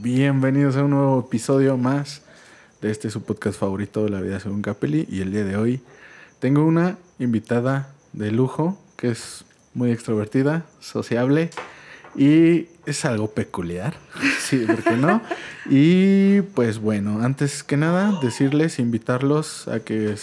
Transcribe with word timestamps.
Bienvenidos 0.00 0.76
a 0.76 0.84
un 0.84 0.90
nuevo 0.90 1.26
episodio 1.26 1.76
más 1.76 2.22
de 2.80 2.92
este 2.92 3.10
su 3.10 3.24
podcast 3.24 3.58
favorito 3.58 4.04
de 4.04 4.10
la 4.10 4.20
vida 4.20 4.38
según 4.38 4.62
Capelli. 4.62 5.08
Y 5.10 5.22
el 5.22 5.32
día 5.32 5.42
de 5.42 5.56
hoy 5.56 5.80
tengo 6.38 6.64
una 6.64 6.98
invitada 7.18 7.88
de 8.12 8.30
lujo 8.30 8.78
que 8.96 9.08
es 9.08 9.44
muy 9.74 9.90
extrovertida, 9.90 10.64
sociable 10.78 11.50
y 12.14 12.68
es 12.86 13.04
algo 13.04 13.32
peculiar. 13.32 13.96
sí, 14.40 14.58
¿por 14.66 14.84
qué 14.84 14.96
no? 14.96 15.20
Y 15.68 16.42
pues 16.42 16.78
bueno, 16.78 17.20
antes 17.24 17.64
que 17.64 17.76
nada, 17.76 18.20
decirles, 18.22 18.78
invitarlos 18.78 19.66
a 19.66 19.80
que 19.80 20.14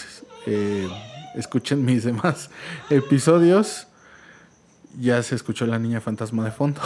eh, 0.46 0.88
escuchen 1.34 1.84
mis 1.84 2.02
demás 2.04 2.48
episodios. 2.88 3.88
Ya 4.98 5.22
se 5.22 5.34
escuchó 5.34 5.66
la 5.66 5.78
niña 5.78 6.00
fantasma 6.00 6.46
de 6.46 6.50
fondo. 6.50 6.80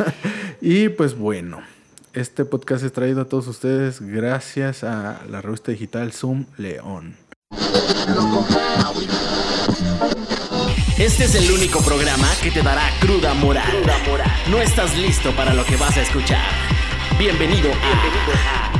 y 0.60 0.90
pues 0.90 1.16
bueno, 1.16 1.62
este 2.16 2.46
podcast 2.46 2.82
es 2.82 2.92
traído 2.92 3.20
a 3.20 3.24
todos 3.26 3.46
ustedes 3.46 4.00
gracias 4.00 4.84
a 4.84 5.20
la 5.28 5.42
revista 5.42 5.70
digital 5.70 6.12
Zoom 6.12 6.46
León. 6.56 7.14
Este 10.98 11.24
es 11.24 11.34
el 11.34 11.50
único 11.52 11.80
programa 11.82 12.26
que 12.42 12.50
te 12.50 12.62
dará 12.62 12.88
cruda 13.00 13.34
moral. 13.34 13.82
No 14.50 14.62
estás 14.62 14.96
listo 14.96 15.36
para 15.36 15.52
lo 15.52 15.62
que 15.66 15.76
vas 15.76 15.94
a 15.98 16.00
escuchar. 16.00 16.42
Bienvenido 17.18 17.70
a, 17.70 18.72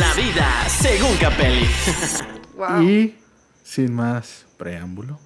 La 0.00 0.14
vida 0.14 0.66
según 0.68 1.16
Capelli. 1.18 1.68
Y 2.82 3.14
sin 3.62 3.92
más 3.92 4.46
preámbulo, 4.56 5.20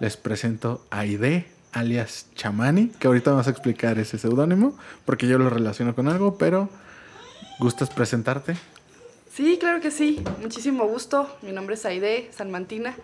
les 0.00 0.18
presento 0.18 0.86
a 0.90 0.98
Aide, 0.98 1.46
alias 1.72 2.26
Chamani, 2.34 2.88
que 2.88 3.06
ahorita 3.06 3.30
vamos 3.30 3.46
a 3.46 3.50
explicar 3.50 3.98
ese 3.98 4.18
seudónimo, 4.18 4.76
porque 5.04 5.26
yo 5.26 5.38
lo 5.38 5.50
relaciono 5.50 5.94
con 5.94 6.08
algo, 6.08 6.38
pero 6.38 6.68
¿gustas 7.58 7.90
presentarte? 7.90 8.56
Sí, 9.34 9.56
claro 9.58 9.80
que 9.80 9.90
sí. 9.90 10.22
Muchísimo 10.42 10.86
gusto. 10.86 11.34
Mi 11.40 11.52
nombre 11.52 11.74
es 11.74 11.86
Aide 11.86 12.30
Salmantina. 12.32 12.94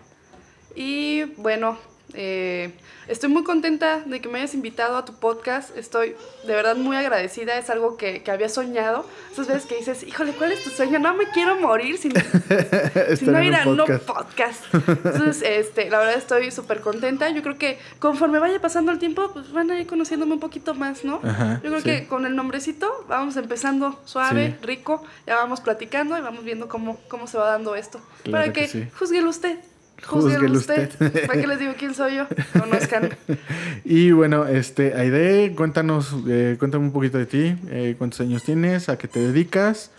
Y 0.75 1.23
bueno, 1.37 1.77
eh, 2.13 2.71
estoy 3.07 3.29
muy 3.29 3.43
contenta 3.43 3.99
de 3.99 4.19
que 4.19 4.29
me 4.29 4.39
hayas 4.39 4.53
invitado 4.53 4.97
a 4.97 5.05
tu 5.05 5.13
podcast. 5.13 5.75
Estoy 5.77 6.15
de 6.45 6.53
verdad 6.53 6.75
muy 6.75 6.97
agradecida. 6.97 7.57
Es 7.57 7.69
algo 7.69 7.97
que, 7.97 8.23
que 8.23 8.31
había 8.31 8.49
soñado. 8.49 9.05
Esas 9.31 9.47
veces 9.47 9.65
que 9.65 9.75
dices, 9.75 10.03
híjole, 10.03 10.33
¿cuál 10.33 10.51
es 10.51 10.63
tu 10.63 10.69
sueño? 10.69 10.99
No 10.99 11.13
me 11.13 11.27
quiero 11.27 11.59
morir 11.59 11.97
sin, 11.97 12.13
sin 13.17 13.31
no 13.31 13.43
ir 13.43 13.55
a 13.55 13.65
no 13.65 13.85
podcast. 13.85 14.63
Entonces, 14.73 15.43
este, 15.43 15.89
la 15.89 15.99
verdad 15.99 16.15
estoy 16.15 16.51
súper 16.51 16.81
contenta. 16.81 17.29
Yo 17.29 17.41
creo 17.41 17.57
que 17.57 17.77
conforme 17.99 18.39
vaya 18.39 18.59
pasando 18.59 18.91
el 18.91 18.99
tiempo, 18.99 19.31
pues 19.33 19.51
van 19.51 19.69
a 19.71 19.79
ir 19.79 19.87
conociéndome 19.87 20.33
un 20.33 20.39
poquito 20.39 20.73
más, 20.73 21.03
¿no? 21.03 21.21
Yo 21.63 21.69
creo 21.69 21.83
que 21.83 22.07
con 22.07 22.25
el 22.25 22.35
nombrecito 22.35 23.05
vamos 23.07 23.37
empezando 23.37 23.99
suave, 24.05 24.57
rico. 24.61 25.03
Ya 25.27 25.35
vamos 25.35 25.61
platicando 25.61 26.17
y 26.17 26.21
vamos 26.21 26.43
viendo 26.43 26.67
cómo, 26.67 26.99
cómo 27.07 27.27
se 27.27 27.37
va 27.37 27.51
dando 27.51 27.75
esto. 27.75 28.01
Para 28.31 28.51
que, 28.51 28.67
que 28.67 28.87
juzguelo 28.97 29.29
usted. 29.29 29.59
Júzguelo 30.05 30.57
usted. 30.57 30.89
¿Para 31.27 31.39
qué 31.39 31.47
les 31.47 31.59
digo 31.59 31.73
quién 31.77 31.93
soy 31.93 32.15
yo? 32.17 32.27
Conozcan. 32.59 33.09
y 33.85 34.11
bueno, 34.11 34.45
este, 34.45 34.93
Aide, 34.93 35.53
cuéntanos, 35.55 36.15
eh, 36.27 36.55
cuéntame 36.59 36.85
un 36.85 36.91
poquito 36.91 37.17
de 37.17 37.25
ti. 37.25 37.55
Eh, 37.69 37.95
¿Cuántos 37.97 38.21
años 38.21 38.43
tienes? 38.43 38.89
¿A 38.89 38.97
qué 38.97 39.07
te 39.07 39.19
dedicas? 39.19 39.91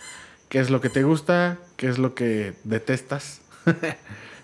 ¿Qué 0.49 0.59
es 0.59 0.69
lo 0.69 0.81
que 0.81 0.89
te 0.89 1.03
gusta? 1.03 1.57
¿Qué 1.77 1.87
es 1.87 1.97
lo 1.97 2.13
que 2.13 2.53
detestas? 2.63 3.41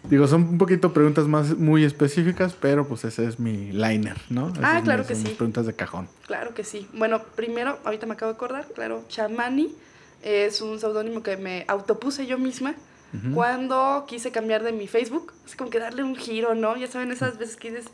Digo, 0.10 0.26
son 0.28 0.44
un 0.44 0.58
poquito 0.58 0.94
preguntas 0.94 1.28
más 1.28 1.58
muy 1.58 1.84
específicas, 1.84 2.54
pero 2.54 2.88
pues 2.88 3.04
ese 3.04 3.26
es 3.26 3.40
mi 3.40 3.72
liner, 3.74 4.16
¿no? 4.30 4.54
ah, 4.62 4.80
claro 4.82 5.06
que 5.06 5.16
sí. 5.16 5.26
Preguntas 5.26 5.66
de 5.66 5.74
cajón. 5.74 6.08
Claro 6.26 6.54
que 6.54 6.64
sí. 6.64 6.88
Bueno, 6.94 7.22
primero, 7.36 7.78
ahorita 7.84 8.06
me 8.06 8.14
acabo 8.14 8.32
de 8.32 8.38
acordar, 8.38 8.68
claro, 8.74 9.04
Chamani 9.10 9.76
es 10.24 10.62
un 10.62 10.80
seudónimo 10.80 11.24
que 11.24 11.36
me 11.36 11.66
autopuse 11.68 12.26
yo 12.26 12.38
misma 12.38 12.76
cuando 13.34 14.06
quise 14.08 14.32
cambiar 14.32 14.64
de 14.64 14.72
mi 14.72 14.88
Facebook, 14.88 15.34
es 15.46 15.56
como 15.56 15.70
que 15.70 15.80
darle 15.80 16.04
un 16.04 16.16
giro, 16.16 16.56
¿no? 16.56 16.76
Ya 16.78 16.88
saben, 16.88 17.12
esas 17.12 17.38
veces 17.38 17.56
que 17.56 17.72
dices, 17.72 17.90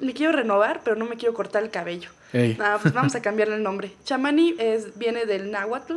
me 0.00 0.12
quiero 0.12 0.32
renovar, 0.32 0.82
pero 0.84 0.96
no 0.96 1.04
me 1.04 1.16
quiero 1.16 1.34
cortar 1.34 1.62
el 1.62 1.70
cabello. 1.70 2.10
Ah, 2.60 2.78
pues 2.80 2.94
vamos 2.94 3.14
a 3.14 3.22
cambiarle 3.22 3.56
el 3.56 3.62
nombre. 3.62 3.92
Chamani 4.04 4.54
es, 4.58 4.98
viene 4.98 5.26
del 5.26 5.50
náhuatl 5.50 5.94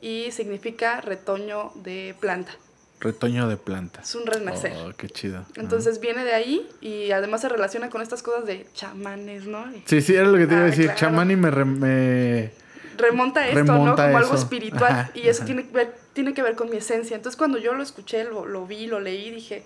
y 0.00 0.30
significa 0.30 1.00
retoño 1.00 1.72
de 1.76 2.14
planta. 2.20 2.52
Retoño 3.00 3.48
de 3.48 3.56
planta. 3.56 4.02
Es 4.02 4.14
un 4.14 4.26
renacer. 4.26 4.74
Oh, 4.76 4.92
qué 4.94 5.08
chido. 5.08 5.46
Entonces 5.56 6.00
viene 6.00 6.22
de 6.22 6.34
ahí 6.34 6.68
y 6.82 7.12
además 7.12 7.40
se 7.40 7.48
relaciona 7.48 7.88
con 7.88 8.02
estas 8.02 8.22
cosas 8.22 8.44
de 8.44 8.66
chamanes, 8.74 9.46
¿no? 9.46 9.64
sí, 9.86 10.02
sí, 10.02 10.14
era 10.14 10.28
lo 10.28 10.36
que 10.36 10.46
te 10.46 10.52
iba 10.52 10.62
a 10.62 10.66
ah, 10.66 10.70
decir. 10.70 10.94
Chamani 10.94 11.34
me, 11.34 11.50
me 11.50 12.52
remonta 13.00 13.48
esto, 13.48 13.64
¿no? 13.64 13.96
Como 13.96 14.18
algo 14.18 14.34
espiritual. 14.34 15.10
y 15.14 15.28
eso 15.28 15.44
tiene 15.44 15.66
que, 15.66 15.72
ver, 15.72 15.94
tiene 16.12 16.34
que 16.34 16.42
ver 16.42 16.54
con 16.54 16.70
mi 16.70 16.76
esencia. 16.76 17.16
Entonces 17.16 17.36
cuando 17.36 17.58
yo 17.58 17.74
lo 17.74 17.82
escuché, 17.82 18.24
lo, 18.24 18.46
lo 18.46 18.66
vi, 18.66 18.86
lo 18.86 19.00
leí, 19.00 19.30
dije, 19.30 19.64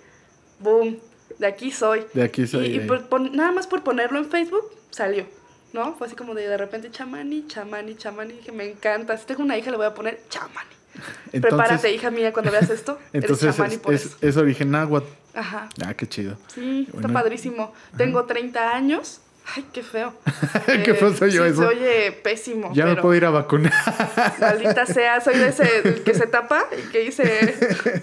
boom, 0.59 0.99
de 1.39 1.47
aquí 1.47 1.71
soy. 1.71 2.05
De 2.13 2.23
aquí 2.23 2.47
soy. 2.47 2.75
Y, 2.75 3.31
nada 3.31 3.51
más 3.51 3.67
por 3.67 3.83
ponerlo 3.83 4.19
en 4.19 4.29
Facebook, 4.29 4.71
salió. 4.89 5.25
¿No? 5.73 5.93
Fue 5.95 6.07
así 6.07 6.15
como 6.15 6.33
de 6.33 6.47
de 6.47 6.57
repente 6.57 6.89
chamani, 6.89 7.47
chamani, 7.47 7.95
chamani. 7.95 8.33
Dije, 8.33 8.51
me 8.53 8.69
encanta. 8.69 9.17
Si 9.17 9.25
tengo 9.25 9.43
una 9.43 9.57
hija, 9.57 9.71
le 9.71 9.77
voy 9.77 9.85
a 9.85 9.93
poner 9.93 10.21
chamani. 10.29 10.69
Prepárate, 11.41 11.91
hija 11.91 12.09
mía, 12.11 12.31
cuando 12.31 12.51
veas 12.51 12.69
esto. 12.69 12.97
Entonces 13.13 13.55
chamani 13.55 13.77
es, 13.89 14.15
es, 14.21 14.37
origen 14.37 14.71
náhuatl. 14.71 15.07
Ajá. 15.33 15.67
Ah, 15.85 15.93
qué 15.93 16.07
chido. 16.07 16.37
Sí, 16.47 16.87
está 16.93 17.09
padrísimo. 17.09 17.73
Tengo 17.97 18.23
30 18.23 18.73
años 18.73 19.19
Ay, 19.53 19.65
qué 19.71 19.83
feo. 19.83 20.13
qué 20.65 20.93
feo 20.95 21.13
soy 21.13 21.31
yo 21.31 21.43
sí, 21.43 21.51
eso. 21.51 21.67
Oye, 21.67 22.11
pésimo. 22.11 22.71
Ya 22.73 22.85
me 22.85 22.95
puedo 22.95 23.13
ir 23.15 23.25
a 23.25 23.29
vacunar. 23.29 23.73
Maldita 24.39 24.85
sea, 24.85 25.21
soy 25.21 25.37
de 25.37 25.49
ese 25.49 26.01
que 26.03 26.13
se 26.13 26.27
tapa 26.27 26.65
y 26.77 26.91
que 26.91 26.99
dice, 26.99 27.55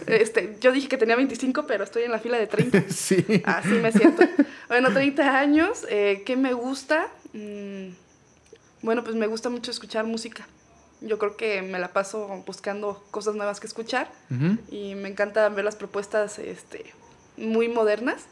este, 0.07 0.57
yo 0.61 0.73
dije 0.73 0.89
que 0.89 0.97
tenía 0.97 1.17
25, 1.17 1.67
pero 1.67 1.85
estoy 1.85 2.05
en 2.05 2.13
la 2.13 2.19
fila 2.19 2.39
de 2.39 2.47
30. 2.47 2.85
Sí. 2.93 3.43
Así 3.45 3.71
me 3.71 3.91
siento. 3.91 4.23
Bueno, 4.69 4.93
30 4.93 5.39
años, 5.39 5.87
eh, 5.89 6.23
¿qué 6.25 6.37
me 6.37 6.53
gusta? 6.53 7.09
Mm, 7.33 7.89
bueno, 8.83 9.03
pues 9.03 9.17
me 9.17 9.27
gusta 9.27 9.51
mucho 9.51 9.71
escuchar 9.71 10.05
música. 10.05 10.47
Yo 11.01 11.19
creo 11.19 11.37
que 11.37 11.63
me 11.63 11.81
la 11.81 11.93
paso 11.93 12.43
buscando 12.47 13.03
cosas 13.11 13.35
nuevas 13.35 13.59
que 13.59 13.67
escuchar 13.67 14.09
y 14.71 14.95
me 14.95 15.09
encanta 15.09 15.49
ver 15.49 15.65
las 15.65 15.75
propuestas 15.75 16.39
este, 16.39 16.85
muy 17.37 17.69
modernas 17.69 18.27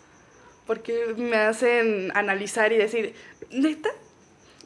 porque 0.70 1.16
me 1.18 1.36
hacen 1.36 2.12
analizar 2.14 2.72
y 2.72 2.76
decir, 2.76 3.12
¿neta? 3.50 3.88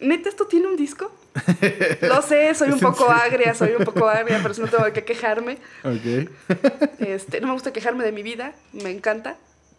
¿Neta 0.00 0.28
esto 0.28 0.46
tiene 0.46 0.66
un 0.66 0.76
disco? 0.76 1.10
Lo 2.02 2.20
sé, 2.20 2.54
soy 2.54 2.72
un 2.72 2.78
poco 2.78 3.10
agria, 3.10 3.54
soy 3.54 3.70
un 3.70 3.86
poco 3.86 4.06
agria, 4.10 4.38
pero 4.42 4.52
si 4.52 4.60
no 4.60 4.66
tengo 4.68 4.84
que 4.92 5.02
quejarme. 5.02 5.56
Ok. 5.82 6.28
Este, 6.98 7.40
no 7.40 7.46
me 7.46 7.54
gusta 7.54 7.72
quejarme 7.72 8.04
de 8.04 8.12
mi 8.12 8.22
vida, 8.22 8.52
me 8.74 8.90
encanta. 8.90 9.38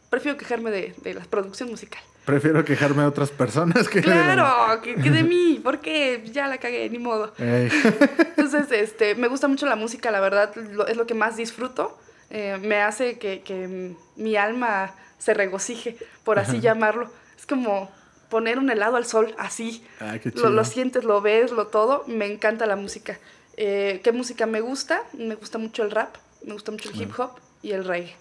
Prefiero 0.09 0.35
quejarme 0.35 0.71
de, 0.71 0.95
de 1.03 1.13
la 1.13 1.21
producción 1.25 1.69
musical. 1.69 2.01
Prefiero 2.25 2.65
quejarme 2.65 3.03
de 3.03 3.07
otras 3.07 3.29
personas 3.29 3.87
que 3.87 4.01
Claro, 4.01 4.81
de 4.81 4.95
que, 4.95 5.11
de 5.11 5.21
mí, 5.21 5.61
porque 5.63 6.23
ya 6.31 6.47
la 6.47 6.57
cagué, 6.57 6.89
ni 6.89 6.97
modo. 6.97 7.35
Entonces, 7.37 8.71
este, 8.71 9.13
me 9.13 9.27
gusta 9.27 9.47
mucho 9.47 9.67
la 9.67 9.75
música, 9.75 10.09
la 10.09 10.21
verdad, 10.21 10.51
es 10.87 10.97
lo 10.97 11.05
que 11.05 11.13
más 11.13 11.37
disfruto. 11.37 11.99
Eh, 12.31 12.57
me 12.63 12.81
hace 12.81 13.19
que, 13.19 13.41
que 13.41 13.93
mi 14.15 14.35
alma 14.35 14.95
se 15.17 15.33
regocije, 15.33 15.97
por 16.23 16.39
así 16.39 16.59
llamarlo. 16.59 17.09
Es 17.37 17.45
como 17.45 17.91
poner 18.29 18.59
un 18.59 18.69
helado 18.69 18.97
al 18.97 19.05
sol, 19.05 19.33
así. 19.37 19.83
Ah, 19.99 20.17
qué 20.21 20.31
lo, 20.35 20.49
lo, 20.49 20.65
sientes, 20.65 21.03
lo 21.03 21.21
ves, 21.21 21.51
lo 21.51 21.67
todo. 21.67 22.03
Me 22.07 22.25
encanta 22.25 22.65
la 22.65 22.75
música. 22.75 23.17
Eh, 23.57 24.01
¿Qué 24.03 24.11
música 24.11 24.45
me 24.45 24.61
gusta? 24.61 25.03
Me 25.13 25.35
gusta 25.35 25.57
mucho 25.57 25.83
el 25.83 25.91
rap, 25.91 26.15
me 26.43 26.53
gusta 26.53 26.71
mucho 26.71 26.89
el 26.89 27.01
hip 27.01 27.17
hop 27.17 27.31
y 27.61 27.71
el 27.71 27.85
reggae. 27.85 28.15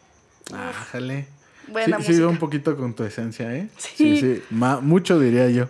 Ájale. 0.52 1.26
Buena 1.66 1.98
sí, 2.00 2.08
música. 2.08 2.28
un 2.28 2.38
poquito 2.38 2.76
con 2.76 2.94
tu 2.94 3.04
esencia, 3.04 3.54
¿eh? 3.54 3.68
Sí. 3.78 4.20
Sí, 4.20 4.20
sí. 4.20 4.42
mucho 4.50 5.18
diría 5.18 5.48
yo. 5.48 5.68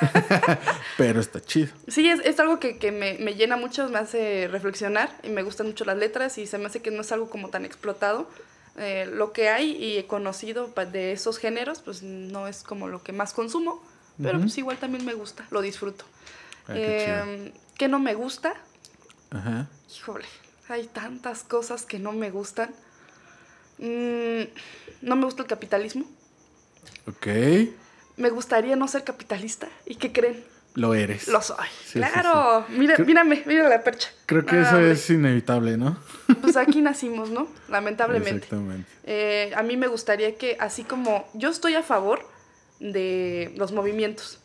Pero 0.96 1.20
está 1.20 1.40
chido. 1.40 1.68
Sí, 1.88 2.08
es, 2.08 2.20
es 2.24 2.38
algo 2.38 2.60
que, 2.60 2.78
que 2.78 2.92
me, 2.92 3.18
me, 3.18 3.34
llena 3.34 3.56
mucho, 3.56 3.88
me 3.88 3.98
hace 3.98 4.48
reflexionar 4.50 5.10
y 5.22 5.30
me 5.30 5.42
gustan 5.42 5.66
mucho 5.66 5.84
las 5.84 5.96
letras 5.96 6.38
y 6.38 6.46
se 6.46 6.58
me 6.58 6.66
hace 6.66 6.80
que 6.80 6.90
no 6.90 7.00
es 7.00 7.12
algo 7.12 7.28
como 7.28 7.48
tan 7.48 7.64
explotado. 7.64 8.28
Eh, 8.76 9.06
lo 9.06 9.32
que 9.32 9.48
hay 9.50 9.72
y 9.72 9.98
he 9.98 10.06
conocido 10.06 10.68
de 10.68 11.12
esos 11.12 11.38
géneros, 11.38 11.80
pues 11.80 12.02
no 12.02 12.48
es 12.48 12.62
como 12.62 12.88
lo 12.88 13.02
que 13.02 13.12
más 13.12 13.32
consumo, 13.32 13.82
pero 14.20 14.40
pues 14.40 14.56
igual 14.56 14.78
también 14.78 15.04
me 15.04 15.14
gusta, 15.14 15.46
lo 15.50 15.60
disfruto. 15.60 16.04
Ah, 16.68 16.74
eh, 16.74 17.52
¿Qué 17.76 17.88
no 17.88 17.98
me 17.98 18.14
gusta? 18.14 18.54
Ajá. 19.30 19.68
Híjole, 19.94 20.24
hay 20.68 20.86
tantas 20.86 21.42
cosas 21.42 21.84
que 21.84 21.98
no 21.98 22.12
me 22.12 22.30
gustan. 22.30 22.70
Mm, 23.78 24.42
no 25.02 25.16
me 25.16 25.24
gusta 25.24 25.42
el 25.42 25.48
capitalismo. 25.48 26.04
Ok. 27.06 27.26
Me 28.16 28.30
gustaría 28.30 28.76
no 28.76 28.86
ser 28.88 29.04
capitalista. 29.04 29.68
¿Y 29.86 29.96
qué 29.96 30.12
creen? 30.12 30.44
Lo 30.74 30.94
eres. 30.94 31.28
Lo 31.28 31.42
soy. 31.42 31.66
claro. 31.92 32.64
Mira, 32.70 32.96
mírame, 32.98 33.42
mira 33.46 33.68
la 33.68 33.84
percha. 33.84 34.08
Creo 34.26 34.46
que 34.46 34.60
eso 34.60 34.78
es 34.78 35.10
inevitable, 35.10 35.76
¿no? 35.76 35.98
Pues 36.40 36.56
aquí 36.56 36.80
nacimos, 36.80 37.30
¿no? 37.30 37.48
Lamentablemente. 37.68 38.46
Exactamente. 38.46 38.90
Eh, 39.04 39.52
a 39.54 39.62
mí 39.62 39.76
me 39.76 39.86
gustaría 39.86 40.36
que, 40.36 40.56
así 40.58 40.84
como 40.84 41.28
yo 41.34 41.50
estoy 41.50 41.74
a 41.74 41.82
favor 41.82 42.26
de 42.80 43.52
los 43.56 43.72
movimientos 43.72 44.40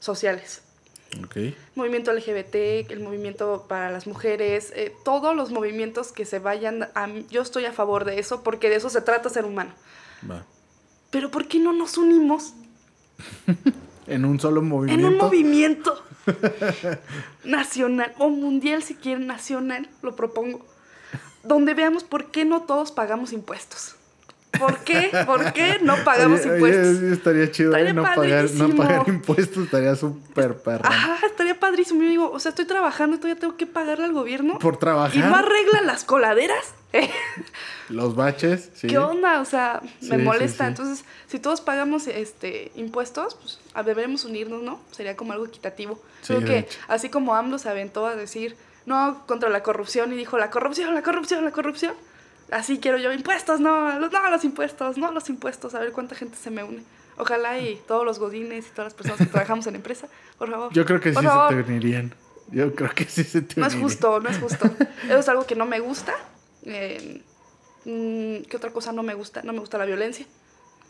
sociales, 0.00 0.62
movimiento 1.74 2.12
LGBT, 2.12 2.90
el 2.90 3.00
movimiento 3.00 3.66
para 3.68 3.90
las 3.90 4.06
mujeres, 4.06 4.72
eh, 4.74 4.92
todos 5.04 5.34
los 5.34 5.50
movimientos 5.50 6.12
que 6.12 6.24
se 6.24 6.38
vayan, 6.38 6.88
a, 6.94 7.08
yo 7.30 7.42
estoy 7.42 7.64
a 7.64 7.72
favor 7.72 8.04
de 8.04 8.18
eso 8.18 8.42
porque 8.42 8.68
de 8.68 8.76
eso 8.76 8.90
se 8.90 9.00
trata 9.00 9.28
ser 9.28 9.44
humano. 9.44 9.72
Va. 10.28 10.44
Pero 11.10 11.30
¿por 11.30 11.46
qué 11.48 11.58
no 11.58 11.72
nos 11.72 11.96
unimos 11.96 12.52
En 14.08 14.24
un 14.24 14.40
solo 14.40 14.62
movimiento. 14.62 15.06
en 15.06 15.12
un 15.12 15.18
movimiento 15.18 16.02
nacional 17.44 18.12
o 18.18 18.30
mundial, 18.30 18.82
si 18.82 18.94
quieren, 18.94 19.26
nacional, 19.26 19.88
lo 20.02 20.16
propongo, 20.16 20.64
donde 21.42 21.74
veamos 21.74 22.04
por 22.04 22.30
qué 22.30 22.44
no 22.44 22.62
todos 22.62 22.92
pagamos 22.92 23.32
impuestos? 23.32 23.96
¿Por 24.58 24.78
qué? 24.78 25.10
¿Por 25.26 25.52
qué 25.52 25.78
no 25.82 25.96
pagamos 26.04 26.40
Oye, 26.40 26.50
oye, 26.50 26.56
impuestos? 26.56 26.98
sí, 26.98 27.06
estaría 27.12 27.50
chido 27.50 27.76
¿eh? 27.76 27.92
No, 27.92 28.02
pagar, 28.02 28.50
no 28.52 28.74
pagar 28.74 29.08
impuestos, 29.08 29.64
estaría 29.64 29.94
súper 29.94 30.56
perro. 30.56 30.84
Ajá, 30.86 31.26
estaría 31.26 31.58
padrísimo. 31.58 32.02
Yo 32.02 32.08
digo, 32.08 32.30
o 32.30 32.38
sea, 32.38 32.50
estoy 32.50 32.64
trabajando 32.64 33.18
todavía 33.18 33.38
tengo 33.38 33.56
que 33.56 33.66
pagarle 33.66 34.06
al 34.06 34.12
gobierno. 34.12 34.58
Por 34.58 34.78
trabajar. 34.78 35.16
¿Y 35.16 35.20
no 35.20 35.36
arreglan 35.36 35.86
las 35.86 36.04
coladeras? 36.04 36.74
Los 37.88 38.14
baches, 38.16 38.70
sí. 38.74 38.86
¿Qué 38.86 38.98
onda? 38.98 39.40
O 39.40 39.44
sea, 39.44 39.80
me 40.02 40.16
sí, 40.16 40.22
molesta. 40.22 40.64
sí. 40.64 40.68
Entonces, 40.68 41.04
si 41.26 41.38
todos 41.38 41.60
pagamos 41.60 42.06
este 42.06 42.70
impuestos, 42.74 43.34
pues 43.36 43.58
deberemos 43.84 44.24
unirnos, 44.24 44.62
¿no? 44.62 44.80
Sería 44.90 45.16
como 45.16 45.32
algo 45.32 45.46
equitativo. 45.46 46.00
Sí, 46.22 46.34
Creo 46.34 46.44
que 46.44 46.68
así 46.88 47.08
como 47.08 47.34
AMLO 47.34 47.58
se 47.58 47.68
aventó 47.68 48.06
a 48.06 48.14
decir, 48.16 48.56
no, 48.86 49.22
contra 49.26 49.48
la 49.48 49.62
corrupción 49.62 50.12
y 50.12 50.16
dijo, 50.16 50.38
la 50.38 50.50
corrupción, 50.50 50.94
la 50.94 51.02
corrupción, 51.02 51.44
la 51.44 51.50
corrupción. 51.52 51.94
Así 52.50 52.78
quiero 52.78 52.96
yo, 52.98 53.12
impuestos, 53.12 53.60
no, 53.60 53.98
los- 53.98 54.10
no 54.10 54.30
los 54.30 54.44
impuestos, 54.44 54.96
no 54.96 55.12
los 55.12 55.28
impuestos, 55.28 55.74
a 55.74 55.80
ver 55.80 55.92
cuánta 55.92 56.14
gente 56.14 56.36
se 56.36 56.50
me 56.50 56.62
une. 56.64 56.82
Ojalá 57.18 57.58
y 57.58 57.80
todos 57.86 58.04
los 58.04 58.18
godines 58.18 58.66
y 58.66 58.70
todas 58.70 58.86
las 58.86 58.94
personas 58.94 59.18
que 59.18 59.26
trabajamos 59.26 59.66
en 59.66 59.74
la 59.74 59.78
empresa, 59.78 60.08
por 60.38 60.50
favor. 60.50 60.72
Yo 60.72 60.84
creo 60.86 61.00
que 61.00 61.12
sí 61.12 61.20
se 61.20 61.54
te 61.54 61.70
unirían. 61.70 62.14
Yo 62.50 62.74
creo 62.74 62.90
que 62.94 63.04
sí 63.04 63.24
se 63.24 63.42
te 63.42 63.60
No 63.60 63.66
es 63.66 63.74
justo, 63.74 64.20
no 64.20 64.30
es 64.30 64.38
justo. 64.38 64.70
Eso 65.04 65.18
es 65.18 65.28
algo 65.28 65.44
que 65.46 65.54
no 65.54 65.66
me 65.66 65.80
gusta. 65.80 66.14
Eh, 66.68 67.22
mm, 67.84 68.48
¿Qué 68.48 68.56
otra 68.56 68.70
cosa 68.70 68.92
no 68.92 69.02
me 69.02 69.14
gusta? 69.14 69.42
No 69.42 69.52
me 69.52 69.60
gusta 69.60 69.78
la 69.78 69.84
violencia. 69.84 70.26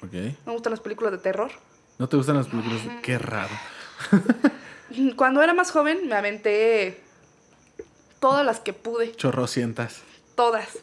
Ok. 0.03 0.13
No 0.13 0.47
me 0.47 0.53
gustan 0.53 0.73
las 0.73 0.81
películas 0.81 1.13
de 1.13 1.19
terror. 1.19 1.51
¿No 1.99 2.09
te 2.09 2.17
gustan 2.17 2.37
las 2.37 2.49
películas? 2.49 2.81
Qué 3.03 3.19
raro. 3.19 3.55
Cuando 5.17 5.43
era 5.43 5.55
más 5.55 5.71
joven 5.71 6.09
me 6.09 6.15
aventé 6.15 7.01
todas 8.21 8.45
las 8.45 8.61
que 8.61 8.73
pude. 8.73 9.15
Chorrocientas. 9.15 10.03
Todas. 10.35 10.79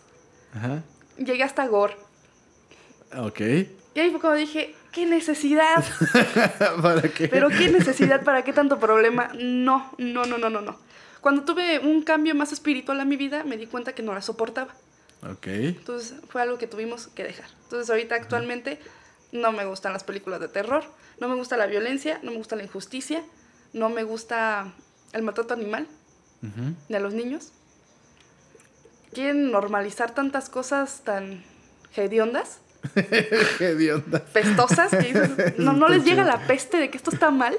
Ajá. 0.54 0.84
Llegué 1.18 1.44
hasta 1.44 1.66
Gore. 1.68 1.96
Ok. 3.18 3.40
Y 3.94 4.00
ahí 4.00 4.12
fue 4.12 4.20
cuando 4.20 4.38
dije, 4.38 4.76
¿qué 4.92 5.06
necesidad? 5.06 5.84
¿Para 6.82 7.02
qué? 7.04 7.30
Pero 7.30 7.48
qué 7.50 7.70
necesidad, 7.70 8.24
¿para 8.24 8.44
qué 8.44 8.52
tanto 8.52 8.78
problema? 8.78 9.30
No, 9.34 9.92
no, 9.98 10.26
no, 10.26 10.38
no, 10.38 10.50
no, 10.50 10.62
no. 10.62 10.78
Cuando 11.22 11.44
tuve 11.44 11.80
un 11.80 12.04
cambio 12.04 12.36
más 12.36 12.52
espiritual 12.52 13.00
a 13.00 13.06
mi 13.06 13.16
vida, 13.16 13.44
me 13.46 13.58
di 13.58 13.68
cuenta 13.68 13.96
que 13.96 14.04
no 14.04 14.14
la 14.14 14.22
soportaba. 14.22 14.74
Ok. 15.32 15.48
Entonces 15.48 16.14
fue 16.30 16.42
algo 16.42 16.58
que 16.58 16.68
tuvimos 16.68 17.08
que 17.08 17.24
dejar. 17.24 17.48
Entonces 17.64 17.90
ahorita 17.90 18.16
actualmente 18.16 18.80
no 19.32 19.52
me 19.52 19.66
gustan 19.66 19.94
las 19.94 20.04
películas 20.04 20.40
de 20.40 20.48
terror, 20.48 20.84
no 21.20 21.28
me 21.28 21.36
gusta 21.36 21.58
la 21.58 21.66
violencia, 21.66 22.20
no 22.24 22.32
me 22.32 22.38
gusta 22.38 22.56
la 22.56 22.64
injusticia, 22.64 23.24
no 23.74 23.90
me 23.90 24.04
gusta 24.04 24.74
el 25.14 25.24
maltrato 25.24 25.54
animal 25.54 25.88
Ujú. 26.44 26.76
ni 26.90 26.96
a 26.96 27.00
los 27.00 27.14
niños. 27.14 27.52
Quieren 29.14 29.52
normalizar 29.52 30.14
tantas 30.14 30.50
cosas 30.50 31.02
tan 31.04 31.44
hediondas, 31.96 32.60
idiota. 33.60 34.24
pestosas, 34.26 34.92
que 34.92 35.54
no, 35.58 35.74
no 35.74 35.88
les 35.90 36.04
llega 36.04 36.24
la 36.24 36.46
peste 36.46 36.78
de 36.78 36.90
que 36.90 36.98
esto 36.98 37.12
está 37.12 37.32
mal, 37.32 37.54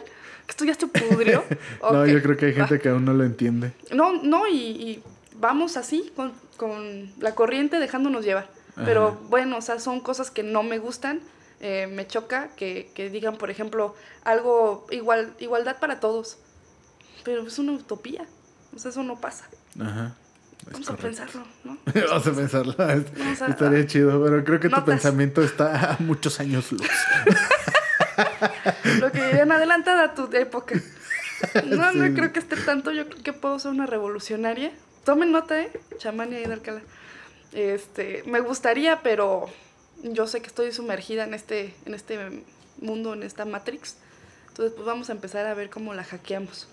que 0.47 0.51
esto 0.51 0.65
ya 0.65 0.75
se 0.75 0.87
pudrió. 0.87 1.45
No, 1.83 2.07
yo 2.07 2.21
creo 2.23 2.37
que 2.37 2.47
hay 2.47 2.53
va. 2.53 2.67
gente 2.67 2.81
que 2.83 2.89
aún 2.91 3.05
no 3.05 3.13
lo 3.15 3.25
entiende. 3.25 3.73
No, 3.93 4.23
no, 4.23 4.47
y, 4.47 4.55
y 4.57 5.03
vamos 5.39 5.77
así, 5.77 6.13
con, 6.17 6.33
con 6.57 7.11
la 7.21 7.35
corriente 7.35 7.79
dejándonos 7.79 8.25
llevar. 8.25 8.49
Pero 8.85 9.13
bueno, 9.31 9.57
o 9.57 9.63
sea, 9.63 9.81
son 9.81 10.01
cosas 10.01 10.31
que 10.31 10.43
no 10.43 10.63
me 10.63 10.79
gustan. 10.79 11.21
eh, 11.61 11.87
me 11.91 12.07
choca 12.07 12.49
que, 12.57 12.91
que 12.95 13.09
digan, 13.09 13.37
por 13.39 13.49
ejemplo, 13.51 13.95
algo, 14.25 14.87
igual, 14.91 15.33
igualdad 15.39 15.79
para 15.79 15.99
todos. 16.01 16.37
Pero 17.25 17.47
es 17.47 17.59
una 17.59 17.73
utopía. 17.73 18.27
O 18.75 18.79
sea, 18.79 18.91
eso 18.91 19.03
no 19.03 19.19
pasa. 19.19 19.47
Ajá. 19.81 20.15
Vamos 20.71 20.91
a 20.91 20.97
pensarlo, 20.97 21.43
¿no? 21.65 21.79
Vamos 22.11 22.27
a 22.27 22.33
pensarlo. 22.33 22.75
Vamos 22.77 23.43
a- 23.43 23.47
Estaría 23.47 23.87
chido, 23.87 24.23
pero 24.23 24.45
creo 24.45 24.61
que 24.61 24.69
tu 24.69 24.85
pensamiento 24.85 25.43
está 25.43 25.93
a 25.93 25.97
muchos 26.01 26.39
años 26.41 26.71
luz. 26.73 26.83
Lo 29.01 29.13
que 29.13 29.25
dirían 29.27 29.53
adelantada 29.53 30.05
a 30.05 30.15
tu 30.15 30.29
época. 30.37 30.75
No, 31.67 31.93
Sí. 31.93 31.99
no 31.99 32.15
creo 32.15 32.33
que 32.33 32.39
esté 32.39 32.57
tanto. 32.57 32.93
Yo 32.93 33.07
creo 33.11 33.23
que 33.23 33.35
puedo 33.35 33.59
ser 33.59 33.71
una 33.71 33.85
revolucionaria. 33.85 34.73
Tomen 35.07 35.33
nota, 35.33 35.59
¿eh? 35.63 35.71
Chamania 35.99 36.41
y 36.41 36.47
de 36.47 36.53
Alcalá. 36.53 36.83
Este, 37.53 38.23
me 38.27 38.41
gustaría, 38.41 39.01
pero 39.03 39.47
yo 40.03 40.27
sé 40.27 40.41
que 40.43 40.49
estoy 40.49 40.73
sumergida 40.73 41.25
en 41.25 41.33
este, 41.33 41.75
en 41.87 41.95
este 41.95 42.19
mundo, 42.81 43.15
en 43.15 43.23
esta 43.23 43.45
Matrix. 43.47 43.97
Entonces, 44.49 44.75
pues 44.75 44.85
vamos 44.87 45.09
a 45.09 45.13
empezar 45.13 45.47
a 45.47 45.55
ver 45.55 45.71
cómo 45.71 45.95
la 45.95 46.05
hackeamos. 46.05 46.69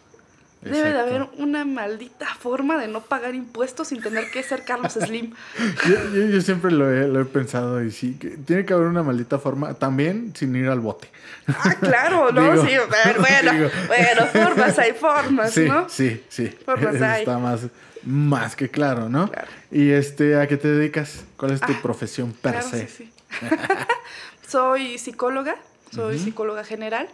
Debe 0.64 0.78
de 0.78 0.90
Exacto. 0.92 1.16
haber 1.16 1.30
una 1.40 1.66
maldita 1.66 2.26
forma 2.36 2.78
de 2.78 2.88
no 2.88 3.02
pagar 3.02 3.36
impuestos 3.36 3.90
sin 3.90 4.02
tener 4.02 4.32
que 4.32 4.42
ser 4.44 4.64
Carlos 4.64 4.94
Slim. 4.94 5.34
Yo, 5.88 5.96
yo- 6.14 6.26
yo 6.28 6.42
siempre 6.42 6.72
lo 6.72 6.90
he, 6.90 7.06
lo 7.10 7.20
he 7.22 7.26
pensado 7.26 7.84
y 7.84 7.92
sí, 7.92 8.16
que 8.18 8.30
tiene 8.38 8.66
que 8.66 8.74
haber 8.74 8.88
una 8.88 9.04
maldita 9.04 9.38
forma, 9.40 9.74
también 9.74 10.34
sin 10.36 10.56
ir 10.56 10.70
al 10.70 10.80
bote. 10.80 11.10
Ah, 11.50 11.76
claro, 11.82 12.32
¿no? 12.32 12.42
Digo, 12.54 12.66
sí, 12.66 12.72
bueno, 13.20 13.20
bueno, 13.52 13.70
bueno, 13.88 14.26
formas 14.28 14.80
hay 14.80 14.94
formas, 14.94 15.52
Sí, 15.52 15.66
¿no? 15.68 15.88
sí, 15.90 16.24
sí. 16.30 16.48
Formas 16.66 16.96
Eso 16.96 17.06
hay. 17.06 17.20
Está 17.24 17.38
más, 17.38 17.60
más 18.06 18.56
que 18.56 18.70
claro, 18.70 19.10
¿no? 19.10 19.30
Claro. 19.32 19.48
Y 19.72 19.92
este, 19.92 20.36
¿a 20.38 20.48
qué 20.48 20.58
te 20.58 20.68
dedicas? 20.68 21.24
¿Cuál 21.38 21.52
es 21.52 21.62
tu 21.62 21.72
Ah, 21.72 21.80
profesión 21.82 22.32
per 22.34 22.54
Claro, 22.54 22.68
se? 22.70 22.88
sí, 22.88 23.04
sí. 23.06 23.14
soy 24.48 24.98
psicóloga, 24.98 25.56
soy 25.94 26.20
psicóloga 26.20 26.64
general 26.64 27.08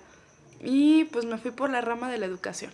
y 0.64 1.06
pues 1.06 1.26
me 1.26 1.38
fui 1.38 1.52
por 1.52 1.70
la 1.70 1.82
rama 1.82 2.10
de 2.12 2.18
la 2.18 2.26
educación. 2.26 2.72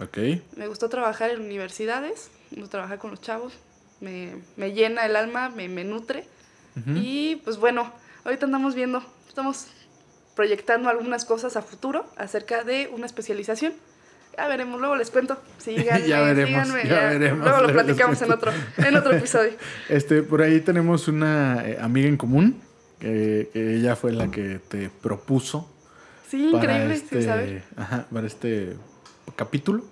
Ok. 0.00 0.18
Me 0.56 0.66
gustó 0.66 0.88
trabajar 0.88 1.30
en 1.30 1.40
universidades, 1.40 2.30
me 2.50 2.58
gustó 2.62 2.72
trabajar 2.78 2.98
con 2.98 3.10
los 3.10 3.20
chavos, 3.20 3.52
me, 4.00 4.32
me 4.56 4.72
llena 4.72 5.04
el 5.06 5.16
alma, 5.16 5.48
me, 5.50 5.68
me 5.68 5.84
nutre 5.84 6.24
y 6.94 7.36
pues 7.44 7.58
bueno, 7.58 7.92
ahorita 8.24 8.46
andamos 8.46 8.74
viendo, 8.74 9.04
estamos 9.28 9.66
proyectando 10.34 10.88
algunas 10.88 11.24
cosas 11.26 11.56
a 11.56 11.62
futuro 11.62 12.06
acerca 12.16 12.64
de 12.64 12.88
una 12.94 13.04
especialización. 13.06 13.74
Ya 14.40 14.48
veremos, 14.48 14.80
luego 14.80 14.96
les 14.96 15.10
cuento. 15.10 15.36
Síganme, 15.58 16.08
Ya 16.08 16.20
veremos, 16.22 16.66
síganme, 16.68 16.88
ya 16.88 17.00
veremos, 17.10 17.44
Luego 17.46 17.60
lo 17.66 17.72
platicamos 17.72 18.22
en 18.22 18.32
otro, 18.32 18.52
en 18.78 18.96
otro 18.96 19.12
episodio. 19.12 19.50
Este, 19.90 20.22
por 20.22 20.40
ahí 20.40 20.60
tenemos 20.60 21.08
una 21.08 21.62
eh, 21.68 21.76
amiga 21.80 22.08
en 22.08 22.16
común, 22.16 22.56
que, 22.98 23.50
que 23.52 23.76
ella 23.76 23.96
fue 23.96 24.12
la 24.12 24.30
que 24.30 24.58
te 24.68 24.88
propuso 25.02 25.70
Sí, 26.30 26.48
para 26.52 26.64
increíble, 26.74 26.94
este, 26.94 27.16
sin 27.20 27.28
saber. 27.28 27.62
ajá, 27.76 28.06
para 28.10 28.26
este 28.26 28.76
capítulo, 29.36 29.84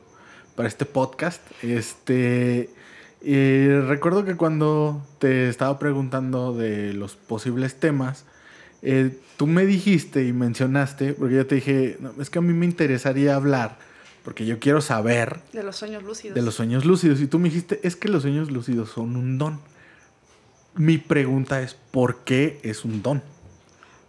para 0.56 0.66
este 0.68 0.86
podcast. 0.86 1.42
Este, 1.62 2.70
y 3.20 3.68
recuerdo 3.68 4.24
que 4.24 4.36
cuando 4.36 5.04
te 5.18 5.48
estaba 5.50 5.78
preguntando 5.78 6.54
de 6.54 6.94
los 6.94 7.16
posibles 7.16 7.74
temas, 7.80 8.24
eh, 8.80 9.10
tú 9.36 9.46
me 9.46 9.66
dijiste 9.66 10.24
y 10.24 10.32
mencionaste, 10.32 11.12
porque 11.14 11.34
yo 11.34 11.46
te 11.46 11.56
dije, 11.56 11.96
"No, 12.00 12.12
es 12.20 12.30
que 12.30 12.38
a 12.38 12.42
mí 12.42 12.52
me 12.54 12.64
interesaría 12.66 13.34
hablar, 13.34 13.76
porque 14.24 14.44
yo 14.46 14.58
quiero 14.58 14.80
saber 14.80 15.40
De 15.52 15.62
los 15.62 15.76
sueños 15.76 16.02
lúcidos. 16.02 16.34
de 16.34 16.42
los 16.42 16.54
sueños 16.54 16.84
lúcidos. 16.84 17.20
Y 17.20 17.26
tú 17.26 17.38
me 17.38 17.48
dijiste, 17.48 17.80
es 17.82 17.96
que 17.96 18.08
los 18.08 18.22
sueños 18.22 18.50
lúcidos 18.50 18.90
son 18.90 19.16
un 19.16 19.38
don. 19.38 19.60
Mi 20.74 20.98
pregunta 20.98 21.60
es, 21.62 21.74
¿por 21.90 22.18
qué 22.18 22.60
es 22.62 22.84
un 22.84 23.02
don? 23.02 23.22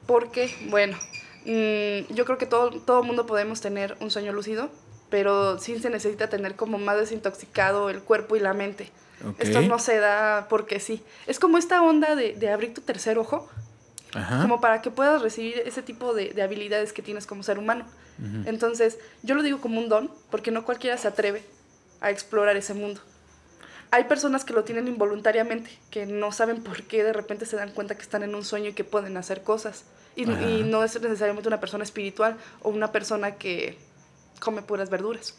Porque, 0.06 0.54
bueno, 0.70 0.98
mm, 1.46 2.13
yo 2.13 2.25
creo 2.25 2.38
que 2.38 2.46
todo, 2.46 2.72
todo 2.82 3.04
mundo 3.04 3.25
podemos 3.25 3.62
tener 3.62 3.96
un 4.01 4.12
sueño 4.12 4.34
lúcido, 4.34 4.70
pero 5.10 5.58
sí 5.60 5.80
se 5.80 5.89
necesita 5.89 6.30
tener 6.30 6.56
como 6.56 6.78
más 6.78 6.98
desintoxicado 6.98 7.89
el 7.89 8.01
cuerpo 8.01 8.36
y 8.36 8.39
la 8.39 8.54
mente. 8.54 8.92
Ok. 9.28 9.36
Esto 9.39 9.62
no 9.62 9.80
se 9.80 9.98
da 9.98 10.48
porque 10.50 10.80
sí. 10.80 11.01
Es 11.28 11.39
como 11.39 11.58
esta 11.58 11.82
onda 11.82 12.16
de, 12.16 12.34
de 12.36 12.50
abrir 12.51 12.74
tu 12.74 12.82
tercer 12.82 13.18
ojo, 13.18 13.50
Ajá. 14.13 14.42
como 14.42 14.62
para 14.62 14.82
que 14.82 14.92
puedas 14.92 15.22
recibir 15.22 15.62
ese 15.66 15.82
tipo 15.82 16.13
de, 16.13 16.30
de 16.34 16.42
habilidades 16.42 16.94
que 16.94 17.01
tienes 17.01 17.25
como 17.25 17.44
ser 17.44 17.58
humano. 17.60 17.86
Entonces, 18.46 18.98
yo 19.24 19.36
lo 19.36 19.44
digo 19.44 19.62
como 19.62 19.80
un 19.80 19.88
don, 19.90 20.12
porque 20.30 20.52
no 20.52 20.66
cualquiera 20.66 20.98
se 20.98 21.08
atreve 21.08 21.44
a 22.02 22.10
explorar 22.12 22.58
ese 22.58 22.74
mundo. 22.74 23.02
Hay 23.92 24.04
personas 24.04 24.46
que 24.46 24.54
lo 24.54 24.64
tienen 24.64 24.88
involuntariamente, 24.88 25.72
que 25.90 26.06
no 26.06 26.32
saben 26.32 26.62
por 26.62 26.84
qué 26.84 27.04
de 27.04 27.14
repente 27.14 27.46
se 27.46 27.56
dan 27.56 27.72
cuenta 27.72 27.96
que 27.96 28.02
están 28.04 28.22
en 28.24 28.36
un 28.36 28.44
sueño 28.46 28.70
y 28.70 28.74
que 28.74 28.84
pueden 28.84 29.18
hacer 29.18 29.42
cosas. 29.42 29.84
Y, 30.16 30.26
no 30.26 30.84
es 30.84 31.00
necesariamente 31.02 31.48
una 31.48 31.60
persona 31.60 31.84
espiritual 31.84 32.36
o 32.62 32.70
una 32.70 32.92
persona 32.92 33.36
que 33.36 33.78
come 34.42 34.62
puras 34.62 34.90
verduras. 34.90 35.36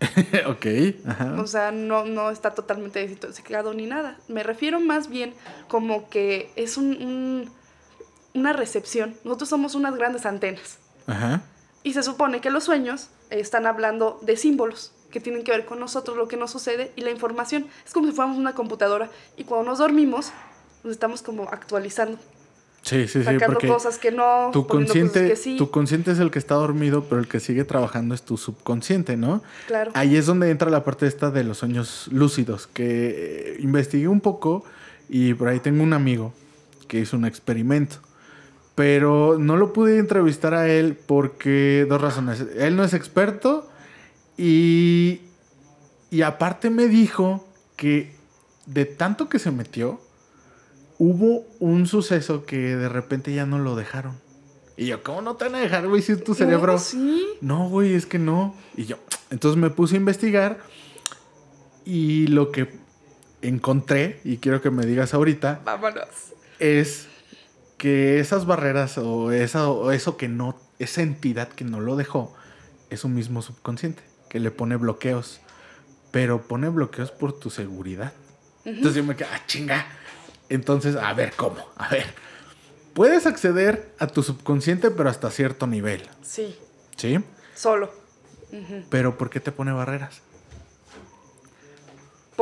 ok. 0.46 0.66
Ajá. 1.06 1.36
O 1.40 1.46
sea, 1.46 1.70
no, 1.70 2.04
no 2.06 2.30
está 2.30 2.52
totalmente 2.54 2.98
desintoxicado 3.00 3.72
ni 3.74 3.86
nada. 3.86 4.16
Me 4.26 4.42
refiero 4.42 4.80
más 4.80 5.08
bien 5.08 5.34
como 5.68 6.08
que 6.08 6.50
es 6.56 6.76
un- 6.76 6.96
un- 7.02 7.50
una 8.34 8.52
recepción. 8.52 9.14
Nosotros 9.24 9.50
somos 9.50 9.74
unas 9.74 9.94
grandes 9.94 10.24
antenas. 10.26 10.78
Ajá. 11.06 11.42
Y 11.82 11.94
se 11.94 12.02
supone 12.02 12.40
que 12.40 12.50
los 12.50 12.64
sueños 12.64 13.08
están 13.30 13.66
hablando 13.66 14.18
de 14.22 14.36
símbolos 14.36 14.92
que 15.10 15.20
tienen 15.20 15.44
que 15.44 15.52
ver 15.52 15.64
con 15.64 15.78
nosotros, 15.78 16.16
lo 16.16 16.26
que 16.26 16.36
nos 16.36 16.50
sucede 16.50 16.92
y 16.96 17.02
la 17.02 17.10
información. 17.10 17.66
Es 17.84 17.92
como 17.92 18.06
si 18.06 18.12
fuéramos 18.12 18.38
una 18.38 18.54
computadora 18.54 19.10
y 19.36 19.44
cuando 19.44 19.70
nos 19.70 19.78
dormimos 19.78 20.32
nos 20.82 20.92
estamos 20.92 21.22
como 21.22 21.44
actualizando. 21.44 22.18
Sí, 22.82 23.06
sí, 23.06 23.20
sí, 23.20 23.24
sacando 23.24 23.46
porque 23.46 23.68
cosas 23.68 23.96
que 23.98 24.10
no, 24.10 24.50
tu 24.52 24.66
poniendo 24.66 24.92
cosas 24.92 25.02
consciente, 25.02 25.28
que 25.28 25.36
sí. 25.36 25.56
tu 25.56 25.70
consciente 25.70 26.10
es 26.10 26.18
el 26.18 26.32
que 26.32 26.40
está 26.40 26.56
dormido, 26.56 27.04
pero 27.04 27.20
el 27.20 27.28
que 27.28 27.38
sigue 27.38 27.62
trabajando 27.62 28.12
es 28.12 28.22
tu 28.22 28.36
subconsciente, 28.36 29.16
¿no? 29.16 29.40
Claro. 29.68 29.92
Ahí 29.94 30.16
es 30.16 30.26
donde 30.26 30.50
entra 30.50 30.68
la 30.68 30.82
parte 30.82 31.06
esta 31.06 31.30
de 31.30 31.44
los 31.44 31.58
sueños 31.58 32.08
lúcidos, 32.10 32.66
que 32.66 33.54
eh, 33.54 33.56
investigué 33.60 34.08
un 34.08 34.20
poco 34.20 34.64
y 35.08 35.32
por 35.34 35.46
ahí 35.46 35.60
tengo 35.60 35.84
un 35.84 35.92
amigo 35.92 36.32
que 36.88 36.98
hizo 36.98 37.16
un 37.16 37.24
experimento. 37.24 37.98
Pero 38.74 39.36
no 39.38 39.56
lo 39.56 39.72
pude 39.72 39.98
entrevistar 39.98 40.54
a 40.54 40.68
él 40.68 40.96
porque 40.96 41.86
dos 41.88 42.00
razones. 42.00 42.44
Él 42.56 42.76
no 42.76 42.84
es 42.84 42.94
experto 42.94 43.68
y, 44.38 45.20
y 46.10 46.22
aparte 46.22 46.70
me 46.70 46.88
dijo 46.88 47.46
que 47.76 48.14
de 48.66 48.84
tanto 48.86 49.28
que 49.28 49.38
se 49.38 49.50
metió, 49.50 50.00
hubo 50.98 51.44
un 51.58 51.86
suceso 51.86 52.46
que 52.46 52.76
de 52.76 52.88
repente 52.88 53.34
ya 53.34 53.44
no 53.44 53.58
lo 53.58 53.76
dejaron. 53.76 54.16
Y 54.76 54.86
yo, 54.86 55.02
¿cómo 55.02 55.20
no 55.20 55.36
te 55.36 55.44
van 55.44 55.56
a 55.56 55.58
dejar, 55.58 55.86
güey, 55.86 56.00
si 56.00 56.12
es 56.12 56.24
tu 56.24 56.34
cerebro? 56.34 56.78
Sí. 56.78 57.26
No, 57.40 57.68
güey, 57.68 57.94
es 57.94 58.06
que 58.06 58.18
no. 58.18 58.54
Y 58.76 58.86
yo, 58.86 58.96
entonces 59.30 59.60
me 59.60 59.68
puse 59.68 59.96
a 59.96 59.98
investigar 59.98 60.58
y 61.84 62.26
lo 62.28 62.50
que 62.52 62.68
encontré, 63.42 64.20
y 64.24 64.38
quiero 64.38 64.62
que 64.62 64.70
me 64.70 64.86
digas 64.86 65.14
ahorita, 65.14 65.60
Vámonos. 65.64 66.06
es 66.58 67.08
que 67.82 68.20
esas 68.20 68.46
barreras 68.46 68.96
o, 68.96 69.32
esa, 69.32 69.68
o 69.68 69.90
eso 69.90 70.16
que 70.16 70.28
no, 70.28 70.56
esa 70.78 71.02
entidad 71.02 71.48
que 71.48 71.64
no 71.64 71.80
lo 71.80 71.96
dejó, 71.96 72.32
es 72.90 73.02
un 73.02 73.12
mismo 73.12 73.42
subconsciente, 73.42 74.04
que 74.28 74.38
le 74.38 74.52
pone 74.52 74.76
bloqueos, 74.76 75.40
pero 76.12 76.42
pone 76.42 76.68
bloqueos 76.68 77.10
por 77.10 77.32
tu 77.36 77.50
seguridad. 77.50 78.12
Entonces 78.64 78.94
yo 78.94 79.02
me 79.02 79.16
quedé, 79.16 79.26
ah, 79.32 79.40
chinga. 79.48 79.84
Entonces, 80.48 80.94
a 80.94 81.12
ver, 81.12 81.32
¿cómo? 81.34 81.56
A 81.76 81.88
ver. 81.88 82.06
Puedes 82.94 83.26
acceder 83.26 83.92
a 83.98 84.06
tu 84.06 84.22
subconsciente, 84.22 84.92
pero 84.92 85.10
hasta 85.10 85.32
cierto 85.32 85.66
nivel, 85.66 86.08
Sí, 86.22 86.56
¿sí? 86.96 87.18
solo. 87.56 87.92
Pero 88.90 89.18
¿por 89.18 89.28
qué 89.28 89.40
te 89.40 89.50
pone 89.50 89.72
barreras? 89.72 90.20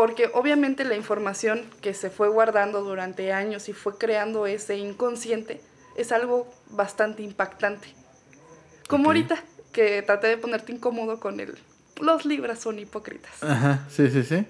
Porque 0.01 0.31
obviamente 0.33 0.87
la 0.87 0.97
información 0.97 1.63
que 1.83 1.93
se 1.93 2.09
fue 2.09 2.31
guardando 2.31 2.81
durante 2.83 3.35
años 3.35 3.69
y 3.69 3.75
fue 3.75 3.99
creando 3.99 4.47
ese 4.47 4.79
inconsciente 4.79 5.61
es 5.95 6.11
algo 6.11 6.51
bastante 6.71 7.23
impactante. 7.23 7.95
Como 8.89 9.09
ahorita, 9.11 9.37
que 9.75 10.01
traté 10.01 10.29
de 10.29 10.39
ponerte 10.39 10.73
incómodo 10.73 11.21
con 11.21 11.39
el... 11.39 11.55
Los 12.01 12.25
libras 12.25 12.61
son 12.61 12.79
hipócritas. 12.79 13.43
Ajá, 13.43 13.87
sí, 13.91 14.09
sí, 14.09 14.23
sí. 14.23 14.47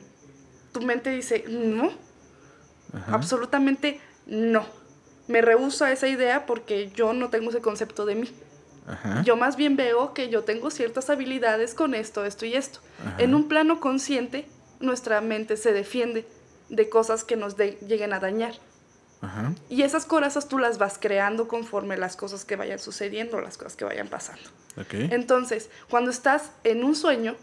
Tu 0.71 0.83
mente 0.83 1.11
dice, 1.11 1.45
no, 1.49 1.91
Ajá. 2.93 3.13
absolutamente 3.13 4.01
no. 4.27 4.65
Me 5.27 5.43
rehúso 5.43 5.85
a 5.85 5.91
esa 5.91 6.07
idea 6.07 6.47
porque 6.47 6.93
yo 6.93 7.13
no 7.13 7.29
tengo 7.29 7.51
ese 7.51 7.61
concepto 7.61 8.07
de 8.07 8.15
mí. 8.15 8.31
Ajá. 8.87 9.23
Yo 9.25 9.35
más 9.35 9.57
bien 9.57 9.75
veo 9.75 10.15
que 10.15 10.29
yo 10.29 10.45
tengo 10.45 10.71
ciertas 10.71 11.11
habilidades 11.11 11.75
con 11.75 11.97
esto, 11.97 12.25
esto 12.25 12.47
y 12.47 12.55
esto. 12.55 12.79
Ajá. 13.05 13.17
En 13.19 13.35
un 13.35 13.49
plano 13.49 13.81
consciente, 13.81 14.47
nuestra 14.81 15.21
mente 15.21 15.57
se 15.57 15.73
defiende 15.73 16.27
de 16.69 16.89
cosas 16.89 17.25
que 17.25 17.37
nos 17.37 17.57
de- 17.57 17.79
lleguen 17.87 18.13
a 18.13 18.21
dañar. 18.21 18.55
Ajá. 19.23 19.53
Y 19.69 19.83
esas 19.83 20.07
corazas 20.07 20.49
tú 20.49 20.59
las 20.59 20.79
vas 20.79 20.97
creando 20.99 21.47
conforme 21.47 21.97
las 21.99 22.17
cosas 22.17 22.45
que 22.45 22.57
vayan 22.57 22.79
sucediendo, 22.79 23.41
las 23.41 23.59
cosas 23.59 23.77
que 23.77 23.85
vayan 23.85 24.09
pasando. 24.09 24.43
Entonces, 25.13 25.69
cuando 25.91 26.11
estás 26.11 26.53
en 26.65 26.85
un 26.85 26.95
sueño, 26.97 27.37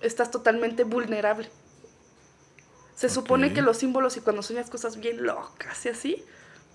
estás 0.00 0.30
totalmente 0.30 0.82
vulnerable. 0.84 1.48
Se 2.96 3.08
supone 3.08 3.52
que 3.52 3.62
los 3.62 3.76
símbolos 3.78 4.16
y 4.16 4.20
cuando 4.20 4.42
sueñas 4.42 4.70
cosas 4.70 4.98
bien 4.98 5.24
locas 5.24 5.84
y 5.84 5.88
así, 5.88 6.24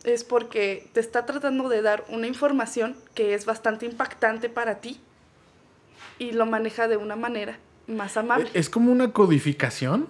es 0.04 0.24
porque 0.24 0.90
te 0.94 1.00
está 1.00 1.26
tratando 1.26 1.68
de 1.70 1.82
dar 1.82 2.06
una 2.10 2.28
información 2.28 2.96
que 3.16 3.34
es 3.34 3.46
bastante 3.46 3.86
impactante 3.86 4.50
para 4.50 4.76
ti 4.80 5.02
y 6.18 6.32
lo 6.32 6.46
maneja 6.46 6.88
de 6.88 6.98
una 6.98 7.16
manera 7.16 7.58
más 7.90 8.16
amable. 8.18 8.50
¿Es 8.54 8.70
como 8.70 8.92
una 8.92 9.12
codificación? 9.12 10.08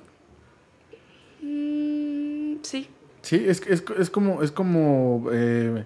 Mm, 1.41 2.57
sí, 2.63 2.89
Sí, 3.21 3.43
es, 3.47 3.61
es, 3.67 3.83
es 3.99 4.09
como, 4.09 4.41
es 4.43 4.51
como, 4.51 5.27
eh, 5.31 5.85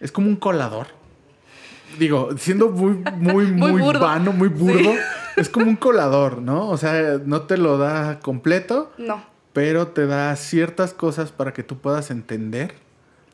es 0.00 0.10
como 0.10 0.26
un 0.28 0.36
colador. 0.36 0.88
Digo, 1.98 2.30
siendo 2.36 2.68
muy, 2.70 2.94
muy, 3.16 3.46
Muy 3.52 3.80
vano, 3.98 4.32
muy 4.32 4.48
burdo, 4.48 4.92
Sí. 4.92 4.98
es 5.36 5.48
como 5.48 5.66
un 5.66 5.76
colador, 5.76 6.42
¿no? 6.42 6.68
O 6.68 6.76
sea, 6.76 7.20
no 7.24 7.42
te 7.42 7.56
lo 7.58 7.78
da 7.78 8.18
completo, 8.18 8.92
no. 8.98 9.24
pero 9.52 9.88
te 9.88 10.06
da 10.06 10.34
ciertas 10.34 10.92
cosas 10.94 11.30
para 11.30 11.52
que 11.52 11.62
tú 11.62 11.78
puedas 11.78 12.10
entender 12.10 12.74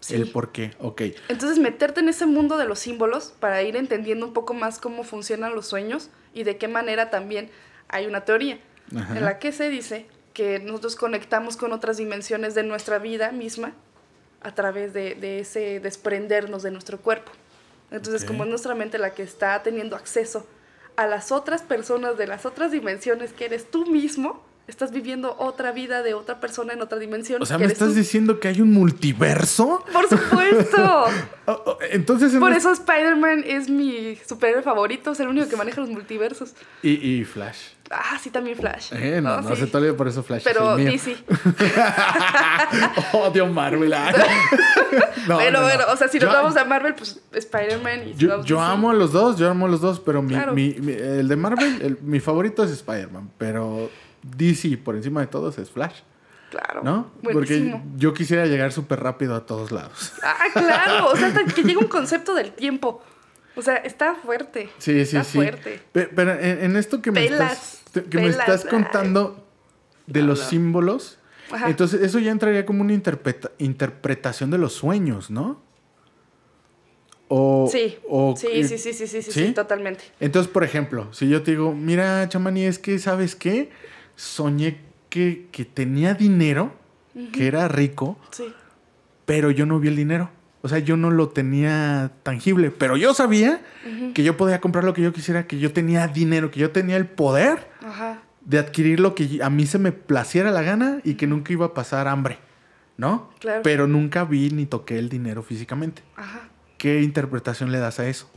Sí. 0.01 0.15
el 0.15 0.31
por 0.31 0.53
qué. 0.53 0.73
Ok. 0.79 1.03
Entonces 1.29 1.59
meterte 1.59 2.01
en 2.01 2.09
ese 2.11 2.27
mundo 2.27 2.57
de 2.59 2.67
los 2.67 2.79
símbolos 2.79 3.33
para 3.41 3.63
ir 3.63 3.75
entendiendo 3.77 4.27
un 4.27 4.33
poco 4.35 4.53
más 4.55 4.79
cómo 4.79 5.03
funcionan 5.03 5.55
los 5.55 5.67
sueños 5.67 6.11
y 6.35 6.45
de 6.45 6.57
qué 6.59 6.69
manera 6.69 7.11
también 7.11 7.51
hay 7.91 8.07
una 8.07 8.25
teoría 8.25 8.59
Ajá. 8.97 9.17
en 9.17 9.25
la 9.25 9.39
que 9.39 9.53
se 9.53 9.69
dice 9.69 10.07
que 10.33 10.59
nosotros 10.59 10.97
conectamos 10.97 11.57
con 11.57 11.73
otras 11.73 11.97
dimensiones 11.97 12.55
de 12.55 12.63
nuestra 12.63 12.99
vida 12.99 13.33
misma 13.33 13.73
a 14.43 14.55
través 14.55 14.93
de, 14.95 15.15
de 15.15 15.41
ese 15.41 15.81
desprendernos 15.81 16.63
de 16.63 16.71
nuestro 16.71 16.99
cuerpo. 16.99 17.33
Entonces 17.91 18.23
Ok. 18.23 18.29
como 18.29 18.45
es 18.45 18.51
nuestra 18.51 18.75
mente 18.75 18.99
la 18.99 19.13
que 19.13 19.23
está 19.23 19.63
teniendo 19.63 19.97
acceso 19.97 20.47
a 20.97 21.07
las 21.07 21.33
otras 21.33 21.63
personas 21.63 22.17
de 22.17 22.27
las 22.27 22.47
otras 22.47 22.71
dimensiones 22.73 23.33
que 23.33 23.47
eres 23.47 23.71
tú 23.71 23.87
mismo, 23.87 24.43
estás 24.71 24.93
viviendo 24.93 25.35
otra 25.39 25.73
vida 25.73 26.03
de 26.03 26.15
otra 26.15 26.41
persona 26.41 26.73
en 26.73 26.81
otra 26.83 26.99
dimensión. 26.99 27.43
O 27.43 27.47
sea, 27.47 27.59
¿me 27.59 27.67
estás 27.67 27.89
tú. 27.89 27.95
diciendo 27.95 28.41
que 28.41 28.49
hay 28.49 28.61
un 28.61 28.73
multiverso? 28.73 29.85
Por 29.93 30.09
supuesto. 30.09 31.05
Oh, 31.47 31.63
oh, 31.67 31.79
entonces... 31.91 32.33
en 32.33 32.39
Por 32.39 32.53
es- 32.53 32.59
eso 32.59 32.71
Spider-Man 32.71 33.43
es 33.45 33.69
mi 33.69 34.17
superhéroe 34.25 34.63
favorito, 34.63 35.11
es 35.11 35.19
el 35.19 35.27
único 35.27 35.49
que 35.49 35.57
maneja 35.57 35.81
los 35.81 35.91
multiversos. 35.91 36.53
Y, 36.81 36.91
y 36.91 37.25
Flash. 37.25 37.59
Ah, 37.91 38.21
sí, 38.23 38.31
también 38.31 38.57
Flash. 38.57 38.93
Eh, 38.93 39.21
no, 39.21 39.41
no 39.41 39.57
sí. 39.57 39.63
se 39.63 39.67
te 39.67 39.77
olvide 39.77 39.95
por 39.95 40.07
eso 40.07 40.23
Flash. 40.23 40.39
es 40.39 40.45
Pero 40.45 40.77
el 40.77 40.85
mío. 40.85 40.93
DC. 40.93 41.17
Odio 43.13 43.47
Marvel. 43.47 43.93
ah. 43.95 44.13
No, 45.29 45.35
bueno, 45.37 45.61
no, 45.61 45.61
no. 45.61 45.65
bueno, 45.77 45.85
o 45.93 45.97
sea, 45.97 46.09
si 46.09 46.19
nos 46.19 46.33
vamos 46.33 46.57
a 46.57 46.65
Marvel, 46.65 46.95
pues 46.95 47.21
Spider-Man 47.33 48.09
y 48.09 48.15
Yo, 48.15 48.43
yo 48.45 48.61
amo 48.61 48.91
a 48.91 48.95
los 48.95 49.13
dos, 49.13 49.37
yo 49.39 49.49
amo 49.51 49.67
a 49.67 49.69
los 49.69 49.81
dos, 49.81 50.01
pero 50.01 50.23
mi, 50.23 50.35
Claro. 50.35 50.53
mi- 50.55 50.75
mi- 50.81 50.93
el 50.93 51.29
de 51.29 51.37
Marvel, 51.37 51.81
el- 51.83 51.99
mi 52.01 52.19
favorito 52.21 52.65
es 52.65 52.71
Spider-Man, 52.73 53.31
pero 53.39 53.91
DC 54.23 54.77
por 54.79 54.97
encima 54.97 55.21
de 55.21 55.27
todos 55.27 55.59
es 55.59 55.71
Flash, 55.71 56.01
Claro. 56.51 56.83
¿no? 56.83 57.11
Buenísimo. 57.23 57.79
Porque 57.79 57.97
yo 57.97 58.13
quisiera 58.13 58.45
llegar 58.47 58.73
súper 58.73 59.01
rápido 59.01 59.35
a 59.37 59.47
todos 59.47 59.71
lados. 59.73 60.13
Ah, 60.23 60.37
claro. 60.53 61.07
O 61.13 61.17
sea, 61.17 61.29
hasta 61.29 61.45
que 61.45 61.63
llega 61.63 61.79
un 61.81 61.87
concepto 61.89 62.35
del 62.35 62.53
tiempo. 62.53 63.03
O 63.57 63.63
sea, 63.63 63.77
está 63.77 64.15
fuerte. 64.15 64.69
Sí, 64.79 64.93
sí, 65.05 65.17
está 65.17 65.25
sí. 65.25 65.39
fuerte. 65.39 65.81
Pe- 65.93 66.09
Pero 66.15 66.33
en, 66.33 66.65
en 66.65 66.77
esto 66.77 67.01
que 67.03 67.11
me 67.13 67.25
estás, 67.25 67.83
que 67.93 68.19
me 68.19 68.27
estás 68.29 68.65
ay. 68.65 68.71
contando 68.71 69.47
de 70.07 70.23
los 70.23 70.41
símbolos, 70.41 71.19
Ajá. 71.53 71.69
entonces 71.69 72.01
eso 72.03 72.19
ya 72.19 72.31
entraría 72.33 72.65
como 72.67 72.83
una 72.83 72.93
interpreta- 72.95 73.51
interpretación 73.59 74.51
de 74.51 74.59
los 74.59 74.73
sueños, 74.73 75.31
¿no? 75.31 75.61
O, 77.29 77.69
Sí. 77.71 77.97
o- 78.09 78.35
sí, 78.37 78.49
eh, 78.51 78.65
sí, 78.65 78.77
sí, 78.79 78.93
sí, 78.93 79.07
sí, 79.07 79.23
sí, 79.23 79.33
¿sí? 79.33 79.47
sí, 79.47 79.53
totalmente. 79.53 80.03
Entonces, 80.19 80.51
por 80.51 80.65
ejemplo, 80.65 81.13
si 81.13 81.29
yo 81.29 81.43
te 81.45 81.53
digo, 81.53 81.73
mira, 81.73 82.29
chamani, 82.29 82.65
es 82.65 82.79
que, 82.81 82.99
¿sabes 82.99 83.37
qué? 83.37 83.71
Soñé 84.17 84.81
que, 85.09 85.49
que 85.53 85.65
tenía 85.65 86.15
dinero, 86.15 86.73
que 87.33 87.47
era 87.47 87.69
rico, 87.69 88.19
Sí. 88.31 88.53
pero 89.27 89.51
yo 89.51 89.67
no 89.67 89.79
vi 89.81 89.89
el 89.89 89.97
dinero. 89.97 90.31
O 90.63 90.69
sea, 90.69 90.79
yo 90.79 90.97
no 90.97 91.11
lo 91.11 91.31
tenía 91.31 92.13
tangible, 92.23 92.71
pero 92.71 92.97
yo 92.97 93.15
sabía 93.15 93.63
que 94.15 94.23
yo 94.23 94.37
podía 94.37 94.61
comprar 94.61 94.85
lo 94.85 94.93
que 94.93 95.01
yo 95.03 95.13
quisiera, 95.13 95.47
que 95.47 95.59
yo 95.59 95.73
tenía 95.73 96.07
dinero, 96.07 96.51
que 96.51 96.61
yo 96.61 96.71
tenía 96.71 96.97
el 96.99 97.07
poder 97.07 97.67
Ajá. 97.83 98.21
de 98.43 98.59
adquirir 98.59 99.01
lo 99.01 99.15
que 99.15 99.41
a 99.43 99.49
mí 99.49 99.65
se 99.67 99.79
me 99.79 99.91
placiera 99.93 100.51
la 100.51 100.61
gana 100.63 101.01
y 101.03 101.15
que 101.15 101.27
nunca 101.27 101.53
iba 101.55 101.65
a 101.67 101.75
pasar 101.75 102.09
hambre, 102.09 102.39
¿no? 102.99 103.31
Claro. 103.41 103.63
Pero 103.63 103.87
nunca 103.87 104.25
vi 104.25 104.51
ni 104.51 104.67
toqué 104.67 104.99
el 104.99 105.09
dinero 105.09 105.43
físicamente. 105.43 106.03
Ajá. 106.17 106.49
¿Qué 106.77 107.01
interpretación 107.03 107.73
le 107.73 107.79
das 107.79 107.99
a 107.99 108.07
eso? 108.09 108.31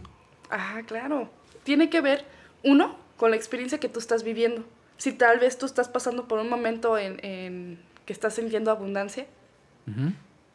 Ah, 0.50 0.82
claro. 0.88 1.30
Tiene 1.63 1.89
que 1.89 2.00
ver, 2.00 2.25
uno, 2.63 2.98
con 3.18 3.32
la 3.32 3.36
experiencia 3.38 3.80
que 3.80 3.89
tú 3.89 4.00
estás 4.00 4.24
viviendo. 4.24 4.63
Si 4.97 5.12
tal 5.12 5.39
vez 5.39 5.57
tú 5.57 5.65
estás 5.65 5.89
pasando 5.89 6.27
por 6.27 6.39
un 6.39 6.50
momento 6.50 6.97
en, 6.97 7.19
en 7.23 7.79
que 8.05 8.13
estás 8.13 8.35
sintiendo 8.35 8.71
abundancia 8.71 9.25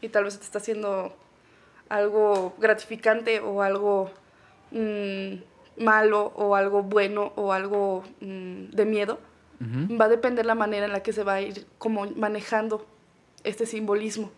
y 0.01 0.09
tal 0.09 0.25
vez 0.25 0.39
te 0.39 0.45
está 0.45 0.59
haciendo 0.59 1.15
algo 1.89 2.55
gratificante 2.59 3.41
o 3.41 3.63
algo 3.63 4.11
mm, 4.71 5.35
malo 5.83 6.33
o 6.37 6.55
algo 6.55 6.83
bueno 6.83 7.33
o 7.37 7.53
algo 7.53 8.05
mm, 8.21 8.71
de 8.71 8.85
miedo, 8.85 9.19
va 9.61 10.05
a 10.05 10.09
depender 10.09 10.47
la 10.47 10.55
manera 10.55 10.87
en 10.87 10.93
la 10.93 11.03
que 11.03 11.13
se 11.13 11.25
va 11.25 11.35
a 11.35 11.41
ir 11.41 11.67
como 11.79 12.07
manejando 12.13 12.87
este 13.45 13.67
simbolismo. 13.67 14.31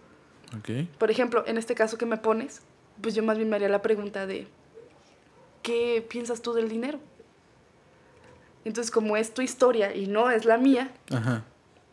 Por 0.98 1.10
ejemplo, 1.10 1.44
en 1.46 1.58
este 1.58 1.74
caso 1.74 1.98
que 1.98 2.06
me 2.06 2.16
pones, 2.16 2.62
pues 3.00 3.14
yo 3.14 3.22
más 3.22 3.36
bien 3.36 3.48
me 3.48 3.56
haría 3.56 3.68
la 3.68 3.82
pregunta 3.82 4.26
de, 4.26 4.46
¿qué 5.62 6.04
piensas 6.08 6.42
tú 6.42 6.52
del 6.52 6.68
dinero? 6.68 6.98
Entonces, 8.64 8.90
como 8.90 9.16
es 9.16 9.32
tu 9.32 9.42
historia 9.42 9.94
y 9.94 10.06
no 10.06 10.30
es 10.30 10.44
la 10.44 10.58
mía, 10.58 10.90
Ajá. 11.10 11.44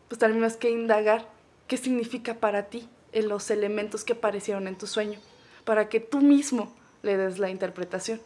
pues 0.08 0.18
también 0.18 0.40
más 0.40 0.56
que 0.56 0.70
indagar 0.70 1.28
qué 1.66 1.76
significa 1.76 2.34
para 2.34 2.64
ti 2.66 2.88
en 3.12 3.28
los 3.28 3.50
elementos 3.50 4.04
que 4.04 4.12
aparecieron 4.14 4.68
en 4.68 4.76
tu 4.76 4.86
sueño, 4.86 5.18
para 5.64 5.88
que 5.88 6.00
tú 6.00 6.20
mismo 6.20 6.74
le 7.02 7.16
des 7.16 7.38
la 7.38 7.48
interpretación. 7.50 8.20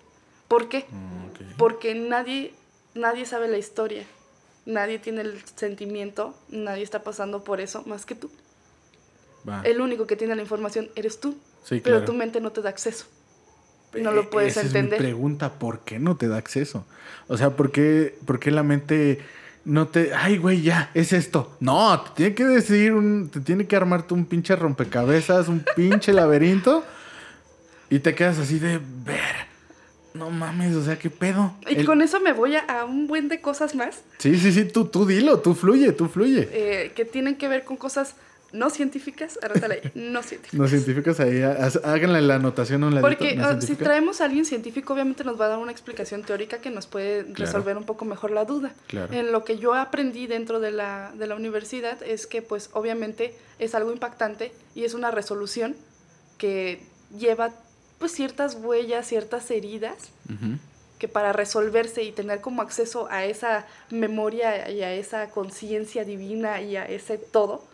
¿Por 0.48 0.68
qué? 0.68 0.86
Mm. 0.90 1.56
Porque 1.56 1.94
nadie, 1.94 2.52
nadie 2.94 3.26
sabe 3.26 3.48
la 3.48 3.58
historia, 3.58 4.04
nadie 4.66 4.98
tiene 4.98 5.20
el 5.22 5.40
sentimiento, 5.56 6.34
nadie 6.48 6.82
está 6.82 7.02
pasando 7.04 7.44
por 7.44 7.60
eso 7.60 7.82
más 7.86 8.06
que 8.06 8.14
tú. 8.14 8.30
Va. 9.48 9.62
El 9.64 9.80
único 9.80 10.06
que 10.06 10.16
tiene 10.16 10.34
la 10.36 10.42
información 10.42 10.90
eres 10.94 11.20
tú, 11.20 11.36
Sí, 11.64 11.80
pero 11.80 11.98
claro. 11.98 12.04
tu 12.06 12.12
mente 12.12 12.40
no 12.40 12.50
te 12.50 12.60
da 12.62 12.70
acceso. 12.70 13.06
No 14.00 14.12
lo 14.12 14.30
puedes 14.30 14.52
Esa 14.56 14.66
entender. 14.66 14.94
Es 14.94 15.00
mi 15.00 15.04
pregunta, 15.06 15.52
¿por 15.54 15.80
qué 15.80 15.98
no 15.98 16.16
te 16.16 16.28
da 16.28 16.36
acceso? 16.38 16.86
O 17.28 17.36
sea, 17.36 17.50
¿por 17.50 17.70
qué, 17.72 18.16
por 18.26 18.38
qué 18.40 18.50
la 18.50 18.62
mente 18.62 19.20
no 19.64 19.88
te... 19.88 20.12
Ay, 20.14 20.38
güey, 20.38 20.62
ya, 20.62 20.90
es 20.94 21.12
esto. 21.12 21.56
No, 21.60 22.00
te 22.00 22.10
tiene 22.16 22.34
que 22.34 22.44
decir, 22.44 22.92
un, 22.94 23.28
te 23.30 23.40
tiene 23.40 23.66
que 23.66 23.76
armarte 23.76 24.14
un 24.14 24.24
pinche 24.24 24.56
rompecabezas, 24.56 25.48
un 25.48 25.64
pinche 25.76 26.12
laberinto. 26.14 26.84
Y 27.90 27.98
te 27.98 28.14
quedas 28.14 28.38
así 28.38 28.58
de, 28.58 28.78
ver, 29.04 29.52
no 30.14 30.30
mames, 30.30 30.74
o 30.74 30.82
sea, 30.82 30.98
¿qué 30.98 31.10
pedo? 31.10 31.54
Y 31.68 31.74
El- 31.80 31.84
con 31.86 32.00
eso 32.00 32.20
me 32.20 32.32
voy 32.32 32.56
a, 32.56 32.60
a 32.60 32.84
un 32.86 33.06
buen 33.06 33.28
de 33.28 33.40
cosas 33.42 33.74
más 33.74 34.00
Sí, 34.18 34.38
sí, 34.38 34.50
sí, 34.52 34.64
tú, 34.64 34.86
tú 34.86 35.04
dilo, 35.04 35.40
tú 35.40 35.54
fluye, 35.54 35.92
tú 35.92 36.08
fluye. 36.08 36.48
eh, 36.52 36.92
que 36.96 37.04
tienen 37.04 37.36
que 37.36 37.48
ver 37.48 37.64
con 37.64 37.76
cosas 37.76 38.14
no 38.52 38.70
científicas. 38.70 39.38
Anótale 39.42 39.74
ahí, 39.82 39.92
no 39.94 40.22
científicas. 40.22 40.58
Los 40.58 40.70
científicos 40.70 41.20
ahí, 41.20 41.42
háganle 41.42 42.22
la 42.22 42.36
anotación 42.36 42.84
a 42.84 42.86
un 42.86 42.94
ladito. 42.94 43.08
Porque 43.08 43.36
¿no 43.36 43.46
ah, 43.46 43.60
si 43.60 43.76
traemos 43.76 44.20
a 44.20 44.26
alguien 44.26 44.44
científico, 44.44 44.92
obviamente 44.92 45.24
nos 45.24 45.40
va 45.40 45.46
a 45.46 45.48
dar 45.48 45.58
una 45.58 45.72
explicación 45.72 46.22
teórica 46.22 46.58
que 46.58 46.70
nos 46.70 46.86
puede 46.86 47.24
resolver 47.34 47.76
un 47.76 47.84
poco 47.84 48.04
mejor 48.04 48.30
la 48.30 48.44
duda. 48.44 48.72
Claro. 48.86 49.12
En 49.12 49.32
lo 49.32 49.44
que 49.44 49.58
yo 49.58 49.74
aprendí 49.74 50.26
dentro 50.26 50.60
de 50.60 50.70
la, 50.70 51.12
de 51.14 51.26
la 51.26 51.34
universidad 51.34 52.02
es 52.02 52.26
que, 52.26 52.42
pues, 52.42 52.70
obviamente 52.72 53.34
es 53.58 53.74
algo 53.74 53.92
impactante 53.92 54.52
y 54.74 54.84
es 54.84 54.94
una 54.94 55.10
resolución 55.10 55.76
que 56.38 56.82
lleva, 57.18 57.52
pues, 57.98 58.12
ciertas 58.12 58.56
huellas, 58.56 59.06
ciertas 59.06 59.50
heridas 59.50 60.10
que 61.02 61.08
para 61.08 61.32
resolverse 61.32 62.04
y 62.04 62.12
tener 62.12 62.40
como 62.40 62.62
acceso 62.62 63.08
a 63.10 63.24
esa 63.24 63.66
memoria 63.90 64.70
y 64.70 64.82
a 64.82 64.92
esa 64.92 65.30
conciencia 65.30 66.04
divina 66.04 66.62
y 66.62 66.76
a 66.76 66.84
ese 66.84 67.18
todo. 67.18 67.64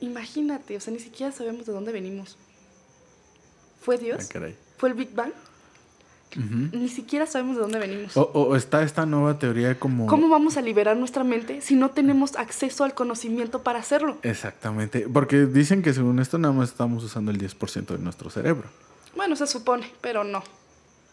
Imagínate, 0.00 0.76
o 0.76 0.80
sea, 0.80 0.92
ni 0.92 0.98
siquiera 1.00 1.32
sabemos 1.32 1.66
de 1.66 1.72
dónde 1.72 1.92
venimos. 1.92 2.36
¿Fue 3.80 3.96
Ah, 3.96 3.98
Dios? 3.98 4.26
caray. 4.26 4.56
¿Fue 4.78 4.88
el 4.90 4.94
Big 4.94 5.14
Bang? 5.14 5.32
Ni 6.72 6.88
siquiera 6.88 7.24
sabemos 7.24 7.56
de 7.56 7.62
dónde 7.62 7.78
venimos. 7.78 8.14
O, 8.16 8.22
o 8.24 8.56
está 8.56 8.82
esta 8.82 9.06
nueva 9.06 9.38
teoría 9.38 9.78
como... 9.78 10.06
¿Cómo 10.06 10.28
vamos 10.28 10.58
a 10.58 10.60
liberar 10.60 10.94
nuestra 10.96 11.24
mente 11.24 11.62
si 11.62 11.76
no 11.76 11.90
tenemos 11.92 12.36
acceso 12.36 12.84
al 12.84 12.92
conocimiento 12.92 13.62
para 13.62 13.78
hacerlo? 13.78 14.18
Exactamente, 14.22 15.08
porque 15.10 15.46
dicen 15.46 15.80
que 15.82 15.94
según 15.94 16.18
esto 16.18 16.36
nada 16.36 16.52
más 16.52 16.68
estamos 16.70 17.02
usando 17.04 17.30
el 17.30 17.38
10% 17.40 17.86
de 17.86 17.98
nuestro 17.98 18.28
cerebro. 18.28 18.68
Bueno, 19.14 19.34
se 19.34 19.46
supone, 19.46 19.90
pero 20.02 20.24
no. 20.24 20.42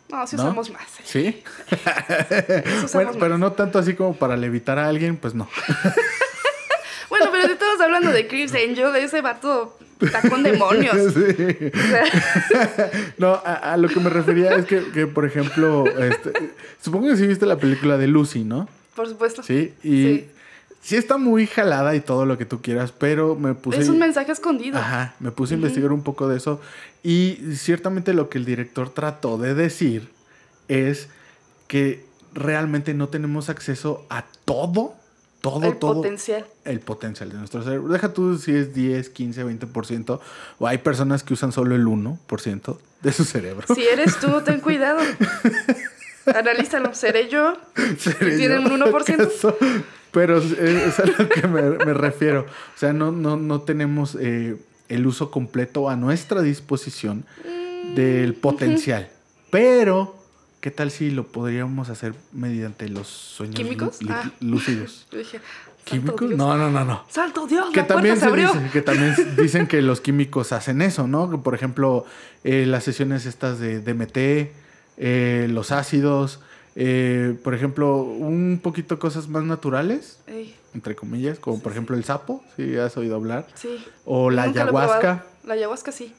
No, 0.10 0.28
si 0.28 0.36
¿No? 0.36 0.44
usamos 0.44 0.70
más. 0.72 0.84
¿Sí? 1.04 1.04
Sí 1.06 1.44
usamos 2.76 2.94
Bueno, 2.94 3.10
más. 3.12 3.18
pero 3.20 3.38
no 3.38 3.54
tanto 3.54 3.80
así 3.80 3.94
como 3.96 4.16
para 4.18 4.36
levitar 4.36 4.78
a 4.78 4.90
alguien, 4.90 5.16
pues 5.16 5.34
no. 5.34 5.48
Bueno, 7.10 7.28
pero 7.32 7.46
si 7.48 7.54
estamos 7.54 7.80
hablando 7.82 8.12
de 8.12 8.28
Chris 8.28 8.54
Angel, 8.54 8.92
de 8.94 9.04
ese 9.04 9.22
vato 9.22 9.78
está 10.02 10.22
con 10.30 10.44
demonios. 10.44 10.96
Sí. 11.14 11.72
O 11.74 11.88
sea, 11.88 12.92
No, 13.18 13.34
a, 13.34 13.74
a 13.74 13.78
lo 13.78 13.88
que 13.88 14.00
me 14.00 14.10
refería 14.10 14.56
es 14.56 14.66
que, 14.66 14.84
que, 14.92 15.08
por 15.08 15.26
ejemplo, 15.26 15.86
este, 15.88 16.32
supongo 16.82 17.10
que 17.10 17.18
sí 17.18 17.28
viste 17.28 17.46
la 17.46 17.58
película 17.58 17.98
de 17.98 18.08
Lucy, 18.08 18.44
¿no? 18.44 18.68
por 18.96 19.08
supuesto. 19.10 19.42
Sí, 19.42 19.74
y 19.84 20.04
Sí. 20.04 20.28
sí, 20.82 20.96
está 20.98 21.18
muy 21.18 21.48
jalada 21.48 21.96
y 21.96 22.00
todo 22.02 22.26
lo 22.28 22.38
que 22.38 22.46
tú 22.46 22.62
quieras, 22.62 22.92
pero 22.92 23.36
me 23.36 23.56
puse... 23.56 23.80
Es 23.80 23.90
un 23.90 23.98
mensaje 23.98 24.32
escondido. 24.32 24.78
Ajá, 24.78 25.16
me 25.20 25.32
puse 25.32 25.56
a 25.56 25.58
investigar 25.58 25.92
un 25.92 26.04
poco 26.04 26.28
de 26.28 26.38
eso 26.38 26.62
y 27.02 27.40
ciertamente 27.56 28.14
lo 28.14 28.30
que 28.30 28.38
el 28.38 28.46
director 28.46 28.90
trató 28.92 29.38
de 29.40 29.56
decir 29.56 30.10
es 30.68 31.10
que 31.68 32.06
realmente 32.34 32.94
no 32.94 33.10
tenemos 33.10 33.50
acceso 33.50 34.06
a 34.12 34.26
todo, 34.46 34.94
todo, 35.44 35.66
el 35.66 35.78
todo 35.78 35.96
potencial. 35.96 36.46
el 36.64 36.80
potencial 36.80 37.30
de 37.30 37.38
nuestro 37.38 37.64
cerebro. 37.64 37.92
Deja 37.92 38.14
tú 38.14 38.38
si 38.38 38.56
es 38.56 38.74
10, 38.74 39.10
15, 39.10 39.46
20% 39.46 40.20
o 40.58 40.68
hay 40.68 40.78
personas 40.80 41.22
que 41.24 41.34
usan 41.34 41.52
solo 41.52 41.76
el 41.76 41.86
1% 41.86 42.78
de 43.02 43.12
su 43.12 43.26
cerebro. 43.26 43.68
Si 43.76 43.84
eres 43.84 44.20
tú, 44.20 44.42
ten 44.42 44.62
cuidado. 44.62 45.02
Analízalo. 46.34 46.96
¿Seré 46.96 47.28
yo? 47.30 47.58
¿Seré 48.00 48.38
¿Tienen 48.38 48.66
yo, 48.66 48.74
un 48.74 48.82
1%? 48.82 49.14
acaso? 49.14 49.58
Pero 50.12 50.38
es, 50.38 50.52
es 50.54 51.00
a 51.00 51.06
lo 51.06 51.28
que 51.28 51.46
me, 51.48 51.62
me 51.86 51.94
refiero. 51.94 52.42
O 52.42 52.78
sea, 52.78 52.94
no, 52.94 53.12
no, 53.12 53.36
no 53.36 53.62
tenemos 53.62 54.16
eh, 54.20 54.56
el 54.88 55.06
uso 55.06 55.30
completo 55.30 55.90
a 55.90 55.98
nuestra 55.98 56.42
disposición 56.42 57.26
Mm, 57.84 57.96
del 57.96 58.34
potencial. 58.36 59.10
Pero, 59.50 60.16
¿qué 60.64 60.72
tal 60.72 60.92
si 60.92 61.12
lo 61.12 61.28
podríamos 61.28 61.90
hacer 61.90 62.14
mediante 62.32 62.88
los 62.88 63.06
sueños 63.10 63.58
¿Químicos? 63.58 64.00
Ah. 64.08 64.32
lúcidos? 64.40 65.06
Yo 65.12 65.18
dije, 65.18 65.40
"Santo 65.40 65.84
¿Químicos? 65.84 66.28
Dios". 66.30 66.38
No, 66.38 66.58
no, 66.58 66.72
no, 66.72 66.86
no. 66.86 67.04
¡Santo 67.10 67.46
Dios! 67.48 67.70
Que 67.72 67.82
la 67.82 67.88
también, 67.88 68.18
se 68.18 68.26
abrió. 68.28 68.54
dice- 68.54 68.70
que 68.72 68.82
también 68.82 69.14
dicen 69.38 69.68
que 69.68 69.82
los 69.82 70.00
químicos 70.00 70.54
hacen 70.54 70.82
eso, 70.82 71.06
¿no? 71.06 71.30
Que, 71.30 71.38
Por 71.38 71.54
ejemplo, 71.54 72.06
eh, 72.46 72.66
las 72.66 72.86
sesiones 72.86 73.26
estas 73.26 73.60
de 73.60 73.82
DMT, 73.82 74.54
eh, 74.96 75.48
los 75.50 75.74
ácidos, 75.74 76.40
eh, 76.78 77.36
por 77.44 77.54
ejemplo, 77.56 77.98
un 77.98 78.62
poquito 78.64 79.00
cosas 79.00 79.28
más 79.28 79.44
naturales, 79.44 80.20
Ey, 80.28 80.56
entre 80.74 80.96
comillas, 80.96 81.40
como 81.40 81.60
por 81.62 81.74
ejemplo 81.74 81.98
el 81.98 82.06
sapo, 82.06 82.42
si 82.56 82.78
has 82.78 82.96
oído 82.96 83.16
hablar, 83.18 83.48
sí. 83.56 83.84
o 84.06 84.30
la 84.32 84.46
Nunca 84.46 84.64
ayahuasca. 84.64 85.26
La 85.44 85.56
ayahuasca 85.56 85.92
sí. 85.92 86.14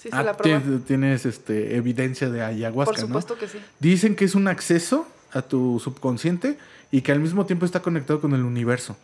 Sí, 0.00 0.08
se 0.08 0.16
Ah, 0.16 0.22
la 0.22 0.36
probé. 0.36 0.60
tienes, 0.86 1.26
este, 1.26 1.76
evidencia 1.76 2.30
de 2.30 2.42
ayahuasca, 2.42 2.92
Por 2.92 3.00
supuesto 3.00 3.36
que 3.36 3.48
sí. 3.48 3.58
¿no? 3.58 3.64
Dicen 3.80 4.16
que 4.16 4.24
es 4.24 4.34
un 4.34 4.48
acceso 4.48 5.06
a 5.32 5.42
tu 5.42 5.78
subconsciente 5.78 6.58
y 6.90 7.02
que 7.02 7.12
al 7.12 7.20
mismo 7.20 7.44
tiempo 7.46 7.66
está 7.66 7.80
conectado 7.82 8.20
con 8.20 8.32
el 8.34 8.42
universo, 8.42 8.96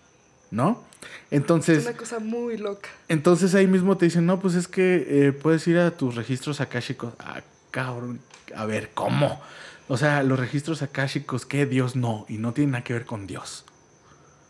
¿no? 0.51 0.83
Es 1.31 1.37
Entonces, 1.39 1.87
una 1.87 1.97
cosa 1.97 2.19
muy 2.19 2.57
loca. 2.57 2.89
entonces 3.09 3.55
ahí 3.55 3.67
mismo 3.67 3.97
te 3.97 4.07
dicen, 4.07 4.25
no, 4.27 4.41
pues 4.41 4.55
es 4.55 4.69
que 4.69 5.07
eh, 5.27 5.33
puedes 5.33 5.67
ir 5.69 5.79
a 5.79 5.91
tus 5.91 6.15
registros 6.15 6.61
akáshicos. 6.61 7.13
Ah, 7.19 7.43
cabrón. 7.71 8.21
A 8.55 8.65
ver, 8.65 8.91
¿cómo? 8.95 9.41
O 9.89 9.97
sea, 9.99 10.23
los 10.23 10.39
registros 10.41 10.81
akáshicos, 10.83 11.45
que 11.47 11.67
Dios 11.67 11.95
no, 11.95 12.25
y 12.29 12.39
no 12.39 12.53
tiene 12.55 12.73
nada 12.73 12.85
que 12.85 12.93
ver 12.95 13.05
con 13.05 13.27
Dios. 13.27 13.65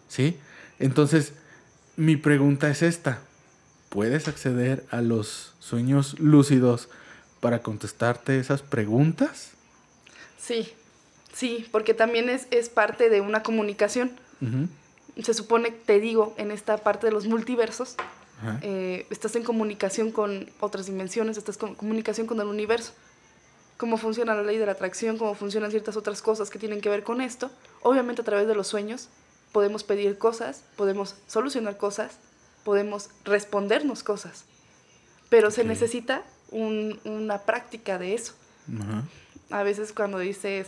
¿Sí? 0.08 0.38
Entonces, 0.78 1.32
mi 1.96 2.16
pregunta 2.16 2.70
es 2.70 2.82
esta. 2.82 3.20
¿Puedes 3.96 4.28
acceder 4.28 4.84
a 4.90 5.00
los 5.00 5.54
sueños 5.58 6.20
lúcidos 6.20 6.90
para 7.40 7.62
contestarte 7.62 8.38
esas 8.38 8.60
preguntas? 8.60 9.52
Sí, 10.38 10.70
sí, 11.32 11.66
porque 11.72 11.94
también 11.94 12.28
es, 12.28 12.46
es 12.50 12.68
parte 12.68 13.08
de 13.08 13.22
una 13.22 13.42
comunicación. 13.42 14.12
Se 15.22 15.32
supone, 15.32 15.70
te 15.70 15.98
digo, 15.98 16.34
en 16.36 16.50
esta 16.50 16.76
parte 16.76 17.06
de 17.06 17.12
los 17.14 17.26
multiversos, 17.26 17.96
eh, 18.60 19.06
estás 19.08 19.34
en 19.34 19.44
comunicación 19.44 20.12
con 20.12 20.50
otras 20.60 20.84
dimensiones, 20.84 21.38
estás 21.38 21.58
en 21.62 21.74
comunicación 21.74 22.26
con 22.26 22.38
el 22.38 22.48
universo. 22.48 22.92
Cómo 23.78 23.96
funciona 23.96 24.34
la 24.34 24.42
ley 24.42 24.58
de 24.58 24.66
la 24.66 24.72
atracción, 24.72 25.16
cómo 25.16 25.34
funcionan 25.34 25.70
ciertas 25.70 25.96
otras 25.96 26.20
cosas 26.20 26.50
que 26.50 26.58
tienen 26.58 26.82
que 26.82 26.90
ver 26.90 27.02
con 27.02 27.22
esto. 27.22 27.50
Obviamente 27.80 28.20
a 28.20 28.26
través 28.26 28.46
de 28.46 28.54
los 28.54 28.66
sueños 28.66 29.08
podemos 29.52 29.84
pedir 29.84 30.18
cosas, 30.18 30.64
podemos 30.76 31.14
solucionar 31.26 31.78
cosas, 31.78 32.18
podemos 32.66 33.10
respondernos 33.24 34.02
cosas. 34.02 34.44
Pero 35.28 35.52
se 35.52 35.62
necesita 35.62 36.24
un- 36.50 36.98
una 37.04 37.38
práctica 37.42 37.96
de 37.96 38.14
eso. 38.14 38.34
A 39.50 39.62
veces 39.62 39.92
cuando 39.92 40.18
dices, 40.18 40.66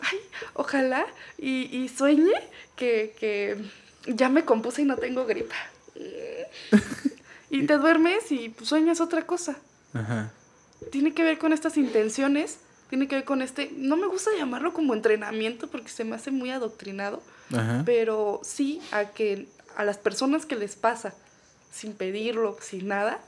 ay, 0.00 0.18
ojalá 0.54 1.04
y, 1.36 1.64
y 1.76 1.88
sueñe 1.88 2.30
que, 2.76 3.14
que 3.18 3.56
ya 4.06 4.28
me 4.28 4.44
compuse 4.44 4.82
y 4.82 4.84
no 4.84 4.96
tengo 4.96 5.26
gripa. 5.26 5.56
y 7.50 7.66
te 7.66 7.76
duermes 7.76 8.30
y 8.30 8.54
sueñas 8.62 9.00
otra 9.00 9.26
cosa. 9.26 9.56
Ajá. 9.94 10.30
Tiene 10.92 11.12
que 11.12 11.24
ver 11.24 11.38
con 11.38 11.52
estas 11.52 11.76
intenciones, 11.76 12.58
tiene 12.88 13.08
que 13.08 13.16
ver 13.16 13.24
con 13.24 13.42
este, 13.42 13.72
no 13.76 13.96
me 13.96 14.06
gusta 14.06 14.30
llamarlo 14.38 14.72
como 14.72 14.94
entrenamiento 14.94 15.66
porque 15.68 15.88
se 15.88 16.04
me 16.04 16.14
hace 16.14 16.30
muy 16.30 16.50
adoctrinado, 16.50 17.20
Ajá. 17.52 17.82
pero 17.84 18.40
sí 18.44 18.80
a 18.92 19.06
que 19.06 19.48
a 19.76 19.84
las 19.84 19.98
personas 19.98 20.46
que 20.46 20.56
les 20.56 20.76
pasa 20.76 21.14
sin 21.72 21.92
pedirlo, 21.92 22.56
sin 22.60 22.88
nada, 22.88 23.20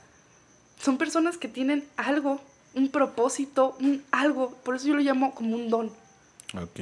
son 0.81 0.97
personas 0.97 1.37
que 1.37 1.47
tienen 1.47 1.87
algo, 1.97 2.41
un 2.73 2.89
propósito, 2.89 3.75
un 3.79 4.03
algo, 4.11 4.51
por 4.63 4.75
eso 4.75 4.87
yo 4.87 4.95
lo 4.95 5.01
llamo 5.01 5.35
como 5.35 5.55
un 5.55 5.69
don, 5.69 5.87
Ok. 6.59 6.79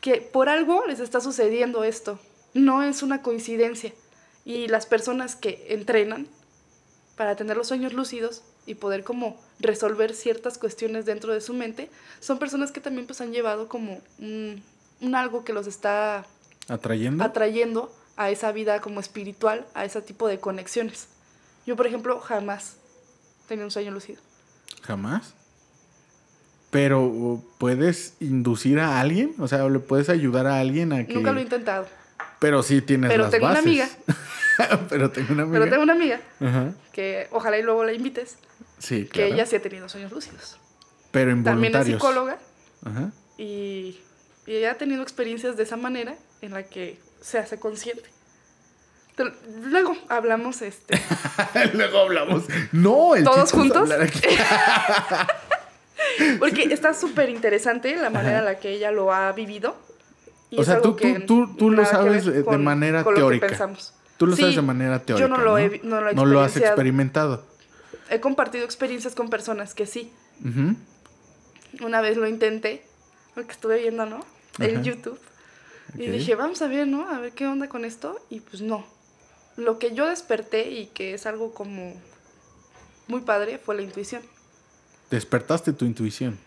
que 0.00 0.16
por 0.20 0.48
algo 0.48 0.84
les 0.86 1.00
está 1.00 1.20
sucediendo 1.20 1.84
esto, 1.84 2.18
no 2.54 2.82
es 2.82 3.02
una 3.02 3.22
coincidencia. 3.22 3.92
Y 4.46 4.68
las 4.68 4.86
personas 4.86 5.36
que 5.36 5.66
entrenan 5.70 6.26
para 7.16 7.34
tener 7.36 7.56
los 7.56 7.68
sueños 7.68 7.92
lúcidos 7.94 8.42
y 8.66 8.74
poder 8.76 9.02
como 9.04 9.38
resolver 9.58 10.14
ciertas 10.14 10.58
cuestiones 10.58 11.04
dentro 11.06 11.32
de 11.32 11.40
su 11.40 11.54
mente, 11.54 11.90
son 12.20 12.38
personas 12.38 12.70
que 12.72 12.80
también 12.80 13.06
pues 13.06 13.20
han 13.20 13.32
llevado 13.32 13.68
como 13.68 14.00
un, 14.18 14.62
un 15.00 15.14
algo 15.14 15.44
que 15.44 15.52
los 15.52 15.66
está 15.66 16.26
¿Atrayendo? 16.68 17.24
atrayendo 17.24 17.94
a 18.16 18.30
esa 18.30 18.52
vida 18.52 18.80
como 18.80 19.00
espiritual, 19.00 19.66
a 19.74 19.84
ese 19.84 20.00
tipo 20.02 20.28
de 20.28 20.38
conexiones. 20.40 21.08
Yo, 21.66 21.76
por 21.76 21.86
ejemplo, 21.86 22.20
jamás 22.20 22.76
tenía 23.48 23.64
un 23.64 23.70
sueño 23.70 23.90
lúcido. 23.90 24.20
Jamás. 24.82 25.34
Pero, 26.70 27.40
¿puedes 27.58 28.14
inducir 28.20 28.80
a 28.80 29.00
alguien? 29.00 29.34
O 29.38 29.46
sea, 29.46 29.68
¿le 29.68 29.78
puedes 29.78 30.08
ayudar 30.08 30.46
a 30.46 30.58
alguien 30.58 30.92
a 30.92 31.06
que...? 31.06 31.14
Nunca 31.14 31.32
lo 31.32 31.38
he 31.38 31.42
intentado. 31.42 31.86
Pero 32.40 32.62
sí 32.62 32.82
tienes 32.82 33.10
Pero 33.10 33.22
las 33.24 33.30
tengo 33.30 33.46
una 33.46 33.58
amiga. 33.60 33.88
Pero 34.88 35.10
tengo 35.10 35.32
una 35.32 35.42
amiga. 35.44 35.58
Pero 35.60 35.70
tengo 35.70 35.82
una 35.82 35.92
amiga 35.92 36.20
Ajá. 36.40 36.74
que 36.92 37.28
ojalá 37.30 37.58
y 37.58 37.62
luego 37.62 37.84
la 37.84 37.92
invites, 37.92 38.36
Sí, 38.78 39.04
que 39.04 39.08
claro. 39.10 39.34
ella 39.34 39.46
sí 39.46 39.56
ha 39.56 39.62
tenido 39.62 39.88
sueños 39.88 40.10
lúcidos. 40.12 40.58
Pero 41.12 41.30
También 41.42 41.74
es 41.74 41.86
involuntarios. 41.86 42.00
psicóloga 42.02 42.38
Ajá. 42.84 43.12
y, 43.38 44.00
y 44.46 44.52
ella 44.52 44.72
ha 44.72 44.74
tenido 44.74 45.02
experiencias 45.02 45.56
de 45.56 45.62
esa 45.62 45.76
manera 45.76 46.16
en 46.42 46.52
la 46.52 46.64
que 46.64 46.98
se 47.24 47.38
hace 47.38 47.58
consciente. 47.58 48.04
Te- 49.16 49.32
Luego 49.62 49.96
hablamos 50.08 50.60
este, 50.62 51.00
Luego 51.74 51.98
hablamos. 52.00 52.44
No, 52.72 53.14
el 53.14 53.24
¿Todos 53.24 53.52
juntos? 53.52 53.88
Porque 56.38 56.64
está 56.64 56.94
súper 56.94 57.30
interesante 57.30 57.94
la 57.96 58.10
manera 58.10 58.40
en 58.40 58.44
la 58.44 58.58
que 58.58 58.70
ella 58.70 58.90
lo 58.90 59.12
ha 59.12 59.32
vivido. 59.32 59.76
y 60.50 60.58
O 60.60 60.64
sea, 60.64 60.80
tú- 60.80 60.94
tú- 60.96 61.20
tú- 61.26 61.56
tú 61.56 61.70
lo 61.70 61.84
sabes 61.84 62.24
de- 62.26 62.42
manera 62.58 63.02
teórica. 63.04 63.46
pensamos. 63.46 63.94
Tú 64.16 64.26
lo 64.26 64.36
Sí, 64.36 64.42
sabes 64.42 64.56
de 64.56 64.62
manera 64.62 65.00
teórica. 65.02 65.26
Yo 65.28 65.34
no 65.36 65.42
lo, 65.42 65.58
he, 65.58 65.80
¿no? 65.82 66.00
lo 66.00 66.10
he 66.10 66.14
No 66.14 66.24
lo 66.26 66.40
has 66.40 66.56
experimentado. 66.56 67.44
He 68.10 68.20
compartido 68.20 68.64
experiencias 68.64 69.14
con 69.14 69.30
personas 69.30 69.74
que 69.74 69.86
sí. 69.86 70.12
Una 71.80 72.00
vez 72.00 72.16
lo 72.16 72.26
intenté, 72.28 72.84
porque 73.34 73.52
estuve 73.52 73.78
viendo, 73.78 74.06
¿no? 74.06 74.24
En 74.58 74.76
Ajá. 74.76 74.82
Y 75.96 76.08
dije, 76.08 76.34
vamos 76.34 76.60
a 76.62 76.66
ver, 76.68 76.86
¿no? 76.88 77.08
A 77.08 77.20
ver 77.20 77.32
qué 77.32 77.46
onda 77.46 77.68
con 77.68 77.84
esto. 77.84 78.20
Y 78.30 78.40
pues 78.40 78.62
no. 78.62 78.84
Lo 79.56 79.78
que 79.78 79.94
yo 79.94 80.06
desperté 80.08 80.70
y 80.70 80.86
que 80.88 81.14
es 81.14 81.26
algo 81.26 81.54
como 81.54 81.94
muy 83.06 83.20
padre 83.20 83.58
fue 83.58 83.76
la 83.76 83.82
intuición. 83.82 84.22
Despertaste 85.10 85.72
tu 85.72 85.84
intuición. 85.84 86.38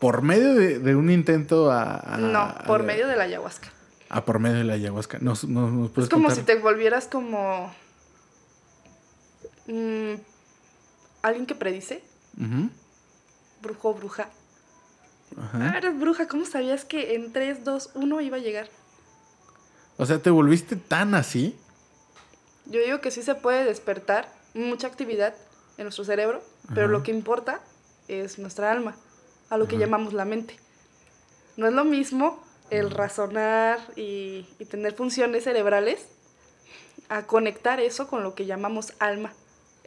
Por 0.00 0.22
medio 0.22 0.54
de, 0.54 0.78
de 0.78 0.96
un 0.96 1.10
intento 1.10 1.70
a... 1.70 1.98
a- 2.14 2.16
no, 2.18 2.40
a- 2.40 2.64
por 2.66 2.82
medio 2.82 3.06
de 3.06 3.16
la 3.16 3.24
ayahuasca. 3.24 3.68
Ah, 4.08 4.24
por 4.24 4.40
medio 4.40 4.56
de 4.58 4.64
la 4.64 4.72
ayahuasca. 4.72 5.18
Nos, 5.20 5.44
nos, 5.44 5.70
nos 5.70 5.90
puedes 5.90 6.08
Es 6.08 6.10
como 6.12 6.26
contar? 6.28 6.40
si 6.40 6.46
te 6.46 6.56
volvieras 6.56 7.06
como... 7.06 7.72
mm, 9.66 10.14
alguien 11.22 11.46
que 11.46 11.54
predice, 11.54 12.02
Ujú. 12.38 12.70
brujo 13.62 13.90
o 13.90 13.94
bruja. 13.94 14.28
Ajá. 15.38 15.58
Ah, 15.74 15.78
eres 15.78 15.98
bruja, 15.98 16.26
¿cómo 16.26 16.44
sabías 16.44 16.84
que 16.84 17.14
en 17.14 17.32
3, 17.32 17.62
2, 17.62 17.90
1 17.94 18.20
iba 18.22 18.36
a 18.38 18.40
llegar? 18.40 18.68
O 20.00 20.06
sea, 20.06 20.18
¿te 20.20 20.30
volviste 20.30 20.76
tan 20.76 21.14
así? 21.14 21.56
Yo 22.66 22.80
digo 22.80 23.00
que 23.00 23.10
sí 23.10 23.22
se 23.22 23.34
puede 23.34 23.64
despertar 23.64 24.32
mucha 24.54 24.86
actividad 24.86 25.34
en 25.76 25.84
nuestro 25.84 26.04
cerebro, 26.04 26.42
pero 26.74 26.88
lo 26.88 27.02
que 27.02 27.10
importa 27.10 27.60
es 28.08 28.38
nuestra 28.38 28.70
alma, 28.72 28.96
a 29.50 29.56
lo 29.58 29.68
que 29.68 29.76
llamamos 29.78 30.12
la 30.12 30.24
mente. 30.24 30.56
No 31.56 31.66
es 31.66 31.72
lo 31.74 31.84
mismo 31.84 32.42
el 32.70 32.90
razonar 32.90 33.78
y, 33.96 34.46
y 34.58 34.64
tener 34.64 34.94
funciones 34.94 35.44
cerebrales 35.44 36.06
a 37.08 37.26
conectar 37.26 37.80
eso 37.80 38.08
con 38.08 38.22
lo 38.22 38.34
que 38.34 38.46
llamamos 38.46 38.94
alma. 39.00 39.32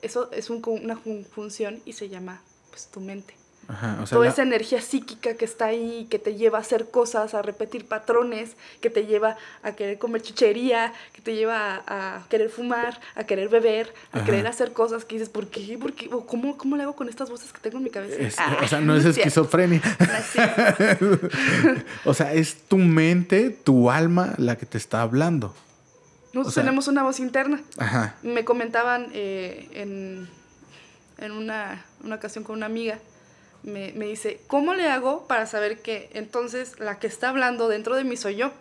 Eso 0.02 0.30
es 0.32 0.50
un- 0.50 0.62
una 0.68 0.98
función 1.34 1.82
y 1.86 1.94
se 1.94 2.10
llama 2.10 2.42
pues 2.70 2.88
tu 2.88 3.00
mente. 3.00 3.36
Ajá. 3.68 3.98
O 4.02 4.06
sea, 4.08 4.16
Toda 4.18 4.26
la- 4.26 4.32
esa 4.34 4.42
energía 4.44 4.82
psíquica 4.82 5.36
que 5.36 5.46
está 5.46 5.66
ahí, 5.68 6.06
que 6.10 6.20
te 6.20 6.36
lleva 6.36 6.58
a 6.58 6.62
hacer 6.62 6.90
cosas, 6.92 7.34
a 7.34 7.42
repetir 7.42 7.86
patrones, 7.88 8.58
que 8.82 8.90
te 8.90 9.06
lleva 9.06 9.38
a 9.64 9.72
querer 9.72 9.98
comer 9.98 10.22
chuchería, 10.22 10.94
que 11.14 11.22
te 11.22 11.34
lleva 11.36 11.82
a, 11.88 12.18
a 12.18 12.28
querer 12.30 12.50
fumar, 12.50 13.00
a 13.16 13.24
querer 13.24 13.48
beber, 13.50 13.94
a 14.12 14.18
Ajá. 14.18 14.26
querer 14.26 14.48
hacer 14.48 14.74
cosas 14.74 15.06
que 15.06 15.16
dices, 15.16 15.30
¿por 15.30 15.48
qué? 15.48 15.78
¿Por 15.78 15.94
qué? 15.94 16.10
O 16.14 16.26
¿cómo, 16.26 16.58
¿Cómo 16.58 16.76
le 16.76 16.84
hago 16.84 16.96
con 16.96 17.08
estas 17.10 17.30
voces 17.30 17.54
que 17.54 17.60
tengo 17.62 17.78
en 17.78 17.84
mi 17.86 17.90
cabeza? 17.90 18.16
es- 18.20 18.36
Ah, 18.38 18.58
o 18.64 18.68
sea, 18.68 18.82
no 18.82 18.96
es 18.96 19.06
esquizofrenia. 19.06 19.82
no 21.00 21.20
o 22.06 22.14
sea, 22.14 22.34
es 22.34 22.56
tu 22.68 22.78
mente, 22.78 23.50
tu 23.50 23.90
alma 23.90 24.34
la 24.38 24.58
que 24.58 24.66
te 24.66 24.78
está 24.78 25.02
hablando. 25.02 25.54
Nosotros 26.34 26.48
O 26.48 26.52
sea- 26.52 26.64
tenemos 26.64 26.88
una 26.88 27.04
voz 27.04 27.20
interna. 27.20 27.62
Ajá. 27.78 28.16
Me 28.24 28.44
comentaban 28.44 29.08
eh, 29.14 29.70
en, 29.74 30.28
en 31.18 31.32
una, 31.32 31.86
una 32.04 32.16
ocasión 32.16 32.44
con 32.44 32.58
una 32.58 32.66
amiga, 32.66 33.00
me, 33.64 33.92
me 33.94 34.06
dice, 34.08 34.40
¿cómo 34.48 34.74
le 34.74 34.88
hago 34.90 35.26
para 35.28 35.46
saber 35.46 35.82
que 35.82 36.10
entonces 36.14 36.80
la 36.80 37.00
que 37.00 37.08
está 37.08 37.30
hablando 37.30 37.68
dentro 37.70 37.96
de 37.96 38.04
mí 38.04 38.18
soy 38.18 38.36
yo? 38.36 38.52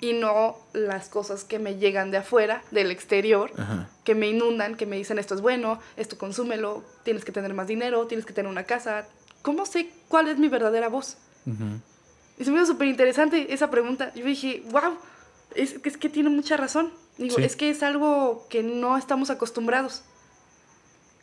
Y 0.00 0.14
no 0.14 0.56
las 0.72 1.08
cosas 1.08 1.44
que 1.44 1.60
me 1.60 1.76
llegan 1.76 2.10
de 2.10 2.16
afuera, 2.18 2.62
del 2.72 2.90
exterior, 2.90 3.52
Ajá. 3.56 3.88
que 4.04 4.16
me 4.16 4.28
inundan, 4.28 4.74
que 4.76 4.84
me 4.84 4.96
dicen 4.96 5.18
esto 5.20 5.34
es 5.36 5.40
bueno, 5.40 5.78
esto 5.96 6.18
consúmelo, 6.18 6.82
tienes 7.04 7.24
que 7.24 7.30
tener 7.30 7.54
más 7.54 7.68
dinero, 7.68 8.06
tienes 8.08 8.26
que 8.26 8.32
tener 8.32 8.50
una 8.50 8.64
casa. 8.64 9.06
¿Cómo 9.42 9.64
sé 9.64 9.90
cuál 10.08 10.26
es 10.28 10.38
mi 10.38 10.48
verdadera 10.48 10.88
voz? 10.88 11.18
Ujú. 11.46 11.64
Y 12.38 12.44
se 12.44 12.50
me 12.50 12.56
hizo 12.56 12.66
súper 12.66 12.88
interesante 12.88 13.52
esa 13.54 13.70
pregunta. 13.70 14.12
Yo 14.14 14.24
dije, 14.24 14.64
wow, 14.72 14.96
es, 15.54 15.78
que- 15.78 15.88
es 15.88 15.96
que 15.96 16.08
tiene 16.08 16.30
mucha 16.30 16.56
razón. 16.56 16.92
Digo, 17.18 17.36
Sí. 17.36 17.44
es 17.44 17.54
que 17.54 17.70
es 17.70 17.84
algo 17.84 18.46
que 18.48 18.64
no 18.64 18.96
estamos 18.96 19.30
acostumbrados. 19.30 20.02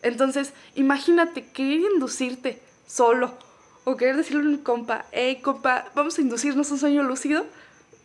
Entonces, 0.01 0.53
imagínate 0.75 1.45
querer 1.47 1.81
inducirte 1.93 2.61
solo 2.87 3.33
o 3.83 3.97
querer 3.97 4.17
decirle 4.17 4.43
a 4.43 4.45
un 4.45 4.57
compa, 4.57 5.05
hey 5.11 5.39
compa, 5.41 5.85
vamos 5.95 6.17
a 6.17 6.21
inducirnos 6.21 6.71
un 6.71 6.79
sueño 6.79 7.03
lúcido. 7.03 7.45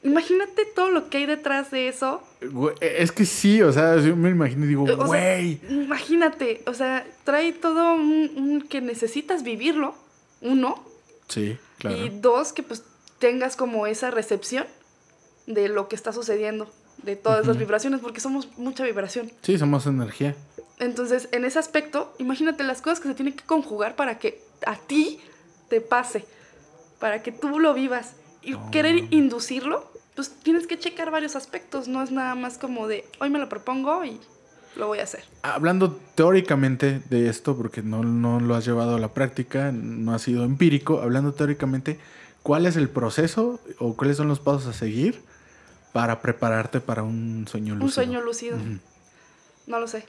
Imagínate 0.02 0.66
todo 0.66 0.90
lo 0.90 1.08
que 1.08 1.18
hay 1.18 1.26
detrás 1.26 1.70
de 1.70 1.88
eso. 1.88 2.22
Güey, 2.42 2.74
Es 2.80 3.10
que 3.10 3.24
sí, 3.24 3.62
o 3.62 3.72
sea, 3.72 3.96
yo 3.96 4.14
me 4.16 4.28
imagino 4.30 4.66
y 4.66 4.68
digo, 4.68 4.84
güey. 5.06 5.60
imagínate, 5.70 6.62
o 6.66 6.74
sea, 6.74 7.06
trae 7.24 7.52
todo 7.52 7.94
un, 7.94 8.30
un 8.36 8.62
que 8.62 8.82
necesitas 8.82 9.42
vivirlo, 9.42 9.94
uno, 10.42 10.84
Sí, 11.28 11.56
claro. 11.78 11.96
Y 11.96 12.08
dos, 12.10 12.52
que 12.52 12.62
pues 12.62 12.84
tengas 13.18 13.56
como 13.56 13.86
esa 13.86 14.10
recepción 14.10 14.66
de 15.46 15.68
lo 15.68 15.88
que 15.88 15.96
está 15.96 16.12
sucediendo, 16.12 16.70
de 17.02 17.16
todas 17.16 17.46
las 17.46 17.58
vibraciones, 17.58 18.00
porque 18.00 18.20
somos 18.20 18.48
mucha 18.56 18.84
vibración. 18.84 19.30
Sí, 19.42 19.58
somos 19.58 19.86
energía. 19.86 20.36
Entonces, 20.78 21.28
en 21.32 21.44
ese 21.44 21.58
aspecto, 21.58 22.14
imagínate 22.18 22.64
las 22.64 22.82
cosas 22.82 23.00
que 23.00 23.08
se 23.08 23.14
tienen 23.14 23.34
que 23.34 23.44
conjugar 23.44 23.96
para 23.96 24.18
que 24.18 24.42
a 24.66 24.76
ti 24.76 25.20
te 25.68 25.80
pase, 25.80 26.24
para 26.98 27.22
que 27.22 27.32
tú 27.32 27.58
lo 27.58 27.74
vivas. 27.74 28.14
Y 28.42 28.52
No, 28.52 28.70
querer 28.70 29.06
inducirlo, 29.10 29.90
pues 30.14 30.30
tienes 30.42 30.66
que 30.66 30.78
checar 30.78 31.10
varios 31.10 31.36
aspectos, 31.36 31.88
no 31.88 32.02
es 32.02 32.10
nada 32.10 32.34
más 32.34 32.58
como 32.58 32.88
de, 32.88 33.04
hoy 33.20 33.30
me 33.30 33.38
lo 33.38 33.48
propongo 33.48 34.04
y 34.04 34.20
lo 34.76 34.86
voy 34.88 34.98
a 34.98 35.04
hacer. 35.04 35.24
Hablando 35.42 35.98
teóricamente 36.14 37.00
de 37.08 37.28
esto, 37.28 37.56
porque 37.56 37.82
no, 37.82 38.02
no 38.02 38.40
lo 38.40 38.54
has 38.54 38.64
llevado 38.64 38.96
a 38.96 38.98
la 38.98 39.14
práctica, 39.14 39.72
no 39.72 40.14
ha 40.14 40.18
sido 40.18 40.44
empírico, 40.44 41.00
hablando 41.00 41.32
teóricamente, 41.32 41.98
¿cuál 42.42 42.66
es 42.66 42.76
el 42.76 42.88
proceso 42.88 43.60
o 43.78 43.96
cuáles 43.96 44.16
son 44.16 44.28
los 44.28 44.40
pasos 44.40 44.66
a 44.66 44.72
seguir 44.72 45.22
para 45.92 46.20
prepararte 46.20 46.80
para 46.80 47.02
un 47.02 47.46
sueño 47.48 47.74
lúcido? 47.74 47.86
Un 47.86 47.92
sueño 47.92 48.20
lúcido. 48.20 48.58
No 49.66 49.80
lo 49.80 49.88
sé. 49.88 50.04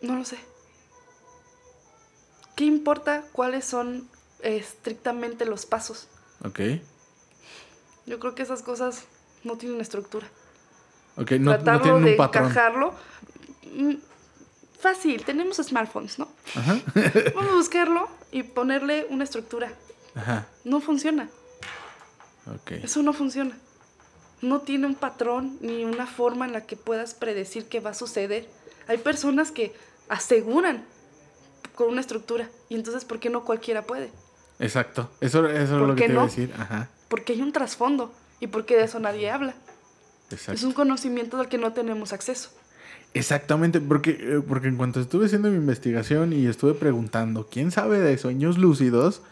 No 0.00 0.16
lo 0.16 0.24
sé. 0.24 0.38
¿Qué 2.56 2.64
importa 2.64 3.24
cuáles 3.32 3.64
son 3.64 4.08
eh, 4.42 4.56
estrictamente 4.56 5.44
los 5.44 5.66
pasos? 5.66 6.08
Ok. 6.44 6.60
Yo 8.06 8.18
creo 8.18 8.34
que 8.34 8.42
esas 8.42 8.62
cosas 8.62 9.04
no 9.44 9.56
tienen 9.56 9.80
estructura. 9.80 10.26
Ok, 11.16 11.32
no, 11.32 11.50
no 11.50 11.50
Tratarlo 11.52 11.82
tienen 11.82 12.04
de 12.04 12.12
patrón. 12.14 12.44
encajarlo. 12.44 12.94
mm, 13.72 13.94
Fácil, 14.80 15.24
tenemos 15.24 15.56
smartphones, 15.56 16.20
¿no? 16.20 16.28
Ajá. 16.54 16.80
Vamos 17.34 17.50
a 17.50 17.54
buscarlo 17.56 18.08
y 18.30 18.44
ponerle 18.44 19.06
una 19.10 19.24
estructura. 19.24 19.72
Ajá. 20.14 20.46
No 20.64 20.80
funciona. 20.80 21.28
Ok. 22.46 22.70
Eso 22.84 23.02
no 23.02 23.12
funciona. 23.12 23.56
No 24.40 24.60
tiene 24.60 24.86
un 24.86 24.94
patrón 24.94 25.58
ni 25.60 25.84
una 25.84 26.06
forma 26.06 26.46
en 26.46 26.52
la 26.52 26.64
que 26.64 26.76
puedas 26.76 27.14
predecir 27.14 27.68
qué 27.68 27.80
va 27.80 27.90
a 27.90 27.94
suceder. 27.94 28.48
Hay 28.88 28.98
personas 28.98 29.50
que 29.52 29.72
aseguran 30.08 30.84
con 31.74 31.88
una 31.88 32.00
estructura 32.00 32.48
y 32.68 32.74
entonces 32.74 33.04
¿por 33.04 33.20
qué 33.20 33.30
no 33.30 33.44
cualquiera 33.44 33.82
puede? 33.82 34.10
Exacto. 34.58 35.10
Eso, 35.20 35.46
eso 35.46 35.62
es 35.62 35.68
¿Por 35.70 35.88
lo 35.88 35.94
que 35.94 36.06
te 36.06 36.12
iba 36.12 36.22
a 36.22 36.24
no? 36.24 36.28
decir. 36.28 36.52
Ajá. 36.58 36.88
Porque 37.08 37.34
hay 37.34 37.42
un 37.42 37.52
trasfondo 37.52 38.12
y 38.40 38.48
porque 38.48 38.76
de 38.76 38.84
eso 38.84 38.98
nadie 38.98 39.30
habla. 39.30 39.54
Exacto. 40.30 40.52
Es 40.52 40.64
un 40.64 40.72
conocimiento 40.72 41.36
del 41.36 41.48
que 41.48 41.58
no 41.58 41.72
tenemos 41.72 42.12
acceso. 42.12 42.50
Exactamente, 43.14 43.80
porque, 43.80 44.10
eh, 44.20 44.42
porque 44.46 44.68
en 44.68 44.76
cuanto 44.76 45.00
estuve 45.00 45.26
haciendo 45.26 45.48
mi 45.48 45.56
investigación 45.56 46.32
y 46.32 46.46
estuve 46.46 46.74
preguntando, 46.74 47.48
¿quién 47.50 47.70
sabe 47.70 47.98
de 48.00 48.18
sueños 48.18 48.58
lúcidos? 48.58 49.22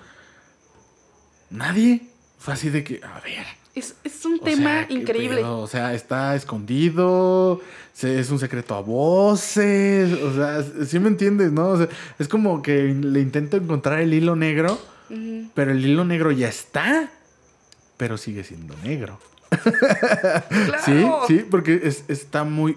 Nadie. 1.51 2.09
Fue 2.39 2.55
así 2.55 2.71
de 2.71 2.85
que, 2.85 3.01
a 3.03 3.21
ver, 3.21 3.47
Es, 3.77 3.95
es 4.05 4.25
un 4.25 4.41
O 4.41 4.43
tema 4.43 4.71
sea, 4.79 4.87
¿qué 4.89 4.95
increíble. 4.95 5.37
pedo? 5.37 5.59
O 5.61 5.67
sea, 5.69 5.93
está 5.95 6.35
escondido, 6.35 7.61
se- 7.93 8.19
es 8.19 8.31
un 8.31 8.39
secreto 8.39 8.75
a 8.75 8.81
voces, 8.81 10.13
o 10.15 10.35
sea, 10.35 10.65
sí 10.87 10.99
me 10.99 11.09
entiendes, 11.09 11.53
¿no? 11.53 11.69
O 11.69 11.77
sea, 11.77 11.89
es 12.19 12.27
como 12.27 12.63
que 12.63 12.85
le 12.85 13.21
intento 13.21 13.57
encontrar 13.59 14.01
el 14.01 14.13
hilo 14.15 14.35
negro, 14.35 14.79
pero 15.55 15.71
el 15.73 15.85
hilo 15.85 16.05
negro 16.05 16.33
ya 16.33 16.49
está, 16.49 17.11
pero 17.99 18.17
sigue 18.17 18.43
siendo 18.45 18.75
negro. 18.83 19.21
Claro. 20.49 20.83
Sí, 20.85 21.07
sí, 21.29 21.47
porque 21.51 21.81
es- 21.85 22.05
está 22.09 22.45
muy 22.45 22.77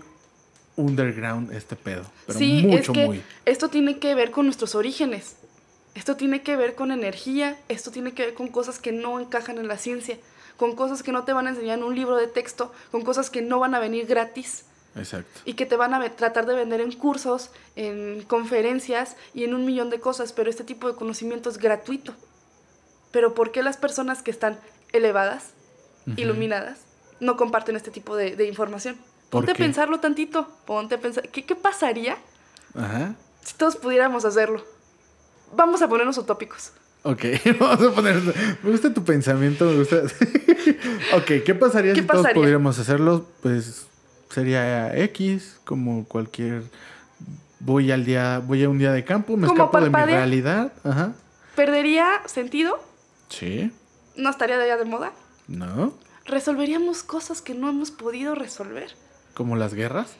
underground 0.76 1.52
este 1.54 1.76
pedo, 1.76 2.04
pero 2.28 2.40
sí, 2.40 2.62
mucho, 2.66 2.92
es 2.92 2.98
que 2.98 3.06
muy. 3.06 3.22
esto 3.46 3.70
tiene 3.70 4.00
que 4.00 4.16
ver 4.16 4.32
con 4.32 4.46
nuestros 4.46 4.76
orígenes. 4.76 5.36
Esto 5.96 6.16
tiene 6.16 6.42
que 6.44 6.56
ver 6.56 6.76
con 6.76 6.92
energía, 6.92 7.58
esto 7.68 7.90
tiene 7.92 8.14
que 8.14 8.26
ver 8.26 8.34
con 8.34 8.48
cosas 8.48 8.80
que 8.80 8.92
no 8.92 9.20
encajan 9.20 9.58
en 9.58 9.68
la 9.68 9.78
ciencia, 9.78 10.18
con 10.60 10.76
cosas 10.76 11.02
que 11.04 11.12
no 11.14 11.24
te 11.24 11.32
van 11.32 11.48
a 11.48 11.52
enseñar 11.52 11.78
en 11.78 11.86
un 11.86 11.96
libro 11.96 12.18
de 12.18 12.28
texto, 12.28 12.72
con 12.92 13.02
cosas 13.04 13.30
que 13.30 13.42
no 13.42 13.60
van 13.60 13.74
a 13.74 13.80
venir 13.80 14.06
gratis 14.06 14.66
Exacto. 14.96 15.40
y 15.46 15.54
que 15.54 15.66
te 15.66 15.78
van 15.78 15.94
a 15.94 16.16
tratar 16.16 16.46
de 16.46 16.54
vender 16.54 16.82
en 16.82 16.92
cursos, 16.92 17.50
en 17.78 18.24
conferencias 18.24 19.16
y 19.34 19.46
en 19.46 19.54
un 19.54 19.66
millón 19.66 19.90
de 19.90 20.02
cosas, 20.02 20.34
pero 20.34 20.50
este 20.50 20.66
tipo 20.66 20.90
de 20.90 20.96
conocimiento 20.96 21.50
es 21.50 21.58
gratuito. 21.58 22.14
Pero 23.12 23.34
¿por 23.34 23.52
qué 23.52 23.64
las 23.64 23.78
personas 23.78 24.22
que 24.22 24.32
están 24.32 24.60
elevadas, 24.92 25.52
Ujú. 26.06 26.20
iluminadas, 26.20 26.80
no 27.22 27.38
comparten 27.38 27.76
este 27.78 27.90
tipo 27.90 28.18
de, 28.18 28.36
de 28.36 28.46
información? 28.46 28.98
¿Por 29.30 29.46
Ponte 29.46 29.52
a 29.54 29.56
pensarlo 29.56 30.00
tantito, 30.02 30.48
ponte 30.66 30.96
a 30.96 31.00
pensar, 31.00 31.30
¿qué, 31.30 31.46
qué 31.46 31.56
pasaría 31.56 32.18
Ajá. 32.76 33.16
si 33.44 33.54
todos 33.56 33.78
pudiéramos 33.78 34.26
hacerlo? 34.26 34.66
Vamos 35.56 35.82
a 35.82 35.88
ponernos 35.88 36.18
utópicos. 36.18 36.74
Ok, 37.04 37.24
vamos 37.60 37.88
a 37.88 37.92
poner. 37.96 38.16
Me 38.62 38.72
gusta 38.72 38.94
tu 38.94 39.04
pensamiento, 39.06 39.66
me 39.66 39.78
gusta. 39.78 40.02
ok, 41.16 41.44
¿qué 41.46 41.56
pasaría 41.56 41.94
¿Qué 41.94 42.02
si 42.02 42.08
todos 42.08 42.28
pudiéramos 42.34 42.78
hacerlo? 42.80 43.26
Pues 43.42 43.88
sería 44.30 44.96
X, 44.98 45.60
como 45.66 46.06
cualquier. 46.06 46.64
Voy 47.60 47.92
al 47.92 48.06
día, 48.06 48.40
voy 48.40 48.64
a 48.64 48.70
un 48.70 48.78
día 48.80 48.92
de 48.92 49.04
campo, 49.04 49.36
me 49.36 49.48
escapo 49.48 49.80
de 49.82 49.90
mi 49.90 49.96
realidad. 49.96 50.72
Ajá. 50.84 51.12
¿Perdería 51.56 52.22
sentido? 52.26 52.82
Sí. 53.28 53.72
¿No 54.16 54.30
estaría 54.30 54.58
de 54.58 54.64
allá 54.64 54.78
de 54.78 54.86
moda? 54.86 55.12
¿No? 55.48 55.94
¿Resolveríamos 56.26 57.04
cosas 57.04 57.42
que 57.42 57.54
no 57.54 57.70
hemos 57.70 57.92
podido 57.92 58.36
resolver? 58.36 58.96
Como 59.34 59.56
las 59.56 59.74
guerras. 59.74 60.12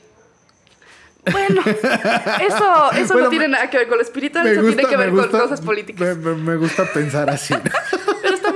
Bueno, 1.32 1.62
eso, 1.66 2.92
eso 2.94 3.14
Bueno, 3.14 3.24
no 3.26 3.30
tiene 3.30 3.48
nada 3.50 3.70
que 3.70 3.78
ver 3.78 3.88
con 3.88 3.98
lo 3.98 4.04
espiritual, 4.04 4.48
eso 4.48 4.62
tiene 4.62 4.86
que 4.86 4.98
ver 4.98 5.12
con 5.12 5.28
cosas 5.30 5.62
políticas. 5.62 6.18
Me- 6.18 6.36
me 6.36 6.56
gusta 6.56 6.86
pensar 6.94 7.30
así. 7.30 7.54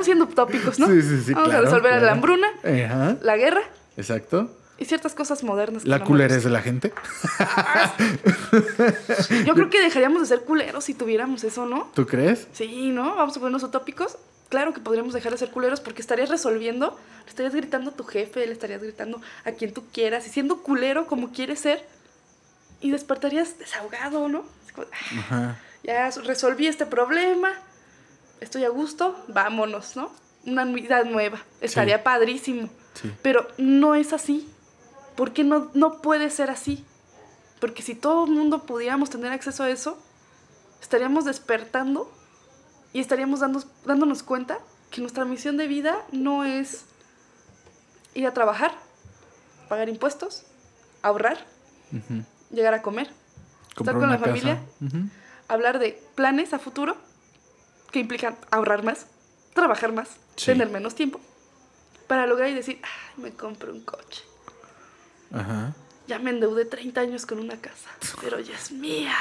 Estamos 0.03 0.05
siendo 0.05 0.25
utópicos, 0.25 0.79
¿no? 0.79 0.87
Sí, 0.87 1.01
sí, 1.01 1.23
sí, 1.25 1.33
Vamos 1.33 1.49
claro, 1.49 1.63
a 1.63 1.69
resolver 1.69 1.91
claro. 1.91 2.05
la 2.05 2.11
hambruna, 2.11 2.47
Ajá. 2.63 3.17
la 3.21 3.37
guerra 3.37 3.61
Exacto. 3.95 4.51
y 4.77 4.85
ciertas 4.85 5.13
cosas 5.15 5.43
modernas. 5.43 5.85
La 5.85 5.99
no 5.99 6.05
culerez 6.05 6.43
de 6.43 6.49
la 6.49 6.61
gente. 6.61 6.93
Yo 9.45 9.53
creo 9.53 9.69
que 9.69 9.81
dejaríamos 9.81 10.21
de 10.21 10.27
ser 10.27 10.41
culeros 10.41 10.83
si 10.83 10.93
tuviéramos 10.93 11.43
eso, 11.43 11.65
¿no? 11.65 11.89
¿Tú 11.93 12.05
crees? 12.05 12.47
Sí, 12.53 12.89
¿no? 12.89 13.15
Vamos 13.15 13.35
a 13.37 13.39
ponernos 13.39 13.63
utópicos. 13.63 14.17
Claro 14.49 14.73
que 14.73 14.81
podríamos 14.81 15.13
dejar 15.13 15.31
de 15.31 15.37
ser 15.37 15.49
culeros 15.49 15.79
porque 15.81 16.01
estarías 16.01 16.29
resolviendo, 16.29 16.99
le 17.23 17.29
estarías 17.29 17.55
gritando 17.55 17.91
a 17.91 17.95
tu 17.95 18.03
jefe, 18.03 18.45
le 18.45 18.53
estarías 18.53 18.81
gritando 18.83 19.19
a 19.45 19.51
quien 19.53 19.73
tú 19.73 19.83
quieras 19.91 20.27
y 20.27 20.29
siendo 20.29 20.61
culero 20.61 21.07
como 21.07 21.31
quieres 21.31 21.59
ser 21.61 21.83
y 22.81 22.91
despertarías 22.91 23.57
desahogado, 23.57 24.27
¿no? 24.27 24.43
Como, 24.75 24.87
"Ah, 25.31 25.55
ya 25.83 26.09
resolví 26.23 26.67
este 26.67 26.85
problema, 26.85 27.49
estoy 28.43 28.63
a 28.65 28.69
gusto, 28.69 29.15
vámonos, 29.27 29.95
¿no? 29.95 30.11
Una 30.45 30.65
vida 30.65 31.03
nueva, 31.03 31.39
estaría 31.61 32.03
padrísimo. 32.03 32.69
Sí. 32.93 33.11
Pero 33.21 33.47
no 33.57 33.95
es 33.95 34.13
así. 34.13 34.49
¿Por 35.15 35.31
qué 35.33 35.43
no, 35.43 35.69
no 35.73 36.01
puede 36.01 36.29
ser 36.29 36.49
así? 36.49 36.85
Porque 37.59 37.81
si 37.81 37.95
todo 37.95 38.25
el 38.25 38.31
mundo 38.31 38.63
pudiéramos 38.65 39.09
tener 39.09 39.31
acceso 39.31 39.63
a 39.63 39.69
eso, 39.69 39.97
estaríamos 40.81 41.23
despertando 41.25 42.11
y 42.91 42.99
estaríamos 42.99 43.39
dando- 43.39 43.63
dándonos 43.85 44.21
cuenta 44.23 44.59
que 44.91 45.01
nuestra 45.01 45.23
misión 45.25 45.55
de 45.57 45.67
vida 45.67 45.97
no 46.11 46.43
es 46.43 46.85
ir 48.13 48.27
a 48.27 48.33
trabajar, 48.33 48.73
pagar 49.69 49.87
impuestos, 49.89 50.43
ahorrar, 51.01 51.37
llegar 52.51 52.73
a 52.73 52.81
comer, 52.81 53.09
Comprar 53.75 53.97
con 53.97 54.09
la 54.09 54.17
casa. 54.17 54.27
familia. 54.29 54.59
Hablar 55.47 55.79
de 55.79 56.01
planes 56.15 56.53
a 56.53 56.59
futuro 56.59 56.95
que 57.93 57.99
implican 57.99 58.35
ahorrar 58.51 58.83
más, 58.83 59.05
trabajar 59.53 59.93
más, 59.93 60.09
Sí. 60.35 60.47
tener 60.47 60.69
menos 60.69 60.95
tiempo, 60.95 61.21
para 62.07 62.27
lograr 62.27 62.49
y 62.49 62.53
decir, 62.53 62.79
Ay, 62.83 63.23
me 63.23 63.31
compro 63.31 63.71
un 63.71 63.81
coche. 63.81 64.23
Ajá. 65.31 65.73
Ya 66.05 66.19
me 66.19 66.31
endeudé 66.31 66.65
30 66.65 66.99
años 66.99 67.25
con 67.25 67.39
una 67.39 67.55
casa, 67.55 67.89
pero 68.21 68.37
ya 68.39 68.53
es 68.55 68.71
mía, 68.71 69.15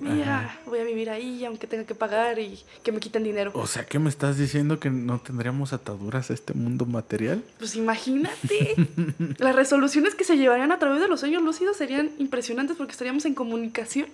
mía. 0.00 0.58
Voy 0.64 0.78
a 0.78 0.84
vivir 0.84 1.10
ahí 1.10 1.44
aunque 1.44 1.66
tenga 1.66 1.84
que 1.84 1.94
pagar 1.94 2.38
y 2.38 2.58
que 2.82 2.90
me 2.90 3.00
quiten 3.00 3.22
dinero. 3.22 3.50
O 3.54 3.66
sea, 3.66 3.84
¿qué 3.84 3.98
me 3.98 4.08
estás 4.08 4.38
diciendo 4.38 4.80
que 4.80 4.88
no 4.88 5.20
tendríamos 5.20 5.74
ataduras 5.74 6.30
a 6.30 6.34
este 6.34 6.54
mundo 6.54 6.86
material? 6.86 7.44
Pues 7.58 7.76
imagínate. 7.76 8.74
Las 9.38 9.54
resoluciones 9.54 10.14
que 10.14 10.24
se 10.24 10.38
llevarían 10.38 10.72
a 10.72 10.78
través 10.78 11.00
de 11.00 11.08
los 11.08 11.20
sueños 11.20 11.42
lúcidos 11.42 11.76
serían 11.76 12.10
impresionantes 12.18 12.78
porque 12.78 12.92
estaríamos 12.92 13.26
en 13.26 13.34
comunicación 13.34 14.06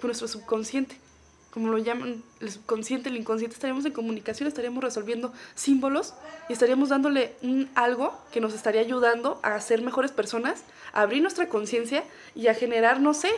con 0.00 0.08
nuestro 0.08 0.28
subconsciente. 0.28 0.96
Como 1.54 1.68
lo 1.68 1.78
llaman 1.78 2.20
el 2.40 2.50
subconsciente, 2.50 3.10
el 3.10 3.16
inconsciente, 3.16 3.54
estaríamos 3.54 3.84
en 3.84 3.92
comunicación, 3.92 4.48
estaríamos 4.48 4.82
resolviendo 4.82 5.32
símbolos 5.54 6.12
y 6.48 6.52
estaríamos 6.52 6.88
dándole 6.88 7.36
un 7.42 7.70
algo 7.76 8.12
que 8.32 8.40
nos 8.40 8.54
estaría 8.54 8.80
ayudando 8.80 9.38
a 9.44 9.60
ser 9.60 9.80
mejores 9.80 10.10
personas, 10.10 10.64
a 10.92 11.02
abrir 11.02 11.22
nuestra 11.22 11.48
conciencia 11.48 12.02
y 12.34 12.48
a 12.48 12.54
generar, 12.54 12.98
no 12.98 13.14
sé, 13.14 13.30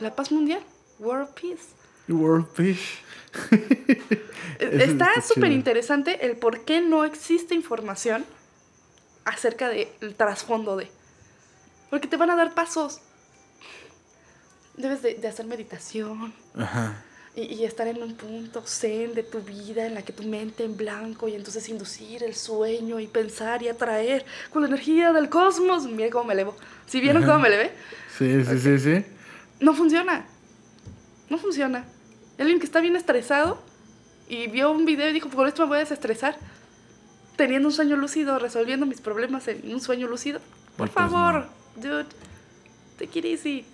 la 0.00 0.16
paz 0.16 0.32
mundial, 0.32 0.60
world 0.98 1.28
peace. 1.40 1.62
World. 2.08 2.48
Eso 4.58 4.76
Está 4.76 5.22
súper 5.22 5.52
interesante 5.52 6.26
el 6.26 6.36
por 6.36 6.64
qué 6.64 6.80
no 6.80 7.04
existe 7.04 7.54
información 7.54 8.24
acerca 9.24 9.68
del 9.68 10.16
trasfondo 10.16 10.76
de. 10.76 10.90
Porque 11.88 12.08
te 12.08 12.16
van 12.16 12.30
a 12.30 12.36
dar 12.36 12.52
pasos. 12.52 13.00
Debes 14.76 15.02
de, 15.02 15.14
de 15.14 15.28
hacer 15.28 15.46
meditación 15.46 16.34
Ajá. 16.56 17.04
Y, 17.36 17.42
y 17.42 17.64
estar 17.64 17.86
en 17.86 18.02
un 18.02 18.14
punto 18.14 18.62
zen 18.66 19.14
de 19.14 19.22
tu 19.22 19.40
vida 19.40 19.86
en 19.86 19.94
la 19.94 20.02
que 20.02 20.12
tu 20.12 20.22
mente 20.24 20.64
en 20.64 20.76
blanco 20.76 21.28
y 21.28 21.34
entonces 21.34 21.68
inducir 21.68 22.22
el 22.24 22.34
sueño 22.34 22.98
y 23.00 23.06
pensar 23.06 23.62
y 23.62 23.68
atraer 23.68 24.24
con 24.52 24.62
la 24.62 24.68
energía 24.68 25.12
del 25.12 25.28
cosmos. 25.28 25.84
Mira 25.84 26.10
cómo 26.10 26.24
me 26.24 26.32
elevo. 26.34 26.56
¿Si 26.86 27.00
vieron 27.00 27.22
Ajá. 27.22 27.32
cómo 27.32 27.42
me 27.42 27.48
elevé? 27.48 27.72
Sí, 28.18 28.44
sí, 28.44 28.58
sí, 28.58 28.78
sí. 28.78 29.04
No 29.60 29.74
funciona. 29.74 30.26
No 31.28 31.38
funciona. 31.38 31.84
Alguien 32.38 32.58
que 32.58 32.66
está 32.66 32.80
bien 32.80 32.96
estresado 32.96 33.62
y 34.28 34.48
vio 34.48 34.70
un 34.70 34.84
video 34.84 35.08
y 35.08 35.12
dijo, 35.12 35.28
por 35.28 35.46
esto 35.46 35.62
me 35.62 35.68
voy 35.68 35.76
a 35.76 35.80
desestresar. 35.80 36.36
Teniendo 37.36 37.68
un 37.68 37.74
sueño 37.74 37.96
lúcido, 37.96 38.38
resolviendo 38.38 38.86
mis 38.86 39.00
problemas 39.00 39.46
en 39.48 39.72
un 39.72 39.80
sueño 39.80 40.08
lúcido. 40.08 40.40
Por 40.76 40.88
favor, 40.88 41.46
dude, 41.76 42.06
take 42.98 43.18
it 43.18 43.24
easy. 43.24 43.66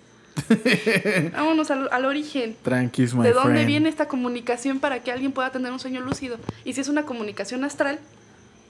Vámonos 1.33 1.71
al, 1.71 1.89
al 1.91 2.05
origen. 2.05 2.55
Tranquis, 2.63 3.13
my 3.13 3.23
¿De 3.23 3.33
dónde 3.33 3.51
friend. 3.53 3.67
viene 3.67 3.89
esta 3.89 4.07
comunicación 4.07 4.79
para 4.79 5.01
que 5.03 5.11
alguien 5.11 5.31
pueda 5.31 5.51
tener 5.51 5.71
un 5.71 5.79
sueño 5.79 6.01
lúcido? 6.01 6.37
Y 6.65 6.73
si 6.73 6.81
es 6.81 6.87
una 6.89 7.05
comunicación 7.05 7.63
astral, 7.63 7.99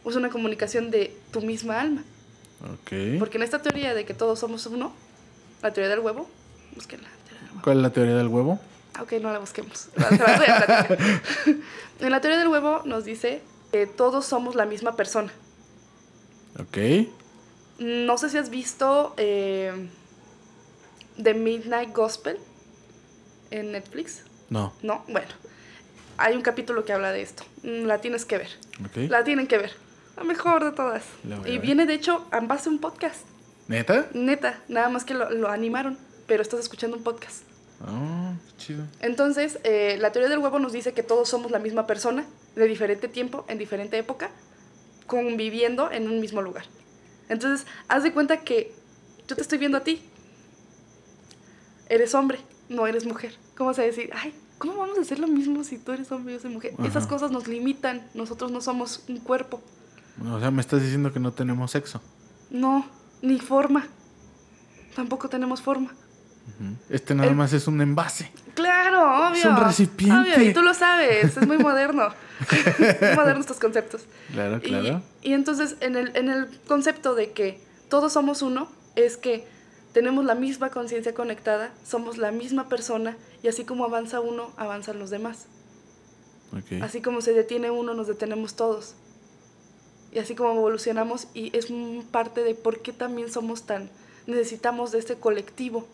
o 0.03 0.09
es 0.09 0.15
una 0.15 0.29
comunicación 0.29 0.91
de 0.91 1.15
tu 1.31 1.41
misma 1.41 1.81
alma. 1.81 2.03
Ok. 2.61 3.19
Porque 3.19 3.37
en 3.37 3.43
esta 3.43 3.61
teoría 3.61 3.93
de 3.93 4.05
que 4.05 4.13
todos 4.13 4.39
somos 4.39 4.65
uno, 4.65 4.93
la 5.61 5.71
teoría 5.73 5.89
del 5.89 5.99
huevo, 5.99 6.29
búsquenla. 6.75 7.07
teoría 7.27 7.41
del 7.41 7.49
huevo. 7.49 7.61
¿Cuál 7.63 7.77
es 7.77 7.83
la 7.83 7.89
teoría 7.91 8.15
del 8.15 8.27
huevo? 8.27 8.59
Ah, 8.95 9.03
Ok, 9.03 9.13
no 9.21 9.31
la 9.31 9.39
busquemos. 9.39 9.89
Se 9.95 9.99
las 9.99 10.09
voy 10.37 10.47
a 10.47 10.65
platicar. 10.65 10.97
en 11.99 12.11
la 12.11 12.21
teoría 12.21 12.39
del 12.39 12.47
huevo 12.47 12.81
nos 12.85 13.03
dice 13.05 13.41
que 13.71 13.85
todos 13.85 14.25
somos 14.25 14.55
la 14.55 14.65
misma 14.65 14.95
persona. 14.95 15.31
Ok. 16.59 16.77
No 17.79 18.17
sé 18.17 18.29
si 18.29 18.37
has 18.39 18.49
visto 18.49 19.13
eh, 19.17 19.71
The 21.21 21.33
Midnight 21.33 21.93
Gospel 21.95 22.37
en 23.51 23.71
Netflix. 23.71 24.23
No. 24.49 24.73
No, 24.81 25.03
bueno. 25.07 25.29
Hay 26.17 26.35
un 26.35 26.41
capítulo 26.41 26.83
que 26.85 26.93
habla 26.93 27.11
de 27.11 27.21
esto. 27.21 27.43
Mm, 27.63 27.83
La 27.85 27.99
tienes 28.01 28.25
que 28.25 28.37
ver. 28.37 28.49
La 28.95 29.23
tienen 29.23 29.47
que 29.47 29.57
ver. 29.57 29.71
La 30.15 30.23
mejor 30.23 30.63
de 30.63 30.71
todas. 30.71 31.03
A 31.43 31.47
Y 31.47 31.59
viene, 31.59 31.85
de 31.85 31.93
hecho, 31.93 32.25
a 32.31 32.39
base 32.39 32.65
de 32.69 32.75
un 32.75 32.81
podcast. 32.81 33.25
¿Neta? 33.67 34.07
Neta, 34.13 34.59
nada 34.67 34.89
más 34.89 35.03
que 35.03 35.13
lo, 35.13 35.29
lo 35.29 35.49
animaron, 35.49 35.97
pero 36.25 36.41
estás 36.41 36.59
escuchando 36.61 36.97
un 36.97 37.03
podcast. 37.03 37.43
Ah, 37.85 38.33
qué 38.47 38.57
chido. 38.57 38.83
Entonces, 39.01 39.59
eh, 39.63 39.97
la 39.99 40.11
teoría 40.11 40.29
del 40.29 40.39
huevo 40.39 40.57
nos 40.57 40.71
dice 40.71 40.93
que 40.93 41.03
todos 41.03 41.29
somos 41.29 41.51
la 41.51 41.59
misma 41.59 41.85
persona, 41.85 42.25
de 42.55 42.65
diferente 42.65 43.07
tiempo, 43.07 43.45
en 43.47 43.57
diferente 43.59 43.97
época, 43.97 44.31
conviviendo 45.05 45.91
en 45.91 46.09
un 46.09 46.19
mismo 46.19 46.41
lugar. 46.41 46.65
Entonces, 47.29 47.67
haz 47.87 48.03
de 48.03 48.13
cuenta 48.13 48.41
que 48.41 48.73
yo 49.27 49.35
te 49.35 49.41
estoy 49.41 49.57
viendo 49.59 49.77
a 49.77 49.81
ti. 49.83 50.01
Eres 51.89 52.13
hombre, 52.15 52.39
no 52.69 52.85
eres 52.87 53.05
mujer. 53.05 53.33
¿Cómo 53.55 53.69
vas 53.69 53.79
a 53.79 53.83
decir, 53.83 54.09
ay, 54.13 54.33
¿cómo 54.57 54.75
vamos 54.77 54.97
a 54.97 55.01
hacer 55.01 55.19
lo 55.19 55.27
mismo 55.27 55.63
si 55.63 55.77
tú 55.77 55.91
eres 55.91 56.11
hombre 56.11 56.33
y 56.33 56.35
yo 56.37 56.41
soy 56.41 56.51
mujer? 56.51 56.73
Esas 56.83 57.07
cosas 57.07 57.31
nos 57.31 57.47
limitan. 57.47 58.07
Nosotros 58.13 58.51
no 58.51 58.61
somos 58.61 59.03
un 59.07 59.19
cuerpo. 59.19 59.61
O 60.29 60.39
sea, 60.39 60.51
me 60.51 60.61
estás 60.61 60.81
diciendo 60.81 61.13
que 61.13 61.19
no 61.19 61.31
tenemos 61.31 61.71
sexo. 61.71 62.01
No, 62.49 62.85
ni 63.21 63.39
forma. 63.39 63.87
Tampoco 64.95 65.29
tenemos 65.29 65.61
forma. 65.61 65.93
Este 66.89 67.13
nada 67.13 67.29
El- 67.29 67.35
más 67.35 67.51
es 67.53 67.67
un 67.67 67.81
envase. 67.81 68.31
Claro, 68.55 69.27
obvio. 69.27 69.37
Es 69.39 69.45
un 69.45 69.57
recipiente. 69.57 70.33
Obvio, 70.35 70.49
y 70.49 70.53
tú 70.53 70.61
lo 70.61 70.73
sabes, 70.73 71.37
es 71.37 71.45
muy 71.47 71.57
moderno. 71.57 72.09
muy 72.79 73.15
moderno 73.15 73.41
estos 73.41 73.59
conceptos. 73.59 74.03
Claro, 74.31 74.57
Y- 74.57 74.61
claro. 74.61 75.01
Y, 75.21 75.33
entonces, 75.33 75.75
en 75.81 75.95
el, 75.95 76.15
en 76.15 76.29
el 76.29 76.47
concepto 76.67 77.13
de 77.15 77.31
que 77.33 77.61
todos 77.89 78.13
somos 78.13 78.41
uno, 78.41 78.69
es 78.95 79.17
que 79.17 79.45
tenemos 79.97 80.25
la 80.25 80.35
misma 80.35 80.69
conciencia 80.69 81.15
conectada, 81.15 81.71
somos 81.83 82.19
la 82.19 82.31
misma 82.31 82.69
persona, 82.69 83.17
y 83.41 83.47
así 83.47 83.63
como 83.63 83.83
avanza 83.83 84.19
uno, 84.19 84.51
avanzan 84.55 84.99
los 84.99 85.09
demás. 85.09 85.47
Ok. 86.55 86.83
Así 86.83 87.01
como 87.01 87.21
se 87.21 87.33
detiene 87.33 87.71
uno, 87.71 87.95
nos 87.95 88.05
detenemos 88.05 88.53
todos. 88.53 88.93
Y 90.11 90.19
así 90.19 90.35
como 90.35 90.51
evolucionamos, 90.51 91.29
y 91.33 91.49
es 91.57 91.69
parte 92.11 92.43
de 92.43 92.53
por 92.53 92.83
qué 92.83 92.93
también 92.93 93.31
somos 93.31 93.63
tan, 93.63 93.89
necesitamos 94.27 94.91
de 94.91 94.99
este 94.99 95.15
colectivo 95.15 95.87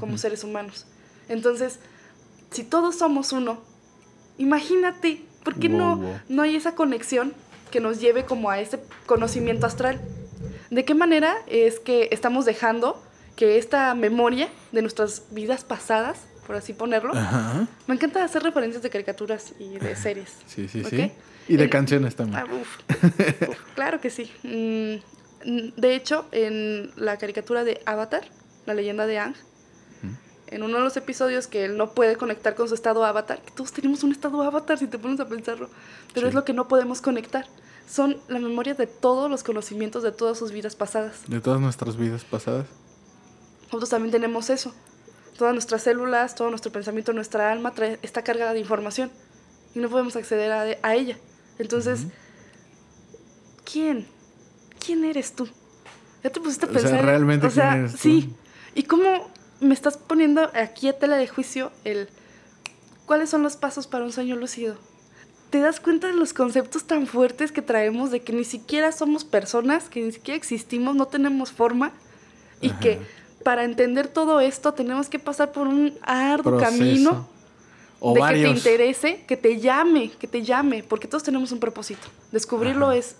como 0.00 0.18
seres 0.18 0.42
humanos. 0.42 0.86
Entonces, 1.28 1.78
si 2.50 2.64
todos 2.64 2.96
somos 2.96 3.30
uno, 3.30 3.60
imagínate, 4.36 5.24
¿por 5.44 5.60
qué 5.60 5.68
Wow, 5.68 5.78
no, 5.78 5.96
wow. 5.96 6.14
no 6.28 6.42
hay 6.42 6.56
esa 6.56 6.74
conexión 6.74 7.34
que 7.70 7.78
nos 7.78 8.00
lleve 8.00 8.24
como 8.24 8.50
a 8.50 8.58
ese 8.58 8.80
conocimiento 9.06 9.64
astral? 9.64 10.00
¿De 10.70 10.84
qué 10.84 10.96
manera 10.96 11.36
es 11.46 11.78
que 11.78 12.08
estamos 12.10 12.46
dejando 12.46 13.00
que 13.36 13.58
esta 13.58 13.94
memoria 13.94 14.48
de 14.72 14.82
nuestras 14.82 15.24
vidas 15.30 15.64
pasadas, 15.64 16.18
por 16.46 16.56
así 16.56 16.72
ponerlo, 16.72 17.12
Ajá. 17.14 17.66
me 17.86 17.94
encanta 17.94 18.22
hacer 18.24 18.42
referencias 18.42 18.82
de 18.82 18.90
caricaturas 18.90 19.52
y 19.58 19.78
de 19.78 19.96
series. 19.96 20.30
Sí, 20.46 20.68
sí, 20.68 20.84
sí. 20.84 21.12
Y 21.48 21.56
de 21.56 21.64
En- 21.64 21.70
canciones 21.70 22.14
también. 22.16 22.40
Ah, 22.40 22.46
uf, 22.54 22.78
uf, 23.48 23.56
claro 23.74 24.00
que 24.00 24.10
sí. 24.10 24.30
Mm, 24.42 25.50
mm, 25.50 25.72
de 25.76 25.94
hecho, 25.94 26.26
en 26.32 26.90
la 26.96 27.16
caricatura 27.16 27.64
de 27.64 27.80
Avatar, 27.86 28.22
la 28.66 28.74
leyenda 28.74 29.06
de 29.06 29.18
Ang, 29.18 29.34
en 30.48 30.62
uno 30.62 30.76
de 30.76 30.84
los 30.84 30.96
episodios 30.98 31.46
que 31.46 31.64
él 31.64 31.78
no 31.78 31.92
puede 31.92 32.16
conectar 32.16 32.54
con 32.54 32.68
su 32.68 32.74
estado 32.74 33.04
avatar, 33.06 33.40
que 33.40 33.50
todos 33.52 33.72
tenemos 33.72 34.02
un 34.04 34.12
estado 34.12 34.42
avatar 34.42 34.78
si 34.78 34.86
te 34.86 34.98
pones 34.98 35.18
a 35.18 35.26
pensarlo, 35.26 35.70
pero 36.12 36.26
Sí. 36.26 36.28
es 36.28 36.34
lo 36.34 36.44
que 36.44 36.52
no 36.52 36.68
podemos 36.68 37.00
conectar. 37.00 37.46
Son 37.88 38.18
la 38.28 38.38
memoria 38.38 38.74
de 38.74 38.86
todos 38.86 39.30
los 39.30 39.42
conocimientos 39.42 40.02
de 40.02 40.12
todas 40.12 40.38
sus 40.38 40.52
vidas 40.52 40.76
pasadas. 40.76 41.22
De 41.26 41.40
todas 41.40 41.58
nuestras 41.60 41.96
vidas 41.96 42.24
pasadas. 42.24 42.66
Nosotros 43.72 43.90
también 43.90 44.12
tenemos 44.12 44.50
eso. 44.50 44.74
Todas 45.38 45.54
nuestras 45.54 45.82
células, 45.82 46.34
todo 46.34 46.50
nuestro 46.50 46.70
pensamiento, 46.70 47.12
nuestra 47.14 47.50
alma 47.50 47.74
trae- 47.74 47.98
está 48.02 48.22
cargada 48.22 48.52
de 48.52 48.60
información 48.60 49.10
y 49.74 49.78
no 49.78 49.88
podemos 49.88 50.14
acceder 50.14 50.52
a, 50.52 50.60
a 50.82 50.94
ella. 50.94 51.16
Entonces, 51.58 52.06
¿quién? 53.70 54.06
¿Quién 54.84 55.04
eres 55.04 55.32
tú? 55.32 55.48
Ya 56.22 56.30
te 56.30 56.40
pusiste 56.40 56.66
a 56.66 56.68
O 56.68 56.72
sea, 56.72 56.82
pensar. 56.82 57.04
realmente, 57.04 57.46
o 57.46 57.50
sea, 57.50 57.70
¿quién 57.70 57.80
eres 57.80 57.92
tú? 57.92 57.98
sí. 57.98 58.34
¿Y 58.74 58.84
cómo 58.84 59.30
me 59.60 59.74
estás 59.74 59.96
poniendo 59.96 60.50
aquí 60.54 60.88
a 60.88 60.98
tela 60.98 61.16
de 61.16 61.26
juicio 61.28 61.72
el 61.84 62.08
cuáles 63.06 63.30
son 63.30 63.42
los 63.42 63.56
pasos 63.56 63.86
para 63.86 64.04
un 64.04 64.12
sueño 64.12 64.36
lúcido? 64.36 64.76
¿Te 65.50 65.60
das 65.60 65.80
cuenta 65.80 66.06
de 66.06 66.14
los 66.14 66.32
conceptos 66.32 66.84
tan 66.84 67.06
fuertes 67.06 67.52
que 67.52 67.60
traemos 67.60 68.10
de 68.10 68.20
que 68.22 68.32
ni 68.32 68.44
siquiera 68.44 68.90
somos 68.92 69.24
personas, 69.24 69.88
que 69.90 70.00
ni 70.02 70.12
siquiera 70.12 70.36
existimos, 70.36 70.94
no 70.96 71.06
tenemos 71.06 71.52
forma 71.52 71.92
y 72.62 72.70
Ajá. 72.70 72.80
que 72.80 72.98
para 73.44 73.64
entender 73.64 74.08
todo 74.08 74.40
esto 74.40 74.72
tenemos 74.74 75.08
que 75.08 75.18
pasar 75.18 75.52
por 75.52 75.66
un 75.66 75.94
arduo 76.02 76.58
Proceso. 76.58 76.70
camino 76.78 77.28
O 78.00 78.14
de 78.14 78.20
varios. 78.20 78.40
que 78.40 78.52
te 78.52 78.58
interese, 78.58 79.24
que 79.26 79.36
te 79.36 79.60
llame, 79.60 80.10
que 80.18 80.26
te 80.26 80.42
llame, 80.42 80.82
porque 80.82 81.08
todos 81.08 81.22
tenemos 81.22 81.52
un 81.52 81.60
propósito. 81.60 82.06
Descubrirlo 82.32 82.86
Ajá. 82.86 82.96
es 82.96 83.16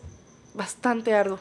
bastante 0.54 1.14
arduo. 1.14 1.38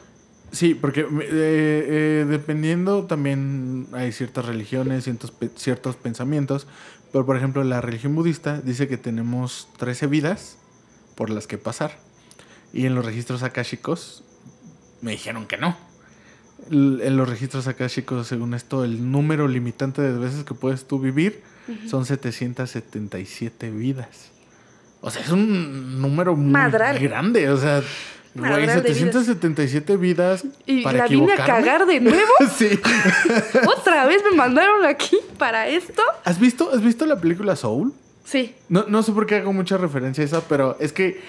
Sí, 0.52 0.74
porque 0.74 1.00
eh, 1.00 1.06
eh, 1.30 2.26
dependiendo 2.28 3.04
también 3.06 3.86
hay 3.92 4.12
ciertas 4.12 4.44
religiones, 4.44 5.08
ciertos 5.56 5.96
pensamientos, 5.96 6.66
pero 7.10 7.24
por 7.24 7.36
ejemplo 7.36 7.64
la 7.64 7.80
religión 7.80 8.14
budista 8.14 8.60
dice 8.60 8.86
que 8.86 8.98
tenemos 8.98 9.68
13 9.78 10.06
vidas 10.08 10.58
por 11.14 11.30
las 11.30 11.46
que 11.46 11.56
pasar. 11.58 11.96
Y 12.74 12.86
en 12.86 12.94
los 12.94 13.04
registros 13.04 13.42
akáshicos 13.42 14.24
me 15.00 15.12
dijeron 15.12 15.46
que 15.46 15.56
no. 15.56 15.76
En 16.70 17.16
los 17.16 17.28
registros 17.28 17.66
akáshicos, 17.66 18.26
según 18.26 18.54
esto, 18.54 18.84
el 18.84 19.10
número 19.10 19.48
limitante 19.48 20.00
de 20.02 20.16
veces 20.18 20.44
que 20.44 20.54
puedes 20.54 20.86
tú 20.86 20.98
vivir 20.98 21.42
son 21.88 22.06
777 22.06 23.70
vidas. 23.70 24.30
O 25.00 25.10
sea, 25.10 25.22
es 25.22 25.30
un 25.30 26.00
número 26.00 26.36
muy 26.36 26.52
Madral. 26.52 26.98
grande. 26.98 27.50
O 27.50 27.56
sea, 27.56 27.82
güey, 28.34 28.50
Madral 28.50 28.82
de 28.82 28.92
vidas. 28.92 28.98
777 28.98 29.96
vidas. 29.96 30.44
Y 30.66 30.82
para 30.82 30.98
la 30.98 31.06
vine 31.08 31.32
a 31.32 31.44
cagar 31.44 31.86
de 31.86 32.00
nuevo. 32.00 32.32
sí. 32.56 32.78
Otra 33.78 34.06
vez 34.06 34.22
me 34.30 34.36
mandaron 34.36 34.84
aquí 34.84 35.18
para 35.38 35.66
esto. 35.68 36.02
¿Has 36.24 36.38
visto, 36.38 36.70
¿Has 36.72 36.82
visto 36.82 37.04
la 37.06 37.20
película 37.20 37.56
Soul? 37.56 37.92
Sí, 38.24 38.54
No, 38.68 38.84
no 38.88 39.02
sé 39.02 39.10
por 39.12 39.26
qué 39.26 39.36
hago 39.36 39.52
mucha 39.52 39.76
referencia 39.76 40.22
a 40.22 40.26
esa, 40.26 40.40
pero 40.42 40.76
es 40.78 40.92
que 40.92 41.20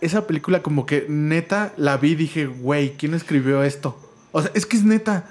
esa 0.00 0.26
película 0.26 0.62
como 0.62 0.86
que 0.86 1.06
neta 1.08 1.72
la 1.76 1.96
vi 1.96 2.12
y 2.12 2.14
dije, 2.14 2.46
güey, 2.46 2.92
¿quién 2.96 3.14
escribió 3.14 3.64
esto? 3.64 3.96
O 4.32 4.42
sea, 4.42 4.50
es 4.54 4.66
que 4.66 4.76
es 4.76 4.84
neta. 4.84 5.28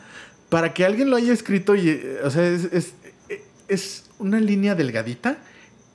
Para 0.49 0.73
que 0.73 0.85
alguien 0.85 1.09
lo 1.09 1.17
haya 1.17 1.33
escrito, 1.33 1.75
y, 1.75 2.01
o 2.23 2.29
sea, 2.29 2.45
es, 2.47 2.65
es, 2.65 2.93
es 3.67 4.09
una 4.19 4.39
línea 4.39 4.75
delgadita 4.75 5.37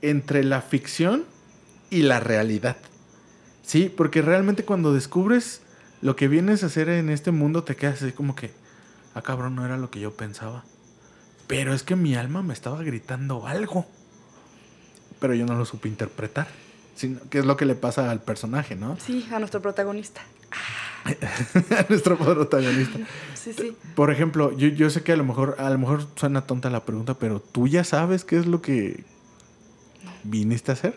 entre 0.01 0.43
la 0.43 0.61
ficción 0.61 1.25
y 1.89 2.01
la 2.01 2.19
realidad. 2.19 2.77
Sí, 3.63 3.93
porque 3.95 4.21
realmente 4.21 4.63
cuando 4.63 4.93
descubres 4.93 5.61
lo 6.01 6.15
que 6.15 6.27
vienes 6.27 6.63
a 6.63 6.67
hacer 6.67 6.89
en 6.89 7.09
este 7.09 7.31
mundo, 7.31 7.63
te 7.63 7.75
quedas 7.75 8.01
así 8.01 8.11
como 8.11 8.35
que, 8.35 8.51
ah, 9.13 9.21
cabrón, 9.21 9.55
no 9.55 9.65
era 9.65 9.77
lo 9.77 9.89
que 9.89 9.99
yo 9.99 10.15
pensaba. 10.15 10.63
Pero 11.47 11.73
es 11.73 11.83
que 11.83 11.95
mi 11.95 12.15
alma 12.15 12.43
me 12.43 12.53
estaba 12.53 12.81
gritando 12.83 13.47
algo. 13.47 13.85
Pero 15.19 15.33
yo 15.33 15.45
no 15.45 15.55
lo 15.55 15.65
supe 15.65 15.87
interpretar. 15.87 16.47
Sino, 16.95 17.19
que 17.29 17.39
es 17.39 17.45
lo 17.45 17.57
que 17.57 17.65
le 17.65 17.75
pasa 17.75 18.09
al 18.09 18.21
personaje, 18.21 18.75
¿no? 18.75 18.97
sí, 18.99 19.27
a 19.31 19.39
nuestro 19.39 19.61
protagonista. 19.61 20.21
a 20.51 20.86
nuestro 21.89 22.17
protagonista. 22.17 22.99
Sí, 23.35 23.53
sí. 23.53 23.75
Por 23.95 24.11
ejemplo, 24.11 24.55
yo, 24.57 24.67
yo 24.67 24.89
sé 24.89 25.03
que 25.03 25.13
a 25.13 25.17
lo 25.17 25.23
mejor, 25.23 25.55
a 25.59 25.69
lo 25.69 25.77
mejor 25.77 26.05
suena 26.15 26.45
tonta 26.45 26.69
la 26.69 26.85
pregunta, 26.85 27.15
pero 27.15 27.39
tú 27.39 27.67
ya 27.67 27.83
sabes 27.83 28.23
qué 28.23 28.37
es 28.37 28.45
lo 28.45 28.61
que 28.61 29.03
viniste 30.23 30.71
a 30.71 30.73
hacer. 30.73 30.95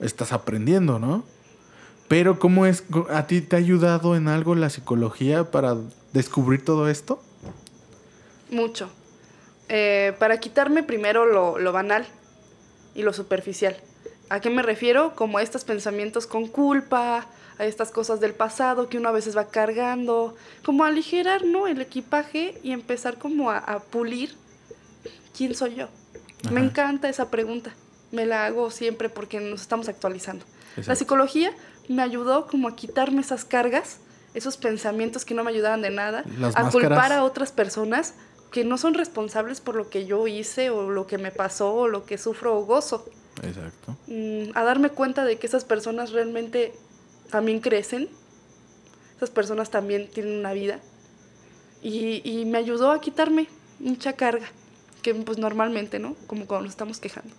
Estás 0.00 0.32
aprendiendo, 0.32 0.98
¿no? 0.98 1.24
Pero 2.08 2.38
¿cómo 2.38 2.66
es? 2.66 2.84
¿A 3.10 3.26
ti 3.26 3.40
te 3.40 3.56
ha 3.56 3.58
ayudado 3.58 4.16
en 4.16 4.28
algo 4.28 4.54
la 4.54 4.70
psicología 4.70 5.50
para 5.50 5.76
descubrir 6.12 6.64
todo 6.64 6.88
esto? 6.88 7.22
Mucho. 8.50 8.90
Eh, 9.68 10.14
para 10.18 10.38
quitarme 10.38 10.82
primero 10.82 11.24
lo, 11.24 11.58
lo 11.58 11.72
banal 11.72 12.06
y 12.94 13.02
lo 13.02 13.12
superficial. 13.12 13.76
¿A 14.28 14.40
qué 14.40 14.50
me 14.50 14.62
refiero? 14.62 15.14
Como 15.14 15.40
estos 15.40 15.64
pensamientos 15.64 16.26
con 16.26 16.46
culpa, 16.46 17.26
a 17.58 17.64
estas 17.66 17.90
cosas 17.90 18.20
del 18.20 18.34
pasado 18.34 18.88
que 18.88 18.98
uno 18.98 19.08
a 19.08 19.12
veces 19.12 19.36
va 19.36 19.48
cargando, 19.48 20.34
como 20.64 20.84
aligerar 20.84 21.44
¿no? 21.44 21.66
el 21.66 21.80
equipaje 21.80 22.58
y 22.62 22.72
empezar 22.72 23.18
como 23.18 23.50
a, 23.50 23.58
a 23.58 23.80
pulir 23.80 24.34
quién 25.36 25.54
soy 25.54 25.76
yo. 25.76 25.88
Me 26.50 26.60
encanta 26.60 27.08
esa 27.08 27.30
pregunta. 27.30 27.74
Me 28.12 28.26
la 28.26 28.46
hago 28.46 28.70
siempre 28.70 29.08
porque 29.08 29.40
nos 29.40 29.62
estamos 29.62 29.88
actualizando. 29.88 30.44
La 30.86 30.96
psicología 30.96 31.52
me 31.88 32.02
ayudó 32.02 32.46
como 32.46 32.68
a 32.68 32.76
quitarme 32.76 33.20
esas 33.20 33.44
cargas, 33.44 33.98
esos 34.34 34.56
pensamientos 34.56 35.24
que 35.24 35.34
no 35.34 35.44
me 35.44 35.50
ayudaban 35.50 35.82
de 35.82 35.90
nada, 35.90 36.24
Las 36.38 36.56
a 36.56 36.70
culpar 36.70 37.12
a 37.12 37.24
otras 37.24 37.52
personas 37.52 38.14
que 38.50 38.64
no 38.64 38.78
son 38.78 38.94
responsables 38.94 39.60
por 39.60 39.74
lo 39.74 39.88
que 39.88 40.06
yo 40.06 40.26
hice 40.26 40.70
o 40.70 40.90
lo 40.90 41.06
que 41.06 41.18
me 41.18 41.30
pasó 41.30 41.74
o 41.74 41.88
lo 41.88 42.04
que 42.04 42.18
sufro 42.18 42.56
o 42.56 42.64
gozo. 42.64 43.04
Exacto. 43.42 43.96
Mm, 44.06 44.56
a 44.56 44.62
darme 44.62 44.90
cuenta 44.90 45.24
de 45.24 45.38
que 45.38 45.46
esas 45.46 45.64
personas 45.64 46.12
realmente 46.12 46.72
también 47.34 47.58
crecen, 47.58 48.08
esas 49.16 49.28
personas 49.28 49.68
también 49.68 50.08
tienen 50.08 50.38
una 50.38 50.52
vida 50.52 50.78
y, 51.82 52.22
y 52.22 52.44
me 52.44 52.58
ayudó 52.58 52.92
a 52.92 53.00
quitarme 53.00 53.48
mucha 53.80 54.12
carga 54.12 54.46
que 55.02 55.12
pues 55.16 55.36
normalmente, 55.36 55.98
¿no? 55.98 56.14
Como 56.28 56.46
cuando 56.46 56.66
nos 56.66 56.74
estamos 56.74 57.00
quejando. 57.00 57.34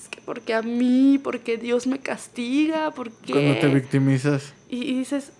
Es 0.00 0.08
que 0.08 0.22
porque 0.22 0.54
a 0.54 0.62
mí, 0.62 1.20
porque 1.22 1.58
Dios 1.58 1.86
me 1.86 1.98
castiga, 1.98 2.92
porque... 2.92 3.34
Cuando 3.34 3.60
te 3.60 3.68
victimizas. 3.68 4.54
Y, 4.70 4.84
y 4.84 4.98
dices, 5.00 5.32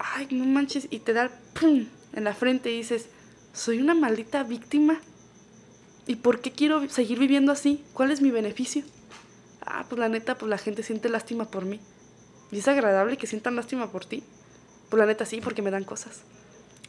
ay, 0.00 0.26
no 0.32 0.46
manches, 0.46 0.88
y 0.90 0.98
te 0.98 1.12
da 1.12 1.30
pum 1.60 1.86
en 2.12 2.24
la 2.24 2.34
frente 2.34 2.72
y 2.72 2.78
dices, 2.78 3.06
soy 3.52 3.78
una 3.78 3.94
maldita 3.94 4.42
víctima. 4.42 5.00
¿Y 6.08 6.16
por 6.16 6.40
qué 6.40 6.50
quiero 6.50 6.88
seguir 6.90 7.20
viviendo 7.20 7.52
así? 7.52 7.84
¿Cuál 7.92 8.10
es 8.10 8.20
mi 8.20 8.32
beneficio? 8.32 8.82
Ah, 9.64 9.86
pues 9.88 10.00
la 10.00 10.08
neta, 10.08 10.36
pues 10.38 10.50
la 10.50 10.58
gente 10.58 10.82
siente 10.82 11.08
lástima 11.08 11.44
por 11.44 11.66
mí. 11.66 11.78
¿Y 12.54 12.58
es 12.58 12.68
agradable 12.68 13.16
que 13.16 13.26
sientan 13.26 13.56
lástima 13.56 13.90
por 13.90 14.04
ti? 14.04 14.22
Pues 14.88 14.98
la 14.98 15.06
neta 15.06 15.24
sí, 15.26 15.40
porque 15.42 15.60
me 15.62 15.70
dan 15.70 15.84
cosas. 15.84 16.20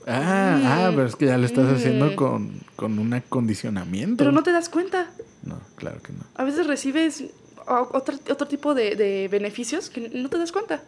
Ah, 0.08 0.60
ah, 0.64 0.92
pero 0.94 1.08
es 1.08 1.16
que 1.16 1.26
ya 1.26 1.38
lo 1.38 1.46
estás 1.46 1.66
Mm. 1.66 1.76
haciendo 1.76 2.16
con, 2.16 2.60
con 2.76 3.00
un 3.00 3.14
acondicionamiento. 3.14 4.18
Pero 4.18 4.32
no 4.32 4.44
te 4.44 4.52
das 4.52 4.70
cuenta. 4.70 5.10
No, 5.44 5.60
claro 5.76 6.02
que 6.04 6.14
no. 6.14 6.20
A 6.36 6.44
veces 6.44 6.68
recibes 6.68 7.24
otro, 7.66 8.16
otro 8.30 8.48
tipo 8.48 8.76
de, 8.76 8.96
de 8.96 9.28
beneficios 9.28 9.90
que 9.90 10.10
no 10.10 10.30
te 10.30 10.38
das 10.38 10.52
cuenta. 10.52 10.84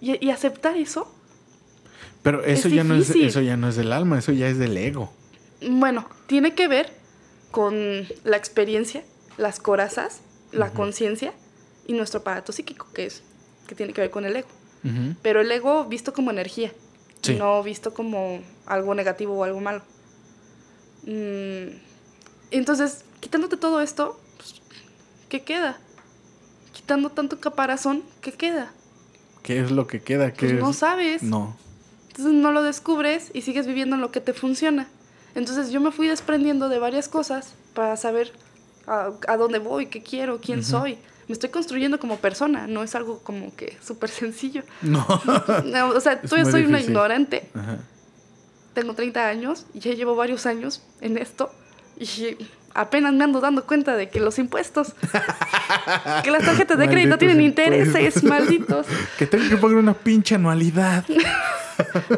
Y, 0.00 0.24
y 0.24 0.30
aceptar 0.30 0.76
eso 0.76 1.12
Pero 2.22 2.42
eso 2.44 2.68
Es 2.68 2.74
ya 2.74 2.84
no 2.84 2.94
es 2.94 3.10
eso 3.10 3.40
ya 3.42 3.56
no 3.56 3.68
es 3.68 3.76
del 3.76 3.92
alma, 3.92 4.18
eso 4.18 4.32
ya 4.32 4.48
es 4.48 4.58
del 4.58 4.76
ego. 4.76 5.12
Bueno, 5.68 6.06
tiene 6.26 6.54
que 6.54 6.68
ver 6.68 6.90
con 7.50 8.06
la 8.24 8.36
experiencia, 8.36 9.02
las 9.36 9.58
corazas, 9.58 10.20
la 10.52 10.70
conciencia 10.70 11.32
y 11.86 11.92
nuestro 11.94 12.20
aparato 12.20 12.52
psíquico, 12.52 12.86
que 12.94 13.06
es 13.06 13.22
que 13.70 13.76
tiene 13.76 13.92
que 13.94 14.00
ver 14.02 14.10
con 14.10 14.24
el 14.26 14.34
ego. 14.36 14.48
Pero 15.22 15.40
el 15.40 15.50
ego 15.52 15.84
visto 15.84 16.12
como 16.12 16.30
energía, 16.30 16.72
Sí. 17.22 17.36
no 17.36 17.62
visto 17.62 17.94
como 17.94 18.40
algo 18.66 18.94
negativo 18.94 19.34
o 19.38 19.44
algo 19.44 19.60
malo. 19.60 19.82
Mm, 21.04 21.76
entonces, 22.50 23.04
quitándote 23.20 23.56
todo 23.56 23.80
esto, 23.80 24.18
pues, 24.36 24.54
¿qué 25.28 25.42
queda? 25.42 25.78
Quitando 26.72 27.10
tanto 27.10 27.38
caparazón, 27.40 28.02
¿qué 28.20 28.32
queda? 28.32 28.72
¿Qué 29.42 29.60
es 29.60 29.70
lo 29.70 29.86
que 29.86 30.02
queda? 30.02 30.32
¿Qué 30.32 30.40
Pues 30.46 30.52
es? 30.52 30.60
no 30.60 30.72
sabes. 30.72 31.22
No. 31.22 31.56
Entonces 32.08 32.34
no 32.34 32.52
lo 32.52 32.62
descubres 32.62 33.30
y 33.34 33.42
sigues 33.42 33.66
viviendo 33.66 33.94
en 33.96 34.02
lo 34.02 34.10
que 34.10 34.20
te 34.20 34.32
funciona. 34.34 34.88
Entonces 35.34 35.70
yo 35.70 35.80
me 35.80 35.92
fui 35.92 36.08
desprendiendo 36.08 36.68
de 36.68 36.78
varias 36.78 37.08
cosas 37.08 37.52
para 37.74 37.96
saber 37.96 38.32
a, 38.86 39.10
a 39.28 39.36
dónde 39.36 39.58
voy, 39.58 39.86
qué 39.86 40.02
quiero, 40.02 40.40
quién 40.40 40.64
soy. 40.64 40.98
Me 41.30 41.34
estoy 41.34 41.50
construyendo 41.50 42.00
como 42.00 42.16
persona, 42.16 42.66
no 42.66 42.82
es 42.82 42.96
algo 42.96 43.20
como 43.20 43.54
que 43.54 43.78
súper 43.80 44.10
sencillo. 44.10 44.64
No. 44.82 45.06
No, 45.64 45.90
o 45.90 46.00
sea, 46.00 46.14
Es 46.24 46.32
muy 46.32 46.44
soy 46.50 46.64
una 46.64 46.80
ignorante, 46.80 47.48
Ajá. 47.54 47.78
tengo 48.74 48.94
30 48.94 49.28
años 49.28 49.64
y 49.72 49.78
ya 49.78 49.92
llevo 49.94 50.16
varios 50.16 50.44
años 50.46 50.82
en 51.00 51.16
esto 51.18 51.52
y 51.96 52.36
apenas 52.74 53.12
me 53.12 53.22
ando 53.22 53.40
dando 53.40 53.64
cuenta 53.64 53.94
de 53.94 54.08
que 54.08 54.18
los 54.18 54.40
impuestos, 54.40 54.94
que 56.24 56.32
las 56.32 56.44
tarjetas 56.44 56.76
de 56.78 56.88
crédito 56.88 57.16
tienen 57.16 57.40
impuestos. 57.40 57.86
intereses, 57.86 58.24
malditos. 58.24 58.86
Que 59.16 59.28
tengo 59.28 59.48
que 59.48 59.56
pagar 59.56 59.76
una 59.76 59.94
pinche 59.94 60.34
anualidad. 60.34 61.04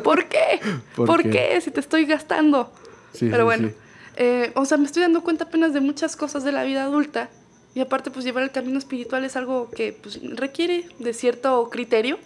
¿Por 0.03 0.25
qué? 0.25 0.59
¿Por 0.97 1.07
¿Por, 1.07 1.23
qué? 1.25 1.31
qué? 1.31 1.61
Si 1.61 1.71
te 1.71 1.81
estoy 1.81 2.07
gastando. 2.07 2.73
Sí, 3.13 3.29
Pero 3.31 3.43
sí, 3.43 3.45
bueno, 3.45 3.69
sí. 3.69 3.75
eh, 4.17 4.53
o 4.55 4.65
sea, 4.65 4.79
me 4.79 4.87
estoy 4.87 5.03
dando 5.03 5.23
cuenta 5.23 5.45
apenas 5.45 5.75
de 5.75 5.81
muchas 5.83 6.17
cosas 6.17 6.45
de 6.45 6.53
la 6.53 6.65
vida 6.65 6.85
adulta. 6.85 7.29
Y 7.75 7.81
aparte, 7.81 8.11
pues 8.11 8.25
llevar 8.25 8.43
el 8.43 8.51
camino 8.51 8.79
espiritual 8.79 9.25
es 9.25 9.37
algo 9.37 9.70
que 9.70 9.93
pues, 9.93 10.20
requiere 10.37 10.87
de 10.99 11.14
cierto 11.14 11.68
criterio 11.70 12.18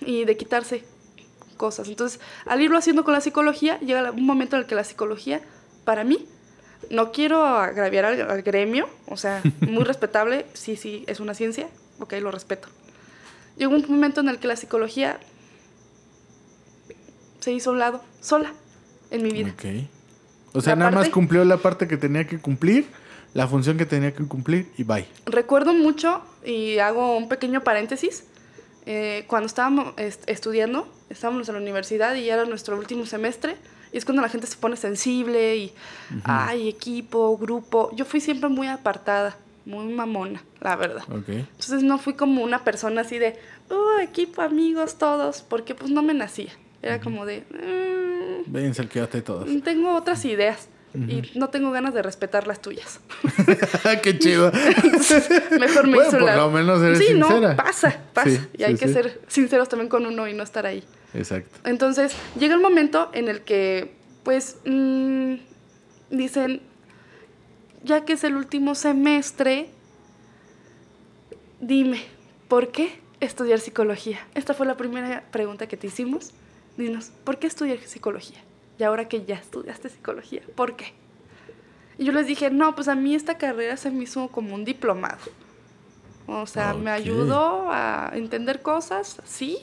y 0.00 0.24
de 0.24 0.36
quitarse 0.36 0.84
cosas. 1.56 1.88
Entonces, 1.88 2.20
al 2.46 2.60
irlo 2.60 2.78
haciendo 2.78 3.04
con 3.04 3.12
la 3.12 3.20
psicología, 3.20 3.78
llega 3.80 4.10
un 4.12 4.24
momento 4.24 4.56
en 4.56 4.62
el 4.62 4.68
que 4.68 4.74
la 4.74 4.84
psicología, 4.84 5.40
para 5.84 6.04
mí, 6.04 6.26
no 6.88 7.12
quiero 7.12 7.44
agraviar 7.44 8.04
al, 8.04 8.30
al 8.30 8.42
gremio, 8.42 8.88
o 9.06 9.16
sea, 9.16 9.42
muy 9.60 9.84
respetable, 9.84 10.46
sí, 10.54 10.76
sí, 10.76 11.04
es 11.06 11.20
una 11.20 11.34
ciencia, 11.34 11.68
ok, 11.98 12.14
lo 12.20 12.30
respeto. 12.30 12.68
Llegó 13.56 13.74
un 13.74 13.84
momento 13.88 14.20
en 14.20 14.28
el 14.28 14.38
que 14.38 14.48
la 14.48 14.56
psicología 14.56 15.18
se 17.40 17.52
hizo 17.52 17.70
a 17.70 17.72
un 17.72 17.78
lado, 17.78 18.02
sola, 18.20 18.52
en 19.10 19.22
mi 19.22 19.30
vida. 19.30 19.52
Ok. 19.52 19.64
O 20.52 20.60
sea, 20.60 20.76
nada 20.76 20.90
más 20.90 21.08
cumplió 21.08 21.44
la 21.44 21.58
parte 21.58 21.86
que 21.86 21.96
tenía 21.96 22.26
que 22.26 22.38
cumplir, 22.38 22.86
la 23.34 23.46
función 23.46 23.76
que 23.78 23.86
tenía 23.86 24.12
que 24.14 24.24
cumplir 24.26 24.70
y 24.76 24.82
bye. 24.84 25.06
Recuerdo 25.26 25.72
mucho, 25.74 26.22
y 26.44 26.78
hago 26.78 27.16
un 27.16 27.28
pequeño 27.28 27.62
paréntesis, 27.62 28.24
eh, 28.86 29.24
cuando 29.26 29.46
estábamos 29.46 29.94
est- 29.98 30.28
estudiando, 30.28 30.88
estábamos 31.10 31.48
en 31.48 31.54
la 31.56 31.60
universidad 31.60 32.14
y 32.14 32.24
ya 32.24 32.34
era 32.34 32.44
nuestro 32.44 32.76
último 32.78 33.06
semestre, 33.06 33.56
y 33.92 33.98
es 33.98 34.04
cuando 34.04 34.22
la 34.22 34.28
gente 34.28 34.46
se 34.46 34.56
pone 34.56 34.76
sensible 34.76 35.56
y, 35.56 35.72
ay, 36.24 36.68
equipo, 36.68 37.36
grupo. 37.36 37.90
Yo 37.94 38.04
fui 38.04 38.20
siempre 38.20 38.48
muy 38.48 38.68
apartada, 38.68 39.36
muy 39.66 39.92
mamona, 39.92 40.42
la 40.60 40.76
verdad. 40.76 41.02
Ok. 41.10 41.28
Entonces 41.28 41.82
no 41.82 41.98
fui 41.98 42.14
como 42.14 42.42
una 42.42 42.64
persona 42.64 43.02
así 43.02 43.18
de, 43.18 43.36
oh, 43.68 43.98
equipo, 44.00 44.42
amigos, 44.42 44.96
todos, 44.98 45.42
porque 45.42 45.74
pues 45.74 45.90
no 45.90 46.02
me 46.02 46.14
nacía. 46.14 46.52
Era 46.82 47.00
como 47.00 47.26
de, 47.26 47.44
"Mm, 47.50 48.50
el 48.80 48.88
quédate 48.88 49.22
todos. 49.22 49.48
tengo 49.62 49.94
otras 49.94 50.24
ideas 50.24 50.68
y 50.94 51.30
no 51.38 51.50
tengo 51.50 51.70
ganas 51.70 51.94
de 51.94 52.02
respetar 52.02 52.46
las 52.46 52.60
tuyas. 52.60 53.00
Qué 54.02 54.18
chido. 54.18 54.50
Mejor 55.60 55.86
me 55.86 55.94
Bueno, 55.94 56.08
hizo 56.08 56.18
por 56.18 56.22
la... 56.22 56.36
lo 56.36 56.50
menos 56.50 56.82
eres 56.82 56.98
sí, 56.98 57.06
sincera. 57.06 57.50
no, 57.50 57.56
pasa, 57.56 58.00
pasa. 58.12 58.30
Sí, 58.30 58.40
y 58.58 58.64
hay 58.64 58.76
sí, 58.76 58.84
que 58.84 58.92
ser 58.92 59.20
sinceros 59.28 59.68
también 59.68 59.88
con 59.88 60.04
uno 60.04 60.26
y 60.26 60.34
no 60.34 60.42
estar 60.42 60.66
ahí. 60.66 60.82
Exacto. 61.14 61.58
Entonces, 61.64 62.12
llega 62.38 62.54
el 62.54 62.60
momento 62.60 63.10
en 63.12 63.28
el 63.28 63.42
que, 63.42 63.94
pues, 64.24 64.56
mm, 64.64 65.34
dicen, 66.10 66.60
ya 67.84 68.04
que 68.04 68.14
es 68.14 68.24
el 68.24 68.36
último 68.36 68.74
semestre, 68.74 69.70
dime, 71.60 72.02
¿por 72.48 72.72
qué 72.72 73.00
estudiar 73.20 73.60
psicología? 73.60 74.18
Esta 74.34 74.54
fue 74.54 74.66
la 74.66 74.76
primera 74.76 75.24
pregunta 75.30 75.68
que 75.68 75.76
te 75.76 75.86
hicimos. 75.86 76.32
Dinos, 76.76 77.12
¿por 77.24 77.38
qué 77.38 77.46
estudiar 77.46 77.78
psicología? 77.78 78.38
Y 78.80 78.82
ahora 78.82 79.08
que 79.08 79.26
ya 79.26 79.34
estudiaste 79.34 79.90
psicología, 79.90 80.40
¿por 80.54 80.74
qué? 80.74 80.94
Y 81.98 82.06
yo 82.06 82.12
les 82.12 82.26
dije, 82.26 82.50
no, 82.50 82.74
pues 82.74 82.88
a 82.88 82.94
mí 82.94 83.14
esta 83.14 83.36
carrera 83.36 83.76
se 83.76 83.90
me 83.90 84.04
hizo 84.04 84.28
como 84.28 84.54
un 84.54 84.64
diplomado. 84.64 85.18
O 86.26 86.46
sea, 86.46 86.72
me 86.72 86.90
Ok. 86.90 86.96
ayudó 86.96 87.70
a 87.70 88.10
entender 88.14 88.62
cosas, 88.62 89.18
sí. 89.26 89.58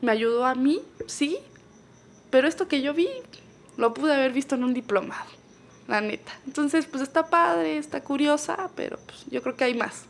Me 0.00 0.10
ayudó 0.10 0.44
a 0.44 0.56
mí, 0.56 0.82
sí. 1.06 1.38
Pero 2.30 2.48
esto 2.48 2.66
que 2.66 2.82
yo 2.82 2.94
vi, 2.94 3.08
lo 3.76 3.94
pude 3.94 4.12
haber 4.12 4.32
visto 4.32 4.56
en 4.56 4.64
un 4.64 4.74
diplomado, 4.74 5.30
la 5.86 6.00
neta. 6.00 6.32
Entonces, 6.44 6.86
pues 6.86 7.00
está 7.00 7.26
padre, 7.30 7.78
está 7.78 8.02
curiosa, 8.02 8.70
pero 8.74 8.98
pues 9.06 9.24
yo 9.30 9.40
creo 9.40 9.56
que 9.56 9.62
hay 9.64 9.74
más. 9.74 10.06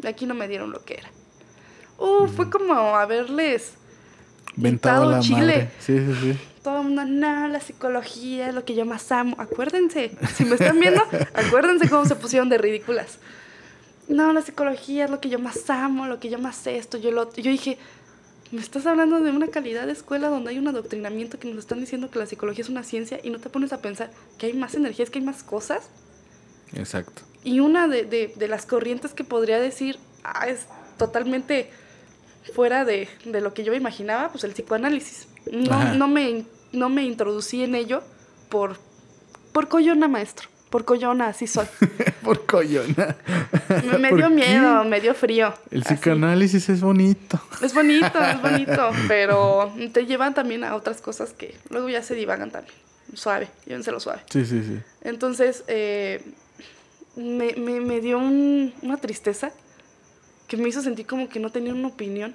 De 0.00 0.08
aquí 0.08 0.26
no 0.26 0.34
me 0.34 0.48
dieron 0.48 0.72
lo 0.72 0.84
que 0.84 0.94
era. 0.94 1.10
Uh, 1.98 2.26
fue 2.26 2.50
como 2.50 2.96
haberles 2.96 3.74
Ventado 4.56 5.08
la 5.12 5.20
Chile. 5.20 5.40
madre. 5.40 5.70
Sí, 5.78 5.96
sí, 5.96 6.14
sí. 6.32 6.38
Todo 6.68 6.78
el 6.80 6.84
mundo, 6.84 7.04
no, 7.06 7.48
la 7.48 7.60
psicología 7.60 8.48
es 8.50 8.54
lo 8.54 8.64
que 8.64 8.74
yo 8.74 8.84
más 8.84 9.10
amo. 9.10 9.36
Acuérdense, 9.38 10.10
si 10.34 10.44
me 10.44 10.54
están 10.56 10.78
viendo, 10.78 11.02
acuérdense 11.32 11.88
cómo 11.88 12.04
se 12.04 12.14
pusieron 12.14 12.48
de 12.50 12.58
ridículas. 12.58 13.18
No, 14.08 14.32
la 14.34 14.42
psicología 14.42 15.06
es 15.06 15.10
lo 15.10 15.18
que 15.20 15.30
yo 15.30 15.38
más 15.38 15.70
amo, 15.70 16.06
lo 16.06 16.20
que 16.20 16.28
yo 16.28 16.38
más 16.38 16.56
sé, 16.56 16.76
esto, 16.76 16.98
yo 16.98 17.10
lo 17.10 17.32
Yo 17.34 17.50
dije, 17.50 17.78
me 18.52 18.60
estás 18.60 18.84
hablando 18.86 19.18
de 19.20 19.30
una 19.30 19.48
calidad 19.48 19.86
de 19.86 19.92
escuela 19.92 20.28
donde 20.28 20.50
hay 20.50 20.58
un 20.58 20.68
adoctrinamiento 20.68 21.38
que 21.38 21.48
nos 21.48 21.58
están 21.58 21.80
diciendo 21.80 22.10
que 22.10 22.18
la 22.18 22.26
psicología 22.26 22.62
es 22.64 22.68
una 22.70 22.82
ciencia 22.82 23.18
y 23.22 23.30
no 23.30 23.38
te 23.38 23.48
pones 23.48 23.72
a 23.72 23.80
pensar 23.80 24.10
que 24.38 24.46
hay 24.46 24.52
más 24.52 24.74
energías, 24.74 25.08
que 25.10 25.18
hay 25.20 25.24
más 25.24 25.42
cosas. 25.42 25.88
Exacto. 26.74 27.22
Y 27.44 27.60
una 27.60 27.88
de, 27.88 28.04
de- 28.04 28.32
de 28.36 28.48
las 28.48 28.66
corrientes 28.66 29.14
que 29.14 29.24
podría 29.24 29.58
decir 29.58 29.98
ah, 30.24 30.48
es 30.48 30.66
totalmente 30.98 31.70
fuera 32.54 32.84
de, 32.84 33.08
de 33.24 33.40
lo 33.40 33.52
que 33.54 33.64
yo 33.64 33.72
imaginaba, 33.74 34.30
pues 34.30 34.44
el 34.44 34.52
psicoanálisis. 34.52 35.28
No, 35.50 35.72
Ajá. 35.74 35.94
no, 35.94 36.08
me, 36.08 36.44
no 36.72 36.88
me 36.88 37.02
introducí 37.04 37.62
en 37.62 37.74
ello 37.74 38.02
por, 38.48 38.76
por 39.52 39.68
coyona, 39.68 40.08
maestro. 40.08 40.48
Por 40.70 40.84
coyona, 40.84 41.28
así 41.28 41.46
soy. 41.46 41.64
Por 42.22 42.44
collona. 42.44 43.16
Me, 43.90 43.96
me 43.96 44.08
¿Por 44.10 44.18
dio 44.18 44.28
qué? 44.28 44.34
miedo, 44.34 44.84
me 44.84 45.00
dio 45.00 45.14
frío. 45.14 45.54
El 45.70 45.80
así. 45.80 45.94
psicoanálisis 45.94 46.68
es 46.68 46.82
bonito. 46.82 47.40
Es 47.62 47.72
bonito, 47.72 48.22
es 48.22 48.42
bonito, 48.42 48.90
pero 49.08 49.72
te 49.94 50.04
llevan 50.04 50.34
también 50.34 50.62
a 50.64 50.74
otras 50.74 51.00
cosas 51.00 51.32
que 51.32 51.56
luego 51.70 51.88
ya 51.88 52.02
se 52.02 52.14
divagan 52.14 52.50
también. 52.50 52.74
Suave, 53.14 53.48
llévenselo 53.64 53.98
suave. 53.98 54.20
Sí, 54.28 54.44
sí, 54.44 54.62
sí. 54.62 54.78
Entonces, 55.00 55.64
eh, 55.68 56.22
me, 57.16 57.54
me- 57.54 57.80
me 57.80 58.02
dio 58.02 58.18
un- 58.18 58.74
una 58.82 58.98
tristeza 58.98 59.50
que 60.48 60.58
me 60.58 60.68
hizo 60.68 60.82
sentir 60.82 61.06
como 61.06 61.30
que 61.30 61.40
no 61.40 61.50
tenía 61.50 61.72
una 61.72 61.88
opinión. 61.88 62.34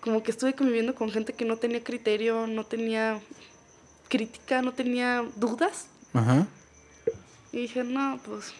Como 0.00 0.22
que 0.22 0.30
estuve 0.30 0.54
conviviendo 0.54 0.94
con 0.94 1.10
gente 1.10 1.32
que 1.34 1.44
no 1.44 1.56
tenía 1.58 1.82
criterio, 1.84 2.46
no 2.46 2.64
tenía 2.64 3.20
crítica, 4.08 4.62
no 4.62 4.72
tenía 4.72 5.24
dudas. 5.36 5.86
Ajá. 6.14 6.46
Y 7.52 7.58
dije, 7.62 7.84
no, 7.84 8.18
pues 8.24 8.52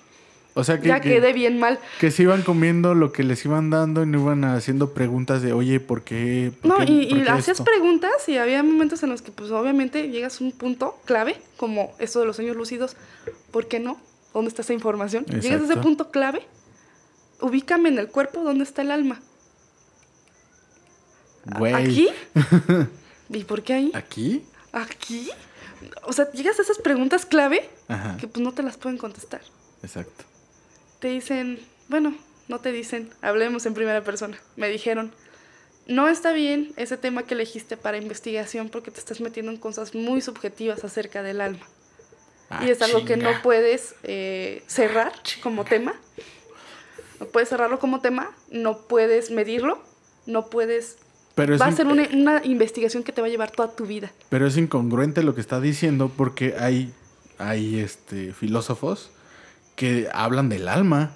O 0.54 0.64
sea 0.64 0.80
que, 0.80 0.88
ya 0.88 1.00
que, 1.00 1.08
quedé 1.10 1.32
bien 1.32 1.58
mal. 1.58 1.78
que 2.00 2.10
se 2.10 2.24
iban 2.24 2.42
comiendo 2.42 2.94
lo 2.94 3.12
que 3.12 3.22
les 3.22 3.44
iban 3.44 3.70
dando 3.70 4.02
y 4.02 4.06
no 4.06 4.20
iban 4.20 4.44
haciendo 4.44 4.92
preguntas 4.92 5.42
de, 5.42 5.52
oye, 5.52 5.80
¿por 5.80 6.02
qué? 6.02 6.52
¿Por 6.60 6.68
No, 6.70 6.76
qué- 6.78 6.92
y, 6.92 7.06
por 7.08 7.18
y 7.18 7.22
qué 7.22 7.30
hacías 7.30 7.48
esto?" 7.60 7.64
preguntas 7.64 8.12
y 8.28 8.36
había 8.36 8.62
momentos 8.62 9.02
en 9.02 9.10
los 9.10 9.22
que 9.22 9.30
pues 9.32 9.50
obviamente 9.52 10.08
llegas 10.10 10.40
a 10.40 10.44
un 10.44 10.52
punto 10.52 10.98
clave, 11.06 11.40
como 11.56 11.92
esto 11.98 12.20
de 12.20 12.26
los 12.26 12.36
sueños 12.36 12.56
lúcidos, 12.56 12.96
¿por 13.50 13.66
qué 13.68 13.80
no? 13.80 13.98
¿Dónde 14.34 14.48
está 14.50 14.62
esa 14.62 14.72
información? 14.74 15.24
Llegas 15.24 15.62
a 15.62 15.64
ese 15.64 15.76
punto 15.78 16.10
clave, 16.10 16.42
ubícame 17.40 17.88
en 17.88 17.98
el 17.98 18.08
cuerpo, 18.08 18.42
¿dónde 18.42 18.64
está 18.64 18.82
el 18.82 18.90
alma? 18.90 19.20
Güey. 21.44 21.74
¿Aquí? 21.74 22.08
¿Y 23.30 23.44
por 23.44 23.62
qué 23.62 23.74
ahí? 23.74 23.90
¿Aquí? 23.94 24.44
¿Aquí? 24.72 25.30
O 26.04 26.12
sea, 26.12 26.30
llegas 26.32 26.58
a 26.58 26.62
esas 26.62 26.78
preguntas 26.78 27.24
clave 27.24 27.68
Ajá. 27.88 28.16
que 28.18 28.28
pues 28.28 28.44
no 28.44 28.52
te 28.52 28.62
las 28.62 28.76
pueden 28.76 28.98
contestar. 28.98 29.40
Exacto. 29.82 30.24
Te 30.98 31.08
dicen, 31.08 31.60
bueno, 31.88 32.14
no 32.48 32.58
te 32.58 32.72
dicen, 32.72 33.10
hablemos 33.22 33.64
en 33.66 33.74
primera 33.74 34.02
persona. 34.04 34.38
Me 34.56 34.68
dijeron, 34.68 35.12
no 35.86 36.08
está 36.08 36.32
bien 36.32 36.72
ese 36.76 36.96
tema 36.96 37.24
que 37.24 37.34
elegiste 37.34 37.76
para 37.76 37.96
investigación 37.96 38.68
porque 38.68 38.90
te 38.90 38.98
estás 38.98 39.20
metiendo 39.20 39.50
en 39.50 39.58
cosas 39.58 39.94
muy 39.94 40.20
subjetivas 40.20 40.84
acerca 40.84 41.22
del 41.22 41.40
alma. 41.40 41.66
Ah, 42.50 42.64
y 42.64 42.70
es 42.70 42.82
algo 42.82 43.04
que 43.04 43.16
no 43.16 43.30
puedes 43.42 43.94
eh, 44.02 44.62
cerrar 44.66 45.12
como 45.42 45.64
tema. 45.64 45.94
No 47.20 47.26
puedes 47.26 47.48
cerrarlo 47.48 47.78
como 47.78 48.00
tema, 48.00 48.34
no 48.50 48.78
puedes 48.78 49.30
medirlo, 49.30 49.82
no 50.26 50.48
puedes 50.48 50.96
Pero 51.46 51.58
va 51.58 51.66
a 51.66 51.72
ser 51.72 51.86
una, 51.86 52.08
una 52.12 52.44
investigación 52.44 53.02
que 53.02 53.12
te 53.12 53.20
va 53.20 53.26
a 53.26 53.30
llevar 53.30 53.50
toda 53.50 53.74
tu 53.74 53.86
vida. 53.86 54.12
Pero 54.28 54.46
es 54.46 54.56
incongruente 54.56 55.22
lo 55.22 55.34
que 55.34 55.40
está 55.40 55.60
diciendo 55.60 56.10
porque 56.16 56.54
hay, 56.58 56.92
hay 57.38 57.78
este, 57.80 58.32
filósofos 58.32 59.10
que 59.76 60.08
hablan 60.12 60.48
del 60.48 60.68
alma. 60.68 61.12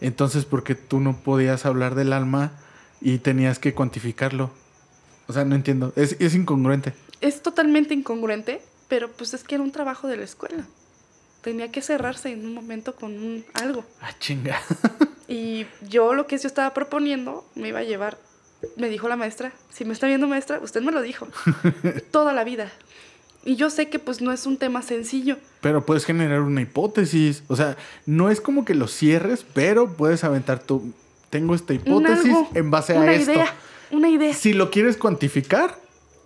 Entonces, 0.00 0.44
¿por 0.44 0.64
qué 0.64 0.74
tú 0.74 1.00
no 1.00 1.16
podías 1.16 1.64
hablar 1.66 1.94
del 1.94 2.12
alma 2.12 2.52
y 3.00 3.18
tenías 3.18 3.58
que 3.58 3.74
cuantificarlo? 3.74 4.50
O 5.26 5.32
sea, 5.32 5.44
no 5.44 5.54
entiendo. 5.54 5.92
Es, 5.96 6.16
es 6.18 6.34
incongruente. 6.34 6.92
Es 7.20 7.42
totalmente 7.42 7.94
incongruente, 7.94 8.60
pero 8.88 9.10
pues 9.10 9.32
es 9.32 9.44
que 9.44 9.54
era 9.54 9.64
un 9.64 9.72
trabajo 9.72 10.08
de 10.08 10.18
la 10.18 10.24
escuela. 10.24 10.66
Tenía 11.40 11.70
que 11.70 11.80
cerrarse 11.82 12.32
en 12.32 12.44
un 12.44 12.54
momento 12.54 12.94
con 12.94 13.12
un 13.12 13.44
algo. 13.54 13.84
Ah, 14.00 14.12
chinga. 14.18 14.60
Y 15.26 15.66
yo 15.88 16.14
lo 16.14 16.26
que 16.26 16.36
yo 16.36 16.46
estaba 16.46 16.74
proponiendo 16.74 17.44
me 17.54 17.68
iba 17.68 17.78
a 17.78 17.84
llevar, 17.84 18.18
me 18.76 18.88
dijo 18.88 19.08
la 19.08 19.16
maestra, 19.16 19.52
si 19.70 19.84
me 19.84 19.92
está 19.92 20.06
viendo 20.06 20.26
maestra, 20.26 20.60
usted 20.60 20.82
me 20.82 20.92
lo 20.92 21.02
dijo, 21.02 21.28
toda 22.10 22.32
la 22.32 22.44
vida. 22.44 22.70
Y 23.44 23.56
yo 23.56 23.68
sé 23.68 23.88
que 23.88 23.98
pues 23.98 24.22
no 24.22 24.32
es 24.32 24.46
un 24.46 24.56
tema 24.56 24.80
sencillo. 24.82 25.36
Pero 25.60 25.84
puedes 25.84 26.04
generar 26.04 26.40
una 26.40 26.62
hipótesis. 26.62 27.42
O 27.48 27.56
sea, 27.56 27.76
no 28.06 28.30
es 28.30 28.40
como 28.40 28.64
que 28.64 28.74
lo 28.74 28.88
cierres, 28.88 29.44
pero 29.52 29.92
puedes 29.92 30.24
aventar 30.24 30.60
tu... 30.60 30.92
Tengo 31.28 31.54
esta 31.54 31.74
hipótesis 31.74 32.26
algo, 32.26 32.50
en 32.54 32.70
base 32.70 32.96
a 32.96 33.00
una 33.00 33.12
esto. 33.12 33.32
idea, 33.32 33.54
una 33.90 34.08
idea. 34.08 34.32
Si 34.32 34.52
lo 34.52 34.70
quieres 34.70 34.96
cuantificar, 34.96 35.78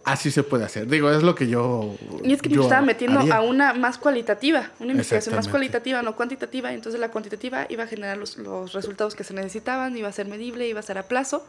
así 0.05 0.30
se 0.30 0.43
puede 0.43 0.64
hacer. 0.64 0.86
Digo, 0.86 1.11
es 1.11 1.22
lo 1.22 1.34
que 1.34 1.49
yo. 1.49 1.97
Y 2.22 2.34
es 2.34 2.43
que 2.43 2.51
me 2.51 2.57
yo 2.57 2.62
estaba 2.62 2.82
metiendo 2.82 3.20
haría. 3.20 3.36
a 3.36 3.41
una 3.41 3.74
más 3.74 3.99
cualitativa, 3.99 4.70
una 4.80 4.93
investigación 4.93 5.34
más 5.34 5.49
cualitativa, 5.49 6.03
no 6.03 6.14
cuantitativa. 6.14 6.72
Entonces 6.72 7.01
la 7.01 7.11
cuantitativa 7.11 7.66
iba 7.68 7.84
a 7.84 7.86
generar 7.86 8.16
los, 8.16 8.36
los 8.39 8.74
resultados 8.74 9.14
que 9.14 9.24
se 9.24 9.34
necesitaban, 9.34 9.97
iba 9.97 10.09
a 10.09 10.12
ser 10.12 10.28
medible, 10.28 10.68
iba 10.68 10.80
a 10.80 10.82
ser 10.82 10.99
a 10.99 11.05
plazo. 11.05 11.45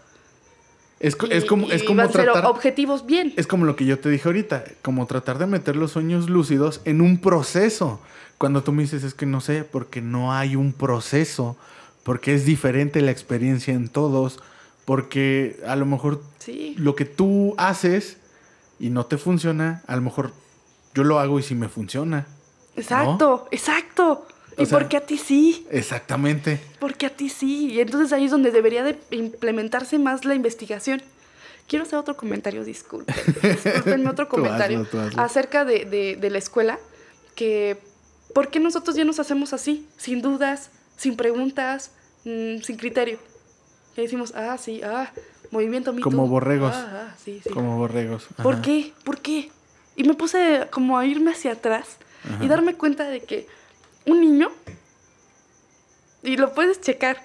Es, 0.99 1.15
y- 1.29 1.33
es 1.33 1.45
como, 1.45 1.67
y 1.67 1.71
es 1.71 1.83
como 1.83 2.07
tratar. 2.09 2.45
objetivos 2.45 3.05
bien. 3.05 3.33
Es 3.37 3.47
como 3.47 3.65
lo 3.65 3.75
que 3.75 3.85
yo 3.85 3.99
te 3.99 4.09
dije 4.09 4.27
ahorita, 4.27 4.63
como 4.81 5.05
tratar 5.05 5.37
de 5.37 5.45
meter 5.47 5.75
los 5.75 5.91
sueños 5.91 6.29
lúcidos 6.29 6.81
en 6.85 7.01
un 7.01 7.19
proceso. 7.19 8.01
Cuando 8.37 8.63
tú 8.63 8.71
me 8.73 8.83
dices 8.83 9.03
es 9.03 9.13
que 9.13 9.25
no 9.25 9.39
sé, 9.41 9.63
porque 9.63 10.01
no 10.01 10.33
hay 10.33 10.55
un 10.55 10.73
proceso, 10.73 11.55
porque 12.03 12.33
es 12.33 12.45
diferente 12.45 13.01
la 13.01 13.11
experiencia 13.11 13.73
en 13.73 13.87
todos, 13.89 14.39
porque 14.85 15.59
a 15.67 15.75
lo 15.75 15.85
mejor 15.85 16.21
Sí. 16.39 16.73
lo 16.77 16.95
que 16.95 17.05
tú 17.05 17.53
haces 17.57 18.17
y 18.79 18.89
no 18.89 19.05
te 19.05 19.17
funciona, 19.17 19.83
a 19.87 19.95
lo 19.95 20.01
mejor 20.01 20.31
yo 20.95 21.03
lo 21.03 21.19
hago 21.19 21.37
y 21.39 21.43
sí 21.43 21.53
me 21.55 21.69
funciona. 21.69 22.25
Exacto, 22.75 23.47
exacto. 23.51 24.25
¿Y 24.63 24.65
sea- 24.65 24.77
por 24.79 24.87
qué 24.87 24.97
a 24.97 25.01
ti 25.01 25.17
sí? 25.17 25.65
Exactamente. 25.71 26.59
Porque 26.79 27.05
a 27.05 27.09
ti 27.15 27.29
sí. 27.29 27.71
Y 27.71 27.79
entonces 27.81 28.11
ahí 28.13 28.25
es 28.25 28.31
donde 28.31 28.51
debería 28.51 28.83
de 28.83 28.97
implementarse 29.11 29.97
más 29.99 30.25
la 30.25 30.35
investigación. 30.35 31.01
Quiero 31.67 31.83
hacer 31.83 31.99
otro 31.99 32.15
comentario, 32.17 32.63
disculpen. 32.63 33.15
Discúlpenme 33.43 34.09
otro 34.09 34.25
hazlo, 34.25 34.29
comentario 34.29 34.85
tú 34.85 34.97
hazlo. 34.99 35.21
acerca 35.21 35.65
de, 35.65 35.85
de- 35.85 36.15
de 36.15 36.29
la 36.29 36.37
escuela. 36.39 36.79
Que, 37.35 37.77
¿por 38.33 38.49
qué 38.49 38.59
nosotros 38.59 38.95
ya 38.95 39.03
nos 39.05 39.19
hacemos 39.19 39.53
así? 39.53 39.87
Sin 39.97 40.21
dudas, 40.21 40.71
sin 40.97 41.15
preguntas, 41.15 41.91
mm, 42.25 42.61
sin 42.63 42.75
criterio. 42.77 43.19
Que 43.95 44.01
decimos, 44.01 44.33
ah, 44.35 44.57
sí, 44.57 44.81
ah, 44.83 45.11
movimiento 45.51 45.93
Me 45.93 46.01
Como 46.01 46.27
borregos. 46.27 46.73
Ah, 46.75 47.07
ah, 47.11 47.15
sí, 47.23 47.39
sí. 47.43 47.49
Como 47.49 47.77
borregos. 47.77 48.27
¿Por 48.41 48.55
Ajá. 48.55 48.61
qué? 48.63 48.93
¿Por 49.03 49.19
qué? 49.21 49.51
Y 49.95 50.03
me 50.03 50.13
puse 50.15 50.67
como 50.71 50.97
a 50.97 51.05
irme 51.05 51.31
hacia 51.31 51.51
atrás 51.53 51.97
Ajá. 52.25 52.43
y 52.43 52.47
darme 52.47 52.73
cuenta 52.75 53.03
de 53.05 53.21
que 53.21 53.47
un 54.05 54.21
niño, 54.21 54.49
y 56.23 56.37
lo 56.37 56.53
puedes 56.53 56.81
checar, 56.81 57.23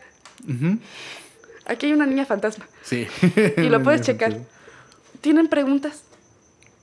aquí 1.67 1.87
hay 1.87 1.93
una 1.93 2.07
niña 2.07 2.27
fantasma, 2.27 2.67
Sí. 2.83 3.07
y 3.57 3.69
lo 3.69 3.83
puedes 3.83 4.03
checar, 4.03 4.39
tienen 5.21 5.49
preguntas 5.49 6.03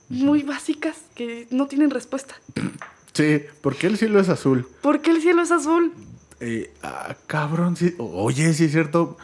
muy 0.08 0.42
básicas 0.42 0.96
que 1.14 1.46
no 1.50 1.66
tienen 1.66 1.90
respuesta. 1.90 2.34
Sí, 3.14 3.42
¿por 3.60 3.76
qué 3.76 3.88
el 3.88 3.98
cielo 3.98 4.20
es 4.20 4.30
azul? 4.30 4.66
¿Por 4.80 5.02
qué 5.02 5.10
el 5.10 5.20
cielo 5.20 5.42
es 5.42 5.50
azul? 5.50 5.92
Eh, 6.40 6.72
ah, 6.82 7.14
cabrón, 7.26 7.76
sí. 7.76 7.94
Oye, 7.98 8.54
sí 8.54 8.64
es 8.64 8.72
cierto. 8.72 9.18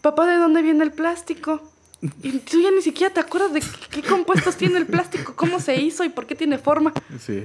Papá, 0.00 0.26
¿de 0.26 0.36
dónde 0.38 0.62
viene 0.62 0.84
el 0.84 0.92
plástico? 0.92 1.60
Y 2.22 2.38
tú 2.38 2.62
ya 2.62 2.70
ni 2.70 2.80
siquiera 2.80 3.12
te 3.12 3.20
acuerdas 3.20 3.52
de 3.52 3.62
qué 3.90 4.02
compuestos 4.02 4.56
tiene 4.56 4.78
el 4.78 4.86
plástico, 4.86 5.36
cómo 5.36 5.60
se 5.60 5.76
hizo 5.76 6.02
y 6.02 6.08
por 6.08 6.26
qué 6.26 6.34
tiene 6.34 6.56
forma. 6.56 6.94
Sí. 7.20 7.44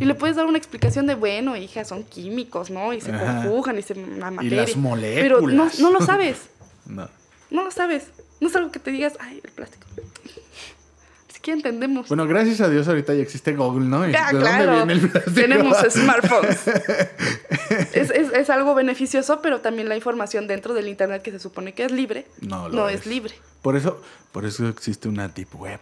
Y 0.00 0.04
le 0.04 0.14
puedes 0.14 0.36
dar 0.36 0.46
una 0.46 0.58
explicación 0.58 1.06
de, 1.06 1.14
bueno, 1.14 1.56
hija, 1.56 1.84
son 1.84 2.04
químicos, 2.04 2.70
¿no? 2.70 2.92
Y 2.92 3.00
se 3.00 3.12
Ajá. 3.12 3.42
conjugan 3.42 3.78
y 3.78 3.82
se 3.82 3.94
la 3.94 4.32
Y 4.42 4.50
las 4.50 4.70
Pero 4.72 4.76
no, 4.76 4.88
moléculas. 4.88 5.80
no 5.80 5.90
lo 5.92 6.00
sabes. 6.00 6.36
No. 6.86 7.08
No 7.50 7.64
lo 7.64 7.70
sabes. 7.72 8.04
No 8.40 8.48
es 8.48 8.54
algo 8.56 8.70
que 8.70 8.78
te 8.78 8.90
digas, 8.92 9.14
ay, 9.18 9.40
el 9.42 9.50
plástico. 9.50 9.86
Ni 9.96 11.34
siquiera 11.34 11.56
entendemos. 11.56 12.06
Bueno, 12.08 12.26
gracias 12.26 12.60
a 12.60 12.68
Dios 12.68 12.86
ahorita 12.86 13.12
ya 13.14 13.22
existe 13.22 13.54
Google, 13.54 13.86
¿no? 13.86 14.08
¿Y 14.08 14.14
Ah, 14.14 14.30
¿De 14.32 14.38
claro. 14.38 14.66
dónde 14.78 14.84
viene 14.94 15.02
el 15.04 15.10
plástico? 15.10 15.34
Tenemos 15.40 15.76
smartphones. 15.90 16.58
es, 17.92 18.10
es- 18.10 18.32
es 18.32 18.50
algo 18.50 18.74
beneficioso, 18.74 19.40
pero 19.42 19.60
también 19.60 19.88
la 19.88 19.96
información 19.96 20.46
dentro 20.46 20.74
del 20.74 20.88
Internet 20.88 21.22
que 21.22 21.30
se 21.32 21.38
supone 21.40 21.72
que 21.74 21.84
es 21.84 21.92
libre, 21.92 22.26
No 22.40 22.68
lo 22.68 22.74
no 22.76 22.88
es. 22.88 23.00
es 23.00 23.06
libre. 23.06 23.34
Por 23.62 23.76
eso, 23.76 24.00
por 24.32 24.44
eso 24.44 24.68
existe 24.68 25.08
una 25.08 25.28
deep 25.28 25.54
web. 25.56 25.80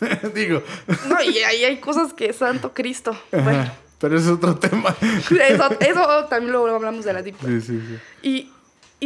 Digo, 0.34 0.62
No, 1.08 1.22
y 1.22 1.38
ahí 1.38 1.64
hay 1.64 1.78
cosas 1.80 2.12
que 2.12 2.32
santo 2.32 2.72
Cristo. 2.74 3.10
ajá, 3.32 3.42
Bueno, 3.42 3.70
pero 3.98 4.18
es 4.18 4.26
otro 4.26 4.56
tema. 4.58 4.94
eso, 5.30 5.80
eso 5.80 6.24
también 6.26 6.52
lo 6.52 6.66
hablamos 6.74 7.04
de 7.04 7.12
la 7.12 7.22
Deep 7.22 7.36
Web. 7.42 7.60
Sí, 7.60 7.66
sí, 7.78 7.80
sí. 8.22 8.28
Y, 8.28 8.52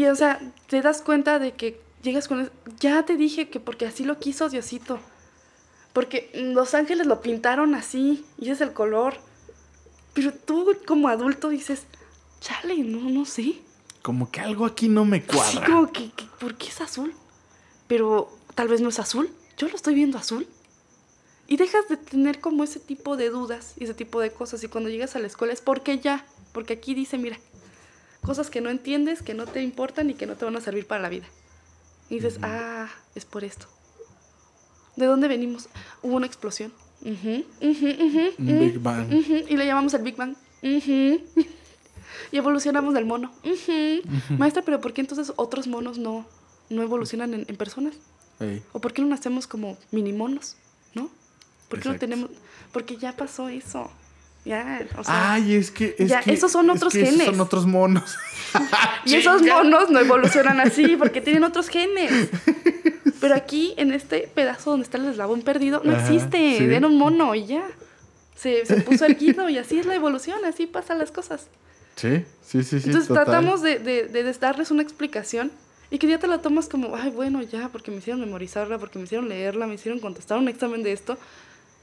y, 0.01 0.07
o 0.07 0.15
sea, 0.17 0.41
te 0.69 0.81
das 0.83 1.03
cuenta 1.03 1.39
de 1.39 1.53
que 1.53 1.81
llegas 2.03 2.29
con... 2.29 2.41
es- 2.41 2.51
Ya 2.81 3.05
te 3.05 3.17
dije 3.17 3.49
que 3.49 3.61
porque 3.61 3.87
así 3.87 4.05
lo 4.05 4.19
quiso 4.19 4.49
Diosito. 4.49 4.99
Porque 5.93 6.31
Los 6.35 6.75
Ángeles 6.75 7.07
lo 7.07 7.21
pintaron 7.23 7.75
así 7.75 8.25
y 8.39 8.45
ese 8.45 8.53
es 8.53 8.61
el 8.61 8.73
color. 8.73 9.15
Pero 10.15 10.33
tú 10.33 10.77
como 10.87 11.09
adulto 11.09 11.49
dices, 11.49 11.85
chale, 12.41 12.77
no, 12.79 13.09
no 13.11 13.25
sé. 13.25 13.55
Como 14.03 14.31
que 14.31 14.41
algo 14.41 14.65
aquí 14.65 14.89
no 14.89 15.05
me 15.05 15.23
cuadra. 15.23 15.67
como 15.67 15.91
que, 15.93 16.11
que, 16.13 16.25
¿por 16.39 16.55
qué 16.57 16.69
es 16.69 16.81
azul? 16.81 17.13
Pero 17.89 18.31
tal 18.55 18.69
vez 18.69 18.81
no 18.81 18.89
es 18.91 18.99
azul. 18.99 19.31
Yo 19.57 19.69
lo 19.69 19.75
estoy 19.77 19.95
viendo 19.95 20.19
azul. 20.19 20.47
Y 21.49 21.57
dejas 21.57 21.89
de 21.89 21.97
tener 21.97 22.41
como 22.41 22.63
ese 22.63 22.79
tipo 22.79 23.17
de 23.17 23.31
dudas 23.31 23.73
y 23.79 23.85
ese 23.85 23.95
tipo 23.95 24.21
de 24.21 24.31
cosas. 24.31 24.63
Y 24.63 24.69
cuando 24.69 24.91
llegas 24.91 25.17
a 25.17 25.19
la 25.19 25.27
escuela 25.27 25.55
es 25.55 25.63
porque 25.63 25.99
ya. 25.99 26.25
Porque 26.53 26.75
aquí 26.75 26.95
dice, 26.95 27.17
mira, 27.17 27.39
cosas 28.23 28.51
que 28.51 28.61
no 28.61 28.69
entiendes, 28.69 29.23
que 29.23 29.33
no 29.33 29.47
te 29.47 29.63
importan 29.63 30.11
y 30.11 30.15
que 30.15 30.27
no 30.27 30.37
te 30.37 30.45
van 30.45 30.57
a 30.57 30.61
servir 30.61 30.87
para 30.87 31.03
la 31.03 31.09
vida. 31.09 31.27
Y 32.11 32.17
dices, 32.17 32.39
ah, 32.43 32.89
es 33.15 33.25
por 33.25 33.45
esto. 33.45 33.67
¿De 34.97 35.07
dónde 35.07 35.27
venimos? 35.27 35.69
Hubo 36.03 36.17
una 36.17 36.27
explosión. 36.27 36.73
Big 38.39 38.79
Bang. 38.81 39.11
y 39.11 39.57
le 39.57 39.67
llamamos 39.67 39.95
el 39.95 40.03
Big 40.03 40.17
Bang. 40.17 40.37
Y 42.33 42.37
evolucionamos 42.37 42.95
del 42.95 43.05
mono. 43.05 43.33
Maestra, 44.37 44.63
pero 44.63 44.81
¿por 44.81 44.93
qué 44.93 45.01
entonces 45.01 45.33
otros 45.37 45.67
monos 45.67 45.99
no, 45.99 46.27
no 46.69 46.83
evolucionan 46.83 47.33
en, 47.33 47.45
en 47.49 47.57
personas? 47.57 47.95
¿O 48.73 48.81
por 48.81 48.93
qué 48.93 49.03
no 49.03 49.09
nacemos 49.09 49.47
como 49.47 49.77
mini 49.91 50.13
monos? 50.13 50.57
¿Por 51.69 51.81
qué 51.81 51.89
no 51.89 51.97
tenemos.? 51.97 52.31
Porque 52.73 52.97
ya 52.97 53.17
pasó 53.17 53.49
eso. 53.49 53.91
Ya, 54.45 54.87
o 54.97 55.05
sea. 55.05 55.33
Ay, 55.35 55.55
es 55.55 55.71
que. 55.71 55.95
Es 55.99 56.09
ya, 56.09 56.21
que- 56.21 56.33
esos 56.33 56.51
son 56.53 56.71
es 56.71 56.77
otros 56.77 56.93
que 56.93 57.01
esos 57.03 57.11
genes. 57.13 57.27
son 57.27 57.41
otros 57.41 57.67
monos. 57.67 58.17
y 59.05 59.15
esos 59.15 59.43
monos 59.43 59.91
no 59.91 59.99
evolucionan 60.01 60.61
así 60.61 60.97
porque 60.97 61.21
tienen 61.21 61.45
otros 61.45 61.69
genes. 61.69 62.29
Pero 63.21 63.35
aquí, 63.35 63.75
en 63.77 63.93
este 63.93 64.31
pedazo 64.33 64.71
donde 64.71 64.85
está 64.85 64.97
el 64.97 65.07
eslabón 65.07 65.43
perdido, 65.43 65.83
no 65.85 65.93
Ajá, 65.93 66.03
existe. 66.07 66.59
sí. 66.59 66.65
Era 66.65 66.87
un 66.87 66.97
mono 66.97 67.35
y 67.35 67.47
ya. 67.47 67.65
Se, 68.37 68.65
se 68.65 68.81
puso 68.83 69.05
erguido 69.05 69.49
y 69.49 69.59
así 69.59 69.81
es 69.81 69.87
la 69.87 69.97
evolución, 69.97 70.45
así 70.45 70.67
pasan 70.67 70.99
las 71.01 71.11
cosas. 71.11 71.49
Sí, 71.97 72.25
sí, 72.41 72.63
sí, 72.63 72.79
sí. 72.79 72.87
Entonces 72.87 73.09
total. 73.09 73.25
tratamos 73.25 73.61
de, 73.63 73.81
de- 73.81 74.05
de 74.07 74.33
darles 74.35 74.71
una 74.71 74.83
explicación 74.83 75.51
y 75.91 75.99
que 75.99 76.07
ya 76.07 76.19
te 76.21 76.29
la 76.29 76.39
tomas 76.39 76.69
como, 76.69 76.95
ay, 76.95 77.11
bueno, 77.11 77.43
ya, 77.43 77.69
porque 77.71 77.91
me 77.91 77.97
hicieron 77.97 78.21
memorizarla, 78.21 78.79
porque 78.79 79.01
me 79.01 79.07
hicieron 79.07 79.29
leerla, 79.29 79.67
me 79.67 79.75
hicieron 79.75 79.99
contestar 79.99 80.39
un 80.39 80.47
examen 80.49 80.85
de 80.85 80.93
esto. 80.93 81.19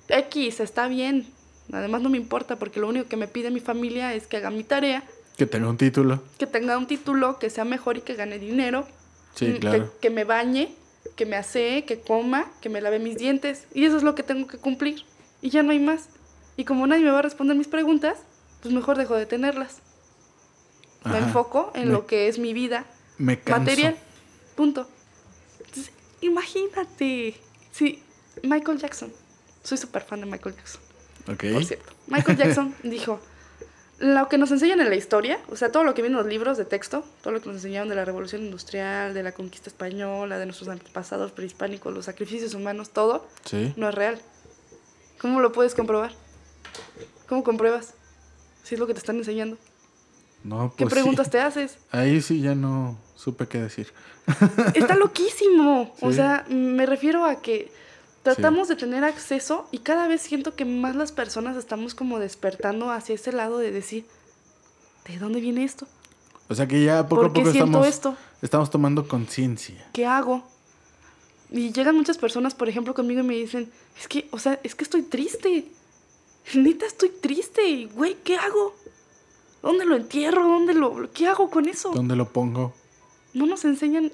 X, 0.07 0.59
está 0.59 0.87
bien. 0.87 1.27
Además 1.73 2.01
no 2.01 2.09
me 2.09 2.17
importa 2.17 2.57
porque 2.57 2.79
lo 2.79 2.87
único 2.87 3.07
que 3.07 3.17
me 3.17 3.27
pide 3.27 3.49
mi 3.51 3.59
familia 3.59 4.13
es 4.13 4.27
que 4.27 4.37
haga 4.37 4.51
mi 4.51 4.63
tarea, 4.63 5.03
Que 5.37 5.45
tenga 5.45 5.67
un 5.69 5.77
título. 5.77 6.21
que 6.37 6.45
tenga 6.47 6.77
un 6.77 6.87
título, 6.87 7.39
que 7.39 7.49
sea 7.49 7.65
mejor 7.65 7.97
y 7.97 8.01
que 8.01 8.13
gane 8.15 8.37
dinero. 8.39 8.87
Sí, 9.33 9.45
mm, 9.47 9.53
que- 9.53 9.59
claro. 9.59 9.93
Que, 9.99 10.09
me 10.09 10.23
bañe, 10.23 10.73
que 11.15 11.25
me 11.25 11.35
asee, 11.35 11.85
que 11.85 11.99
coma, 11.99 12.51
que 12.61 12.69
me 12.69 12.81
lave 12.81 12.99
mis 12.99 13.17
dientes. 13.17 13.65
Y 13.73 13.85
eso 13.85 13.97
es 13.97 14.03
lo 14.03 14.15
que 14.15 14.23
tengo 14.23 14.47
que 14.47 14.57
cumplir. 14.57 15.03
Y 15.41 15.49
ya 15.49 15.63
no 15.63 15.71
hay 15.71 15.79
más. 15.79 16.09
Y 16.55 16.63
como 16.65 16.85
nadie 16.87 17.03
me 17.03 17.11
va 17.11 17.19
a 17.19 17.23
responder 17.23 17.57
mis 17.57 17.67
preguntas, 17.67 18.17
pues 18.61 18.73
mejor 18.73 18.97
dejo 18.97 19.15
de 19.15 19.25
tenerlas. 19.25 19.79
Me 21.03 21.17
enfoco 21.19 21.71
en 21.75 21.87
Me- 21.87 21.93
lo 21.93 22.07
que 22.07 22.27
es 22.27 22.39
mi 22.39 22.53
vida 22.53 22.85
Me 23.17 23.39
canso. 23.39 23.59
material. 23.59 23.95
Punto. 24.55 24.87
Entonces, 25.59 25.91
imagínate. 26.21 27.35
Sí, 27.71 28.01
Michael 28.43 28.77
Jackson. 28.79 29.11
Soy 29.65 29.77
súper 29.77 30.03
fan 30.03 30.21
de 30.21 30.27
Michael 30.27 30.55
Jackson, 30.55 30.81
Ok. 31.27 31.43
por 31.53 31.65
cierto. 31.65 31.91
Michael 32.07 32.37
Jackson 32.37 32.75
dijo, 32.83 33.19
lo 33.99 34.29
que 34.29 34.37
nos 34.37 34.51
enseñan 34.51 34.79
en 34.81 34.89
la 34.89 34.95
historia, 34.95 35.39
o 35.49 35.55
sea, 35.55 35.71
todo 35.71 35.83
lo 35.83 35.93
que 35.93 36.01
viene 36.01 36.15
en 36.17 36.23
los 36.23 36.27
libros 36.31 36.57
de 36.57 36.65
texto, 36.65 37.03
todo 37.23 37.33
lo 37.33 37.41
que 37.41 37.47
nos 37.47 37.55
enseñaron 37.57 37.89
de 37.89 37.95
la 37.95 38.05
revolución 38.05 38.43
industrial, 38.43 39.13
de 39.13 39.23
la 39.23 39.31
conquista 39.31 39.69
española, 39.69 40.37
de 40.37 40.45
nuestros 40.45 40.69
antepasados 40.69 41.31
prehispánicos, 41.31 41.93
los 41.93 42.05
sacrificios 42.05 42.53
humanos, 42.53 42.91
todo, 42.91 43.27
Sí. 43.45 43.73
no 43.75 43.89
es 43.89 43.95
real. 43.95 44.21
¿Cómo 45.19 45.39
lo 45.41 45.51
puedes 45.51 45.73
comprobar? 45.75 46.11
¿Cómo 47.27 47.43
compruebas? 47.43 47.93
Si 48.63 48.75
es 48.75 48.79
lo 48.79 48.85
que 48.87 48.93
te 48.93 48.99
están 48.99 49.17
enseñando. 49.17 49.57
No, 50.43 50.73
¿Qué 50.77 50.83
pues 50.83 50.93
sí. 50.93 50.99
preguntas 50.99 51.29
te 51.31 51.39
haces? 51.39 51.77
Ahí 51.91 52.21
sí 52.21 52.39
ya 52.41 52.53
no 52.53 52.99
supe 53.15 53.47
qué 53.47 53.59
decir. 53.61 53.87
Está 54.75 54.95
loquísimo. 54.97 55.95
O 56.01 56.11
sea, 56.11 56.45
me 56.49 56.85
refiero 56.85 57.25
a 57.25 57.41
que 57.41 57.71
tratamos 58.25 58.67
de 58.67 58.75
tener 58.75 59.03
acceso 59.03 59.67
y 59.71 59.77
cada 59.77 60.07
vez 60.07 60.21
siento 60.21 60.55
que 60.55 60.65
más 60.65 60.95
las 60.95 61.11
personas 61.11 61.55
estamos 61.55 61.93
como 61.93 62.17
despertando 62.17 62.91
hacia 62.91 63.13
ese 63.15 63.31
lado 63.31 63.59
de 63.59 63.71
decir, 63.71 64.05
¿de 65.07 65.19
dónde 65.19 65.39
viene 65.39 65.63
esto? 65.63 65.87
O 66.49 66.55
sea 66.55 66.67
que 66.67 66.83
ya 66.83 67.07
poco 67.07 67.21
¿Por 67.21 67.29
a 67.29 67.33
poco 67.33 67.49
estamos, 67.49 67.87
esto? 67.87 68.17
estamos 68.41 68.71
tomando 68.71 69.07
conciencia. 69.07 69.87
¿Qué 69.93 70.07
hago? 70.07 70.43
Y 71.51 71.71
llegan 71.71 71.95
muchas 71.95 72.17
personas, 72.17 72.55
por 72.55 72.67
ejemplo, 72.67 72.95
conmigo 72.95 73.21
y 73.21 73.23
me 73.23 73.35
dicen, 73.35 73.71
es 73.99 74.07
que, 74.07 74.27
o 74.31 74.39
sea, 74.39 74.59
es 74.63 74.73
que 74.73 74.83
estoy 74.83 75.03
triste. 75.03 75.67
Neta, 76.55 76.87
estoy 76.87 77.09
triste. 77.09 77.67
Y, 77.67 77.85
Güey, 77.85 78.17
¿qué 78.23 78.37
hago? 78.37 78.75
¿Dónde 79.61 79.85
lo 79.85 79.95
entierro? 79.95 80.47
¿Dónde 80.47 80.73
lo... 80.73 81.11
¿Qué 81.13 81.27
hago 81.27 81.49
con 81.51 81.67
eso? 81.67 81.91
¿Dónde 81.93 82.15
lo 82.15 82.27
pongo? 82.27 82.73
no 83.35 83.45
nos 83.45 83.65
enseñan 83.65 84.11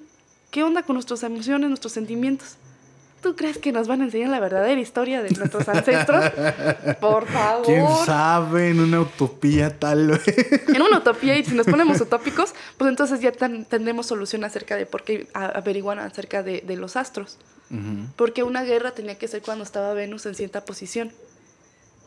qué 0.50 0.64
onda 0.64 0.84
con 0.84 0.96
nuestras 0.96 1.24
emociones, 1.24 1.70
nuestros 1.70 1.94
sentimientos. 1.94 2.58
¿Tú 3.22 3.36
crees 3.36 3.58
que 3.60 3.72
nos 3.72 3.88
van 3.88 4.02
a 4.02 4.06
enseñar 4.06 4.30
la 4.30 4.40
verdadera 4.40 4.82
historia 4.82 5.22
de 5.22 5.30
nuestros 5.32 5.70
ancestros? 5.70 6.26
Por 7.00 7.28
favor. 7.28 7.66
¿Quién 7.66 7.86
sabe? 8.06 8.70
En 8.70 8.80
una 8.80 9.02
utopía 9.02 9.78
tal 9.78 10.08
vez. 10.08 10.24
En 10.70 10.82
una 10.82 10.98
utopía, 10.98 11.38
y 11.38 11.46
si 11.46 11.54
nos 11.54 11.68
ponemos 11.68 12.02
utópicos, 12.02 12.56
pues 12.78 12.90
entonces 12.90 13.20
ya 13.22 13.32
ten- 13.32 13.66
tendremos 13.66 14.08
solución 14.08 14.44
acerca 14.44 14.76
de 14.76 14.86
por 14.88 15.04
qué 15.04 15.28
averiguan 15.34 16.00
acerca 16.00 16.42
de, 16.42 16.62
de 16.62 16.76
los 16.78 16.96
astros. 16.96 17.38
Porque 18.18 18.44
una 18.44 18.64
guerra 18.64 18.92
tenía 18.92 19.16
que 19.18 19.28
ser 19.30 19.42
cuando 19.42 19.64
estaba 19.64 19.94
Venus 19.94 20.26
en 20.26 20.36
cierta 20.36 20.66
posición. 20.66 21.12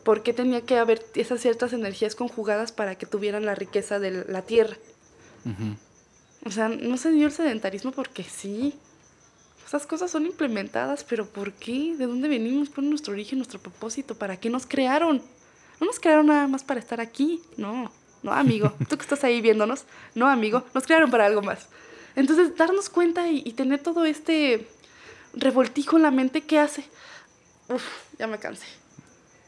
¿Por 0.03 0.21
qué 0.21 0.33
tenía 0.33 0.61
que 0.61 0.77
haber 0.77 1.03
esas 1.15 1.39
ciertas 1.41 1.73
energías 1.73 2.13
conjugadas 2.13 2.71
para 2.71 2.95
que 2.95 3.07
tuvieran 3.07 3.45
la 3.45 3.55
riqueza 3.55 3.97
de 3.99 4.25
la 4.27 4.41
Tierra? 4.43 4.75
O 6.45 6.51
sea, 6.51 6.69
no 6.69 6.97
se 6.97 7.09
dio 7.11 7.25
el 7.25 7.31
sedentarismo 7.31 7.91
porque 7.91 8.23
sí. 8.23 8.75
Esas 9.75 9.87
cosas 9.87 10.09
son 10.09 10.25
implementadas, 10.25 11.03
pero 11.03 11.25
¿por 11.25 11.51
qué? 11.51 11.95
¿De 11.97 12.05
dónde 12.05 12.29
venimos? 12.29 12.69
¿Cuál 12.69 12.85
es 12.85 12.89
nuestro 12.91 13.11
origen, 13.11 13.39
nuestro 13.39 13.59
propósito? 13.59 14.15
¿Para 14.15 14.37
qué 14.37 14.49
nos 14.49 14.65
crearon? 14.65 15.21
No 15.81 15.87
nos 15.87 15.99
crearon 15.99 16.27
nada 16.27 16.47
más 16.47 16.63
para 16.63 16.79
estar 16.79 17.01
aquí. 17.01 17.41
No, 17.57 17.91
no, 18.23 18.31
amigo. 18.31 18.71
Tú 18.89 18.95
que 18.95 19.03
estás 19.03 19.25
ahí 19.25 19.41
viéndonos. 19.41 19.83
No, 20.13 20.29
amigo. 20.29 20.63
Nos 20.73 20.85
crearon 20.85 21.11
para 21.11 21.25
algo 21.25 21.41
más. 21.41 21.67
Entonces, 22.15 22.55
darnos 22.55 22.87
cuenta 22.87 23.27
y, 23.27 23.43
y 23.45 23.51
tener 23.51 23.81
todo 23.81 24.05
este 24.05 24.65
revoltijo 25.33 25.97
en 25.97 26.03
la 26.03 26.11
mente, 26.11 26.39
¿qué 26.39 26.57
hace? 26.57 26.85
Uf, 27.67 27.83
ya 28.17 28.27
me 28.27 28.39
cansé. 28.39 28.67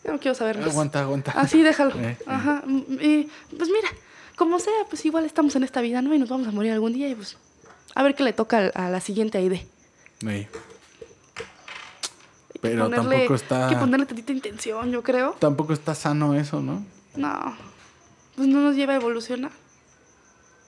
Ya 0.04 0.12
no 0.12 0.20
quiero 0.20 0.36
saber 0.36 0.58
más. 0.58 0.68
Aguanta, 0.68 1.00
aguanta. 1.00 1.32
Así, 1.38 1.64
déjalo. 1.64 1.96
Eh, 2.00 2.18
eh. 2.20 2.24
Ajá. 2.26 2.64
mm, 2.66 2.84
eh, 3.00 3.28
pues 3.58 3.70
mira, 3.70 3.88
como 4.36 4.60
sea, 4.60 4.74
pues 4.90 5.06
igual 5.06 5.24
estamos 5.24 5.56
en 5.56 5.64
esta 5.64 5.80
vida, 5.80 6.02
¿no? 6.02 6.14
Y 6.14 6.20
nos 6.20 6.28
vamos 6.28 6.50
a 6.50 6.52
morir 6.52 6.74
algún 6.74 6.92
día 6.92 7.08
y 7.08 7.16
pues 7.16 7.38
a 7.96 8.04
ver 8.04 8.14
qué 8.14 8.24
le 8.24 8.34
toca 8.34 8.68
a, 8.76 8.90
la 8.90 9.00
siguiente 9.00 9.42
ID. 9.42 9.62
Sí. 10.20 10.48
Pero 12.62 12.86
ponerle- 12.90 13.10
tampoco 13.18 13.36
está- 13.36 13.68
Hay 13.68 13.76
que 13.76 13.80
ponerle 13.80 14.06
tantita 14.06 14.32
intención, 14.32 14.92
yo 14.92 15.04
creo. 15.04 15.36
Tampoco 15.40 15.74
está 15.74 15.94
sano 15.94 16.34
eso, 16.34 16.60
¿no? 16.62 16.84
No, 17.16 17.56
pues 18.36 18.48
no 18.48 18.62
nos 18.62 18.76
lleva 18.76 18.94
a 18.94 18.96
evolucionar. 18.96 19.52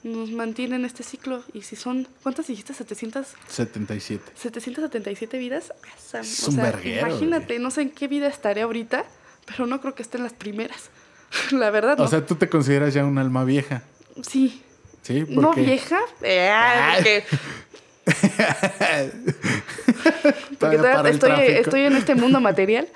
Nos 0.03 0.31
mantiene 0.31 0.77
en 0.77 0.85
este 0.85 1.03
ciclo. 1.03 1.43
Y 1.53 1.63
si 1.63 1.75
son, 1.75 2.07
¿cuántas 2.23 2.47
dijiste? 2.47 2.73
700, 2.73 3.27
77. 3.47 4.31
777 4.35 5.37
vidas. 5.37 5.73
Asa- 5.97 6.21
Es 6.21 6.43
o 6.45 6.49
un 6.51 6.55
sea, 6.55 6.63
verguero, 6.65 7.07
imagínate, 7.07 7.59
no 7.59 7.69
sé 7.71 7.81
en 7.81 7.89
qué 7.89 8.07
vida 8.07 8.27
estaré 8.27 8.61
ahorita, 8.61 9.03
pero 9.45 9.65
no 9.65 9.81
creo 9.81 9.95
que 9.95 10.03
esté 10.03 10.17
en 10.17 10.23
las 10.23 10.33
primeras. 10.33 10.89
la 11.51 11.69
verdad, 11.71 11.97
no. 11.97 12.03
O 12.05 12.07
sea, 12.07 12.25
tú 12.25 12.35
te 12.35 12.47
consideras 12.49 12.93
ya 12.93 13.03
un 13.03 13.17
alma 13.17 13.43
vieja, 13.43 13.83
sí. 14.21 14.63
¿sí? 15.01 15.25
¿No 15.27 15.53
vieja? 15.53 15.99
Eh, 16.21 16.49
porque 16.95 17.23
porque 20.59 20.77
para 20.77 21.09
estoy, 21.09 21.31
estoy 21.47 21.81
en 21.81 21.95
este 21.95 22.15
mundo 22.15 22.39
material, 22.41 22.87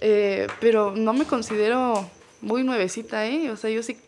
eh, 0.00 0.46
pero 0.60 0.94
no 0.96 1.12
me 1.12 1.24
considero 1.24 2.08
muy 2.40 2.62
nuevecita, 2.62 3.26
¿eh? 3.26 3.50
O 3.50 3.56
sea, 3.56 3.70
yo 3.70 3.82
sí, 3.82 3.98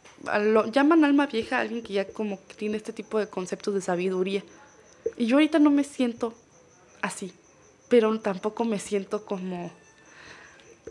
lo- 0.41 0.67
llaman 0.71 1.05
alma 1.05 1.27
vieja 1.27 1.59
a 1.59 1.61
alguien 1.61 1.83
que 1.83 1.93
ya 1.95 2.07
como 2.09 2.39
que 2.47 2.55
tiene 2.55 2.77
este 2.77 2.93
tipo 2.93 3.19
de 3.19 3.29
conceptos 3.29 3.75
de 3.75 3.81
sabiduría. 3.81 4.43
Y 5.17 5.27
yo 5.27 5.37
ahorita 5.37 5.59
no 5.59 5.71
me 5.71 5.85
siento 5.85 6.35
así, 7.03 7.33
pero 7.89 8.19
tampoco 8.21 8.65
me 8.65 8.79
siento 8.79 9.25
como 9.25 9.73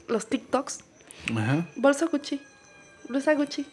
los 0.08 0.28
TikToks. 0.28 0.80
Ajá. 1.36 1.68
Bolsa 1.76 2.06
Gucci, 2.06 2.42
blusa 3.08 3.34
Gucci, 3.36 3.66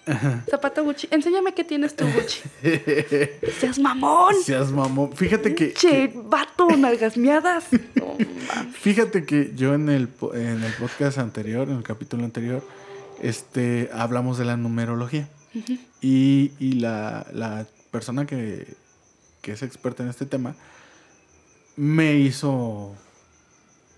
zapato 0.51 0.85
Gucci. 0.85 1.09
Enséñame 1.11 1.55
qué 1.55 1.65
tienes 1.65 1.95
tu 1.97 2.05
Gucci. 2.07 2.41
Seas 3.61 3.79
mamón. 3.79 4.35
Seas 4.45 4.71
mamón. 4.71 5.13
Fíjate 5.15 5.55
que, 5.55 5.73
Che, 5.75 6.11
que- 6.11 6.13
vato, 6.27 6.69
nalgas 6.77 7.17
miadas. 7.17 7.65
No, 7.97 8.17
fíjate 8.73 9.25
que 9.25 9.53
yo 9.57 9.75
en 9.75 9.89
el 9.89 10.09
en 10.35 10.63
el 10.63 10.73
podcast 10.75 11.19
anterior, 11.19 11.69
en 11.69 11.77
el 11.79 11.83
capítulo 11.83 12.25
anterior, 12.25 12.63
este 13.23 13.89
hablamos 13.93 14.37
de 14.39 14.45
la 14.45 14.57
numerología. 14.57 15.29
Y, 16.03 16.51
y 16.59 16.73
la, 16.75 17.27
la 17.33 17.67
persona 17.91 18.27
que, 18.27 18.67
que 19.41 19.53
es 19.53 19.63
experta 19.63 20.03
en 20.03 20.09
este 20.11 20.27
tema 20.27 20.55
me 21.77 22.15
hizo 22.17 22.95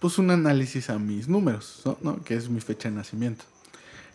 pues 0.00 0.18
un 0.18 0.30
análisis 0.30 0.90
a 0.90 0.98
mis 0.98 1.28
números, 1.28 1.80
¿no? 1.84 1.96
¿no? 2.02 2.22
Que 2.22 2.34
es 2.34 2.48
mi 2.48 2.60
fecha 2.60 2.88
de 2.90 2.94
nacimiento. 2.94 3.44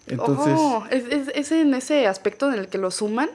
Entonces, 0.08 0.54
Oh, 0.58 0.84
¿es, 0.90 1.06
es, 1.06 1.28
es 1.34 1.52
en 1.52 1.74
ese 1.74 2.08
aspecto 2.08 2.52
en 2.52 2.60
el 2.60 2.68
que 2.68 2.78
lo 2.78 2.92
suman? 2.92 3.30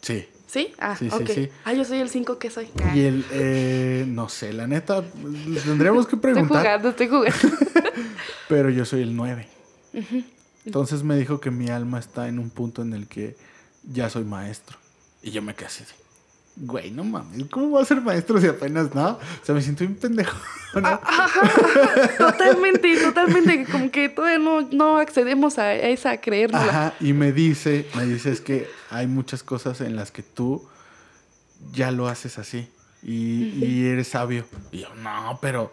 sí. 0.00 0.26
¿Sí? 0.46 0.72
Ah, 0.78 0.96
Sí, 0.96 1.10
sí, 1.10 1.22
ok. 1.22 1.30
sí. 1.30 1.48
Ah, 1.66 1.74
yo 1.74 1.84
soy 1.84 1.98
el 1.98 2.08
5 2.08 2.38
que 2.38 2.48
soy. 2.48 2.70
Ah, 2.82 2.96
Y 2.96 3.02
el, 3.04 3.22
eh, 3.32 4.06
no 4.08 4.30
sé, 4.30 4.54
la 4.54 4.66
neta, 4.66 5.04
tendríamos 5.66 6.06
que 6.06 6.16
estoy 6.16 6.32
preguntar. 6.32 6.62
jugando, 6.62 6.88
estoy 6.88 7.08
jugando. 7.08 7.36
Pero 8.48 8.70
yo 8.70 8.86
soy 8.86 9.02
el 9.02 9.14
9. 9.14 9.46
Entonces 10.64 11.02
me 11.02 11.16
dijo 11.16 11.38
que 11.38 11.50
mi 11.50 11.68
alma 11.68 11.98
está 11.98 12.28
en 12.28 12.38
un 12.38 12.48
punto 12.48 12.80
en 12.80 12.94
el 12.94 13.08
que 13.08 13.36
ya 13.92 14.08
soy 14.08 14.24
maestro. 14.24 14.78
Y 15.22 15.32
yo 15.32 15.42
me 15.42 15.54
quedé 15.54 15.66
así. 15.66 15.84
Güey, 16.60 16.90
no 16.90 17.04
mames, 17.04 17.46
¿cómo 17.50 17.68
voy 17.68 17.82
a 17.82 17.84
ser 17.84 18.00
maestro 18.00 18.40
si 18.40 18.48
apenas 18.48 18.92
no? 18.94 19.10
O 19.10 19.18
sea, 19.44 19.54
me 19.54 19.62
siento 19.62 19.84
un 19.84 19.94
pendejo. 19.94 20.36
¿no? 20.74 21.00
totalmente, 22.18 22.96
totalmente. 23.00 23.64
Como 23.70 23.90
que 23.90 24.08
todavía 24.08 24.38
no, 24.38 24.62
no 24.72 24.98
accedemos 24.98 25.58
a, 25.58 25.62
a 25.64 25.74
esa 25.74 26.20
creérnosla. 26.20 26.68
Ajá, 26.68 26.94
y 27.00 27.12
me 27.12 27.32
dice, 27.32 27.86
me 27.96 28.04
dice 28.06 28.30
es 28.32 28.40
que 28.40 28.68
hay 28.90 29.06
muchas 29.06 29.42
cosas 29.42 29.80
en 29.80 29.96
las 29.96 30.10
que 30.10 30.22
tú 30.22 30.66
ya 31.72 31.90
lo 31.90 32.08
haces 32.08 32.38
así. 32.38 32.68
Y, 33.02 33.64
y 33.64 33.86
eres 33.86 34.08
sabio. 34.08 34.44
Y 34.72 34.80
yo, 34.80 34.94
no, 34.96 35.38
pero 35.40 35.70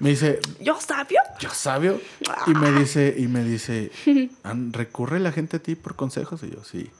me 0.00 0.10
dice, 0.10 0.40
¿Yo 0.60 0.78
sabio? 0.80 1.20
yo 1.40 1.50
sabio. 1.50 2.00
Y 2.48 2.54
me 2.54 2.72
dice, 2.72 3.14
y 3.16 3.28
me 3.28 3.44
dice, 3.44 3.92
"An- 4.42 4.72
¿recurre 4.72 5.20
la 5.20 5.30
gente 5.32 5.58
a 5.58 5.60
ti 5.60 5.76
por 5.76 5.94
consejos? 5.94 6.42
Y 6.42 6.50
yo, 6.50 6.64
sí. 6.64 6.90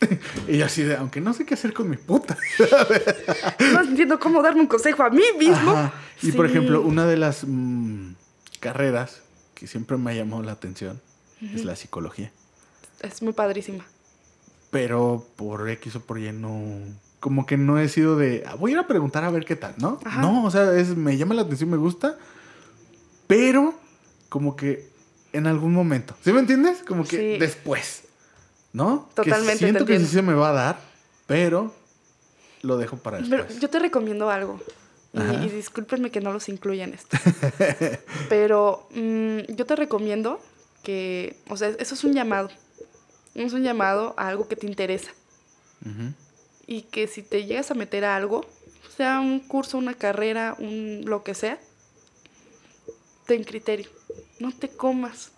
y 0.48 0.58
yo 0.58 0.64
así 0.66 0.82
de, 0.82 0.96
aunque 0.96 1.20
no 1.20 1.32
sé 1.34 1.44
qué 1.44 1.54
hacer 1.54 1.72
con 1.72 1.88
mi 1.90 1.96
puta. 1.96 2.36
No 3.72 3.82
entiendo 3.82 4.18
cómo 4.18 4.42
darme 4.42 4.60
un 4.62 4.66
consejo 4.66 5.02
a 5.02 5.10
mí 5.10 5.22
mismo. 5.38 5.70
Ajá. 5.72 5.92
Y 6.22 6.32
por 6.32 6.46
ejemplo, 6.46 6.80
una 6.82 7.06
de 7.06 7.16
las 7.16 7.44
mm, 7.46 8.12
carreras 8.60 9.20
que 9.54 9.66
siempre 9.66 9.96
me 9.96 10.10
ha 10.10 10.14
llamado 10.14 10.42
la 10.42 10.52
atención 10.52 11.00
es 11.40 11.64
la 11.64 11.76
psicología. 11.76 12.30
Es 13.00 13.22
muy 13.22 13.32
padrísima. 13.32 13.84
Pero 14.70 15.26
por 15.36 15.68
X 15.70 15.96
o 15.96 16.00
por 16.00 16.18
Y 16.18 16.32
no. 16.32 16.62
Como 17.20 17.44
que 17.46 17.56
no 17.56 17.78
he 17.78 17.88
sido 17.88 18.16
de. 18.16 18.44
"Ah, 18.46 18.54
Voy 18.54 18.70
a 18.70 18.74
ir 18.74 18.78
a 18.78 18.86
preguntar 18.86 19.24
a 19.24 19.30
ver 19.30 19.44
qué 19.44 19.56
tal, 19.56 19.74
¿no? 19.78 19.98
Ajá. 20.04 20.20
No, 20.20 20.44
o 20.44 20.50
sea, 20.50 20.74
es, 20.78 20.96
me 20.96 21.16
llama 21.16 21.34
la 21.34 21.42
atención, 21.42 21.70
me 21.70 21.76
gusta. 21.76 22.16
Pero 23.26 23.74
como 24.28 24.56
que 24.56 24.88
en 25.32 25.46
algún 25.46 25.72
momento. 25.72 26.14
¿Sí 26.24 26.32
me 26.32 26.40
entiendes? 26.40 26.82
Como 26.86 27.04
que 27.04 27.16
Sí. 27.34 27.38
después. 27.38 28.04
¿No? 28.72 29.08
Totalmente, 29.14 29.52
te 29.52 29.58
siento 29.58 29.86
que 29.86 29.98
sí 29.98 30.06
se 30.06 30.22
me 30.22 30.34
va 30.34 30.50
a 30.50 30.52
dar, 30.52 30.80
pero 31.26 31.74
lo 32.62 32.76
dejo 32.76 32.96
para 32.96 33.18
después. 33.18 33.44
Pero 33.48 33.60
yo 33.60 33.70
te 33.70 33.78
recomiendo 33.78 34.30
algo. 34.30 34.60
Y, 35.12 35.46
y 35.46 35.48
discúlpenme 35.48 36.10
que 36.10 36.20
no 36.20 36.32
los 36.32 36.48
incluya 36.48 36.84
en 36.84 36.94
esto. 36.94 37.16
Pero 38.28 38.86
mm, 38.94 39.38
yo 39.48 39.66
te 39.66 39.74
recomiendo 39.74 40.40
que, 40.84 41.36
o 41.48 41.56
sea, 41.56 41.70
eso 41.70 41.94
es 41.94 42.04
un 42.04 42.12
llamado. 42.12 42.48
Es 43.34 43.52
un 43.52 43.62
llamado 43.62 44.14
a 44.16 44.28
algo 44.28 44.46
que 44.46 44.54
te 44.54 44.66
interesa. 44.66 45.10
Y 46.66 46.82
que 46.82 47.08
si 47.08 47.22
te 47.22 47.44
llegas 47.46 47.70
a 47.70 47.74
meter 47.74 48.04
a 48.04 48.14
algo, 48.14 48.46
sea 48.96 49.18
un 49.18 49.40
curso, 49.40 49.78
una 49.78 49.94
carrera, 49.94 50.54
un 50.58 51.02
lo 51.06 51.24
que 51.24 51.34
sea, 51.34 51.58
ten 53.26 53.42
criterio. 53.44 53.88
No 54.38 54.52
te 54.52 54.68
comas 54.68 55.32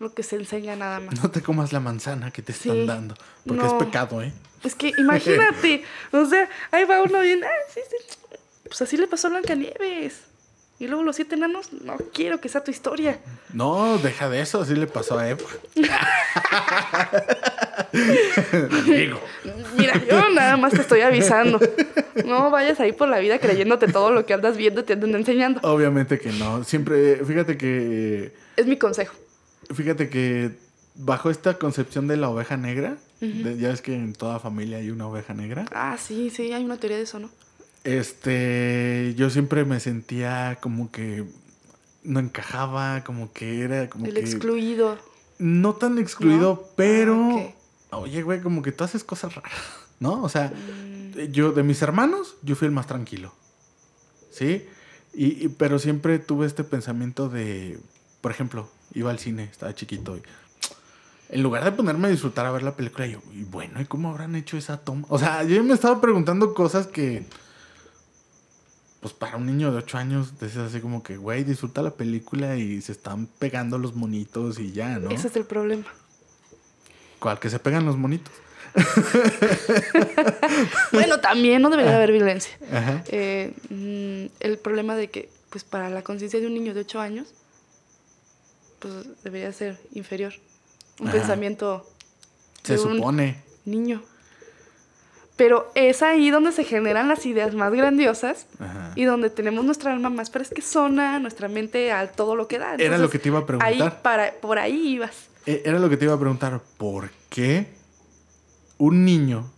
lo 0.00 0.12
que 0.14 0.22
se 0.22 0.36
enseña 0.36 0.76
nada 0.76 1.00
más. 1.00 1.20
No 1.22 1.30
te 1.30 1.42
comas 1.42 1.72
la 1.72 1.80
manzana 1.80 2.30
que 2.30 2.42
te 2.42 2.52
están 2.52 2.72
Sí. 2.76 2.86
dando, 2.86 3.14
porque 3.46 3.62
No. 3.62 3.68
es 3.68 3.84
pecado, 3.84 4.22
¿eh? 4.22 4.32
Es 4.64 4.74
que 4.74 4.92
imagínate, 4.98 5.82
o 6.12 6.24
sea, 6.26 6.48
ahí 6.70 6.84
va 6.84 7.02
uno 7.02 7.20
bien, 7.20 7.42
ah, 7.44 7.48
sí, 7.72 7.80
sí. 7.88 7.96
Pues 8.64 8.82
así 8.82 8.96
le 8.96 9.06
pasó 9.08 9.28
a 9.28 9.30
Blancanieves. 9.30 10.22
Y 10.80 10.86
luego 10.86 11.02
los 11.02 11.16
siete 11.16 11.34
enanos, 11.34 11.72
no 11.72 11.96
quiero 12.14 12.40
que 12.40 12.48
sea 12.48 12.62
tu 12.62 12.70
historia. 12.70 13.18
No, 13.52 13.98
deja 13.98 14.28
de 14.28 14.40
eso, 14.40 14.60
así 14.60 14.76
le 14.76 14.86
pasó 14.86 15.18
a 15.18 15.28
Eva. 15.28 15.40
Mira, 19.76 20.00
yo 20.08 20.28
nada 20.30 20.56
más 20.56 20.72
te 20.72 20.80
estoy 20.80 21.00
avisando. 21.00 21.58
No 22.24 22.50
vayas 22.50 22.78
ahí 22.80 22.92
por 22.92 23.08
la 23.08 23.18
vida 23.18 23.38
creyéndote 23.38 23.88
todo 23.88 24.10
lo 24.12 24.24
que 24.26 24.34
andas 24.34 24.56
viendo 24.56 24.82
y 24.82 24.84
te 24.84 24.92
andan 24.92 25.14
enseñando. 25.16 25.60
Obviamente 25.64 26.18
que 26.18 26.30
no. 26.32 26.62
Siempre, 26.64 27.24
fíjate 27.24 27.56
que, 27.56 28.32
Es 28.56 28.66
mi 28.66 28.76
consejo. 28.76 29.14
Fíjate 29.74 30.08
que 30.08 30.56
bajo 30.94 31.30
esta 31.30 31.58
concepción 31.58 32.06
de 32.08 32.16
la 32.16 32.28
oveja 32.28 32.56
negra, 32.56 32.96
de- 33.20 33.56
ya 33.58 33.68
ves 33.68 33.82
que 33.82 33.94
en 33.94 34.12
toda 34.12 34.38
familia 34.40 34.78
hay 34.78 34.90
una 34.90 35.06
oveja 35.06 35.34
negra. 35.34 35.66
Ah, 35.72 35.96
sí, 35.98 36.30
sí, 36.30 36.52
hay 36.52 36.64
una 36.64 36.76
teoría 36.78 36.96
de 36.98 37.02
eso, 37.04 37.18
¿no? 37.18 37.30
Este, 37.84 39.14
yo 39.16 39.30
siempre 39.30 39.64
me 39.64 39.80
sentía 39.80 40.58
como 40.60 40.90
que 40.92 41.24
no 42.04 42.20
encajaba, 42.20 43.02
como 43.04 43.32
que 43.32 43.62
era 43.62 43.88
como 43.88 44.06
El 44.06 44.14
que 44.14 44.20
excluido. 44.20 44.98
no 45.38 45.74
tan 45.74 45.98
excluido, 45.98 46.54
¿No? 46.54 46.68
pero 46.76 47.52
Ah, 47.90 47.98
oye, 47.98 48.22
güey, 48.22 48.40
como 48.42 48.60
que 48.62 48.70
tú 48.72 48.84
haces 48.84 49.02
cosas 49.04 49.34
raras, 49.34 49.52
¿no? 50.00 50.22
O 50.22 50.28
sea, 50.28 50.52
Mm. 50.52 51.32
yo 51.32 51.52
de 51.52 51.62
mis 51.62 51.80
hermanos, 51.82 52.36
yo 52.42 52.54
fui 52.54 52.66
el 52.66 52.72
más 52.72 52.86
tranquilo. 52.86 53.32
¿Sí? 54.30 54.64
Y, 55.14 55.44
y- 55.46 55.48
pero 55.48 55.78
siempre 55.78 56.18
tuve 56.18 56.46
este 56.46 56.64
pensamiento 56.64 57.28
de, 57.28 57.78
por 58.20 58.30
ejemplo, 58.30 58.68
iba 58.94 59.10
al 59.10 59.18
cine, 59.18 59.44
estaba 59.44 59.74
chiquito 59.74 60.16
y 60.16 60.22
en 61.30 61.42
lugar 61.42 61.64
de 61.64 61.72
ponerme 61.72 62.08
a 62.08 62.10
disfrutar 62.10 62.46
a 62.46 62.50
ver 62.50 62.62
la 62.62 62.74
película, 62.74 63.06
yo, 63.06 63.20
y 63.34 63.44
bueno, 63.44 63.80
¿y 63.80 63.84
cómo 63.84 64.10
habrán 64.10 64.34
hecho 64.34 64.56
esa 64.56 64.78
toma? 64.78 65.06
O 65.10 65.18
sea, 65.18 65.44
yo 65.44 65.62
me 65.62 65.74
estaba 65.74 66.00
preguntando 66.00 66.54
cosas 66.54 66.86
que, 66.86 67.26
pues 69.00 69.12
para 69.12 69.36
un 69.36 69.46
niño 69.46 69.70
de 69.70 69.78
8 69.78 69.98
años, 69.98 70.38
decías 70.40 70.68
así 70.68 70.80
como 70.80 71.02
que, 71.02 71.18
güey, 71.18 71.44
disfruta 71.44 71.82
la 71.82 71.90
película 71.90 72.56
y 72.56 72.80
se 72.80 72.92
están 72.92 73.28
pegando 73.38 73.78
los 73.78 73.94
monitos 73.94 74.58
y 74.58 74.72
ya, 74.72 74.98
¿no? 74.98 75.10
Ese 75.10 75.28
es 75.28 75.36
el 75.36 75.44
problema. 75.44 75.84
¿Cuál? 77.18 77.38
Que 77.38 77.50
se 77.50 77.58
pegan 77.58 77.84
los 77.84 77.96
monitos. 77.96 78.32
Bueno, 80.92 81.20
también 81.20 81.62
no 81.62 81.70
debería 81.70 81.96
haber 81.96 82.12
violencia. 82.12 82.58
Ajá. 82.72 83.02
Eh, 83.08 83.54
mm, 83.70 84.26
el 84.40 84.58
problema 84.58 84.96
de 84.96 85.08
que, 85.08 85.28
pues 85.50 85.64
para 85.64 85.90
la 85.90 86.02
conciencia 86.02 86.40
de 86.40 86.46
un 86.46 86.54
niño 86.54 86.74
de 86.74 86.80
8 86.80 87.00
años, 87.00 87.34
pues 88.78 88.94
debería 89.24 89.52
ser 89.52 89.78
inferior. 89.92 90.32
Un 91.00 91.08
Ajá. 91.08 91.18
pensamiento 91.18 91.86
Se 92.62 92.74
de 92.76 92.80
un 92.82 92.96
supone. 92.96 93.42
niño. 93.64 94.02
Pero 95.36 95.70
es 95.76 96.02
ahí 96.02 96.30
donde 96.30 96.50
se 96.50 96.64
generan 96.64 97.06
las 97.06 97.24
ideas 97.24 97.54
más 97.54 97.72
grandiosas 97.72 98.46
Ajá. 98.58 98.90
y 98.96 99.04
donde 99.04 99.30
tenemos 99.30 99.64
nuestra 99.64 99.92
alma 99.92 100.10
más 100.10 100.30
fresquezona, 100.32 101.20
nuestra 101.20 101.46
mente 101.46 101.92
a 101.92 102.10
todo 102.10 102.34
lo 102.34 102.48
que 102.48 102.58
da. 102.58 102.74
Era 102.74 102.98
lo 102.98 103.08
que 103.08 103.20
te 103.20 103.28
iba 103.28 103.38
a 103.38 103.46
preguntar. 103.46 103.68
Ahí 103.72 103.92
para, 104.02 104.32
por 104.40 104.58
ahí 104.58 104.88
ibas. 104.94 105.12
Eh, 105.46 105.62
Era 105.64 105.78
lo 105.78 105.88
que 105.88 105.96
te 105.96 106.06
iba 106.06 106.14
a 106.14 106.18
preguntar. 106.18 106.60
¿Por 106.76 107.10
qué 107.30 107.68
un 108.78 109.04
niño 109.04 109.48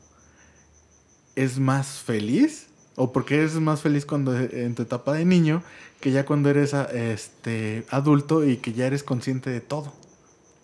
es 1.34 1.58
más 1.58 1.98
feliz? 2.00 2.66
¿O 2.96 3.12
por 3.12 3.24
qué 3.24 3.36
eres 3.36 3.54
más 3.54 3.80
feliz 3.80 4.04
cuando 4.04 4.38
e- 4.38 4.64
en 4.64 4.74
tu 4.74 4.82
etapa 4.82 5.12
de 5.14 5.24
niño 5.24 5.62
que 6.00 6.10
ya 6.12 6.24
cuando 6.26 6.50
eres 6.50 6.74
a- 6.74 6.84
este, 6.84 7.84
adulto 7.90 8.44
y 8.44 8.56
que 8.58 8.72
ya 8.72 8.86
eres 8.86 9.02
consciente 9.02 9.50
de 9.50 9.60
todo? 9.60 9.92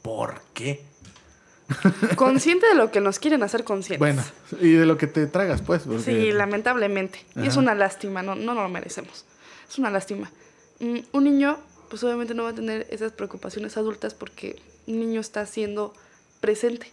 ¿Por 0.03 0.41
qué? 0.55 0.83
Consciente 2.17 2.67
de 2.69 2.75
lo 2.75 2.91
que 2.93 3.01
nos 3.01 3.19
quieren 3.19 3.43
hacer 3.43 3.65
conscientes. 3.65 3.99
Bueno, 3.99 4.23
y 4.61 4.73
de 4.73 4.87
lo 4.87 4.97
que 4.99 5.07
te 5.07 5.27
tragas, 5.27 5.63
pues. 5.63 5.83
porque- 5.83 6.03
Sí, 6.03 6.33
lamentablemente. 6.33 7.25
Y 7.35 7.47
es 7.47 7.57
una 7.57 7.75
lástima, 7.75 8.23
no, 8.23 8.35
no 8.37 8.55
lo 8.55 8.69
merecemos. 8.69 9.25
Es 9.69 9.79
una 9.79 9.91
lástima. 9.91 10.31
Mm, 10.79 10.99
un 11.13 11.25
niño, 11.25 11.59
pues 11.91 12.05
obviamente 12.05 12.35
no 12.35 12.45
va 12.45 12.51
a 12.51 12.55
tener 12.55 12.87
esas 12.91 13.13
preocupaciones 13.13 13.77
adultas 13.77 14.15
porque 14.15 14.61
un 14.87 15.01
niño 15.01 15.21
está 15.21 15.45
siendo 15.47 15.93
presente 16.41 16.93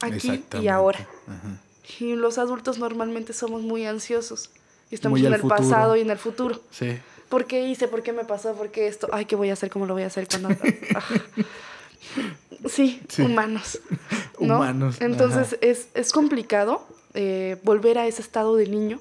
aquí 0.00 0.28
y 0.62 0.68
ahora. 0.68 1.08
Ajá. 1.26 1.60
Y 2.00 2.14
los 2.14 2.38
adultos 2.38 2.78
normalmente 2.78 3.32
somos 3.32 3.62
muy 3.62 3.86
ansiosos. 3.86 4.50
Y 4.90 4.94
estamos 4.94 5.18
Muy 5.18 5.26
en 5.26 5.34
el 5.34 5.40
futuro. 5.40 5.56
pasado 5.60 5.96
y 5.96 6.00
en 6.00 6.10
el 6.10 6.18
futuro. 6.18 6.60
Sí. 6.70 6.98
¿Por 7.28 7.46
qué 7.46 7.66
hice? 7.68 7.88
¿Por 7.88 8.02
qué 8.02 8.12
me 8.12 8.24
pasó? 8.24 8.54
¿Por 8.54 8.70
qué 8.70 8.86
esto? 8.86 9.08
Ay, 9.12 9.24
¿qué 9.26 9.36
voy 9.36 9.50
a 9.50 9.52
hacer? 9.54 9.70
¿Cómo 9.70 9.84
lo 9.86 9.94
voy 9.94 10.02
a 10.02 10.06
hacer? 10.06 10.26
cuando 10.28 10.48
Ah. 10.94 11.02
sí, 12.68 13.00
Sí. 13.08 13.22
humanos. 13.22 13.80
¿no? 14.40 14.56
Humanos, 14.56 14.96
Entonces 15.00 15.48
ajá. 15.54 15.56
es, 15.60 15.88
es 15.94 16.12
complicado 16.12 16.86
eh, 17.14 17.58
volver 17.64 17.98
a 17.98 18.06
ese 18.06 18.22
estado 18.22 18.56
de 18.56 18.66
niño 18.66 19.00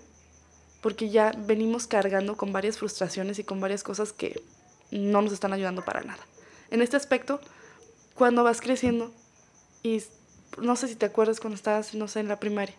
porque 0.82 1.10
ya 1.10 1.32
venimos 1.38 1.88
cargando 1.88 2.36
con 2.38 2.52
varias 2.54 2.78
frustraciones 2.80 3.40
y 3.40 3.44
con 3.44 3.60
varias 3.60 3.84
cosas 3.84 4.14
que 4.14 4.42
no 4.92 5.22
nos 5.22 5.34
están 5.34 5.54
ayudando 5.54 5.84
para 5.84 6.02
nada. 6.02 6.20
En 6.72 6.82
este 6.82 6.98
aspecto, 6.98 7.40
cuando 8.14 8.44
vas 8.44 8.62
creciendo 8.62 9.12
y 9.84 10.02
no 10.58 10.76
sé 10.76 10.88
si 10.88 10.96
te 10.96 11.06
acuerdas 11.06 11.40
cuando 11.40 11.56
estabas, 11.56 11.94
no 11.94 12.08
sé, 12.08 12.20
en 12.20 12.28
la 12.28 12.40
primaria 12.40 12.76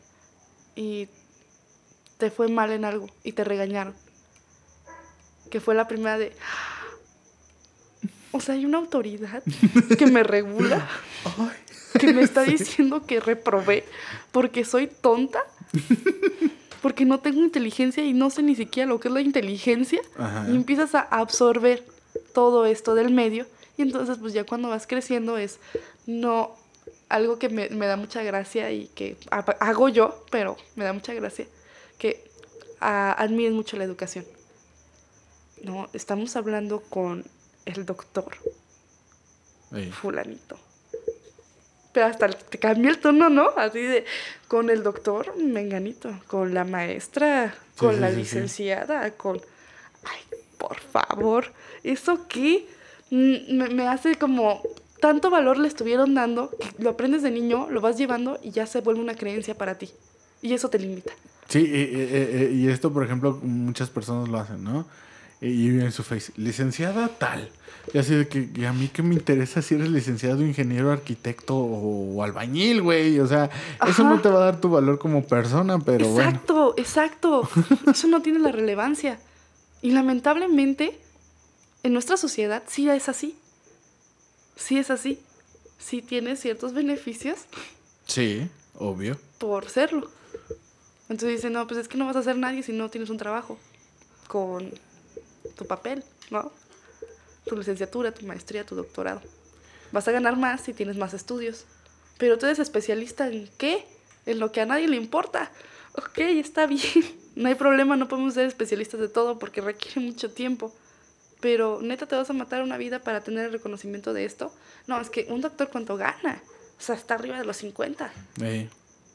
y 0.74 1.08
te 2.18 2.30
fue 2.30 2.48
mal 2.48 2.70
en 2.70 2.84
algo 2.84 3.08
y 3.24 3.32
te 3.32 3.44
regañaron. 3.44 3.94
Que 5.50 5.60
fue 5.60 5.74
la 5.74 5.88
primera 5.88 6.18
de... 6.18 6.32
O 8.32 8.40
sea, 8.40 8.54
hay 8.54 8.66
una 8.66 8.78
autoridad 8.78 9.42
que 9.98 10.06
me 10.06 10.22
regula, 10.22 10.86
que 11.98 12.12
me 12.12 12.22
está 12.22 12.42
diciendo 12.42 13.06
que 13.06 13.20
reprobé 13.20 13.84
porque 14.30 14.64
soy 14.64 14.86
tonta, 14.86 15.40
porque 16.82 17.06
no 17.06 17.20
tengo 17.20 17.40
inteligencia 17.40 18.04
y 18.04 18.12
no 18.12 18.28
sé 18.28 18.42
ni 18.42 18.54
siquiera 18.54 18.88
lo 18.88 19.00
que 19.00 19.08
es 19.08 19.14
la 19.14 19.22
inteligencia. 19.22 20.02
Ajá. 20.18 20.46
Y 20.50 20.54
empiezas 20.54 20.94
a 20.94 21.00
absorber 21.00 21.84
todo 22.34 22.66
esto 22.66 22.94
del 22.94 23.10
medio. 23.10 23.46
Y 23.78 23.82
entonces, 23.82 24.18
pues 24.18 24.34
ya 24.34 24.44
cuando 24.44 24.68
vas 24.68 24.86
creciendo 24.86 25.38
es 25.38 25.58
no 26.06 26.57
algo 27.08 27.38
que 27.38 27.48
me, 27.48 27.68
me 27.70 27.86
da 27.86 27.96
mucha 27.96 28.22
gracia 28.22 28.70
y 28.70 28.86
que 28.88 29.16
ha- 29.30 29.38
hago 29.60 29.88
yo, 29.88 30.24
pero 30.30 30.56
me 30.76 30.84
da 30.84 30.92
mucha 30.92 31.14
gracia, 31.14 31.46
que 31.98 32.24
ah, 32.80 33.14
admires 33.18 33.52
mucho 33.52 33.76
la 33.76 33.84
educación. 33.84 34.24
No, 35.62 35.88
estamos 35.92 36.36
hablando 36.36 36.80
con 36.82 37.24
el 37.66 37.84
doctor 37.84 38.36
Ey. 39.72 39.90
fulanito. 39.90 40.58
Pero 41.92 42.06
hasta 42.06 42.28
te 42.28 42.58
cambia 42.58 42.90
el 42.90 42.98
tono, 43.00 43.28
¿no? 43.28 43.48
Así 43.56 43.80
de, 43.80 44.04
con 44.46 44.70
el 44.70 44.82
doctor 44.82 45.36
menganito, 45.36 46.10
con 46.28 46.54
la 46.54 46.64
maestra, 46.64 47.54
con 47.76 47.94
sí, 47.94 48.00
la 48.00 48.10
sí, 48.10 48.16
licenciada, 48.16 49.10
con... 49.12 49.40
Ay, 50.04 50.20
por 50.58 50.78
favor, 50.78 51.52
¿eso 51.82 52.26
qué? 52.28 52.68
Mm, 53.10 53.56
Me, 53.56 53.68
me 53.70 53.88
hace 53.88 54.14
como... 54.16 54.62
Tanto 55.00 55.30
valor 55.30 55.58
le 55.58 55.68
estuvieron 55.68 56.14
dando 56.14 56.50
que 56.50 56.82
lo 56.82 56.90
aprendes 56.90 57.22
de 57.22 57.30
niño, 57.30 57.68
lo 57.70 57.80
vas 57.80 57.96
llevando 57.96 58.38
y 58.42 58.50
ya 58.50 58.66
se 58.66 58.80
vuelve 58.80 59.00
una 59.00 59.14
creencia 59.14 59.56
para 59.56 59.76
ti. 59.78 59.90
Y 60.42 60.52
eso 60.54 60.68
te 60.70 60.78
limita. 60.78 61.12
Sí, 61.48 61.60
y, 61.60 62.54
y- 62.56 62.64
y- 62.64 62.68
esto, 62.68 62.92
por 62.92 63.04
ejemplo, 63.04 63.38
muchas 63.42 63.90
personas 63.90 64.28
lo 64.28 64.38
hacen, 64.38 64.62
¿no? 64.62 64.86
Y 65.40 65.68
en 65.68 65.92
su 65.92 66.02
face, 66.02 66.32
licenciada 66.36 67.08
tal. 67.08 67.48
Y 67.94 67.98
así 67.98 68.14
de 68.14 68.28
que, 68.28 68.48
¿y 68.54 68.64
a 68.64 68.72
mí 68.72 68.88
qué 68.92 69.02
me 69.02 69.14
interesa 69.14 69.62
si 69.62 69.76
eres 69.76 69.88
licenciado, 69.88 70.42
ingeniero, 70.44 70.90
arquitecto 70.92 71.56
o, 71.56 72.22
albañil, 72.22 72.82
güey? 72.82 73.18
O 73.20 73.26
sea, 73.26 73.48
eso 73.88 74.04
no 74.04 74.20
te 74.20 74.28
va 74.28 74.42
a 74.42 74.44
dar 74.46 74.60
tu 74.60 74.68
valor 74.68 74.98
como 74.98 75.24
persona, 75.24 75.78
pero 75.78 76.06
bueno. 76.08 76.28
exacto, 76.28 76.74
exacto. 76.76 77.48
Eso 77.90 78.08
no 78.08 78.20
tiene 78.20 78.40
la 78.40 78.52
relevancia. 78.52 79.18
Y 79.80 79.92
lamentablemente, 79.92 80.98
en 81.84 81.92
nuestra 81.92 82.16
sociedad 82.16 82.62
sí 82.66 82.88
es 82.90 83.08
así. 83.08 83.36
Sí 84.58 84.76
es 84.78 84.90
así. 84.90 85.18
Sí 85.78 86.02
tiene 86.02 86.36
ciertos 86.36 86.72
beneficios 86.74 87.38
Sí, 88.06 88.48
obvio. 88.74 89.16
por 89.38 89.68
serlo. 89.70 90.10
Entonces 91.08 91.36
dicen, 91.36 91.52
no, 91.54 91.66
pues 91.66 91.78
es 91.80 91.88
que 91.88 91.96
no 91.96 92.04
vas 92.06 92.16
a 92.16 92.22
ser 92.22 92.36
nadie 92.36 92.62
si 92.62 92.72
no 92.72 92.90
tienes 92.90 93.08
un 93.10 93.16
trabajo 93.16 93.58
con 94.26 94.70
tu 95.56 95.66
papel, 95.66 96.04
¿no? 96.30 96.52
Tu 97.46 97.56
licenciatura, 97.56 98.12
tu 98.12 98.26
maestría, 98.26 98.66
tu 98.66 98.74
doctorado. 98.74 99.22
Vas 99.92 100.06
a 100.08 100.12
ganar 100.12 100.36
más 100.36 100.60
si 100.62 100.74
tienes 100.74 100.96
más 100.98 101.14
estudios. 101.14 101.64
Pero 102.18 102.36
tú 102.36 102.44
eres 102.46 102.58
especialista 102.58 103.28
en 103.28 103.48
qué? 103.56 103.86
En 104.26 104.38
lo 104.40 104.52
que 104.52 104.60
a 104.60 104.66
nadie 104.66 104.88
le 104.88 104.96
importa. 104.96 105.50
Ok, 105.94 106.18
está 106.18 106.66
bien. 106.66 106.82
No 107.38 107.48
hay 107.48 107.54
problema, 107.54 107.96
no 107.96 108.08
podemos 108.08 108.34
ser 108.34 108.46
especialistas 108.46 108.98
de 108.98 109.06
todo 109.08 109.38
porque 109.38 109.60
requiere 109.60 110.00
mucho 110.00 110.28
tiempo. 110.28 110.74
Pero 111.40 111.80
neta, 111.82 112.06
¿te 112.06 112.16
vas 112.16 112.28
a 112.30 112.32
matar 112.32 112.62
una 112.62 112.76
vida 112.76 112.98
para 112.98 113.20
tener 113.20 113.46
el 113.46 113.52
reconocimiento 113.52 114.12
de 114.12 114.24
esto? 114.24 114.52
No, 114.86 115.00
es 115.00 115.10
que 115.10 115.26
un 115.30 115.40
doctor 115.40 115.68
cuánto 115.70 115.96
gana. 115.96 116.42
O 116.78 116.80
sea, 116.82 116.94
está 116.94 117.14
arriba 117.14 117.38
de 117.38 117.44
los 117.44 117.56
50. 117.58 118.10
Ey. 118.40 118.70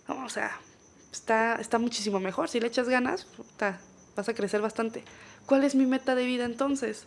No, 0.07 0.25
o 0.25 0.29
sea, 0.29 0.59
está, 1.11 1.55
está 1.55 1.79
muchísimo 1.79 2.19
mejor. 2.19 2.49
Si 2.49 2.59
le 2.59 2.67
echas 2.67 2.87
ganas, 2.87 3.25
puta, 3.25 3.79
vas 4.15 4.29
a 4.29 4.33
crecer 4.33 4.61
bastante. 4.61 5.03
¿Cuál 5.45 5.63
es 5.63 5.75
mi 5.75 5.85
meta 5.85 6.15
de 6.15 6.25
vida 6.25 6.45
entonces? 6.45 7.05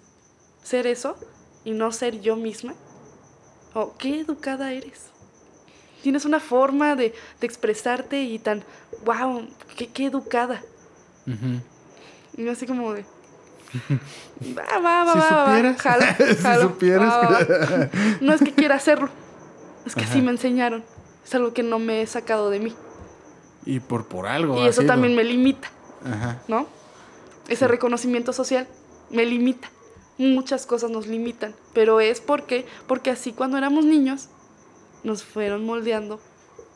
¿Ser 0.62 0.86
eso 0.86 1.16
y 1.64 1.72
no 1.72 1.92
ser 1.92 2.20
yo 2.20 2.36
misma? 2.36 2.74
O 3.74 3.96
qué 3.96 4.20
educada 4.20 4.72
eres. 4.72 5.10
Tienes 6.02 6.24
una 6.24 6.40
forma 6.40 6.94
de, 6.94 7.14
de 7.40 7.46
expresarte 7.46 8.22
y 8.22 8.38
tan, 8.38 8.62
wow, 9.04 9.48
qué, 9.76 9.88
qué 9.88 10.06
educada. 10.06 10.62
Ujú. 11.26 11.60
Y 12.36 12.44
yo 12.44 12.52
así 12.52 12.66
como 12.66 12.92
de... 12.92 13.04
Va, 14.56 14.78
va, 14.80 15.04
va, 15.04 15.12
Si 15.12 15.18
va, 15.18 15.30
va, 15.30 15.46
supieras, 15.46 15.80
jalo, 15.82 16.04
si 16.28 16.42
jalo, 16.42 16.62
supieras. 16.62 17.14
va. 17.14 17.88
No 18.20 18.32
es 18.34 18.42
que 18.42 18.52
quiera 18.52 18.74
hacerlo, 18.76 19.08
es 19.84 19.94
que 19.94 20.04
Ajá. 20.04 20.12
sí 20.12 20.22
me 20.22 20.30
enseñaron. 20.30 20.84
Es 21.24 21.34
algo 21.34 21.52
que 21.52 21.62
no 21.62 21.78
me 21.78 22.02
he 22.02 22.06
sacado 22.06 22.50
de 22.50 22.60
mí. 22.60 22.74
Y 23.64 23.80
por, 23.80 24.06
por 24.06 24.26
algo. 24.26 24.56
Y 24.62 24.68
eso 24.68 24.82
sido. 24.82 24.92
también 24.92 25.14
me 25.16 25.24
limita, 25.24 25.68
Ajá. 26.04 26.38
¿no? 26.48 26.66
Ese 27.48 27.66
reconocimiento 27.66 28.32
social 28.32 28.68
me 29.10 29.24
limita. 29.24 29.68
Muchas 30.18 30.64
cosas 30.66 30.90
nos 30.90 31.06
limitan, 31.06 31.54
pero 31.74 32.00
es 32.00 32.20
porque, 32.20 32.64
porque 32.86 33.10
así 33.10 33.32
cuando 33.32 33.58
éramos 33.58 33.84
niños 33.84 34.28
nos 35.04 35.24
fueron 35.24 35.64
moldeando 35.64 36.20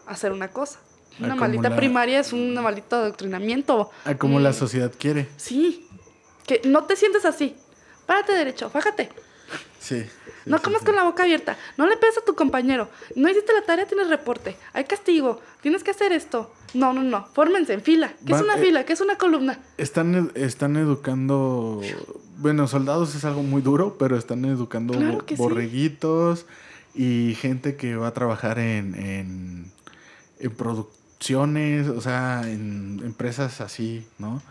a 0.07 0.11
hacer 0.12 0.32
una 0.32 0.49
cosa. 0.49 0.78
Una 1.18 1.30
como 1.30 1.41
maldita 1.41 1.74
primaria 1.76 2.20
es 2.20 2.32
un 2.32 2.55
maldito 2.55 2.97
adoctrinamiento. 2.97 3.91
A 4.05 4.14
como 4.16 4.38
la 4.41 4.51
Mm, 4.51 4.55
sociedad 4.55 4.93
quiere. 4.99 5.28
Sí, 5.36 5.88
que 6.51 6.68
no 6.68 6.82
te 6.84 6.96
sientes 6.96 7.24
así. 7.24 7.55
Párate 8.07 8.32
derecho, 8.32 8.68
fájate. 8.70 9.09
Sí. 9.78 10.05
No 10.46 10.61
comas 10.61 10.82
con 10.82 10.96
la 10.96 11.05
boca 11.05 11.22
abierta. 11.22 11.57
No 11.76 11.86
le 11.86 11.96
pegas 11.96 12.18
a 12.18 12.24
tu 12.24 12.34
compañero. 12.34 12.88
No 13.14 13.28
hiciste 13.28 13.53
la 13.53 13.62
tarea, 13.62 13.86
tienes 13.86 14.09
reporte. 14.09 14.57
Hay 14.72 14.84
castigo. 14.84 15.40
Tienes 15.61 15.84
que 15.84 15.92
hacer 15.92 16.11
esto. 16.12 16.53
No, 16.74 16.92
no, 16.92 17.05
no. 17.05 17.24
Fórmense 17.34 17.72
en 17.72 17.82
fila. 17.82 18.12
¿Qué 18.26 18.32
es 18.32 18.40
una 18.40 18.57
eh, 18.57 18.61
fila? 18.61 18.84
¿Qué 18.84 18.94
es 18.94 19.01
una 19.01 19.16
columna? 19.16 19.61
Están, 19.78 20.32
están 20.34 20.76
educando. 20.76 21.82
Bueno, 22.38 22.66
soldados 22.66 23.14
es 23.14 23.24
algo 23.24 23.44
muy 23.44 23.62
duro, 23.62 23.96
pero 23.96 24.16
están 24.16 24.44
educando 24.44 24.94
Claro 24.94 25.24
sí. 25.28 25.36
borreguitos 25.36 26.46
y 26.94 27.36
gente 27.40 27.76
que 27.76 27.94
va 27.94 28.09
a 28.09 28.12
trabajar 28.12 28.59
en, 28.59 28.96
en, 28.96 29.72
en 30.40 30.51
producciones, 30.57 31.86
o 31.86 32.01
sea, 32.01 32.42
en 32.44 33.01
empresas 33.05 33.61
así, 33.61 34.05
¿no? 34.18 34.42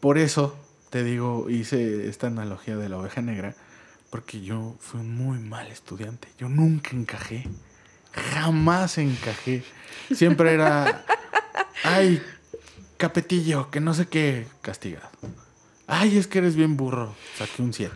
Por 0.00 0.18
eso 0.18 0.56
te 0.92 1.02
digo, 1.02 1.48
hice 1.48 2.06
esta 2.06 2.26
analogía 2.26 2.76
de 2.76 2.90
la 2.90 2.98
oveja 2.98 3.22
negra, 3.22 3.54
porque 4.10 4.42
yo 4.42 4.76
fui 4.78 5.00
un 5.00 5.16
muy 5.16 5.38
mal 5.38 5.68
estudiante. 5.68 6.28
Yo 6.36 6.50
nunca 6.50 6.90
encajé. 6.90 7.48
Jamás 8.12 8.98
encajé. 8.98 9.64
Siempre 10.12 10.52
era. 10.52 11.02
Ay, 11.82 12.22
capetillo, 12.98 13.70
que 13.70 13.80
no 13.80 13.94
sé 13.94 14.06
qué, 14.06 14.46
castigado. 14.60 15.08
Ay, 15.86 16.18
es 16.18 16.26
que 16.26 16.40
eres 16.40 16.56
bien 16.56 16.76
burro. 16.76 17.14
Saqué 17.38 17.62
un 17.62 17.72
7, 17.72 17.90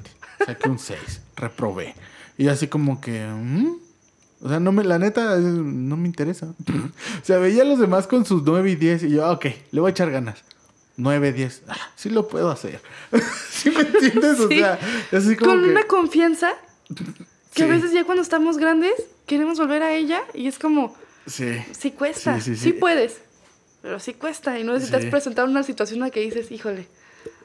saqué 0.46 0.70
un 0.70 0.78
6, 0.78 1.20
reprobé. 1.36 1.94
Y 2.38 2.48
así 2.48 2.66
como 2.66 3.02
que. 3.02 3.26
¿mm? 3.26 3.76
O 4.40 4.48
sea, 4.48 4.58
no 4.58 4.72
me, 4.72 4.82
la 4.84 4.98
neta, 4.98 5.36
no 5.36 5.98
me 5.98 6.08
interesa. 6.08 6.46
o 6.66 7.24
sea, 7.24 7.36
veía 7.36 7.60
a 7.60 7.66
los 7.66 7.78
demás 7.78 8.06
con 8.06 8.24
sus 8.24 8.42
9 8.42 8.70
y 8.70 8.76
10 8.76 9.02
y 9.02 9.10
yo, 9.10 9.30
ok, 9.30 9.44
le 9.70 9.80
voy 9.80 9.88
a 9.88 9.90
echar 9.90 10.10
ganas. 10.10 10.42
9, 10.96 11.32
10, 11.32 11.62
ah, 11.68 11.76
sí 11.94 12.08
lo 12.10 12.26
puedo 12.28 12.50
hacer. 12.50 12.80
¿Sí 13.50 13.70
me 13.70 13.80
entiendes? 13.82 14.40
O 14.40 14.48
Sí. 14.48 14.58
sea, 14.58 14.78
es 15.12 15.26
así 15.26 15.36
como 15.36 15.52
Con 15.52 15.64
que... 15.64 15.70
una 15.70 15.82
confianza 15.84 16.50
que 17.54 17.64
a 17.64 17.66
veces 17.66 17.92
ya 17.92 18.04
cuando 18.04 18.22
estamos 18.22 18.56
grandes 18.58 18.92
queremos 19.26 19.58
volver 19.58 19.82
a 19.82 19.92
ella 19.92 20.22
y 20.34 20.46
es 20.46 20.58
como, 20.58 20.94
Sí. 21.26 21.56
sí 21.78 21.90
cuesta, 21.90 22.36
Sí, 22.40 22.54
sí, 22.54 22.56
sí, 22.56 22.62
sí. 22.64 22.72
puedes, 22.72 23.18
pero 23.82 23.98
sí 24.00 24.14
cuesta. 24.14 24.58
Y 24.58 24.64
no 24.64 24.74
presentado 25.10 25.46
en 25.46 25.52
una 25.52 25.62
situación 25.64 25.98
en 25.98 26.04
la 26.04 26.10
que 26.10 26.20
dices, 26.20 26.50
híjole, 26.52 26.86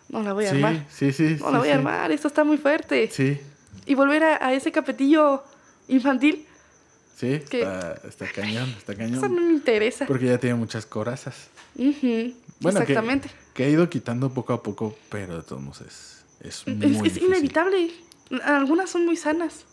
no 0.10 0.22
la 0.24 0.34
voy 0.34 0.46
a 0.46 0.52
armar. 0.52 0.86
sí, 0.92 1.12
sí. 1.12 1.38
No 1.40 1.52
la 1.52 1.60
voy 1.60 1.70
a 1.70 1.76
armar, 1.76 2.12
esto 2.12 2.28
está 2.28 2.44
muy 2.44 2.58
fuerte. 2.58 3.10
Sí, 3.12 3.40
Y 3.86 3.96
volver 3.96 4.24
a, 4.24 4.46
a 4.46 4.54
ese 4.54 4.72
capetillo 4.72 5.44
infantil, 5.88 6.46
sí, 7.18 7.40
Que- 7.50 7.62
está, 7.62 8.00
está 8.08 8.28
cañón, 8.28 8.70
está 8.78 8.92
eso 8.94 9.02
cañón. 9.02 9.36
no 9.36 9.42
me 9.42 9.54
interesa. 9.54 10.06
Porque 10.06 10.26
ya 10.28 10.38
tiene 10.38 10.56
muchas 10.56 10.86
corazas. 10.86 11.48
Ujú, 11.76 12.34
Bueno, 12.60 12.80
Exactamente. 12.80 13.30
Que, 13.30 13.36
ha 13.58 13.68
ido 13.68 13.90
quitando 13.90 14.34
poco 14.34 14.54
a 14.54 14.64
poco, 14.64 14.96
pero 15.10 15.38
de 15.38 15.44
todos 15.44 15.62
modos 15.62 15.82
es, 15.82 16.26
es 16.40 16.68
muy 16.68 17.08
Es, 17.08 17.18
inevitable. 17.18 17.92
Algunas 18.44 18.90
son 18.90 19.06
muy 19.06 19.18
sanas. 19.18 19.66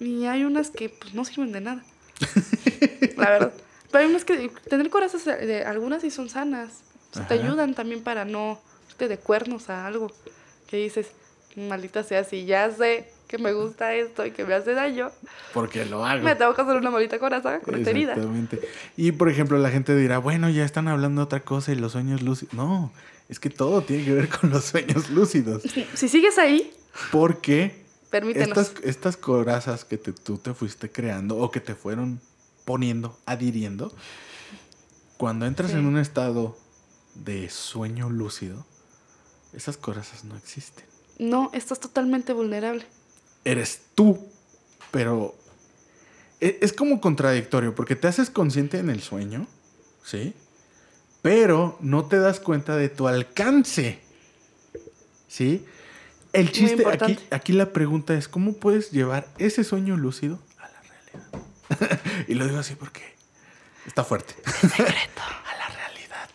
Y 0.00 0.26
hay 0.26 0.44
unas 0.44 0.70
que 0.70 0.88
pues, 0.88 1.14
no 1.14 1.24
sirven 1.24 1.52
de 1.52 1.60
nada. 1.60 1.84
La 3.16 3.30
verdad. 3.30 3.52
Pero 3.90 4.04
hay 4.04 4.10
unas 4.10 4.24
que 4.24 4.50
tener 4.68 4.90
corazas 4.90 5.24
de, 5.24 5.64
algunas 5.64 6.02
sí 6.02 6.10
son 6.10 6.28
sanas. 6.28 6.82
O 7.12 7.14
sea, 7.14 7.28
te 7.28 7.34
ayudan 7.34 7.74
también 7.74 8.02
para 8.02 8.24
no 8.24 8.60
irte 8.90 9.06
de 9.06 9.18
cuernos 9.18 9.70
a 9.70 9.86
algo. 9.86 10.10
Que 10.66 10.78
dices, 10.78 11.12
maldita 11.54 12.02
sea, 12.02 12.24
si 12.24 12.44
ya 12.44 12.70
sé 12.72 13.13
que 13.36 13.42
me 13.42 13.52
gusta 13.52 13.94
esto 13.94 14.24
y 14.24 14.30
que 14.30 14.44
me 14.44 14.54
hace 14.54 14.74
daño, 14.74 15.10
Porque 15.52 15.84
lo 15.84 16.04
hago. 16.04 16.22
me 16.22 16.36
tengo 16.36 16.54
que 16.54 16.62
hacer 16.62 16.76
una 16.76 16.90
maldita 16.90 17.18
coraza 17.18 17.58
con 17.60 17.74
esta 17.74 17.90
herida. 17.90 18.12
Exactamente. 18.12 18.60
Y 18.96 19.10
por 19.12 19.28
ejemplo, 19.28 19.58
la 19.58 19.70
gente 19.70 19.96
dirá, 19.96 20.18
bueno, 20.18 20.48
ya 20.50 20.64
están 20.64 20.86
hablando 20.86 21.20
de 21.22 21.24
otra 21.24 21.40
cosa 21.40 21.72
y 21.72 21.74
los 21.74 21.92
sueños 21.92 22.22
lúcidos. 22.22 22.54
No, 22.54 22.92
es 23.28 23.40
que 23.40 23.50
todo 23.50 23.82
tiene 23.82 24.04
que 24.04 24.12
ver 24.12 24.28
con 24.28 24.50
los 24.50 24.64
sueños 24.66 25.10
lúcidos. 25.10 25.62
Si 25.94 26.08
sigues 26.08 26.38
ahí, 26.38 26.72
Porque 27.10 27.82
permítenos. 28.10 28.56
estas, 28.56 28.84
estas 28.84 29.16
corazas 29.16 29.84
que 29.84 29.98
te- 29.98 30.12
tú 30.12 30.38
te 30.38 30.54
fuiste 30.54 30.90
creando 30.92 31.36
o 31.38 31.50
que 31.50 31.58
te 31.60 31.74
fueron 31.74 32.20
poniendo, 32.64 33.18
adhiriendo, 33.26 33.92
cuando 35.16 35.46
entras 35.46 35.72
Sí. 35.72 35.76
en 35.78 35.86
un 35.86 35.98
estado 35.98 36.56
de 37.16 37.50
sueño 37.50 38.10
lúcido, 38.10 38.64
esas 39.52 39.76
corazas 39.76 40.24
no 40.24 40.36
existen. 40.36 40.84
No, 41.18 41.50
estás 41.52 41.78
totalmente 41.80 42.32
vulnerable. 42.32 42.84
Eres 43.44 43.80
tú, 43.94 44.26
pero 44.90 45.34
e- 46.40 46.58
es 46.62 46.72
como 46.72 47.00
contradictorio 47.00 47.74
porque 47.74 47.96
te 47.96 48.08
haces 48.08 48.30
consciente 48.30 48.78
en 48.78 48.90
el 48.90 49.02
sueño, 49.02 49.46
¿sí? 50.04 50.34
Pero 51.22 51.76
no 51.80 52.06
te 52.06 52.18
das 52.18 52.40
cuenta 52.40 52.76
de 52.76 52.88
tu 52.88 53.08
alcance, 53.08 54.00
¿sí? 55.28 55.64
El 56.32 56.50
chiste, 56.52 56.84
aquí, 56.88 57.18
aquí 57.30 57.52
la 57.52 57.72
pregunta 57.72 58.14
es, 58.14 58.28
¿cómo 58.28 58.54
puedes 58.54 58.90
llevar 58.90 59.28
ese 59.38 59.62
sueño 59.62 59.96
lúcido 59.96 60.38
a 60.58 60.68
la 60.68 60.82
realidad? 60.82 62.00
y 62.28 62.34
lo 62.34 62.46
digo 62.46 62.58
así 62.58 62.74
porque 62.74 63.02
está 63.86 64.02
fuerte. 64.04 64.34
Secreto. 64.60 65.22
a 65.22 65.56
la 65.56 65.68
realidad. 65.76 66.28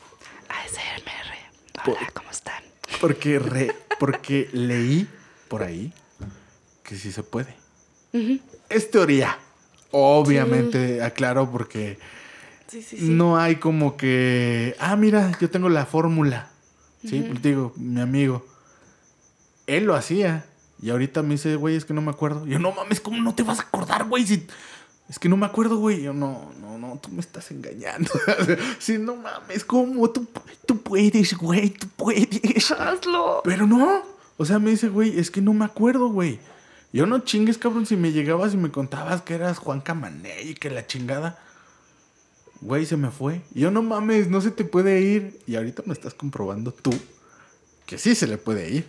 ASMR. 0.47 1.89
Hola, 1.91 2.09
¿cómo 2.13 2.29
están? 2.31 2.63
Porque, 3.01 3.39
re- 3.39 3.75
porque 3.99 4.49
leí 4.53 5.07
por 5.49 5.63
ahí 5.63 5.93
que 6.89 6.95
sí 6.95 7.11
se 7.11 7.21
puede. 7.21 7.55
Es 8.69 8.89
teoría. 8.89 9.37
Obviamente, 9.91 11.03
aclaro, 11.03 11.51
porque 11.51 11.99
Sí, 12.67 12.81
sí, 12.81 12.97
sí. 12.97 13.09
no 13.09 13.37
hay 13.37 13.55
como 13.55 13.95
que, 13.97 14.75
ah, 14.79 14.95
mira, 14.95 15.31
yo 15.39 15.49
tengo 15.49 15.69
la 15.69 15.85
fórmula. 15.85 16.51
Sí, 17.03 17.23
pues 17.27 17.41
digo, 17.41 17.73
mi 17.77 18.01
amigo, 18.01 18.45
él 19.67 19.85
lo 19.85 19.95
hacía. 19.95 20.45
Y 20.81 20.89
ahorita 20.89 21.23
me 21.23 21.31
dice, 21.31 21.55
güey, 21.55 21.75
es 21.75 21.85
que 21.85 21.93
no 21.93 22.01
me 22.01 22.11
acuerdo. 22.11 22.45
Yo, 22.45 22.59
no 22.59 22.71
mames, 22.71 22.99
¿cómo 22.99 23.21
no 23.21 23.35
te 23.35 23.43
vas 23.43 23.59
a 23.59 23.63
acordar, 23.63 24.07
güey? 24.07 24.25
Si... 24.25 24.45
Es 25.09 25.17
que 25.17 25.27
no 25.27 25.37
me 25.37 25.47
acuerdo, 25.47 25.77
güey. 25.77 26.03
Yo, 26.03 26.13
no, 26.13 26.51
no, 26.61 26.77
no, 26.77 26.99
tú 27.01 27.09
me 27.09 27.21
estás 27.21 27.49
engañando. 27.49 28.11
sí, 28.79 28.97
no 28.99 29.15
mames, 29.15 29.65
¿cómo? 29.65 30.09
Tú, 30.11 30.27
tú 30.67 30.81
puedes, 30.81 31.35
güey, 31.35 31.71
tú 31.71 31.87
puedes. 31.95 32.71
Hazlo. 32.71 33.41
Pero 33.43 33.65
no. 33.65 34.03
O 34.37 34.45
sea, 34.45 34.59
me 34.59 34.69
dice, 34.69 34.89
güey, 34.89 35.17
es 35.19 35.31
que 35.31 35.41
no 35.41 35.53
me 35.53 35.65
acuerdo, 35.65 36.09
güey. 36.09 36.39
Yo 36.91 37.05
no 37.05 37.19
chingues, 37.19 37.57
cabrón, 37.57 37.85
si 37.85 37.95
me 37.95 38.11
llegabas 38.11 38.53
y 38.53 38.57
me 38.57 38.71
contabas 38.71 39.21
que 39.21 39.35
eras 39.35 39.57
Juan 39.59 39.81
Camané 39.81 40.41
y 40.43 40.55
que 40.55 40.69
la 40.69 40.87
chingada. 40.87 41.39
Güey, 42.61 42.85
se 42.85 42.97
me 42.97 43.09
fue. 43.11 43.41
Y 43.53 43.61
yo 43.61 43.71
no 43.71 43.81
mames, 43.83 44.27
no 44.29 44.41
se 44.41 44.51
te 44.51 44.65
puede 44.65 44.99
ir. 45.01 45.39
Y 45.47 45.55
ahorita 45.55 45.83
me 45.85 45.93
estás 45.93 46.13
comprobando 46.13 46.71
tú 46.73 46.91
que 47.85 47.97
sí 47.97 48.15
se 48.15 48.27
le 48.27 48.37
puede 48.37 48.69
ir. 48.71 48.87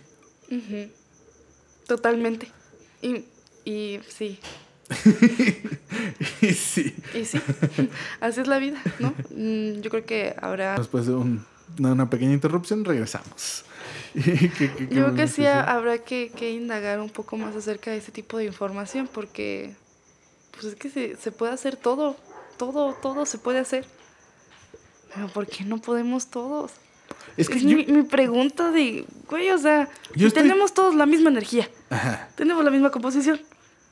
Totalmente. 1.87 2.51
Y, 3.01 3.25
y 3.65 3.99
sí, 4.07 4.39
y 6.41 6.53
sí. 6.53 6.95
y 7.13 7.25
sí. 7.25 7.39
Así 8.19 8.41
es 8.41 8.47
la 8.47 8.57
vida, 8.59 8.81
¿no? 8.99 9.13
Mm, 9.35 9.81
Yo 9.81 9.89
creo 9.89 10.05
que 10.05 10.35
habrá... 10.41 10.75
Después 10.77 11.05
de 11.07 11.13
un- 11.13 11.45
una 11.79 12.09
pequeña 12.09 12.33
interrupción, 12.33 12.83
regresamos. 12.85 13.63
¿Qué- 14.23 14.51
qué- 14.57 14.71
qué 14.75 14.87
Yo 14.93 15.05
creo 15.05 15.15
que 15.15 15.27
sí 15.27 15.45
habrá 15.45 15.97
que, 15.99 16.31
que 16.35 16.51
indagar 16.51 16.99
un 16.99 17.09
poco 17.09 17.37
más 17.37 17.55
acerca 17.55 17.91
de 17.91 17.97
ese 17.97 18.11
tipo 18.11 18.37
de 18.37 18.45
información 18.45 19.07
porque 19.11 19.73
pues 20.51 20.65
es 20.65 20.75
que 20.75 20.89
se, 20.89 21.15
se 21.15 21.31
puede 21.31 21.53
hacer 21.53 21.75
todo, 21.77 22.15
todo, 22.57 22.93
todo 23.01 23.25
se 23.25 23.37
puede 23.37 23.59
hacer. 23.59 23.85
Pero 25.13 25.27
¿por 25.29 25.47
qué 25.47 25.63
no 25.63 25.77
podemos 25.79 26.27
todos? 26.27 26.71
Es 27.37 27.47
que 27.49 27.55
Es 27.55 27.63
yo- 27.63 27.75
mi, 27.77 27.85
mi 27.85 28.03
pregunta 28.03 28.71
de, 28.71 29.05
güey, 29.29 29.49
o 29.51 29.57
sea, 29.57 29.87
Yo 30.13 30.19
si 30.21 30.25
estoy- 30.27 30.43
tenemos 30.43 30.73
todos 30.73 30.95
la 30.95 31.05
misma 31.05 31.29
energía, 31.29 31.69
Ajá, 31.89 32.29
tenemos 32.35 32.63
la 32.63 32.71
misma 32.71 32.89
composición, 32.91 33.41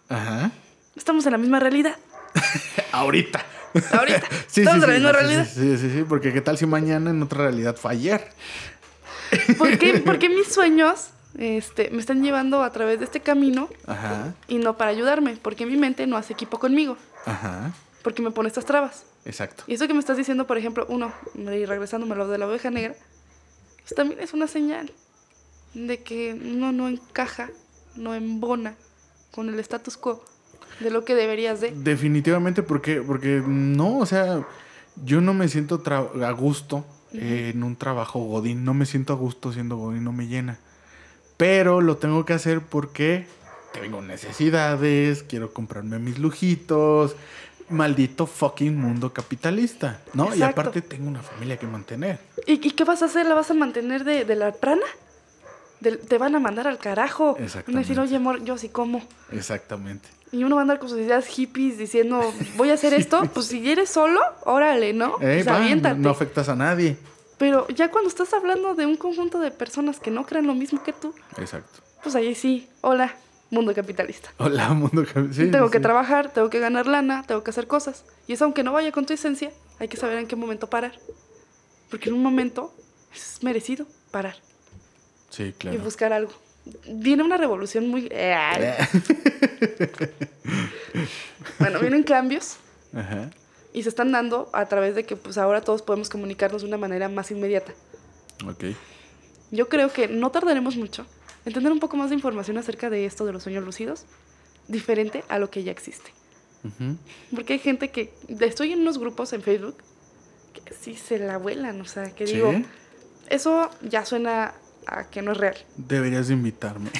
ajá. 0.09 0.51
estamos 0.95 1.25
en 1.25 1.31
la 1.33 1.37
misma 1.37 1.59
realidad. 1.59 1.95
Ahorita. 2.91 3.43
Ahorita, 3.91 4.23
Sí, 4.47 4.61
estamos 4.61 4.83
sí, 4.83 4.85
en 4.85 4.87
la 4.87 4.87
sí, 4.87 4.93
misma 4.93 5.11
realidad. 5.11 5.47
Sí, 5.53 5.77
sí, 5.77 5.91
sí, 5.91 6.05
porque 6.07 6.33
qué 6.33 6.41
tal 6.41 6.57
si 6.57 6.65
mañana 6.65 7.09
en 7.11 7.21
otra 7.21 7.43
realidad 7.43 7.75
fue 7.77 7.91
ayer. 7.91 8.29
¿Por 9.57 9.77
qué, 9.77 9.99
por 10.05 10.19
qué 10.19 10.29
mis 10.29 10.47
sueños 10.47 11.09
este, 11.37 11.89
me 11.91 11.99
están 11.99 12.23
llevando 12.23 12.63
a 12.63 12.71
través 12.71 12.99
de 12.99 13.05
este 13.05 13.19
camino 13.19 13.69
Ajá. 13.85 14.33
y 14.47 14.57
no 14.57 14.77
para 14.77 14.91
ayudarme, 14.91 15.37
porque 15.41 15.65
mi 15.65 15.77
mente 15.77 16.07
no 16.07 16.17
hace 16.17 16.33
equipo 16.33 16.59
conmigo, 16.59 16.97
Ajá. 17.25 17.71
porque 18.03 18.21
me 18.21 18.31
pone 18.31 18.47
estas 18.47 18.65
trabas. 18.65 19.05
Exacto. 19.25 19.63
Y 19.67 19.73
eso 19.73 19.87
que 19.87 19.93
me 19.93 19.99
estás 19.99 20.17
diciendo, 20.17 20.47
por 20.47 20.57
ejemplo, 20.57 20.85
uno, 20.89 21.13
y 21.35 21.65
regresándome 21.65 22.13
a 22.13 22.17
lo 22.17 22.27
de 22.27 22.37
la 22.37 22.47
oveja 22.47 22.71
negra, 22.71 22.95
pues 23.81 23.93
también 23.95 24.19
es 24.19 24.33
una 24.33 24.47
señal 24.47 24.91
de 25.73 26.01
que 26.01 26.33
uno 26.33 26.71
no 26.71 26.87
encaja, 26.87 27.49
no 27.95 28.15
embona 28.15 28.75
con 29.31 29.49
el 29.49 29.59
status 29.59 29.97
quo 29.97 30.23
de 30.79 30.89
lo 30.89 31.05
que 31.05 31.15
deberías 31.15 31.61
de. 31.61 31.71
Definitivamente 31.71 32.63
porque, 32.63 33.01
porque 33.01 33.43
no, 33.45 33.99
o 33.99 34.05
sea, 34.05 34.45
yo 35.03 35.21
no 35.21 35.33
me 35.33 35.47
siento 35.47 35.81
a 35.85 36.31
gusto 36.31 36.85
eh, 37.13 37.51
en 37.53 37.63
un 37.63 37.75
trabajo 37.75 38.19
godín, 38.19 38.63
no 38.63 38.73
me 38.73 38.85
siento 38.85 39.13
a 39.13 39.15
gusto 39.15 39.51
siendo 39.53 39.77
godín, 39.77 40.03
no 40.03 40.11
me 40.11 40.27
llena. 40.27 40.57
Pero 41.37 41.81
lo 41.81 41.97
tengo 41.97 42.25
que 42.25 42.33
hacer 42.33 42.61
porque 42.61 43.25
tengo 43.73 44.01
necesidades, 44.01 45.23
quiero 45.23 45.53
comprarme 45.53 45.99
mis 45.99 46.19
lujitos, 46.19 47.15
maldito 47.69 48.25
fucking 48.25 48.75
mundo 48.77 49.13
capitalista, 49.13 50.01
¿no? 50.13 50.33
Y 50.35 50.41
aparte 50.41 50.81
tengo 50.81 51.07
una 51.07 51.21
familia 51.21 51.57
que 51.57 51.67
mantener. 51.67 52.19
¿Y, 52.45 52.53
y 52.67 52.71
qué 52.71 52.83
vas 52.83 53.01
a 53.01 53.05
hacer? 53.05 53.25
¿La 53.25 53.35
vas 53.35 53.51
a 53.51 53.53
mantener 53.53 54.03
de, 54.03 54.25
de 54.25 54.35
la 54.35 54.51
prana? 54.51 54.85
Te 55.81 56.17
van 56.17 56.35
a 56.35 56.39
mandar 56.39 56.67
al 56.67 56.77
carajo. 56.77 57.33
Van 57.35 57.41
a 57.41 57.45
decir, 57.45 57.59
Exactamente. 57.61 57.99
oye, 58.01 58.15
amor, 58.17 58.43
yo 58.43 58.57
sí 58.57 58.67
como. 58.67 59.01
Exactamente. 59.31 60.09
Y 60.31 60.43
uno 60.43 60.55
va 60.55 60.61
a 60.61 60.63
andar 60.63 60.79
con 60.79 60.89
sus 60.89 60.99
ideas 60.99 61.25
hippies 61.25 61.77
diciendo, 61.77 62.21
voy 62.55 62.69
a 62.69 62.75
hacer 62.75 62.93
esto. 62.93 63.23
Pues 63.33 63.47
si 63.47 63.69
eres 63.69 63.89
solo, 63.89 64.19
órale, 64.45 64.93
¿no? 64.93 65.17
Pues 65.17 65.47
va, 65.47 65.59
no, 65.95 66.09
afectas 66.09 66.49
a 66.49 66.55
nadie. 66.55 66.97
Pero 67.37 67.67
ya 67.69 67.89
cuando 67.89 68.09
estás 68.09 68.33
hablando 68.33 68.75
de 68.75 68.85
un 68.85 68.95
conjunto 68.97 69.39
de 69.39 69.49
personas 69.49 69.99
que 69.99 70.11
no 70.11 70.25
creen 70.25 70.45
lo 70.45 70.53
mismo 70.53 70.83
que 70.83 70.93
tú, 70.93 71.15
Exacto. 71.37 71.79
pues 72.03 72.13
ahí 72.15 72.35
sí, 72.35 72.69
hola, 72.81 73.15
mundo 73.49 73.73
capitalista. 73.73 74.29
Hola, 74.37 74.69
mundo 74.73 75.03
capitalista. 75.05 75.43
Sí, 75.45 75.51
tengo 75.51 75.67
sí, 75.67 75.71
que 75.71 75.79
trabajar, 75.79 76.31
tengo 76.31 76.49
que 76.49 76.59
ganar 76.59 76.85
lana, 76.85 77.23
tengo 77.25 77.43
que 77.43 77.49
hacer 77.51 77.65
cosas. 77.65 78.05
Y 78.27 78.33
eso 78.33 78.43
aunque 78.45 78.61
no 78.63 78.73
vaya 78.73 78.91
con 78.91 79.05
tu 79.05 79.13
esencia, 79.13 79.51
hay 79.79 79.87
que 79.87 79.97
saber 79.97 80.17
en 80.19 80.27
qué 80.27 80.35
momento 80.35 80.69
parar. 80.69 80.91
Porque 81.89 82.09
en 82.09 82.15
un 82.15 82.21
momento 82.21 82.73
es 83.15 83.41
merecido 83.41 83.87
parar 84.11 84.35
Sí, 85.29 85.43
y 85.43 85.53
claro. 85.53 85.79
buscar 85.79 86.13
algo. 86.13 86.33
Viene 86.87 87.23
una 87.23 87.37
revolución 87.37 87.87
muy... 87.87 88.07
eh, 88.11 88.35
bueno, 91.59 91.79
vienen 91.79 92.03
cambios 92.03 92.57
Ajá. 92.93 93.29
y 93.73 93.83
se 93.83 93.89
están 93.89 94.11
dando 94.11 94.49
a 94.53 94.65
través 94.67 94.95
de 94.95 95.05
que 95.05 95.15
pues 95.15 95.37
ahora 95.37 95.61
todos 95.61 95.81
podemos 95.81 96.09
comunicarnos 96.09 96.61
de 96.61 96.67
una 96.67 96.77
manera 96.77 97.09
más 97.09 97.31
inmediata. 97.31 97.73
Ok. 98.47 98.65
Yo 99.51 99.67
creo 99.69 99.91
que 99.91 100.07
no 100.07 100.31
tardaremos 100.31 100.75
mucho 100.75 101.05
en 101.45 101.53
tener 101.53 101.71
un 101.71 101.79
poco 101.79 101.97
más 101.97 102.09
de 102.09 102.15
información 102.15 102.57
acerca 102.57 102.89
de 102.89 103.05
esto 103.05 103.25
de 103.25 103.33
los 103.33 103.43
sueños 103.43 103.63
lúcidos, 103.63 104.05
diferente 104.67 105.23
a 105.29 105.39
lo 105.39 105.49
que 105.49 105.63
ya 105.63 105.71
existe. 105.71 106.11
Ujú. 106.63 106.97
Porque 107.33 107.53
hay 107.53 107.59
gente 107.59 107.89
que. 107.89 108.13
Estoy 108.41 108.73
en 108.73 108.81
unos 108.81 108.97
grupos 108.99 109.33
en 109.33 109.41
Facebook 109.41 109.77
que 110.65 110.73
sí 110.73 110.95
se 110.95 111.17
la 111.19 111.37
vuelan, 111.37 111.79
o 111.81 111.85
sea, 111.85 112.11
que 112.13 112.27
Sí. 112.27 112.35
digo, 112.35 112.53
eso 113.29 113.69
ya 113.81 114.05
suena 114.05 114.53
a 114.87 115.03
que 115.09 115.21
no 115.21 115.31
es 115.33 115.37
real. 115.37 115.55
Deberías 115.77 116.27
de 116.27 116.33
invitarme. 116.33 116.89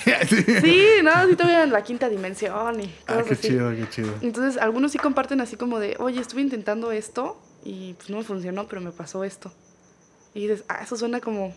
Sí, 0.61 0.85
no, 1.03 1.27
sí 1.27 1.35
te 1.35 1.43
voy 1.43 1.53
en 1.53 1.71
la 1.71 1.83
quinta 1.83 2.09
dimensión 2.09 2.79
y 2.81 2.93
ah, 3.07 3.13
cosas 3.15 3.25
qué 3.27 3.33
así. 3.33 3.47
chido, 3.49 3.71
qué 3.71 3.89
chido. 3.89 4.13
Entonces, 4.21 4.61
algunos 4.61 4.91
sí 4.91 4.97
comparten 4.97 5.41
así 5.41 5.55
como 5.55 5.79
de, 5.79 5.95
oye, 5.99 6.19
estuve 6.21 6.41
intentando 6.41 6.91
esto 6.91 7.41
y 7.63 7.93
pues 7.93 8.09
no 8.09 8.17
me 8.17 8.23
funcionó, 8.23 8.67
pero 8.67 8.81
me 8.81 8.91
pasó 8.91 9.23
esto. 9.23 9.51
Y 10.33 10.41
dices, 10.47 10.63
ah, 10.69 10.79
eso 10.83 10.95
suena 10.95 11.19
como 11.19 11.53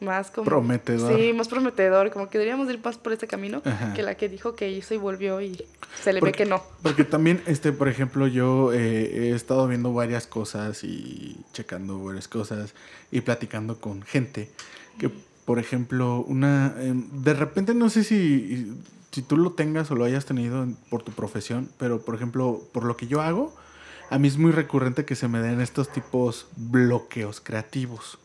más 0.00 0.30
como... 0.30 0.44
Prometedor. 0.44 1.16
Sí, 1.16 1.32
más 1.32 1.48
prometedor, 1.48 2.10
como 2.10 2.28
que 2.30 2.38
deberíamos 2.38 2.68
ir 2.70 2.80
más 2.84 2.98
por 2.98 3.12
este 3.12 3.26
camino 3.26 3.62
Ajá. 3.64 3.94
que 3.94 4.02
la 4.02 4.16
que 4.16 4.28
dijo 4.28 4.54
que 4.54 4.70
hizo 4.70 4.94
y 4.94 4.96
volvió 4.96 5.40
y 5.40 5.56
se 6.02 6.12
le 6.12 6.20
ve 6.20 6.20
Porque- 6.20 6.44
que 6.44 6.46
no. 6.46 6.62
Porque 6.82 7.04
también, 7.04 7.42
este, 7.46 7.72
por 7.72 7.88
ejemplo, 7.88 8.26
yo 8.28 8.72
eh, 8.72 9.30
he 9.30 9.34
estado 9.34 9.66
viendo 9.66 9.92
varias 9.92 10.26
cosas 10.26 10.84
y 10.84 11.36
checando 11.52 11.98
varias 12.02 12.28
cosas 12.28 12.74
y 13.10 13.20
platicando 13.22 13.80
con 13.80 14.02
gente 14.02 14.50
que, 14.98 15.10
por 15.44 15.58
ejemplo, 15.58 16.20
una, 16.28 16.74
em, 16.80 17.08
de 17.22 17.34
repente 17.34 17.74
no 17.74 17.88
sé 17.90 18.04
si, 18.04 18.72
si 19.12 19.22
tú 19.22 19.36
lo 19.36 19.52
tengas 19.52 19.90
o 19.90 19.94
lo 19.96 20.04
hayas 20.04 20.26
tenido 20.26 20.62
en- 20.62 20.76
por 20.90 21.02
tu 21.02 21.12
profesión, 21.12 21.68
pero 21.78 22.00
por 22.02 22.14
ejemplo, 22.14 22.60
por 22.72 22.84
lo 22.84 22.96
que 22.96 23.06
yo 23.06 23.22
hago, 23.22 23.54
a 24.10 24.18
mí 24.18 24.28
es 24.28 24.36
muy 24.38 24.52
recurrente 24.52 25.04
que 25.04 25.14
se 25.16 25.28
me 25.28 25.40
den 25.40 25.60
estos 25.60 25.90
tipos 25.92 26.46
bloqueos 26.56 27.40
creativos. 27.40 28.18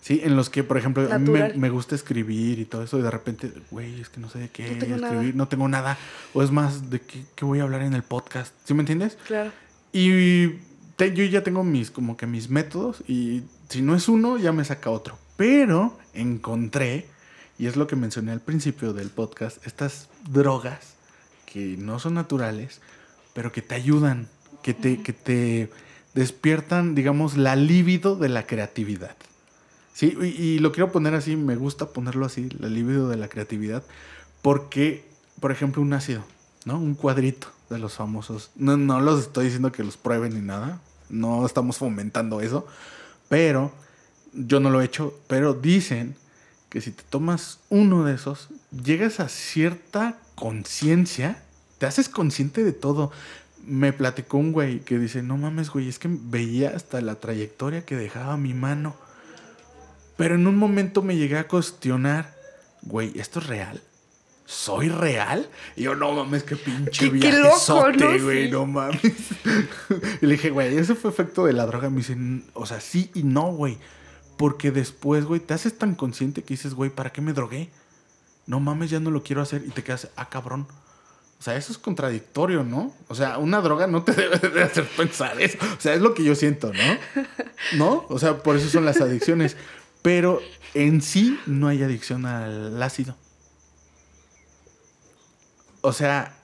Sí, 0.00 0.20
en 0.22 0.36
los 0.36 0.50
que, 0.50 0.62
por 0.62 0.76
ejemplo, 0.76 1.10
a 1.10 1.18
mí 1.18 1.30
me, 1.56 1.70
gusta 1.70 1.94
escribir 1.94 2.58
y 2.58 2.66
todo 2.66 2.82
eso, 2.82 2.98
y 2.98 3.02
de 3.02 3.10
repente, 3.10 3.50
güey, 3.70 4.00
es 4.02 4.10
que 4.10 4.20
no 4.20 4.28
sé 4.28 4.38
de 4.38 4.48
qué 4.50 4.76
No 4.88 4.96
nada. 4.98 5.12
escribir, 5.14 5.34
no 5.34 5.48
tengo 5.48 5.66
nada. 5.66 5.96
O 6.34 6.42
es 6.42 6.50
más, 6.50 6.90
de 6.90 7.00
qué, 7.00 7.24
qué 7.34 7.44
voy 7.46 7.60
a 7.60 7.62
hablar 7.62 7.80
en 7.80 7.94
el 7.94 8.02
podcast. 8.02 8.52
¿Sí 8.64 8.74
me 8.74 8.80
entiendes? 8.80 9.16
Claro. 9.26 9.50
Y 9.92 10.48
te- 10.96 11.14
yo 11.14 11.24
ya 11.24 11.42
tengo 11.42 11.64
mis, 11.64 11.90
como 11.90 12.18
que 12.18 12.26
mis 12.26 12.50
métodos, 12.50 13.02
y 13.08 13.44
si 13.70 13.80
no 13.80 13.96
es 13.96 14.06
uno, 14.08 14.36
ya 14.36 14.52
me 14.52 14.62
saca 14.66 14.90
otro. 14.90 15.16
Pero 15.36 15.96
encontré, 16.12 17.08
y 17.58 17.66
es 17.66 17.76
lo 17.76 17.86
que 17.86 17.96
mencioné 17.96 18.32
al 18.32 18.40
principio 18.40 18.92
del 18.92 19.10
podcast, 19.10 19.64
estas 19.66 20.08
drogas 20.28 20.94
que 21.46 21.76
no 21.76 21.98
son 21.98 22.14
naturales, 22.14 22.80
pero 23.32 23.52
que 23.52 23.62
te 23.62 23.74
ayudan, 23.74 24.28
que 24.62 24.74
te, 24.74 25.02
que 25.02 25.12
te 25.12 25.70
despiertan, 26.14 26.94
digamos, 26.94 27.36
la 27.36 27.56
libido 27.56 28.16
de 28.16 28.28
la 28.28 28.46
creatividad. 28.46 29.16
Sí, 29.92 30.16
y, 30.20 30.24
y 30.24 30.58
lo 30.58 30.72
quiero 30.72 30.90
poner 30.90 31.14
así, 31.14 31.36
me 31.36 31.56
gusta 31.56 31.90
ponerlo 31.90 32.26
así, 32.26 32.48
la 32.58 32.68
libido 32.68 33.08
de 33.08 33.16
la 33.16 33.28
creatividad, 33.28 33.84
porque, 34.42 35.08
por 35.40 35.52
ejemplo, 35.52 35.82
un 35.82 35.92
ácido, 35.92 36.24
¿no? 36.64 36.78
Un 36.78 36.94
cuadrito 36.94 37.48
de 37.70 37.78
los 37.78 37.94
famosos. 37.94 38.50
No, 38.56 38.76
no 38.76 39.00
los 39.00 39.20
estoy 39.20 39.46
diciendo 39.46 39.72
que 39.72 39.84
los 39.84 39.96
prueben 39.96 40.34
ni 40.34 40.40
nada, 40.40 40.80
no 41.08 41.46
estamos 41.46 41.78
fomentando 41.78 42.40
eso, 42.40 42.66
pero 43.28 43.72
yo 44.34 44.60
no 44.60 44.70
lo 44.70 44.80
he 44.80 44.84
hecho, 44.84 45.18
pero 45.26 45.54
dicen 45.54 46.16
que 46.68 46.80
si 46.80 46.90
te 46.90 47.02
tomas 47.08 47.60
uno 47.68 48.04
de 48.04 48.14
esos, 48.14 48.48
llegas 48.84 49.20
a 49.20 49.28
cierta 49.28 50.18
conciencia, 50.34 51.42
te 51.78 51.86
haces 51.86 52.08
consciente 52.08 52.64
de 52.64 52.72
todo. 52.72 53.12
Me 53.66 53.92
platicó 53.92 54.36
un 54.38 54.52
güey 54.52 54.80
que 54.80 54.98
dice, 54.98 55.22
no 55.22 55.36
mames, 55.36 55.70
güey, 55.70 55.88
es 55.88 55.98
que 55.98 56.08
veía 56.10 56.70
hasta 56.74 57.00
la 57.00 57.14
trayectoria 57.14 57.84
que 57.84 57.96
dejaba 57.96 58.36
mi 58.36 58.52
mano. 58.54 58.96
Pero 60.16 60.34
en 60.34 60.46
un 60.46 60.56
momento 60.56 61.02
me 61.02 61.16
llegué 61.16 61.38
a 61.38 61.48
cuestionar, 61.48 62.34
güey, 62.82 63.12
¿esto 63.18 63.38
es 63.40 63.46
real? 63.46 63.80
¿Soy 64.46 64.90
real? 64.90 65.48
Y 65.76 65.84
yo, 65.84 65.94
no 65.94 66.12
mames, 66.12 66.42
qué 66.42 66.56
pinche 66.56 67.10
Qué- 67.10 67.18
qué 67.18 67.32
loco, 67.32 67.86
güey, 68.22 68.44
Sí. 68.46 68.50
no 68.50 68.66
mames. 68.66 69.00
y 70.20 70.26
le 70.26 70.32
dije, 70.34 70.50
güey, 70.50 70.76
ese 70.76 70.94
fue 70.94 71.10
efecto 71.10 71.46
de 71.46 71.54
la 71.54 71.64
droga. 71.66 71.88
Me 71.88 71.98
dicen, 71.98 72.44
o 72.52 72.66
sea, 72.66 72.80
sí 72.80 73.10
y 73.14 73.22
no, 73.22 73.52
güey. 73.52 73.78
Porque 74.36 74.70
después, 74.70 75.24
güey, 75.24 75.40
te 75.40 75.54
haces 75.54 75.78
tan 75.78 75.94
consciente 75.94 76.42
que 76.42 76.54
dices, 76.54 76.74
güey, 76.74 76.90
¿para 76.90 77.12
qué 77.12 77.20
me 77.20 77.32
drogué? 77.32 77.70
No 78.46 78.60
mames, 78.60 78.90
ya 78.90 79.00
no 79.00 79.10
lo 79.10 79.22
quiero 79.22 79.42
hacer. 79.42 79.64
Y 79.66 79.70
te 79.70 79.82
quedas, 79.82 80.08
ah, 80.16 80.28
cabrón. 80.28 80.66
O 81.38 81.42
sea, 81.42 81.56
eso 81.56 81.72
es 81.72 81.78
contradictorio, 81.78 82.64
¿no? 82.64 82.92
O 83.08 83.14
sea, 83.14 83.38
una 83.38 83.60
droga 83.60 83.86
no 83.86 84.02
te 84.02 84.12
debe 84.14 84.38
de 84.48 84.62
hacer 84.62 84.88
pensar 84.96 85.40
eso. 85.40 85.58
O 85.76 85.80
sea, 85.80 85.94
es 85.94 86.00
lo 86.00 86.14
que 86.14 86.24
yo 86.24 86.34
siento, 86.34 86.72
¿no? 86.72 87.24
¿No? 87.76 88.06
O 88.08 88.18
sea, 88.18 88.42
por 88.42 88.56
eso 88.56 88.68
son 88.68 88.84
las 88.84 89.00
adicciones. 89.00 89.56
Pero 90.02 90.40
en 90.74 91.00
sí 91.00 91.38
no 91.46 91.68
hay 91.68 91.82
adicción 91.82 92.26
al 92.26 92.82
ácido. 92.82 93.16
O 95.80 95.92
sea, 95.92 96.34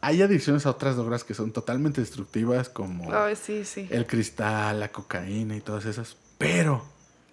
hay 0.00 0.20
adicciones 0.20 0.66
a 0.66 0.70
otras 0.70 0.96
drogas 0.96 1.24
que 1.24 1.32
son 1.32 1.52
totalmente 1.52 2.02
destructivas, 2.02 2.68
como 2.68 3.12
Ay, 3.14 3.36
sí, 3.36 3.64
sí. 3.64 3.88
el 3.90 4.06
cristal, 4.06 4.80
la 4.80 4.92
cocaína 4.92 5.56
y 5.56 5.60
todas 5.60 5.86
esas. 5.86 6.16
Pero 6.36 6.84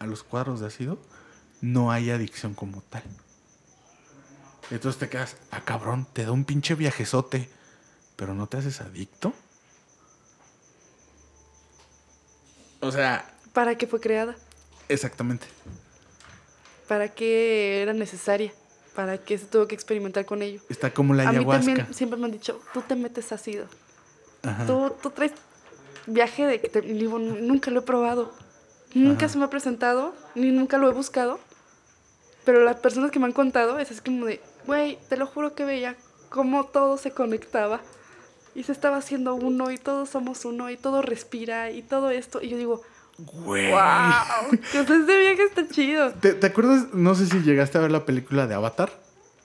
a 0.02 0.08
los 0.08 0.24
cuadros 0.24 0.60
de 0.60 0.66
ácido 0.68 0.98
no 1.62 1.92
hay 1.92 2.10
adicción 2.10 2.56
como 2.56 2.82
tal. 2.82 3.04
Entonces 4.72 5.00
te 5.00 5.10
quedas, 5.10 5.36
ah, 5.52 5.62
cabrón, 5.64 6.08
te 6.12 6.26
da 6.26 6.32
un 6.32 6.44
pinche 6.44 6.74
viajezote, 6.74 7.50
pero 8.16 8.34
no 8.34 8.48
te 8.48 8.58
haces 8.58 8.82
adicto. 8.82 9.32
O 12.80 12.92
sea, 12.92 13.32
¿Para 13.54 13.76
qué 13.78 13.86
fue 13.86 14.00
creada? 14.00 14.36
exactamente. 14.90 15.46
¿Para 16.88 17.10
qué 17.10 17.84
era 17.84 17.94
necesaria? 17.94 18.52
¿Para 18.96 19.20
qué 19.20 19.38
se 19.38 19.46
tuvo 19.46 19.68
que 19.68 19.76
experimentar 19.76 20.26
con 20.26 20.42
ello? 20.42 20.62
Está 20.68 20.92
como 20.94 21.14
la 21.14 21.24
A 21.24 21.32
mí 21.32 21.38
ayahuasca. 21.40 21.66
también 21.66 21.94
siempre 21.94 22.18
me 22.20 22.26
han 22.26 22.32
dicho, 22.32 22.60
tú 22.74 22.82
te 22.82 22.96
metes 22.96 23.32
ácido. 23.32 23.68
Ajá. 24.42 24.66
Tú, 24.66 24.96
tú 25.02 25.12
traes 25.12 25.34
viaje 26.08 26.48
de 26.48 26.60
que 26.60 26.70
te 26.70 26.82
digo, 26.82 27.20
"Nu- 27.20 27.36
nunca 27.40 27.70
lo 27.70 27.82
he 27.82 27.84
probado. 27.84 28.34
Nunca 28.94 29.26
Ajá. 29.26 29.34
se 29.34 29.38
me 29.40 29.46
ha 29.46 29.50
presentado, 29.50 30.14
ni 30.36 30.52
nunca 30.52 30.78
lo 30.78 30.90
he 30.90 30.94
buscado. 30.94 31.40
Pero 32.46 32.64
las 32.64 32.78
personas 32.78 33.12
que 33.12 33.20
me 33.20 33.26
han 33.26 33.32
contado 33.34 33.80
es 33.80 33.92
así 33.92 34.02
como 34.02 34.26
de, 34.26 34.42
güey, 34.66 34.98
te 35.10 35.18
lo 35.18 35.28
juro 35.28 35.54
que 35.54 35.64
veía 35.66 35.96
cómo 36.30 36.66
todo 36.66 36.98
se 36.98 37.12
conectaba. 37.12 37.82
Y 38.54 38.64
se 38.64 38.72
estaba 38.74 38.98
haciendo 38.98 39.36
uno, 39.36 39.72
y 39.72 39.78
todos 39.78 40.10
somos 40.10 40.44
uno, 40.44 40.70
y 40.70 40.76
todo 40.78 41.02
respira, 41.02 41.72
y 41.72 41.84
todo 41.84 42.10
esto. 42.10 42.42
Y 42.42 42.50
yo 42.50 42.58
digo, 42.58 42.82
Güey. 43.18 43.70
¡Wow! 43.72 43.80
Que 44.72 44.80
este 44.80 45.20
viaje 45.20 45.44
está 45.44 45.68
chido. 45.68 46.12
¿Te, 46.14 46.34
te 46.34 46.48
acuerdas? 46.48 46.88
No 46.94 47.14
sé 47.14 47.28
si 47.28 47.40
llegaste 47.42 47.78
a 47.78 47.82
ver 47.82 47.92
la 47.92 48.04
película 48.06 48.48
de 48.48 48.56
Avatar, 48.56 48.92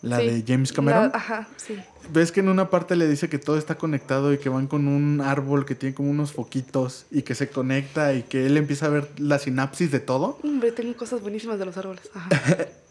la 0.03 0.19
Sí. 0.21 0.27
de 0.27 0.45
James 0.47 0.73
Cameron. 0.73 1.11
La- 1.11 1.17
ajá, 1.17 1.49
sí. 1.57 1.77
Ves 2.13 2.31
que 2.31 2.41
en 2.41 2.49
una 2.49 2.71
parte 2.71 2.95
le 2.97 3.09
dice 3.09 3.29
que 3.29 3.39
todo 3.39 3.59
está 3.59 3.77
conectado 3.77 4.33
y 4.33 4.39
que 4.39 4.49
van 4.49 4.67
con 4.69 4.87
un 4.89 5.21
árbol 5.21 5.65
que 5.67 5.75
tiene 5.75 5.95
como 5.95 6.11
unos 6.11 6.33
foquitos 6.33 7.07
y 7.11 7.23
que 7.23 7.35
se 7.35 7.49
conecta 7.49 8.15
y 8.15 8.23
que 8.23 8.47
él 8.47 8.57
empieza 8.57 8.87
a 8.87 8.91
ver 8.91 9.09
la 9.19 9.39
sinapsis 9.39 9.91
de 9.91 9.99
todo. 10.01 10.39
Hombre, 10.45 10.71
tengo 10.73 10.97
cosas 10.97 11.21
buenísimas 11.21 11.59
de 11.59 11.65
los 11.67 11.77
árboles. 11.77 12.09
Ajá. 12.15 12.29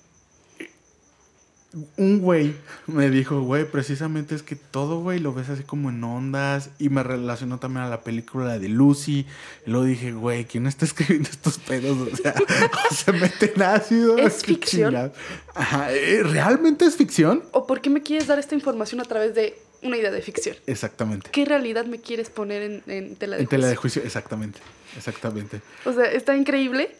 Un 1.97 2.21
güey 2.21 2.55
me 2.87 3.09
dijo, 3.09 3.41
güey, 3.41 3.69
precisamente 3.69 4.33
es 4.33 4.43
que 4.43 4.55
todo, 4.55 5.01
güey, 5.01 5.19
lo 5.19 5.33
ves 5.33 5.49
así 5.49 5.63
como 5.63 5.89
en 5.89 6.03
ondas 6.03 6.69
y 6.79 6.89
me 6.89 7.03
relacionó 7.03 7.59
también 7.59 7.85
a 7.85 7.89
la 7.89 8.01
película 8.01 8.57
de 8.57 8.69
Lucy. 8.69 9.25
Y 9.65 9.69
luego 9.69 9.85
dije, 9.85 10.13
güey, 10.13 10.45
¿quién 10.45 10.67
está 10.67 10.85
escribiendo 10.85 11.29
estos 11.29 11.57
pedos? 11.59 12.13
O 12.13 12.15
sea, 12.15 12.33
se 12.91 13.11
meten 13.11 13.61
ácido. 13.61 14.17
¿Es 14.17 14.43
ficción? 14.43 15.11
Ajá, 15.53 15.91
¿eh? 15.91 16.23
¿realmente 16.23 16.85
es 16.85 16.95
ficción? 16.95 17.43
¿O 17.51 17.67
por 17.67 17.81
qué 17.81 17.89
me 17.89 18.01
quieres 18.01 18.27
dar 18.27 18.39
esta 18.39 18.55
información 18.55 19.01
a 19.01 19.05
través 19.05 19.35
de 19.35 19.57
una 19.81 19.97
idea 19.97 20.11
de 20.11 20.21
ficción? 20.21 20.55
Exactamente. 20.67 21.29
¿Qué 21.31 21.43
realidad 21.43 21.85
me 21.85 21.99
quieres 21.99 22.29
poner 22.29 22.61
en, 22.61 22.83
en 22.87 23.15
tela 23.17 23.35
de 23.35 23.43
En 23.43 23.49
tela 23.49 23.67
de 23.67 23.75
juicio? 23.75 24.01
juicio, 24.01 24.07
exactamente. 24.07 24.59
Exactamente. 24.95 25.61
O 25.85 25.93
sea, 25.93 26.05
está 26.05 26.35
increíble 26.37 26.95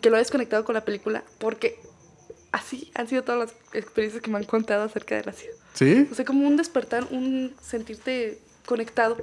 que 0.00 0.10
lo 0.10 0.16
hayas 0.16 0.30
conectado 0.30 0.64
con 0.64 0.74
la 0.74 0.84
película 0.84 1.24
porque 1.38 1.80
así 2.52 2.90
han 2.94 3.08
sido 3.08 3.22
todas 3.24 3.40
las 3.50 3.74
experiencias 3.74 4.22
que 4.22 4.30
me 4.30 4.38
han 4.38 4.44
contado 4.44 4.84
acerca 4.84 5.16
de 5.16 5.24
la 5.24 5.32
ciudad. 5.32 5.56
¿Sí? 5.74 6.06
O 6.10 6.14
sea, 6.14 6.24
como 6.24 6.46
un 6.46 6.56
despertar, 6.56 7.04
un 7.10 7.54
sentirte 7.60 8.38
conectado, 8.66 9.16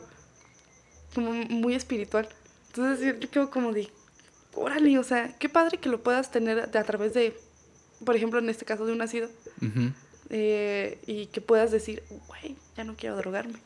como 1.15 1.31
muy 1.31 1.75
espiritual. 1.75 2.27
Entonces 2.67 3.05
yo, 3.05 3.19
yo 3.19 3.29
quedo 3.29 3.49
como 3.49 3.71
de, 3.71 3.89
órale, 4.55 4.97
o 4.99 5.03
sea, 5.03 5.35
qué 5.37 5.47
padre 5.49 5.77
que 5.77 5.89
lo 5.89 6.01
puedas 6.01 6.31
tener 6.31 6.69
de- 6.69 6.79
a 6.79 6.83
través 6.83 7.13
de, 7.13 7.35
por 8.05 8.15
ejemplo, 8.15 8.39
en 8.39 8.49
este 8.49 8.65
caso 8.65 8.85
de 8.85 8.91
un 8.93 8.97
nacido, 8.99 9.29
eh, 10.29 10.99
y 11.07 11.27
que 11.27 11.41
puedas 11.41 11.71
decir, 11.71 12.03
güey, 12.27 12.55
ya 12.77 12.83
no 12.83 12.95
quiero 12.95 13.15
drogarme. 13.15 13.59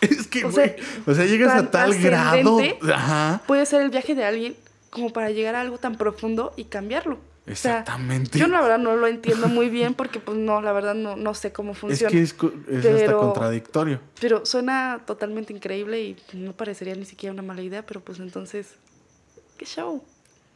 Es 0.00 0.26
que, 0.26 0.44
O 0.46 0.52
sea, 0.52 0.74
o 1.06 1.14
sea, 1.14 1.26
llegas 1.26 1.54
a 1.54 1.70
tal 1.70 1.94
grado. 1.98 2.58
Ajá. 2.94 3.42
Puede 3.46 3.66
ser 3.66 3.82
el 3.82 3.90
viaje 3.90 4.14
de 4.14 4.24
alguien 4.24 4.56
como 4.88 5.12
para 5.12 5.30
llegar 5.30 5.54
a 5.54 5.60
algo 5.60 5.76
tan 5.78 5.96
profundo 5.98 6.52
y 6.56 6.64
cambiarlo. 6.64 7.18
O 7.50 7.56
sea, 7.56 7.80
Exactamente. 7.80 8.38
yo 8.38 8.46
la 8.46 8.60
verdad 8.60 8.78
no 8.78 8.94
lo 8.96 9.06
entiendo 9.06 9.48
muy 9.48 9.68
bien 9.68 9.94
porque 9.94 10.20
pues 10.20 10.38
no, 10.38 10.60
la 10.62 10.72
verdad 10.72 10.94
no, 10.94 11.16
no 11.16 11.34
sé 11.34 11.52
cómo 11.52 11.72
Es 11.72 11.78
funciona. 11.78 12.10
que 12.10 12.22
es, 12.22 12.32
co- 12.34 12.52
es 12.68 12.84
hasta 12.86 13.16
contradictorio. 13.16 14.00
Pero 14.20 14.46
suena 14.46 15.00
totalmente 15.06 15.52
increíble 15.52 16.00
y 16.02 16.16
no 16.34 16.52
parecería 16.52 16.94
ni 16.94 17.04
siquiera 17.04 17.32
una 17.32 17.42
mala 17.42 17.62
idea, 17.62 17.84
pero 17.84 18.00
pues 18.00 18.18
entonces, 18.20 18.74
¿qué 19.56 19.64
show? 19.66 20.04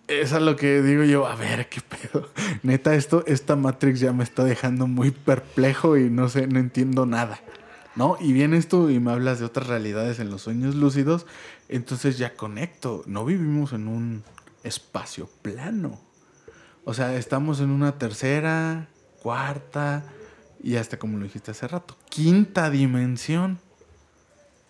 Eso 0.06 0.36
es 0.36 0.42
lo 0.42 0.54
que 0.54 0.82
digo 0.82 1.02
yo, 1.04 1.26
a 1.26 1.34
ver, 1.34 1.68
qué 1.68 1.80
pedo. 1.80 2.28
Neta, 2.62 2.94
esto, 2.94 3.24
esta 3.26 3.56
Matrix 3.56 4.00
ya 4.00 4.12
me 4.12 4.22
está 4.22 4.44
dejando 4.44 4.86
muy 4.86 5.10
perplejo 5.10 5.96
y 5.96 6.10
no 6.10 6.28
sé, 6.28 6.46
no 6.46 6.58
entiendo 6.58 7.06
nada. 7.06 7.40
¿No? 7.96 8.16
Y 8.20 8.32
vienes 8.32 8.66
tú 8.68 8.90
y 8.90 8.98
me 8.98 9.12
hablas 9.12 9.38
de 9.38 9.44
otras 9.46 9.68
realidades 9.68 10.18
en 10.18 10.28
los 10.28 10.42
sueños 10.42 10.74
lúcidos, 10.74 11.26
entonces 11.68 12.18
ya 12.18 12.34
conecto. 12.34 13.02
No 13.06 13.24
vivimos 13.24 13.72
en 13.72 13.86
un 13.88 14.24
espacio 14.64 15.28
plano. 15.42 16.00
O 16.84 16.94
sea, 16.94 17.16
estamos 17.16 17.60
en 17.60 17.70
una 17.70 17.98
tercera, 17.98 18.88
cuarta 19.22 20.04
y 20.62 20.76
hasta 20.76 20.98
como 20.98 21.18
lo 21.18 21.24
dijiste 21.24 21.50
hace 21.50 21.66
rato, 21.66 21.96
quinta 22.08 22.70
dimensión. 22.70 23.58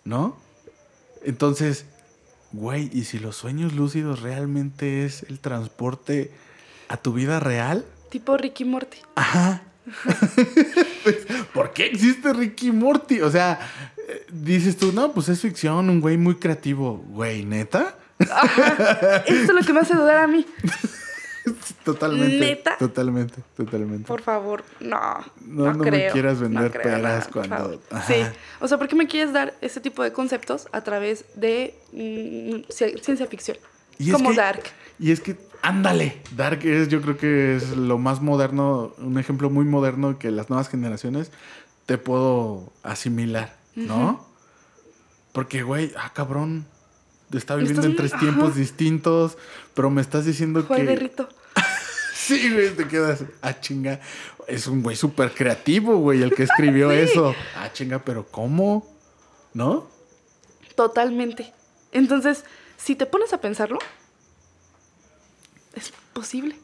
¿No? 0.03 0.37
Entonces, 1.23 1.85
güey, 2.51 2.89
¿y 2.93 3.05
si 3.05 3.19
los 3.19 3.35
sueños 3.35 3.73
lúcidos 3.73 4.21
realmente 4.21 5.05
es 5.05 5.23
el 5.23 5.39
transporte 5.39 6.31
a 6.87 6.97
tu 6.97 7.13
vida 7.13 7.39
real? 7.39 7.85
Tipo 8.09 8.37
Ricky 8.37 8.65
Morty. 8.65 8.99
Ajá. 9.15 9.63
Pues, 11.03 11.17
¿Por 11.53 11.71
qué 11.71 11.85
existe 11.85 12.33
Ricky 12.33 12.71
Morty? 12.71 13.21
O 13.21 13.29
sea, 13.29 13.59
eh, 14.07 14.25
dices 14.31 14.75
tú, 14.75 14.91
no, 14.91 15.13
pues 15.13 15.29
es 15.29 15.39
ficción, 15.39 15.87
un 15.87 16.01
güey 16.01 16.17
muy 16.17 16.33
creativo. 16.37 16.97
Güey, 17.09 17.45
neta. 17.45 17.95
Esto 18.17 19.23
es 19.27 19.53
lo 19.53 19.61
que 19.61 19.71
me 19.71 19.81
hace 19.81 19.93
dudar 19.93 20.17
a 20.17 20.25
mí. 20.25 20.43
Totalmente. 21.83 22.39
¿Neta? 22.39 22.77
Totalmente, 22.77 23.35
totalmente. 23.55 24.07
Por 24.07 24.21
favor, 24.21 24.63
no. 24.79 24.99
No, 25.45 25.65
No, 25.65 25.73
no 25.73 25.83
me 25.83 26.07
quieras 26.09 26.39
vender 26.39 26.71
creo, 26.71 26.83
peras 26.83 27.27
no, 27.27 27.31
cuando-. 27.33 27.81
Sí. 28.07 28.15
O 28.59 28.67
sea, 28.67 28.77
¿por 28.77 28.87
qué 28.87 28.95
me 28.95 29.07
quieres 29.07 29.33
dar 29.33 29.53
ese 29.61 29.79
tipo 29.81 30.03
de 30.03 30.11
conceptos 30.13 30.67
a 30.71 30.81
través 30.81 31.25
de 31.35 31.77
mm, 31.93 32.69
ci- 32.71 32.99
ciencia 33.01 33.27
ficción? 33.27 33.57
Y 33.99 34.07
es 34.09 34.13
Como 34.13 34.31
que- 34.31 34.35
Dark. 34.37 34.63
Y 34.99 35.11
es 35.11 35.19
que, 35.21 35.37
ándale, 35.61 36.21
Dark 36.35 36.65
es, 36.65 36.87
yo 36.87 37.01
creo 37.01 37.17
que 37.17 37.55
es 37.57 37.75
lo 37.75 37.97
más 37.97 38.21
moderno, 38.21 38.93
un 38.97 39.19
ejemplo 39.19 39.49
muy 39.49 39.65
moderno 39.65 40.17
que 40.17 40.31
las 40.31 40.49
nuevas 40.49 40.69
generaciones 40.69 41.31
te 41.85 41.97
puedo 41.97 42.71
asimilar, 42.81 43.55
¿no? 43.75 44.25
Porque, 45.33 45.63
güey, 45.63 45.91
ah, 45.97 46.11
cabrón, 46.13 46.65
está 47.33 47.55
viviendo 47.55 47.81
Estás 47.81 47.91
en 47.91 47.97
tres 47.97 48.19
tiempos 48.19 48.55
distintos, 48.55 49.37
pero 49.73 49.89
me 49.89 50.01
estás 50.01 50.25
diciendo 50.25 50.63
Juan 50.63 50.81
que... 50.81 50.85
de 50.85 50.95
Rito. 50.95 51.29
Sí, 52.13 52.51
güey, 52.51 52.71
te 52.71 52.87
quedas, 52.87 53.23
ah, 53.43 53.59
chinga, 53.59 53.99
es 54.47 54.65
un 54.65 54.81
güey 54.81 54.95
súper 54.95 55.31
creativo, 55.31 55.97
güey, 55.97 56.23
el 56.23 56.33
que 56.33 56.43
escribió 56.43 56.89
eso. 56.91 57.35
Ah, 57.55 57.71
chinga, 57.71 57.99
pero 57.99 58.25
¿cómo? 58.25 58.91
¿No? 59.53 59.87
Totalmente. 60.75 61.53
Entonces, 61.91 62.43
si 62.77 62.95
te 62.95 63.05
pones 63.05 63.31
a 63.33 63.41
pensarlo, 63.41 63.77
es 65.75 65.93
posible. 66.13 66.55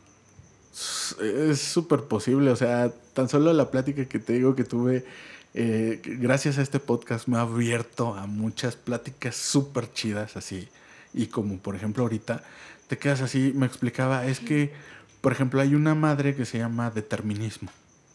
Es 1.21 1.59
súper 1.59 2.05
posible, 2.05 2.49
o 2.49 2.55
sea, 2.55 2.91
tan 3.13 3.29
solo 3.29 3.53
la 3.53 3.69
plática 3.69 4.05
que 4.05 4.19
te 4.19 4.33
digo 4.33 4.55
que 4.55 4.63
tuve, 4.63 5.05
eh, 5.53 6.01
gracias 6.03 6.57
a 6.57 6.61
este 6.61 6.79
podcast 6.79 7.27
me 7.27 7.37
ha 7.37 7.41
abierto 7.41 8.15
a 8.15 8.25
muchas 8.27 8.75
pláticas 8.75 9.35
súper 9.35 9.91
chidas 9.93 10.37
así. 10.37 10.69
Y 11.13 11.27
como 11.27 11.57
por 11.57 11.75
ejemplo 11.75 12.03
ahorita, 12.03 12.43
te 12.87 12.97
quedas 12.97 13.21
así, 13.21 13.53
me 13.55 13.65
explicaba, 13.65 14.25
es 14.25 14.39
que, 14.39 14.73
por 15.21 15.31
ejemplo, 15.31 15.61
hay 15.61 15.75
una 15.75 15.95
madre 15.95 16.35
que 16.35 16.45
se 16.45 16.57
llama 16.57 16.91
determinismo, 16.91 17.69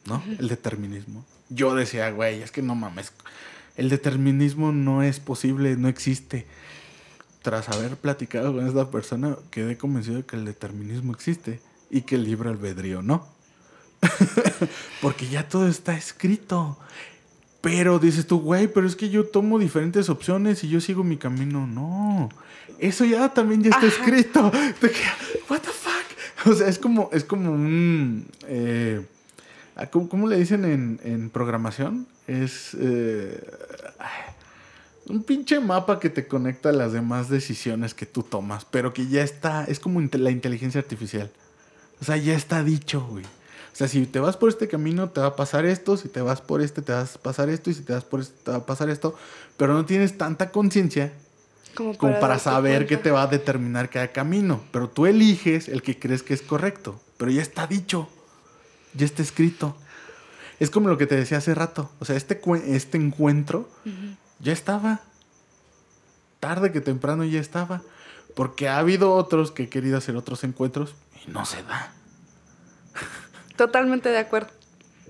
¿no? 0.07 0.23
El 0.39 0.49
determinismo. 0.49 1.25
Yo 1.49 1.75
decía, 1.75 2.11
güey, 2.11 2.43
es 2.43 2.51
que 2.51 2.63
no 2.63 2.75
mames, 2.75 3.13
el 3.77 3.89
determinismo 3.91 4.73
no 4.73 5.03
es 5.03 5.21
posible, 5.21 5.77
no 5.77 5.89
existe. 5.89 6.47
Tras 7.43 7.69
haber 7.69 7.97
platicado 7.97 8.53
con 8.53 8.67
esta 8.67 8.91
persona, 8.91 9.37
quedé 9.51 9.77
convencido 9.77 10.17
de 10.17 10.25
que 10.25 10.37
el 10.37 10.45
determinismo 10.45 11.13
existe 11.13 11.61
y 11.91 12.03
que 12.03 12.17
el 12.17 12.25
libre 12.25 12.51
albedrío 12.51 13.03
no. 13.03 13.27
Porque 15.01 15.29
ya 15.29 15.49
todo 15.49 15.69
está 15.69 15.97
escrito. 15.97 16.79
Pero 17.61 17.99
dices 17.99 18.27
tú, 18.27 18.41
güey, 18.41 18.69
pero 18.69 18.87
es 18.87 18.95
que 18.95 19.09
yo 19.11 19.25
tomo 19.25 19.59
diferentes 19.59 20.09
opciones 20.09 20.63
y 20.63 20.69
yo 20.69 20.81
sigo 20.81 21.03
mi 21.03 21.17
camino. 21.17 21.67
No, 21.67 22.29
eso 22.79 23.05
ya 23.05 23.33
también 23.33 23.63
ya 23.63 23.71
está 23.71 23.87
Ajá. 23.87 23.89
escrito. 23.89 24.41
What 25.49 25.61
the 25.61 25.71
fuck? 25.71 26.47
O 26.47 26.55
sea, 26.55 26.69
es 26.69 26.79
como, 26.79 27.11
es 27.13 27.25
como 27.25 27.53
un... 27.53 28.27
eh, 28.47 29.05
ah, 29.75 29.87
¿cómo, 29.87 30.09
cómo 30.09 30.29
le 30.29 30.39
dicen 30.39 30.65
en, 30.65 31.01
en 31.03 31.31
programación? 31.31 32.07
Es... 32.27 32.77
eh, 32.79 33.41
un 35.09 35.23
pinche 35.23 35.61
mapa 35.61 36.01
que 36.01 36.11
te 36.11 36.27
conecta 36.27 36.71
a 36.71 36.73
las 36.73 36.93
demás 36.93 37.29
decisiones 37.29 37.95
que 37.95 38.07
tú 38.07 38.23
tomas, 38.23 38.65
pero 38.65 38.93
que 38.93 39.07
ya 39.07 39.23
está, 39.23 39.65
es 39.65 39.79
como 39.79 40.01
la 40.01 40.31
inteligencia 40.31 40.81
artificial. 40.81 41.31
O 42.01 42.05
sea, 42.05 42.17
ya 42.17 42.35
está 42.35 42.63
dicho, 42.63 43.07
güey. 43.09 43.25
O 43.77 43.79
sea, 43.79 43.89
si 43.89 44.07
te 44.07 44.21
vas 44.21 44.39
por 44.39 44.49
este 44.49 44.69
camino, 44.69 45.11
te 45.11 45.21
va 45.21 45.27
a 45.27 45.37
pasar 45.37 45.67
esto, 45.67 45.99
si 45.99 46.09
te 46.09 46.23
vas 46.23 46.41
por 46.41 46.63
este, 46.63 46.81
te 46.81 46.95
va 46.95 47.03
a 47.03 47.05
pasar 47.05 47.51
esto, 47.51 47.69
y 47.69 47.75
si 47.75 47.83
te 47.83 47.93
vas 47.93 48.05
por 48.05 48.21
este, 48.21 48.35
te 48.43 48.51
va 48.51 48.57
a 48.57 48.65
pasar 48.65 48.89
esto, 48.89 49.15
pero 49.59 49.75
no 49.75 49.85
tienes 49.85 50.17
tanta 50.17 50.51
conciencia 50.51 51.13
Como 51.75 51.95
como 51.99 52.19
para 52.19 52.39
saber 52.39 52.87
qué 52.87 52.97
te 52.97 53.11
va 53.11 53.25
a 53.25 53.27
determinar 53.27 53.91
cada 53.91 54.13
camino. 54.13 54.63
Pero 54.73 54.89
tú 54.89 55.05
eliges 55.05 55.69
el 55.69 55.83
que 55.83 55.99
crees 55.99 56.23
que 56.23 56.33
es 56.33 56.41
correcto, 56.41 56.99
pero 57.19 57.31
ya 57.31 57.43
está 57.43 57.67
dicho, 57.67 58.09
ya 58.95 59.05
está 59.05 59.21
escrito. 59.21 59.77
Es 60.59 60.71
como 60.71 60.89
lo 60.89 60.97
que 60.97 61.07
te 61.07 61.15
decía 61.15 61.37
hace 61.37 61.55
rato. 61.55 61.91
O 61.99 62.07
sea, 62.07 62.17
este, 62.17 62.41
este 62.69 62.97
encuentro 62.97 63.69
ya 64.39 64.55
estaba. 64.55 65.03
Tarde 66.41 66.73
que 66.73 66.81
temprano 66.81 67.25
ya 67.25 67.41
estaba. 67.41 67.83
Porque 68.35 68.71
ha 68.71 68.79
habido 68.79 69.13
otros 69.13 69.51
que 69.51 69.65
he 69.65 69.69
querido 69.69 69.99
hacer 69.99 70.17
otros 70.17 70.45
encuentros 70.45 70.95
y 71.27 71.31
no 71.31 71.45
se 71.45 71.63
da. 71.63 71.93
Totalmente 73.57 74.09
de 74.09 74.19
acuerdo. 74.19 74.49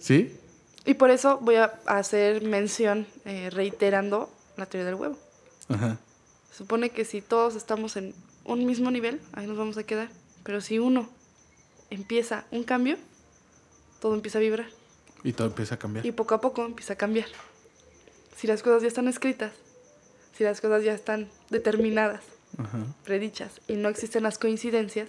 ¿Sí? 0.01 0.37
Y 0.85 0.95
por 0.95 1.11
eso 1.11 1.39
voy 1.39 1.57
a 1.57 1.65
hacer 1.87 2.43
mención, 2.43 3.07
eh, 3.25 3.51
reiterando 3.51 4.31
la 4.57 4.67
teoría 4.67 4.87
del 4.87 4.95
huevo. 4.95 5.19
Ajá. 5.69 5.99
Se 6.51 6.59
supone 6.59 6.91
que 6.91 7.05
si 7.05 7.21
todos 7.21 7.57
estamos 7.57 7.97
en 7.97 8.15
un 8.45 8.65
mismo 8.65 8.91
nivel, 8.91 9.21
ahí 9.33 9.47
nos 9.47 9.59
vamos 9.59 9.77
a 9.79 9.83
quedar. 9.83 10.09
Pero 10.45 10.61
si 10.61 10.79
uno 10.79 11.09
empieza 11.91 12.45
un 12.53 12.63
cambio, 12.63 12.97
todo 14.01 14.15
empieza 14.15 14.39
a 14.39 14.41
vibrar. 14.41 14.67
Y 15.25 15.33
todo 15.33 15.49
empieza 15.49 15.75
a 15.75 15.79
cambiar. 15.79 16.07
Y 16.07 16.13
poco 16.13 16.35
a 16.35 16.41
poco 16.41 16.65
empieza 16.65 16.93
a 16.93 16.97
cambiar. 16.97 17.27
Si 18.37 18.47
las 18.47 18.63
cosas 18.63 18.83
ya 18.83 18.89
están 18.89 19.09
escritas, 19.09 19.53
si 20.37 20.45
las 20.45 20.61
cosas 20.61 20.85
ya 20.85 20.93
están 20.93 21.29
determinadas, 21.51 22.23
Ajá, 22.59 22.79
predichas 23.05 23.61
y 23.67 23.75
no 23.75 23.89
existen 23.89 24.23
las 24.23 24.39
coincidencias, 24.39 25.09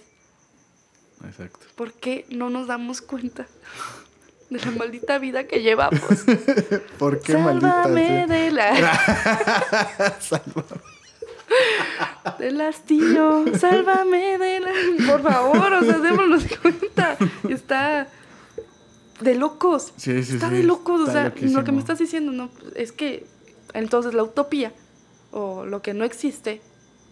exacto. 1.26 1.66
¿por 1.74 1.92
qué 1.92 2.24
no 2.30 2.50
nos 2.50 2.66
damos 2.66 3.00
cuenta 3.00 3.46
de 4.50 4.58
la 4.58 4.70
maldita 4.72 5.18
vida 5.18 5.44
que 5.44 5.60
llevamos? 5.62 6.00
¿Por 6.98 7.20
qué 7.20 7.36
maldita 7.36 7.82
Sálvame 7.84 8.06
sea? 8.06 8.26
de 8.26 8.50
la... 8.50 10.16
Sálvame. 10.20 10.82
del 12.38 12.60
hastío, 12.60 13.44
sálvame 13.58 14.38
de 14.38 14.60
la... 14.60 14.70
Por 15.06 15.22
favor, 15.22 15.72
o 15.72 15.82
sea, 15.84 15.98
démonos 15.98 16.44
cuenta. 16.62 17.16
Está 17.48 18.08
de 19.20 19.34
locos. 19.34 19.92
Sí, 19.96 20.22
sí, 20.24 20.34
está 20.34 20.48
sí, 20.48 20.56
de 20.56 20.62
locos, 20.62 21.08
o 21.08 21.12
sea, 21.12 21.32
lo 21.40 21.64
que 21.64 21.72
me 21.72 21.80
estás 21.80 21.98
diciendo, 21.98 22.32
no, 22.32 22.50
es 22.74 22.92
que 22.92 23.26
entonces 23.74 24.14
la 24.14 24.22
utopía 24.22 24.72
o 25.30 25.66
lo 25.66 25.82
que 25.82 25.94
no 25.94 26.04
existe 26.04 26.60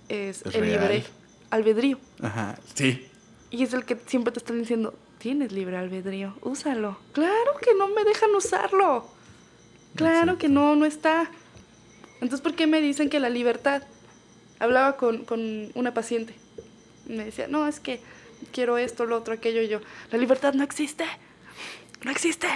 es, 0.08 0.42
Es 0.46 0.54
el 0.54 0.60
real. 0.62 0.80
libre 0.80 1.04
albedrío. 1.50 1.98
Ajá, 2.22 2.58
sí. 2.74 3.06
Y 3.50 3.62
es 3.62 3.72
el 3.72 3.84
que 3.84 3.96
siempre 4.06 4.32
te 4.32 4.38
están 4.38 4.58
diciendo, 4.58 4.94
tienes 5.18 5.52
libre 5.52 5.76
albedrío, 5.76 6.36
úsalo. 6.42 6.98
Claro 7.12 7.56
que 7.62 7.74
no 7.74 7.88
me 7.88 8.04
dejan 8.04 8.34
usarlo. 8.34 9.08
Claro 9.94 10.32
Exacto. 10.32 10.38
que 10.38 10.48
no, 10.48 10.76
no 10.76 10.84
está. 10.84 11.30
Entonces, 12.20 12.40
¿por 12.40 12.54
qué 12.54 12.66
me 12.66 12.80
dicen 12.80 13.08
que 13.08 13.20
la 13.20 13.28
libertad? 13.28 13.82
Hablaba 14.58 14.96
con, 14.96 15.24
con 15.24 15.70
una 15.74 15.94
paciente. 15.94 16.34
Me 17.06 17.26
decía, 17.26 17.46
no, 17.46 17.68
es 17.68 17.78
que 17.78 18.00
quiero 18.52 18.78
esto, 18.78 19.06
lo 19.06 19.16
otro, 19.16 19.34
aquello 19.34 19.62
y 19.62 19.68
yo. 19.68 19.80
La 20.10 20.18
libertad 20.18 20.54
no 20.54 20.64
existe. 20.64 21.04
No 22.04 22.10
existe. 22.10 22.48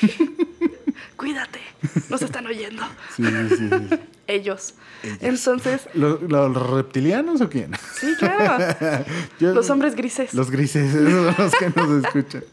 Cuídate. 1.16 1.60
Nos 2.08 2.22
están 2.22 2.46
oyendo. 2.46 2.82
Sí, 3.16 3.24
sí, 3.24 3.56
sí, 3.56 3.68
sí. 3.68 3.98
Ellos. 4.26 4.74
Ellos. 5.02 5.18
Entonces, 5.22 5.82
¿Lo- 5.94 6.18
lo- 6.20 6.48
¿Los 6.48 6.70
reptilianos 6.70 7.40
o 7.40 7.48
quién? 7.48 7.72
sí, 7.98 8.14
claro. 8.18 8.74
Yo- 9.40 9.52
Los 9.54 9.68
hombres 9.70 9.94
grises. 9.94 10.32
Los 10.34 10.50
grises, 10.50 10.94
esos 10.94 11.34
son 11.36 11.44
los 11.44 11.54
que 11.54 11.70
nos 11.70 12.04
escuchan. 12.04 12.44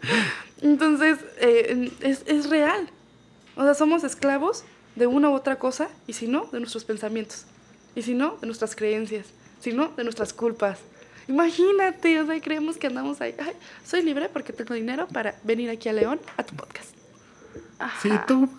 Entonces, 0.61 1.17
eh, 1.39 1.91
es, 2.01 2.23
es 2.27 2.49
real. 2.49 2.89
O 3.55 3.63
sea, 3.63 3.73
somos 3.73 4.03
esclavos 4.03 4.63
de 4.95 5.07
una 5.07 5.29
u 5.29 5.33
otra 5.33 5.57
cosa, 5.57 5.89
y 6.07 6.13
si 6.13 6.27
no, 6.27 6.47
de 6.51 6.59
nuestros 6.59 6.83
pensamientos. 6.83 7.45
Y 7.95 8.01
si 8.03 8.13
no, 8.13 8.37
de 8.39 8.47
nuestras 8.47 8.75
creencias. 8.75 9.27
Si 9.59 9.73
no, 9.73 9.89
de 9.89 10.03
nuestras 10.03 10.33
culpas. 10.33 10.79
Imagínate, 11.27 12.19
o 12.19 12.25
sea, 12.25 12.41
creemos 12.41 12.77
que 12.77 12.87
andamos 12.87 13.21
ahí. 13.21 13.35
Ay, 13.39 13.53
soy 13.85 14.01
libre 14.01 14.27
porque 14.29 14.53
tengo 14.53 14.73
dinero 14.73 15.07
para 15.07 15.35
venir 15.43 15.69
aquí 15.69 15.87
a 15.89 15.93
León 15.93 16.19
a 16.37 16.43
tu 16.43 16.55
podcast. 16.55 16.89
Sí, 18.01 18.11
tú. 18.27 18.49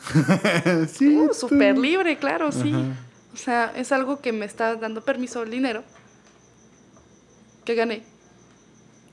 sí. 0.93 1.17
Uh, 1.17 1.33
súper 1.35 1.79
libre, 1.79 2.17
claro, 2.19 2.53
sí. 2.53 2.75
O 3.33 3.37
sea, 3.37 3.73
es 3.77 3.93
algo 3.93 4.21
que 4.21 4.33
me 4.33 4.45
está 4.45 4.77
dando 4.77 5.03
permiso 5.03 5.43
el 5.43 5.51
dinero 5.51 5.83
que 7.65 7.75
gané 7.75 8.03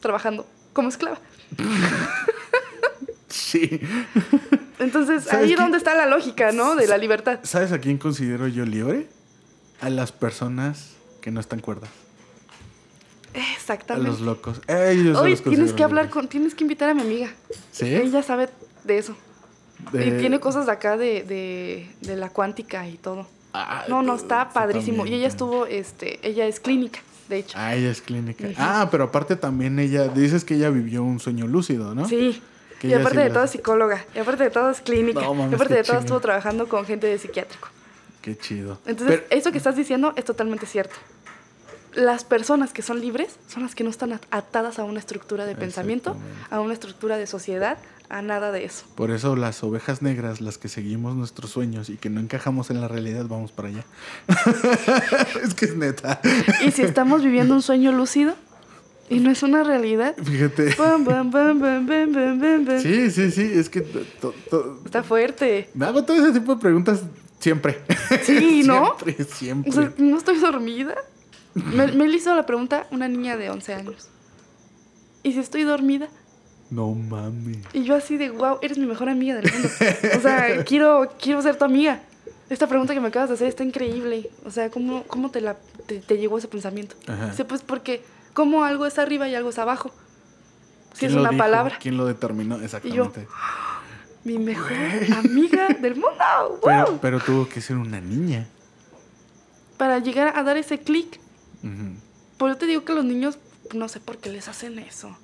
trabajando 0.01 0.45
como 0.73 0.89
esclava. 0.89 1.19
Sí. 3.29 3.79
Entonces, 4.79 5.23
¿Sabes 5.23 5.45
ahí 5.45 5.55
qué? 5.55 5.61
donde 5.61 5.77
está 5.77 5.93
la 5.93 6.07
lógica, 6.07 6.51
¿no? 6.51 6.75
De 6.75 6.87
la 6.87 6.97
libertad. 6.97 7.39
¿Sabes 7.43 7.71
a 7.71 7.79
quién 7.79 7.97
considero 7.97 8.47
yo 8.47 8.65
libre? 8.65 9.07
A 9.81 9.89
las 9.89 10.11
personas 10.11 10.93
que 11.21 11.29
no 11.31 11.39
están 11.39 11.59
cuerdas. 11.59 11.89
A 13.35 13.53
Exactamente. 13.53 14.09
los 14.09 14.21
locos. 14.21 14.61
Ellos 14.67 15.17
Hoy 15.17 15.31
los 15.31 15.43
tienes 15.43 15.73
que 15.73 15.83
hablar 15.83 16.05
libres. 16.05 16.13
con, 16.13 16.27
tienes 16.27 16.55
que 16.55 16.63
invitar 16.63 16.89
a 16.89 16.93
mi 16.95 17.01
amiga. 17.01 17.31
¿Sí? 17.71 17.85
Ella 17.85 18.23
sabe 18.23 18.49
de 18.83 18.97
eso. 18.97 19.15
De- 19.91 20.07
Y 20.07 20.11
tiene 20.19 20.39
cosas 20.39 20.65
de 20.65 20.71
acá 20.71 20.97
de, 20.97 21.23
de, 21.23 21.89
de 22.01 22.15
la 22.15 22.29
cuántica 22.29 22.87
y 22.87 22.97
todo. 22.97 23.27
Ah, 23.53 23.85
No, 23.87 24.01
no, 24.03 24.15
está 24.15 24.49
padrísimo. 24.49 25.05
Y 25.05 25.13
ella 25.15 25.27
estuvo, 25.27 25.65
este, 25.65 26.19
ella 26.27 26.45
es 26.45 26.59
clínica, 26.59 26.99
de 27.29 27.37
hecho. 27.37 27.57
Ah, 27.59 27.73
ella 27.75 27.89
es 27.89 28.01
clínica. 28.01 28.47
Ah, 28.57 28.87
pero 28.91 29.05
aparte 29.05 29.35
también 29.35 29.79
ella, 29.79 30.07
dices 30.07 30.43
que 30.45 30.55
ella 30.55 30.69
vivió 30.69 31.03
un 31.03 31.19
sueño 31.19 31.47
lúcido, 31.47 31.95
¿no? 31.95 32.07
Sí. 32.07 32.41
Que 32.79 32.87
y 32.89 32.93
aparte 32.93 33.11
sí 33.17 33.17
de 33.23 33.27
la- 33.29 33.33
todo 33.33 33.43
es 33.45 33.51
psicóloga. 33.51 34.05
Y 34.15 34.19
aparte 34.19 34.43
de 34.43 34.49
todo 34.51 34.69
es 34.69 34.81
clínica. 34.81 35.21
No, 35.21 35.33
mames, 35.33 35.51
y 35.51 35.55
aparte 35.55 35.73
de 35.73 35.83
todo 35.83 35.99
estuvo 35.99 36.19
trabajando 36.19 36.67
con 36.69 36.85
gente 36.85 37.07
de 37.07 37.17
psiquiátrico. 37.17 37.67
Qué 38.21 38.37
chido. 38.37 38.79
Entonces, 38.85 39.21
Pero- 39.27 39.39
eso 39.39 39.51
que 39.51 39.57
estás 39.57 39.75
diciendo 39.75 40.13
es 40.15 40.25
totalmente 40.25 40.65
cierto. 40.65 40.95
Las 41.95 42.23
personas 42.23 42.71
que 42.71 42.81
son 42.81 43.01
libres 43.01 43.29
son 43.47 43.63
las 43.63 43.73
que 43.75 43.83
no 43.83 43.89
están 43.89 44.13
at- 44.13 44.21
atadas 44.31 44.77
a 44.79 44.83
una 44.83 44.99
estructura 44.99 45.45
de 45.45 45.55
pensamiento, 45.55 46.15
a 46.51 46.59
una 46.61 46.73
estructura 46.73 47.17
de 47.17 47.25
sociedad, 47.27 47.77
a 48.09 48.21
nada 48.21 48.51
de 48.51 48.65
eso. 48.65 48.85
Por 48.95 49.11
eso 49.11 49.35
las 49.35 49.63
ovejas 49.63 50.01
negras, 50.01 50.39
las 50.41 50.57
que 50.57 50.67
seguimos 50.67 51.15
nuestros 51.15 51.51
sueños 51.51 51.89
y 51.89 51.97
que 51.97 52.09
no 52.09 52.19
encajamos 52.19 52.69
en 52.69 52.81
la 52.81 52.87
realidad, 52.87 53.25
vamos 53.27 53.51
para 53.51 53.69
allá. 53.69 53.83
es 55.43 55.53
que 55.53 55.65
es 55.65 55.75
neta. 55.75 56.21
Y 56.65 56.71
si 56.71 56.81
estamos 56.83 57.23
viviendo 57.23 57.53
un 57.55 57.61
sueño 57.61 57.91
lúcido 57.91 58.35
y 59.09 59.19
no 59.19 59.31
es 59.31 59.41
una 59.43 59.63
realidad, 59.63 60.15
Fíjate. 60.23 60.75
Sí, 62.81 63.11
sí, 63.11 63.31
sí, 63.31 63.41
es 63.53 63.69
que 63.69 63.85
está 64.85 65.03
fuerte. 65.03 65.69
me 65.73 65.85
hago 65.85 66.03
todo 66.03 66.17
ese 66.17 66.39
tipo 66.39 66.55
de 66.55 66.61
preguntas 66.61 67.01
siempre. 67.39 67.81
Sí, 68.23 68.63
¿no? 68.65 68.95
Siempre, 69.03 69.23
siempre. 69.25 69.71
O 69.71 69.73
sea, 69.73 69.93
no 69.97 70.17
estoy 70.17 70.37
dormida. 70.37 70.95
Me, 71.53 71.87
me 71.87 72.05
hizo 72.05 72.35
la 72.35 72.45
pregunta 72.45 72.87
una 72.91 73.07
niña 73.07 73.37
de 73.37 73.49
11 73.49 73.73
años. 73.73 74.07
¿Y 75.23 75.33
si 75.33 75.39
estoy 75.39 75.63
dormida? 75.63 76.07
no 76.71 76.93
mames. 76.93 77.57
Y 77.73 77.83
yo 77.83 77.95
así 77.95 78.17
de, 78.17 78.29
wow, 78.29 78.59
eres 78.61 78.77
mi 78.77 78.85
mejor 78.85 79.09
amiga 79.09 79.35
del 79.35 79.51
mundo. 79.51 79.69
O 80.17 80.21
sea, 80.21 80.63
quiero, 80.65 81.11
quiero 81.19 81.41
ser 81.41 81.57
tu 81.57 81.65
amiga. 81.65 81.99
Esta 82.47 82.67
pregunta 82.67 82.93
que 82.93 82.99
me 82.99 83.07
acabas 83.07 83.29
de 83.29 83.35
hacer 83.35 83.47
está 83.47 83.63
increíble. 83.63 84.29
O 84.45 84.51
sea, 84.51 84.69
¿cómo, 84.69 85.03
cómo 85.07 85.31
te, 85.31 85.41
la, 85.41 85.55
te, 85.87 85.99
te 85.99 86.17
llegó 86.19 86.37
ese 86.37 86.47
pensamiento? 86.47 86.95
Ajá. 87.07 87.27
Dice, 87.31 87.43
pues 87.43 87.61
porque, 87.63 88.03
¿cómo 88.33 88.63
algo 88.65 88.85
es 88.85 88.99
arriba 88.99 89.27
y 89.27 89.33
algo 89.33 89.49
es 89.49 89.57
abajo? 89.57 89.91
Si 90.93 90.99
¿Quién 90.99 91.11
es 91.11 91.17
una 91.17 91.29
dijo? 91.29 91.39
palabra. 91.39 91.77
¿Quién 91.81 91.97
lo 91.97 92.05
determinó? 92.05 92.61
Exactamente. 92.61 93.27
Mi 94.23 94.37
mejor 94.37 94.71
amiga 95.17 95.69
del 95.69 95.95
mundo. 95.95 96.09
¡Wow! 96.19 96.59
Pero, 96.63 96.99
pero 97.01 97.19
tuvo 97.19 97.49
que 97.49 97.61
ser 97.61 97.77
una 97.77 97.99
niña. 97.99 98.47
Para 99.77 99.97
llegar 99.99 100.37
a 100.37 100.43
dar 100.43 100.57
ese 100.57 100.77
clic. 100.79 101.19
Ujú. 101.63 101.95
Por 102.37 102.49
eso 102.49 102.59
te 102.59 102.65
digo 102.67 102.85
que 102.85 102.93
los 102.93 103.05
niños, 103.05 103.37
no 103.73 103.87
sé 103.89 103.99
por 103.99 104.17
qué 104.17 104.29
les 104.29 104.47
hacen 104.47 104.79
eso. 104.79 105.15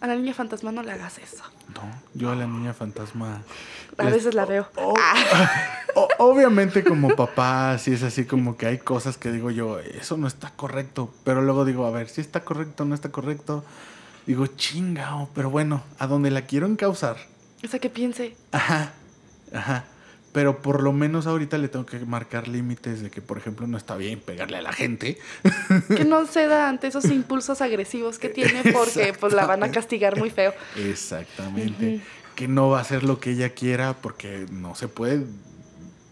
A 0.00 0.06
la 0.06 0.16
niña 0.16 0.34
fantasma 0.34 0.70
no 0.72 0.82
le 0.82 0.92
hagas 0.92 1.18
eso. 1.18 1.42
No, 1.74 1.80
yo 2.14 2.30
a 2.30 2.34
la 2.34 2.46
niña 2.46 2.74
fantasma. 2.74 3.42
A 3.96 4.04
les- 4.04 4.12
veces 4.14 4.34
la 4.34 4.44
veo. 4.44 4.68
O- 4.76 4.94
o- 5.94 6.08
obviamente 6.18 6.84
como 6.84 7.14
papá, 7.16 7.78
sí 7.78 7.92
es 7.92 8.02
así 8.02 8.26
como 8.26 8.56
que 8.58 8.66
hay 8.66 8.78
cosas 8.78 9.16
que 9.16 9.32
digo 9.32 9.50
yo, 9.50 9.78
eso 9.80 10.16
no 10.18 10.26
está 10.26 10.50
correcto, 10.50 11.12
pero 11.24 11.40
luego 11.42 11.64
digo, 11.64 11.86
a 11.86 11.90
ver, 11.90 12.08
si 12.10 12.20
está 12.20 12.40
correcto, 12.44 12.84
no 12.84 12.94
está 12.94 13.10
correcto. 13.10 13.64
Digo, 14.26 14.46
chingao, 14.46 15.28
pero 15.34 15.48
bueno, 15.50 15.82
a 15.98 16.06
donde 16.06 16.30
la 16.30 16.42
quiero 16.42 16.66
encauzar. 16.66 17.16
O 17.62 17.68
sea, 17.68 17.78
que 17.80 17.88
piense. 17.90 18.36
Ajá, 18.52 18.92
ajá. 19.54 19.84
Pero 20.34 20.62
por 20.62 20.82
lo 20.82 20.92
menos 20.92 21.28
ahorita 21.28 21.58
le 21.58 21.68
tengo 21.68 21.86
que 21.86 22.00
marcar 22.00 22.48
límites 22.48 23.00
de 23.00 23.08
que, 23.08 23.22
por 23.22 23.38
ejemplo, 23.38 23.68
no 23.68 23.78
está 23.78 23.96
bien 23.96 24.18
pegarle 24.18 24.56
a 24.56 24.62
la 24.62 24.72
gente. 24.72 25.16
Que 25.96 26.04
no 26.04 26.26
ceda 26.26 26.68
ante 26.68 26.88
esos 26.88 27.04
impulsos 27.04 27.60
agresivos 27.60 28.18
que 28.18 28.30
tiene 28.30 28.72
porque 28.72 29.14
pues 29.20 29.32
la 29.32 29.46
van 29.46 29.62
a 29.62 29.70
castigar 29.70 30.18
muy 30.18 30.30
feo. 30.30 30.52
Exactamente. 30.74 32.00
Que 32.34 32.48
no 32.48 32.68
va 32.68 32.78
a 32.78 32.80
hacer 32.80 33.04
lo 33.04 33.20
que 33.20 33.30
ella 33.30 33.50
quiera 33.50 33.92
porque 33.92 34.46
no 34.50 34.74
se 34.74 34.88
puede. 34.88 35.24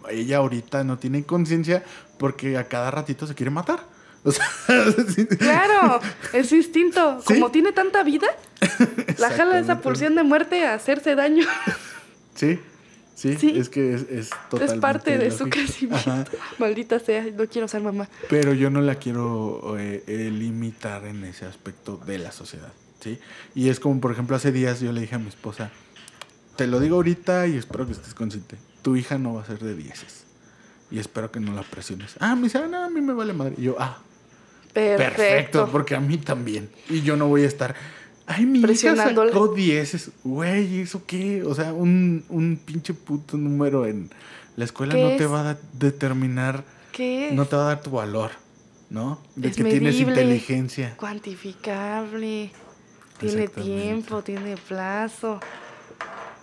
Ella 0.08 0.36
ahorita 0.36 0.84
no 0.84 0.98
tiene 0.98 1.24
conciencia 1.24 1.82
porque 2.16 2.56
a 2.58 2.68
cada 2.68 2.92
ratito 2.92 3.26
se 3.26 3.34
quiere 3.34 3.50
matar. 3.50 3.88
O 4.22 4.30
sea, 4.30 4.46
sí. 5.16 5.26
Claro, 5.26 6.00
es 6.32 6.52
instinto. 6.52 7.20
Sí. 7.26 7.34
Como 7.34 7.50
tiene 7.50 7.72
tanta 7.72 8.04
vida, 8.04 8.28
la 9.18 9.30
jala 9.30 9.58
esa 9.58 9.80
pulsión 9.80 10.14
de 10.14 10.22
muerte 10.22 10.64
a 10.64 10.74
hacerse 10.74 11.16
daño. 11.16 11.44
Sí, 12.36 12.60
sí, 13.14 13.36
Sí. 13.36 13.54
es 13.58 13.68
que 13.68 13.94
es, 13.94 14.02
es 14.10 14.30
totalmente 14.50 14.74
es 14.74 14.80
parte 14.80 15.18
de 15.18 15.30
su 15.30 15.48
crecimiento. 15.48 16.10
Ajá. 16.10 16.24
Maldita 16.58 16.98
sea, 16.98 17.24
no 17.24 17.46
quiero 17.46 17.68
ser 17.68 17.82
mamá. 17.82 18.08
Pero 18.28 18.52
yo 18.54 18.70
no 18.70 18.80
la 18.80 18.96
quiero 18.96 19.76
eh, 19.78 20.02
eh, 20.06 20.30
limitar 20.32 21.04
en 21.06 21.24
ese 21.24 21.46
aspecto 21.46 21.96
de 22.06 22.18
la 22.18 22.32
sociedad, 22.32 22.72
¿sí? 23.00 23.18
Y 23.54 23.68
es 23.68 23.80
como, 23.80 24.00
por 24.00 24.12
ejemplo, 24.12 24.36
hace 24.36 24.52
días 24.52 24.80
yo 24.80 24.92
le 24.92 25.00
dije 25.02 25.14
a 25.14 25.18
mi 25.18 25.28
esposa, 25.28 25.70
te 26.56 26.66
lo 26.66 26.80
digo 26.80 26.96
ahorita 26.96 27.46
y 27.46 27.56
espero 27.56 27.86
que 27.86 27.92
estés 27.92 28.14
consciente, 28.14 28.56
tu 28.82 28.96
hija 28.96 29.18
no 29.18 29.34
va 29.34 29.42
a 29.42 29.46
ser 29.46 29.58
de 29.58 29.74
dieces. 29.74 30.24
Y 30.90 30.98
espero 30.98 31.30
que 31.32 31.40
no 31.40 31.54
la 31.54 31.62
presiones. 31.62 32.16
Ah, 32.20 32.34
me 32.36 32.42
dice, 32.42 32.58
ah, 32.58 32.66
no, 32.68 32.84
a 32.84 32.90
mí 32.90 33.00
me 33.00 33.14
vale 33.14 33.32
madre. 33.32 33.54
Y 33.56 33.62
yo, 33.62 33.76
ah, 33.78 33.98
Perfecto. 34.74 35.04
perfecto, 35.16 35.68
porque 35.72 35.94
a 35.94 36.00
mí 36.00 36.18
también. 36.18 36.68
Y 36.90 37.00
yo 37.02 37.16
no 37.16 37.28
voy 37.28 37.44
a 37.44 37.46
estar, 37.46 37.74
ay, 38.26 38.46
mi 38.46 38.58
hija 38.58 38.66
Presionándole. 38.66 39.32
sacó 39.32 39.48
dieces. 39.48 40.10
Güey, 40.24 40.80
¿eso 40.80 41.02
qué? 41.06 41.42
O 41.42 41.54
sea, 41.54 41.72
un, 41.72 42.24
un 42.28 42.56
pinche 42.64 42.94
puto 42.94 43.36
número 43.36 43.86
en 43.86 44.10
la 44.56 44.64
escuela 44.64 44.94
¿Qué 44.94 45.02
no 45.02 45.16
te 45.16 45.26
va 45.26 45.50
a 45.50 45.58
determinar 45.72 46.64
¿Qué 46.92 47.28
es? 47.28 47.34
no 47.34 47.46
te 47.46 47.56
va 47.56 47.62
a 47.62 47.66
dar 47.68 47.82
tu 47.82 47.90
valor, 47.90 48.30
¿no? 48.90 49.18
De 49.34 49.48
Es 49.48 49.56
que 49.56 49.64
tienes 49.64 49.98
inteligencia. 50.00 50.96
Cuantificable. 50.96 52.50
Tiene 53.18 53.48
tiempo, 53.48 54.22
tiene 54.22 54.56
plazo. 54.56 55.40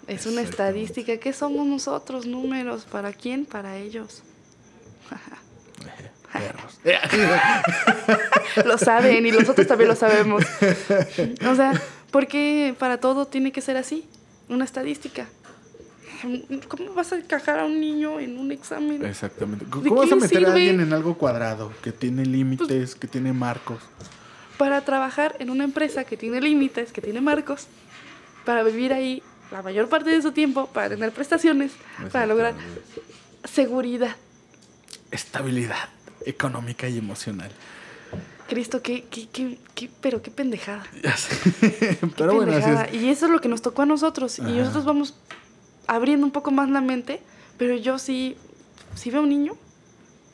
Es 0.08 0.26
una 0.26 0.42
estadística. 0.42 1.18
¿Qué 1.18 1.34
somos 1.34 1.68
nosotros? 1.68 2.26
Números. 2.26 2.86
¿Para 2.90 3.12
quién? 3.14 3.46
Para 3.46 3.78
ellos. 3.78 4.24
Perros. 6.32 6.80
lo 8.66 8.78
saben 8.78 9.26
y 9.26 9.32
nosotros 9.32 9.68
también 9.68 9.90
lo 9.90 9.96
sabemos. 9.96 10.44
O 11.48 11.56
sea, 11.56 11.74
¿por 12.12 12.28
qué 12.28 12.76
para 12.78 13.00
todo 13.00 13.26
tiene 13.26 13.52
que 13.52 13.62
ser 13.62 13.78
así? 13.78 14.06
Una 14.48 14.66
estadística. 14.66 15.28
¿Cómo 16.68 16.94
vas 16.94 17.14
a 17.14 17.18
encajar 17.18 17.60
a 17.60 17.66
un 17.66 17.80
niño 17.80 18.20
en 18.20 18.38
un 18.38 18.52
examen? 18.52 19.06
Exactamente. 19.06 19.66
¿De 19.66 19.72
¿Cómo 19.72 19.96
vas 19.96 20.12
a 20.12 20.16
meter 20.16 20.46
a 20.46 20.54
alguien 20.54 20.82
en 20.82 20.92
algo 20.92 21.18
cuadrado 21.18 21.72
que 21.82 21.92
tiene 21.92 22.26
límites, 22.26 22.96
que 22.96 23.08
tiene 23.08 23.32
marcos? 23.32 23.80
Para 24.58 24.82
trabajar 24.82 25.36
en 25.40 25.50
una 25.50 25.64
empresa 25.64 26.04
que 26.04 26.18
tiene 26.18 26.42
límites, 26.42 26.92
que 26.92 27.02
tiene 27.02 27.22
marcos, 27.22 27.68
para 28.44 28.64
vivir 28.64 28.92
ahí 28.92 29.24
la 29.52 29.62
mayor 29.62 29.88
parte 29.88 30.10
de 30.10 30.22
su 30.22 30.34
tiempo, 30.34 30.68
para 30.68 30.90
tener 30.90 31.12
prestaciones, 31.12 31.72
para 32.12 32.26
lograr 32.26 32.54
seguridad. 33.46 34.16
Estabilidad 35.12 35.90
económica 36.26 36.88
y 36.88 36.98
emocional. 36.98 37.52
Cristo, 38.48 38.82
qué, 38.82 39.04
qué, 39.12 39.28
qué, 39.32 39.60
qué- 39.76 39.90
pero 40.02 40.22
qué 40.24 40.32
pendejada. 40.32 40.84
Qué 41.62 41.98
Pero 42.18 42.34
bueno, 42.36 42.52
así 42.54 42.62
pendejada. 42.62 42.86
es. 42.86 42.96
Y 42.96 43.10
eso 43.10 43.26
es 43.28 43.32
lo 43.32 43.40
que 43.42 43.48
nos 43.48 43.62
tocó 43.62 43.84
a 43.84 43.86
nosotros. 43.86 44.40
Ajá. 44.40 44.50
Y 44.50 44.54
nosotros 44.58 44.86
vamos 44.86 45.16
abriendo 45.86 46.26
un 46.26 46.32
poco 46.32 46.50
más 46.52 46.68
la 46.70 46.82
mente, 46.82 47.22
pero 47.58 47.76
yo 47.76 48.00
sí, 48.00 48.36
si 48.96 49.12
veo 49.12 49.20
a 49.20 49.24
un 49.24 49.30
niño, 49.30 49.54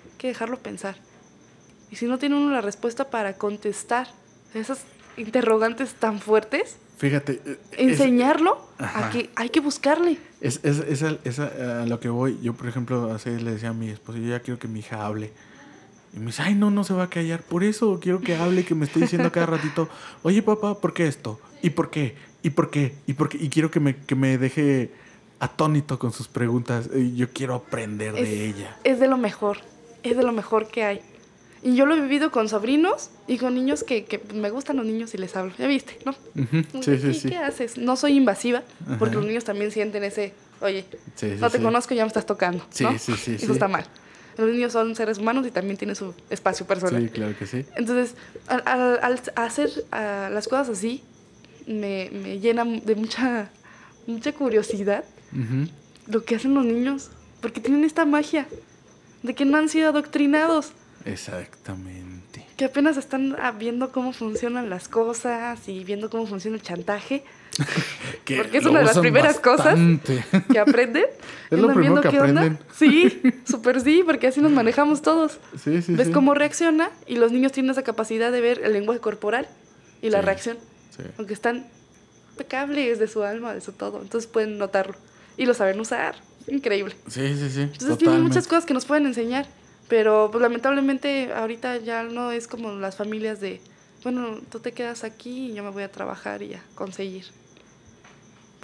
hay 0.05 0.17
que 0.17 0.27
dejarlo 0.27 0.57
pensar. 0.59 0.95
Y 1.91 1.97
si 1.97 2.05
no 2.05 2.17
tiene 2.17 2.35
uno 2.37 2.51
la 2.51 2.61
respuesta 2.61 3.09
para 3.09 3.33
contestar 3.37 4.07
esas 4.53 4.79
interrogantes 5.17 5.93
tan 5.95 6.19
fuertes, 6.21 6.77
Fíjate. 6.97 7.41
eh, 7.45 7.59
es- 7.73 7.91
enseñarlo 7.99 8.65
Ajá. 8.77 9.07
a 9.07 9.09
que 9.11 9.29
hay 9.35 9.49
que 9.49 9.59
buscarle. 9.59 10.17
Es, 10.39 10.61
es, 10.63 10.79
es 10.79 11.39
a- 11.39 11.81
a 11.81 11.85
lo 11.85 11.99
que 11.99 12.07
voy. 12.07 12.39
Yo, 12.41 12.53
por 12.53 12.67
ejemplo, 12.67 13.11
así 13.13 13.29
le 13.31 13.51
decía 13.51 13.69
a 13.69 13.73
mi 13.73 13.89
esposo, 13.89 14.17
yo 14.19 14.29
ya 14.29 14.39
quiero 14.39 14.57
que 14.57 14.69
mi 14.69 14.79
hija 14.79 15.05
hable. 15.05 15.33
Y 16.15 16.19
me 16.19 16.27
dice, 16.27 16.43
ay, 16.43 16.55
no, 16.55 16.71
no 16.71 16.83
se 16.83 16.93
va 16.93 17.03
a 17.03 17.09
callar. 17.09 17.41
Por 17.41 17.63
eso 17.63 17.99
quiero 18.01 18.21
que 18.21 18.35
hable, 18.35 18.63
que 18.63 18.73
me 18.73 18.85
esté 18.85 19.01
diciendo 19.01 19.31
cada 19.31 19.47
ratito, 19.47 19.89
oye, 20.23 20.41
papá, 20.41 20.79
¿por 20.79 20.93
qué 20.93 21.07
esto? 21.07 21.39
¿Y 21.61 21.71
por 21.71 21.89
qué? 21.89 22.15
¿Y 22.41 22.51
por 22.51 22.69
qué? 22.69 22.93
¿Y 23.05 23.13
por 23.13 23.27
qué? 23.29 23.37
Y 23.37 23.49
quiero 23.49 23.69
que 23.69 23.79
me, 23.81 23.97
que 23.97 24.15
me 24.15 24.37
deje 24.37 24.91
atónito 25.39 25.99
con 25.99 26.13
sus 26.13 26.27
preguntas. 26.29 26.89
Yo 27.15 27.29
quiero 27.31 27.55
aprender 27.55 28.15
Es, 28.15 28.23
de 28.29 28.45
ella. 28.47 28.77
es 28.85 28.99
de 28.99 29.07
lo 29.07 29.17
mejor, 29.17 29.57
es 30.03 30.15
de 30.15 30.23
lo 30.23 30.31
mejor 30.31 30.67
que 30.67 30.83
hay. 30.85 31.01
Y 31.63 31.75
yo 31.75 31.85
lo 31.87 31.95
he 31.95 31.99
vivido 31.99 32.31
con 32.31 32.47
sobrinos 32.47 33.09
y 33.27 33.37
con 33.39 33.55
niños 33.55 33.83
que, 33.83 34.05
que 34.05 34.21
me 34.35 34.51
gustan 34.51 34.77
los 34.77 34.85
niños 34.85 35.13
y 35.15 35.17
les 35.17 35.35
hablo. 35.35 35.51
Ya 35.57 35.67
viste, 35.67 35.97
¿no? 36.05 36.11
Ujú, 36.11 36.63
Como 36.71 36.83
Sí, 36.83 36.97
sí, 36.97 37.07
¿qué- 37.07 37.13
sí. 37.15 37.29
¿Qué 37.29 37.37
haces? 37.37 37.77
No 37.77 37.95
soy 37.97 38.13
invasiva, 38.15 38.61
porque 38.99 39.15
los 39.15 39.25
niños 39.25 39.43
también 39.43 39.71
sienten 39.71 40.03
ese, 40.03 40.33
oye, 40.61 40.85
Sí, 41.15 41.31
sí, 41.31 41.35
no 41.41 41.49
te 41.49 41.57
sí. 41.57 41.63
conozco, 41.63 41.93
ya 41.95 42.03
me 42.03 42.07
estás 42.07 42.25
tocando. 42.27 42.63
Sí, 42.69 42.83
¿no? 42.83 42.97
sí, 42.99 43.13
sí, 43.17 43.33
Eso 43.35 43.47
sí. 43.47 43.51
está 43.53 43.67
mal. 43.67 43.85
Los 44.37 44.49
niños 44.49 44.73
son 44.73 44.95
seres 44.95 45.17
humanos 45.17 45.45
y 45.47 45.51
también 45.51 45.77
tienen 45.77 45.95
su 45.95 46.13
espacio 46.29 46.65
personal. 46.65 47.01
Sí, 47.01 47.09
claro 47.09 47.37
que 47.37 47.47
sí. 47.47 47.65
Entonces, 47.75 48.15
al, 48.47 48.61
al- 48.65 48.99
al 49.01 49.21
hacer 49.35 49.69
las 49.91 50.47
cosas 50.47 50.69
así, 50.77 51.03
me, 51.67 52.09
me 52.11 52.39
llena 52.39 52.63
de 52.65 52.95
mucha, 52.95 53.49
mucha 54.07 54.31
curiosidad 54.33 55.03
lo 56.07 56.23
que 56.23 56.35
hacen 56.35 56.53
los 56.53 56.65
niños, 56.65 57.09
porque 57.41 57.59
tienen 57.61 57.83
esta 57.83 58.05
magia 58.05 58.47
de 59.23 59.33
que 59.33 59.43
no 59.45 59.57
han 59.57 59.69
sido 59.69 59.89
adoctrinados, 59.89 60.71
Exactamente. 61.45 62.45
que 62.57 62.65
apenas 62.65 62.97
están 62.97 63.35
ah, 63.39 63.51
viendo 63.51 63.91
cómo 63.91 64.13
funcionan 64.13 64.69
las 64.69 64.87
cosas 64.87 65.67
y 65.67 65.83
viendo 65.83 66.09
cómo 66.09 66.25
funciona 66.27 66.57
el 66.57 66.63
chantaje, 66.63 67.23
Que 68.23 68.37
Porque 68.41 68.57
es 68.57 68.65
una 68.65 68.79
de 68.79 68.85
las 68.85 68.99
primeras 68.99 69.39
cosas. 69.39 69.77
que 70.51 70.59
aprenden. 70.59 71.05
Es 71.51 71.59
lo 71.59 71.71
primero 71.71 72.01
que 72.01 72.07
onda. 72.07 72.41
aprenden. 72.41 72.59
Sí, 72.73 73.21
súper 73.45 73.79
sí, 73.79 74.01
porque 74.03 74.25
así 74.27 74.41
nos 74.41 74.51
manejamos 74.51 75.03
todos. 75.03 75.37
Sí, 75.63 75.83
sí, 75.83 75.93
Ves 75.93 76.07
sí. 76.07 76.13
cómo 76.13 76.33
reacciona 76.33 76.89
y 77.05 77.17
los 77.17 77.31
niños 77.31 77.51
tienen 77.51 77.69
esa 77.69 77.83
capacidad 77.83 78.31
de 78.31 78.41
ver 78.41 78.61
el 78.63 78.73
lenguaje 78.73 78.99
corporal 78.99 79.47
y 80.01 80.09
la 80.09 80.21
reacción, 80.21 80.57
porque 81.15 81.33
están 81.33 81.67
impecables 82.31 82.97
de 82.97 83.07
su 83.07 83.21
alma, 83.23 83.53
de 83.53 83.61
su 83.61 83.73
todo, 83.73 84.01
entonces 84.01 84.27
pueden 84.29 84.57
notarlo 84.57 84.95
y 85.37 85.45
lo 85.45 85.53
saben 85.53 85.79
usar. 85.79 86.15
Increíble. 86.47 86.95
Sí, 87.07 87.35
sí, 87.37 87.49
sí. 87.51 87.61
Entonces 87.61 87.97
tienen 87.99 88.21
muchas 88.23 88.47
cosas 88.47 88.65
que 88.65 88.73
nos 88.73 88.85
pueden 88.85 89.05
enseñar, 89.05 89.45
pero 89.87 90.29
pues 90.31 90.41
lamentablemente 90.41 91.31
ahorita 91.31 91.77
ya 91.77 92.01
no 92.03 92.31
es 92.31 92.47
como 92.47 92.71
las 92.71 92.95
familias 92.95 93.39
de, 93.39 93.61
bueno, 94.03 94.39
tú 94.49 94.59
te 94.59 94.71
quedas 94.71 95.03
aquí 95.03 95.51
y 95.51 95.53
yo 95.53 95.63
me 95.63 95.69
voy 95.69 95.83
a 95.83 95.91
trabajar 95.91 96.41
y 96.41 96.49
ya, 96.49 96.63
conseguir. 96.73 97.25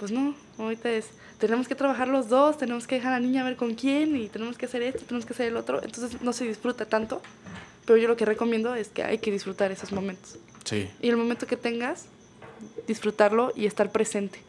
Pues 0.02 0.10
no, 0.10 0.34
ahorita 0.58 0.90
es, 0.90 1.10
tenemos 1.38 1.68
que 1.68 1.76
trabajar 1.76 2.08
los 2.08 2.28
dos, 2.28 2.58
tenemos 2.58 2.88
que 2.88 2.96
dejar 2.96 3.12
a 3.12 3.20
la 3.20 3.24
niña 3.24 3.42
a 3.42 3.44
ver 3.44 3.54
con 3.54 3.76
quién 3.76 4.16
y 4.16 4.26
tenemos 4.28 4.58
que 4.58 4.66
hacer 4.66 4.82
esto, 4.82 5.04
tenemos 5.06 5.24
que 5.24 5.32
hacer 5.32 5.46
el 5.46 5.56
otro, 5.56 5.80
entonces 5.80 6.20
no 6.22 6.32
se 6.32 6.44
disfruta 6.44 6.86
tanto, 6.86 7.22
pero 7.86 7.96
yo 7.98 8.08
lo 8.08 8.16
que 8.16 8.24
recomiendo 8.24 8.74
es 8.74 8.88
que 8.88 9.04
hay 9.04 9.18
que 9.18 9.30
disfrutar 9.30 9.70
esos 9.70 9.92
momentos. 9.92 10.38
Sí. 10.64 10.90
Y 11.00 11.08
el 11.08 11.16
momento 11.16 11.46
que 11.46 11.56
tengas, 11.56 12.06
disfrutarlo 12.88 13.52
y 13.54 13.66
estar 13.66 13.92
presente, 13.92 14.40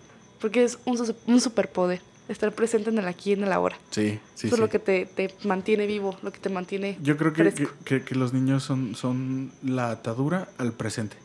porque 0.42 0.64
es 0.64 0.80
un, 0.86 0.98
un 1.28 1.40
superpoder, 1.40 2.02
estar 2.30 2.52
presente 2.52 2.90
en 2.90 2.98
el 2.98 3.08
aquí 3.08 3.30
y 3.30 3.34
en 3.34 3.44
el 3.44 3.52
ahora. 3.52 3.78
Sí, 3.92 4.18
sí, 4.34 4.48
Eso 4.48 4.56
es 4.56 4.56
sí. 4.56 4.60
lo 4.60 4.70
que 4.70 4.80
te, 4.80 5.06
te 5.06 5.36
mantiene 5.44 5.86
vivo, 5.86 6.18
lo 6.24 6.32
que 6.32 6.40
te 6.40 6.50
mantiene 6.50 6.98
Yo 7.04 7.16
creo 7.16 7.32
que, 7.32 7.44
que, 7.44 7.52
fresco. 7.52 7.76
que- 7.86 8.02
que 8.04 8.16
los 8.16 8.34
niños 8.34 8.64
son, 8.64 8.96
son 8.96 9.52
la 9.62 9.92
atadura 9.92 10.48
al 10.58 10.74
presente. 10.74 11.16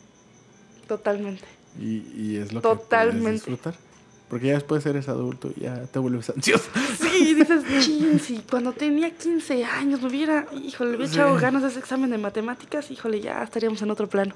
Totalmente. 0.87 1.45
Y, 1.81 2.03
y 2.15 2.37
es 2.37 2.53
lo 2.53 2.61
que 2.61 2.69
Totalmente. 2.69 3.21
puedes 3.23 3.35
disfrutar. 3.37 3.88
Porque 4.29 4.49
ya 4.49 4.55
después 4.55 4.85
eres 4.87 5.09
adulto 5.09 5.51
y 5.57 5.61
ya 5.63 5.85
te 5.87 5.99
vuelves 5.99 6.29
ansioso. 6.37 6.69
Sí, 7.01 7.35
dices, 7.35 7.63
chin, 7.85 8.21
si 8.21 8.39
cuando 8.41 8.73
tenía 8.73 9.11
15 9.11 9.65
años 9.65 10.03
hubiera, 10.03 10.47
híjole, 10.53 10.91
le 10.91 10.97
hubiera 10.99 11.13
Sí. 11.13 11.19
echado 11.19 11.37
ganas 11.39 11.63
de 11.63 11.69
ese 11.69 11.79
examen 11.79 12.11
de 12.11 12.19
matemáticas, 12.19 12.91
híjole, 12.91 13.21
ya 13.21 13.43
estaríamos 13.43 13.81
en 13.83 13.91
otro 13.91 14.07
plano. 14.09 14.35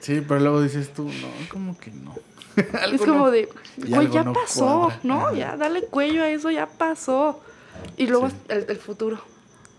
Sí, 0.00 0.22
pero 0.26 0.40
luego 0.40 0.60
dices 0.62 0.92
tú, 0.92 1.04
no, 1.04 1.28
como 1.50 1.78
que 1.78 1.90
no. 1.92 2.14
Es 2.92 3.00
como 3.00 3.14
no- 3.26 3.30
de, 3.30 3.48
güey, 3.78 4.10
ya 4.10 4.24
no 4.24 4.32
pasó, 4.34 4.64
cuadra. 4.82 5.00
¿no? 5.04 5.26
Ajá. 5.28 5.34
Ya 5.36 5.56
dale 5.56 5.82
cuello 5.84 6.22
a 6.22 6.28
eso, 6.28 6.50
ya 6.50 6.66
pasó. 6.66 7.40
Y 7.96 8.06
luego 8.08 8.28
Sí. 8.28 8.36
el, 8.48 8.66
el 8.68 8.76
futuro. 8.76 9.18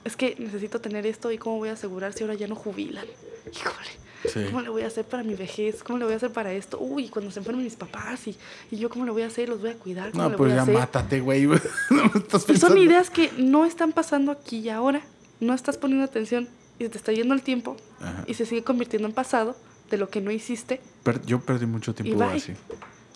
Es 0.04 0.16
que 0.18 0.36
necesito 0.40 0.82
tener 0.82 1.06
esto 1.06 1.32
y 1.32 1.38
cómo 1.38 1.58
voy 1.58 1.70
a 1.70 1.74
asegurar 1.74 2.14
si 2.14 2.24
ahora 2.24 2.34
ya 2.34 2.48
no 2.48 2.56
jubilan. 2.56 3.06
Híjole. 3.54 4.03
Sí. 4.32 4.46
¿Cómo 4.46 4.62
le 4.62 4.70
voy 4.70 4.82
a 4.84 4.88
hacer 4.88 5.06
para 5.06 5.24
mi 5.24 5.36
vejez? 5.36 5.84
¿Cómo 5.84 6.00
le 6.00 6.06
voy 6.06 6.14
a 6.14 6.18
hacer 6.18 6.32
para 6.32 6.54
esto? 6.54 6.80
Uy, 6.80 7.10
cuando 7.10 7.32
se 7.32 7.40
enfermen 7.40 7.64
mis 7.64 7.76
papás 7.76 8.28
y, 8.28 8.38
y 8.72 8.78
yo 8.78 8.90
cómo 8.90 9.06
le 9.06 9.12
voy 9.12 9.24
a 9.24 9.28
hacer, 9.28 9.50
los 9.50 9.60
voy 9.62 9.72
a 9.72 9.76
cuidar, 9.76 10.12
¿cómo 10.12 10.24
No, 10.24 10.30
le 10.30 10.38
pues 10.38 10.50
voy 10.50 10.54
a 10.54 10.56
ya 10.58 10.62
hacer? 10.64 10.74
mátate, 10.76 11.20
güey. 11.20 11.46
No 11.90 12.06
Y 12.06 12.30
son 12.30 12.42
pensando. 12.46 12.78
ideas 12.78 13.10
que 13.10 13.32
no 13.38 13.66
están 13.66 13.92
pasando 13.92 14.32
aquí 14.32 14.60
y 14.60 14.70
ahora. 14.70 15.02
No 15.40 15.54
estás 15.54 15.78
poniendo 15.78 16.06
atención 16.06 16.48
y 16.80 16.84
se 16.86 16.90
te 16.90 16.98
está 16.98 17.12
yendo 17.12 17.34
el 17.34 17.42
tiempo 17.42 17.76
Ajá. 18.00 18.24
y 18.28 18.34
se 18.36 18.46
sigue 18.46 18.64
convirtiendo 18.64 19.08
en 19.08 19.14
pasado 19.14 19.58
de 19.90 19.98
lo 19.98 20.10
que 20.10 20.22
no 20.22 20.32
hiciste. 20.32 20.80
Per- 21.04 21.26
yo 21.26 21.40
perdí 21.42 21.66
mucho 21.66 21.94
tiempo 21.94 22.24
así. 22.24 22.54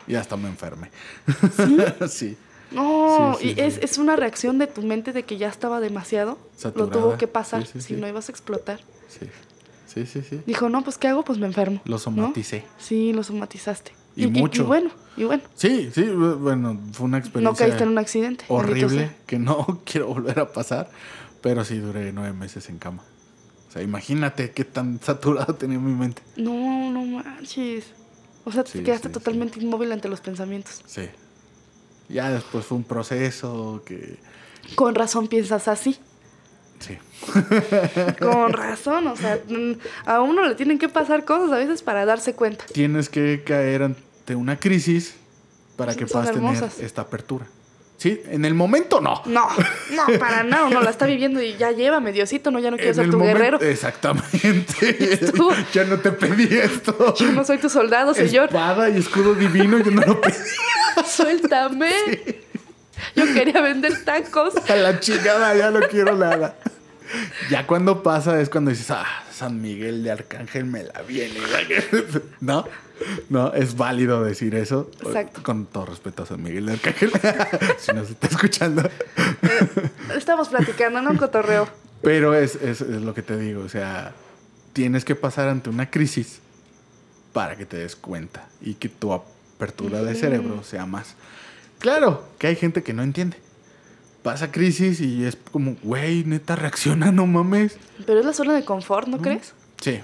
Y 0.08 0.16
hasta 0.16 0.36
me 0.36 0.50
enfermé. 0.50 0.92
¿Sí? 1.56 1.78
sí. 2.10 2.38
No, 2.72 3.38
Sí, 3.40 3.48
sí, 3.50 3.56
y 3.58 3.62
es, 3.62 3.76
sí. 3.76 3.80
es 3.84 3.98
una 3.98 4.18
reacción 4.18 4.58
de 4.58 4.68
tu 4.68 4.82
mente 4.82 5.14
de 5.14 5.24
que 5.24 5.38
ya 5.38 5.48
estaba 5.48 5.80
demasiado. 5.80 6.38
Saturada. 6.58 6.92
Lo 6.92 7.00
tuvo 7.00 7.18
que 7.18 7.28
pasar, 7.28 7.66
si 7.66 7.94
no 7.94 8.08
ibas 8.10 8.28
a 8.28 8.32
explotar. 8.34 8.82
Sí. 9.88 10.06
Sí, 10.06 10.06
sí, 10.06 10.28
sí. 10.30 10.42
Dijo, 10.46 10.70
no, 10.70 10.84
pues 10.84 10.98
¿qué 10.98 11.08
hago? 11.08 11.24
Pues 11.24 11.40
me 11.40 11.48
enfermo. 11.48 11.82
Lo 11.86 11.92
¿no? 11.96 12.00
somaticé. 12.00 12.66
Sí, 12.78 13.14
lo 13.14 13.24
somatizaste. 13.24 13.94
Y 14.16 14.28
mucho. 14.28 14.64
Y, 14.64 14.66
bueno, 14.66 14.90
y 15.16 15.24
bueno. 15.24 15.44
Sí, 15.56 15.90
sí, 15.94 16.04
bueno, 16.04 16.80
fue 16.92 17.06
una 17.06 17.20
experiencia 17.20 17.52
No 17.52 17.56
caíste 17.56 17.84
en 17.84 17.90
un 17.90 17.98
accidente. 17.98 18.46
horrible 18.48 19.12
que 19.26 19.40
no 19.40 19.82
quiero 19.86 20.08
volver 20.08 20.40
a 20.40 20.52
pasar, 20.52 20.90
pero 21.42 21.64
sí 21.64 21.78
duré 21.78 22.12
nueve 22.12 22.34
meses 22.34 22.68
en 22.70 22.80
cama. 22.80 23.04
O 23.70 23.72
sea, 23.72 23.82
imagínate 23.82 24.52
qué 24.52 24.66
tan 24.66 25.00
saturado 25.02 25.56
tenía 25.56 25.78
mi 25.80 25.94
mente. 25.94 26.22
No, 26.36 26.92
no 26.92 27.06
manches. 27.06 27.86
O 28.44 28.52
sea, 28.52 28.64
te 28.64 28.82
quedaste 28.82 29.10
sí, 29.10 29.14
totalmente 29.14 29.60
inmóvil 29.60 29.92
ante 29.92 30.08
los 30.10 30.22
pensamientos. 30.22 30.82
Sí. 30.86 31.10
Ya 32.10 32.32
después 32.32 32.66
fue 32.66 32.78
un 32.78 32.86
proceso 32.86 33.84
que... 33.86 34.18
Con 34.76 34.96
razón 34.96 35.28
piensas 35.28 35.68
así. 35.68 35.98
Sí. 36.80 36.98
Con 38.20 38.54
razón, 38.54 39.08
o 39.08 39.16
sea, 39.16 39.40
a 40.06 40.22
uno 40.22 40.48
le 40.48 40.56
tienen 40.56 40.78
que 40.80 40.90
pasar 40.90 41.26
cosas 41.26 41.52
a 41.52 41.58
veces 41.58 41.82
para 41.82 42.06
darse 42.06 42.34
cuenta. 42.34 42.66
Tienes 42.72 43.10
que 43.10 43.44
caer 43.46 43.84
ante 43.84 44.36
una 44.36 44.60
crisis 44.60 45.16
para 45.76 45.94
que 45.96 46.08
Son 46.08 46.22
puedas 46.24 46.36
tener 46.36 46.70
esta 46.86 47.02
apertura. 47.04 47.46
Sí, 47.98 48.22
en 48.28 48.46
el 48.46 48.54
momento 48.54 49.02
no. 49.02 49.24
No, 49.26 49.48
no, 49.92 50.20
para 50.20 50.44
nada, 50.44 50.66
uno 50.66 50.82
la 50.82 50.92
está 50.92 51.08
viviendo 51.08 51.42
y 51.42 51.58
ya 51.58 51.72
llévame, 51.72 52.12
Diosito, 52.12 52.52
no, 52.52 52.60
ya 52.60 52.70
no 52.70 52.78
quiero 52.78 52.92
En 52.92 52.96
ser 52.96 53.10
tu 53.10 53.18
momento- 53.18 53.38
guerrero. 53.40 53.60
Exactamente. 53.60 55.18
Tú. 55.36 55.50
ya 55.74 55.84
no 55.86 55.98
te 55.98 56.12
pedí 56.12 56.48
esto. 56.58 57.16
Yo 57.16 57.32
no 57.32 57.44
soy 57.44 57.58
tu 57.58 57.70
soldado, 57.70 58.14
señor. 58.14 58.46
Espada 58.50 58.88
y 58.90 58.98
escudo 58.98 59.34
divino, 59.34 59.80
yo 59.80 59.90
no 59.90 60.02
lo 60.04 60.22
pedí. 60.22 60.36
Suéltame. 61.08 61.90
Yo 63.16 63.26
quería 63.34 63.62
vender 63.62 64.04
tacos. 64.04 64.54
A 64.70 64.76
la 64.76 65.00
chingada, 65.00 65.56
ya 65.56 65.72
no 65.72 65.80
quiero 65.82 66.16
nada. 66.16 66.56
Ya 67.50 67.66
cuando 67.66 68.04
pasa 68.04 68.40
es 68.42 68.50
cuando 68.50 68.72
dices, 68.72 68.92
ah, 68.92 69.06
San 69.32 69.62
Miguel 69.62 70.04
de 70.04 70.12
Arcángel 70.12 70.66
me 70.66 70.84
la 70.84 71.02
viene. 71.04 71.40
¿No? 72.42 72.66
No, 73.30 73.54
es 73.54 73.78
válido 73.78 74.24
decir 74.24 74.56
eso. 74.56 74.90
Exacto. 75.02 75.44
Con 75.44 75.68
todo 75.68 75.86
respeto 75.86 76.24
a 76.24 76.26
San 76.26 76.44
Miguel 76.44 76.66
de 76.66 76.74
Arcángel. 76.74 77.12
si 77.78 77.94
nos 77.94 78.10
está 78.10 78.28
escuchando. 78.28 78.90
Estamos 80.16 80.50
platicando, 80.50 81.02
¿no? 81.02 81.12
Un 81.12 81.18
cotorreo. 81.18 81.68
Pero 82.02 82.34
es, 82.34 82.56
es, 82.56 82.82
es 82.82 83.02
lo 83.02 83.14
que 83.14 83.22
te 83.22 83.38
digo, 83.38 83.64
o 83.64 83.70
sea, 83.70 84.14
tienes 84.74 85.04
que 85.04 85.16
pasar 85.16 85.48
ante 85.48 85.70
una 85.70 85.90
crisis 85.90 86.40
para 87.34 87.56
que 87.56 87.66
te 87.66 87.78
des 87.78 87.96
cuenta 87.96 88.48
y 88.62 88.76
que 88.76 88.90
tu 88.90 89.14
apertura 89.14 90.04
de 90.04 90.16
cerebro 90.16 90.64
sea 90.64 90.86
más. 90.86 91.16
Claro, 91.80 92.24
que 92.40 92.48
hay 92.48 92.56
gente 92.56 92.84
que 92.84 92.94
no 92.94 93.04
entiende. 93.04 93.38
Pasa 94.24 94.52
crisis 94.52 95.00
y 95.00 95.24
es 95.24 95.38
como, 95.52 95.76
güey, 95.84 96.24
neta, 96.24 96.56
reacciona, 96.56 97.12
no 97.12 97.28
mames. 97.28 97.78
Pero 98.06 98.20
es 98.20 98.26
la 98.26 98.34
zona 98.34 98.54
de 98.54 98.66
confort, 98.66 99.08
¿no 99.08 99.20
crees? 99.20 99.54
Sí. 99.82 100.02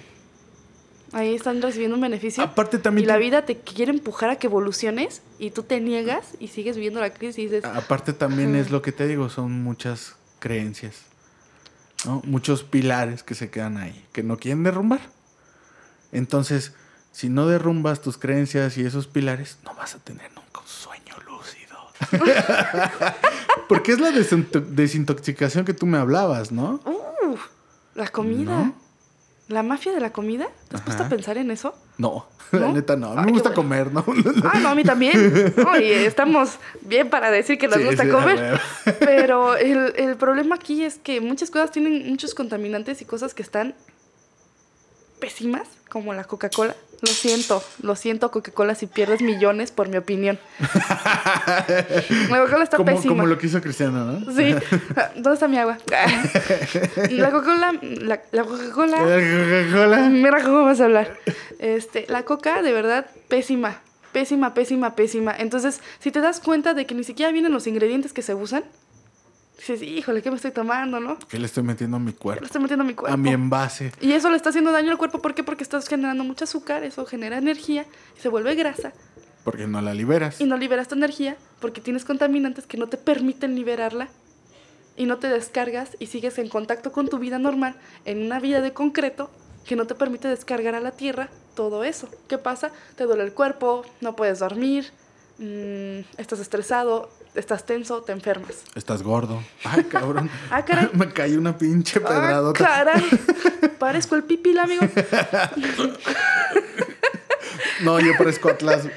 Ahí 1.11 1.35
están 1.35 1.61
recibiendo 1.61 1.95
un 1.95 2.01
beneficio. 2.01 2.43
Aparte 2.43 2.79
también 2.79 3.05
Y 3.05 3.07
la 3.07 3.17
vida 3.17 3.45
te 3.45 3.59
quiere 3.59 3.91
empujar 3.91 4.29
a 4.29 4.37
que 4.37 4.47
evoluciones 4.47 5.21
y 5.37 5.51
tú 5.51 5.63
te 5.63 5.79
niegas 5.79 6.35
y 6.39 6.47
sigues 6.47 6.75
viviendo 6.75 7.01
la 7.01 7.11
crisis 7.11 7.37
y 7.37 7.43
dices, 7.43 7.65
Aparte 7.65 8.13
también 8.13 8.55
es 8.55 8.71
lo 8.71 8.81
que 8.81 8.91
te 8.91 9.07
digo, 9.07 9.29
son 9.29 9.63
muchas 9.63 10.15
creencias, 10.39 11.01
¿no? 12.05 12.21
Muchos 12.25 12.63
pilares 12.63 13.23
que 13.23 13.35
se 13.35 13.51
quedan 13.51 13.77
ahí, 13.77 14.05
que 14.11 14.23
no 14.23 14.37
quieren 14.37 14.63
derrumbar. 14.63 15.01
Entonces, 16.11 16.73
si 17.11 17.29
no 17.29 17.47
derrumbas 17.47 18.01
tus 18.01 18.17
creencias 18.17 18.77
y 18.77 18.85
esos 18.85 19.07
pilares, 19.07 19.57
no 19.63 19.75
vas 19.75 19.95
a 19.95 19.99
tener 19.99 20.31
nunca 20.33 20.61
un 20.61 20.67
sueño. 20.67 21.03
Porque 23.67 23.93
es 23.93 23.99
la 23.99 24.09
desinto- 24.11 24.61
desintoxicación 24.61 25.65
que 25.65 25.73
tú 25.73 25.85
me 25.85 25.97
hablabas, 25.97 26.51
¿no? 26.51 26.79
"Uh, 26.85 27.35
la 27.95 28.07
comida. 28.07 28.51
¿No? 28.65 28.75
La 29.49 29.61
mafia 29.61 29.91
de 29.93 29.99
la 29.99 30.11
comida. 30.11 30.47
¿Te 30.69 30.77
has 30.77 30.81
puesto 30.81 31.03
a 31.03 31.09
pensar 31.09 31.37
en 31.37 31.51
eso? 31.51 31.75
No, 31.97 32.25
la 32.51 32.59
¿No? 32.59 32.73
neta 32.73 32.95
no. 32.95 33.07
A 33.11 33.15
mí 33.15 33.19
Ay, 33.19 33.25
me 33.27 33.31
gusta 33.33 33.49
bueno. 33.49 33.61
comer, 33.63 33.91
¿no? 33.91 34.05
Ah, 34.53 34.59
no, 34.59 34.69
a 34.69 34.75
mí 34.75 34.83
también. 34.83 35.53
Oye, 35.73 36.05
estamos 36.05 36.57
bien 36.81 37.09
para 37.09 37.29
decir 37.29 37.57
que 37.57 37.67
nos 37.67 37.77
Sí, 37.77 37.83
gusta 37.83 38.03
sí, 38.03 38.09
comer. 38.09 38.59
Pero 38.99 39.55
el, 39.57 39.93
el 39.97 40.15
problema 40.15 40.55
aquí 40.55 40.83
es 40.83 40.97
que 40.97 41.19
muchas 41.19 41.51
cosas 41.51 41.71
tienen 41.71 42.09
muchos 42.09 42.33
contaminantes 42.33 43.01
y 43.01 43.05
cosas 43.05 43.33
que 43.33 43.43
están 43.43 43.75
pésimas, 45.19 45.67
como 45.89 46.13
la 46.13 46.23
Coca-Cola. 46.23 46.75
Lo 47.03 47.09
siento, 47.09 47.61
lo 47.81 47.97
siento, 47.97 48.31
Coca-Cola, 48.31 48.75
si 48.75 48.87
pierdes 48.87 49.21
millones 49.21 49.71
por 49.71 49.89
mi 49.89 49.97
opinión. 49.97 50.39
La 52.29 52.39
Coca-Cola 52.39 52.63
está 52.63 52.77
como, 52.77 52.95
pésima. 52.95 53.13
como 53.13 53.25
lo 53.25 53.37
que 53.37 53.47
hizo 53.47 53.59
Cristiano, 53.59 54.05
¿no? 54.05 54.31
Sí. 54.31 54.55
¿Dónde 55.15 55.33
está 55.33 55.49
mi 55.49 55.57
agua? 55.57 55.77
La 57.09 57.29
Coca-Cola. 57.29 57.73
La, 57.81 58.21
la 58.31 58.43
Coca-Cola. 58.45 58.97
Coca-Cola. 58.99 60.09
Mira 60.09 60.41
cómo 60.43 60.63
vas 60.63 60.79
a 60.79 60.85
hablar. 60.85 61.17
Este, 61.59 62.05
la 62.07 62.23
coca, 62.23 62.61
de 62.61 62.71
verdad, 62.71 63.05
pésima. 63.27 63.81
Pésima, 64.13 64.53
pésima, 64.53 64.95
pésima. 64.95 65.35
Entonces, 65.37 65.81
si 65.99 66.09
te 66.09 66.21
das 66.21 66.39
cuenta 66.39 66.73
de 66.73 66.85
que 66.85 66.95
ni 66.95 67.03
siquiera 67.03 67.33
vienen 67.33 67.51
los 67.51 67.67
ingredientes 67.67 68.13
que 68.13 68.21
se 68.21 68.33
usan, 68.33 68.63
dices, 69.57 69.81
híjole, 69.81 70.21
¿qué 70.21 70.29
me 70.29 70.35
estoy 70.37 70.51
tomando, 70.51 70.99
no? 70.99 71.17
¿Qué 71.29 71.39
le 71.39 71.45
estoy 71.45 71.63
metiendo 71.63 71.97
a 71.97 71.99
mi 71.99 72.13
cuerpo? 72.13 72.45
estoy 72.45 72.61
metiendo 72.61 72.83
a 72.83 72.87
mi 72.87 72.93
cuerpo. 72.93 73.13
A 73.13 73.17
mi 73.17 73.29
envase. 73.31 73.91
Y 74.01 74.11
eso 74.13 74.29
le 74.29 74.35
está 74.37 74.49
haciendo 74.49 74.71
daño 74.71 74.91
al 74.91 74.97
cuerpo. 74.97 75.19
¿Por 75.21 75.33
qué? 75.33 75.43
Porque 75.43 75.63
estás 75.63 75.87
generando 75.87 76.23
mucho 76.23 76.43
azúcar, 76.45 76.83
eso 76.83 77.05
genera 77.05 77.37
energía, 77.37 77.85
y 78.17 78.21
se 78.21 78.29
vuelve 78.29 78.55
grasa, 78.55 78.93
Porque 79.43 79.67
no 79.67 79.81
la 79.81 79.93
liberas. 79.93 80.39
y 80.41 80.45
no 80.45 80.57
liberas 80.57 80.87
tu 80.87 80.95
energía 80.95 81.37
porque 81.59 81.81
tienes 81.81 82.03
contaminantes 82.05 82.65
que 82.67 82.77
no 82.77 82.87
te 82.87 82.97
permiten 82.97 83.55
liberarla 83.55 84.09
y 84.97 85.05
no 85.05 85.17
te 85.17 85.27
descargas 85.27 85.91
y 85.99 86.07
sigues 86.07 86.37
en 86.37 86.49
contacto 86.49 86.91
con 86.91 87.07
tu 87.07 87.17
vida 87.19 87.39
normal 87.39 87.75
en 88.05 88.21
una 88.25 88.39
vida 88.39 88.61
de 88.61 88.73
concreto 88.73 89.29
que 89.65 89.75
no 89.77 89.87
te 89.87 89.95
permite 89.95 90.27
descargar 90.27 90.75
a 90.75 90.81
la 90.81 90.91
tierra 90.91 91.29
todo 91.55 91.83
eso. 91.85 92.09
¿Qué 92.27 92.37
pasa? 92.37 92.71
Te 92.97 93.05
duele 93.05 93.23
el 93.23 93.33
cuerpo, 93.33 93.83
no 94.01 94.15
puedes 94.15 94.39
dormir, 94.39 94.91
mm, 95.39 95.99
estás 96.17 96.39
estresado, 96.39 97.09
estás 97.35 97.65
tenso, 97.65 98.01
te 98.01 98.11
enfermas. 98.11 98.63
Estás 98.75 99.03
gordo. 99.03 99.41
Ay, 99.63 99.83
cabrón. 99.89 100.29
Ah, 100.49 100.63
caray. 100.65 100.89
Me 100.93 101.09
cayó 101.11 101.37
una 101.39 101.57
pinche 101.57 101.99
¡Ah, 102.03 102.07
pedradota. 102.07 102.59
caray! 102.63 103.03
Parezco 103.79 104.15
el 104.15 104.23
pipil, 104.23 104.59
amigo. 104.59 104.85
no, 107.81 107.99
yo 107.99 108.13
parezco 108.17 108.49
Atlas. 108.49 108.87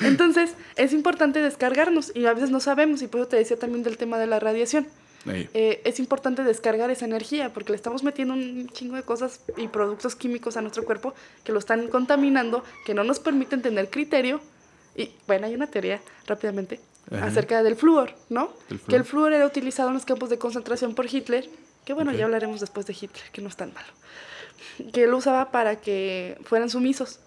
Entonces, 0.00 0.54
es 0.76 0.92
importante 0.92 1.40
descargarnos 1.40 2.12
y 2.14 2.26
a 2.26 2.34
veces 2.34 2.50
no 2.50 2.60
sabemos, 2.60 3.02
y 3.02 3.06
por 3.08 3.20
eso 3.20 3.28
te 3.28 3.36
decía 3.36 3.58
también 3.58 3.82
del 3.82 3.96
tema 3.96 4.18
de 4.18 4.26
la 4.26 4.40
radiación. 4.40 4.86
Eh, 5.28 5.80
es 5.84 5.98
importante 5.98 6.44
descargar 6.44 6.88
esa 6.92 7.04
energía 7.04 7.52
porque 7.52 7.72
le 7.72 7.76
estamos 7.76 8.04
metiendo 8.04 8.34
un 8.34 8.68
chingo 8.68 8.94
de 8.94 9.02
cosas 9.02 9.40
y 9.56 9.66
productos 9.66 10.14
químicos 10.14 10.56
a 10.56 10.60
nuestro 10.60 10.84
cuerpo 10.84 11.14
que 11.42 11.50
lo 11.50 11.58
están 11.58 11.88
contaminando, 11.88 12.62
que 12.84 12.94
no 12.94 13.02
nos 13.02 13.18
permiten 13.18 13.60
tener 13.60 13.90
criterio. 13.90 14.40
Y 14.96 15.10
bueno, 15.26 15.46
hay 15.46 15.54
una 15.54 15.66
teoría 15.66 16.00
rápidamente 16.26 16.80
Ajá. 17.10 17.26
acerca 17.26 17.62
del 17.62 17.76
flúor, 17.76 18.14
¿no? 18.30 18.50
Que 18.88 18.96
el 18.96 19.04
flúor. 19.04 19.32
era 19.32 19.46
utilizado 19.46 19.88
en 19.88 19.94
los 19.94 20.04
campos 20.04 20.30
de 20.30 20.38
concentración 20.38 20.94
por 20.94 21.06
Hitler, 21.12 21.48
que 21.84 21.92
bueno, 21.92 22.12
ya 22.12 22.24
hablaremos 22.24 22.60
después 22.60 22.86
de 22.86 22.94
Hitler, 22.94 23.24
que 23.32 23.42
no 23.42 23.48
es 23.48 23.56
tan 23.56 23.72
malo. 23.74 23.88
Que 24.92 25.06
lo 25.06 25.18
usaba 25.18 25.50
para 25.50 25.76
que 25.76 26.38
fueran 26.44 26.70
sumisos, 26.70 27.20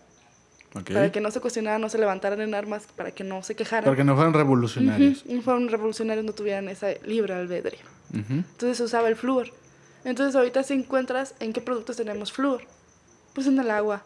para 0.74 1.12
que 1.12 1.22
no 1.22 1.32
se 1.32 1.40
cuestionaran, 1.40 1.80
no 1.80 1.90
se 1.90 1.98
levantaran 1.98 2.42
en 2.42 2.54
armas, 2.54 2.88
para 2.96 3.12
que 3.12 3.24
no 3.24 3.44
se 3.44 3.56
quejaran. 3.56 3.86
Para 3.86 3.96
que 3.96 4.04
no 4.04 4.16
fueran 4.16 4.34
revolucionarios. 4.34 5.24
Ujú, 5.26 5.36
y 5.36 5.42
fueron 5.42 5.70
revolucionarios, 5.70 6.26
no 6.26 6.34
tuvieran 6.34 6.68
esa 6.70 6.92
libre 7.06 7.34
albedrío. 7.34 7.80
Ujú. 8.14 8.34
Entonces 8.34 8.78
se 8.78 8.84
usaba 8.84 9.08
el 9.08 9.16
flúor. 9.16 9.52
Entonces 10.04 10.36
ahorita 10.36 10.64
si 10.64 10.74
encuentras 10.74 11.36
en 11.40 11.54
qué 11.54 11.62
productos 11.62 11.98
tenemos 11.98 12.32
flúor. 12.32 12.64
Pues 13.34 13.48
en 13.48 13.60
el 13.60 13.70
agua. 13.72 14.04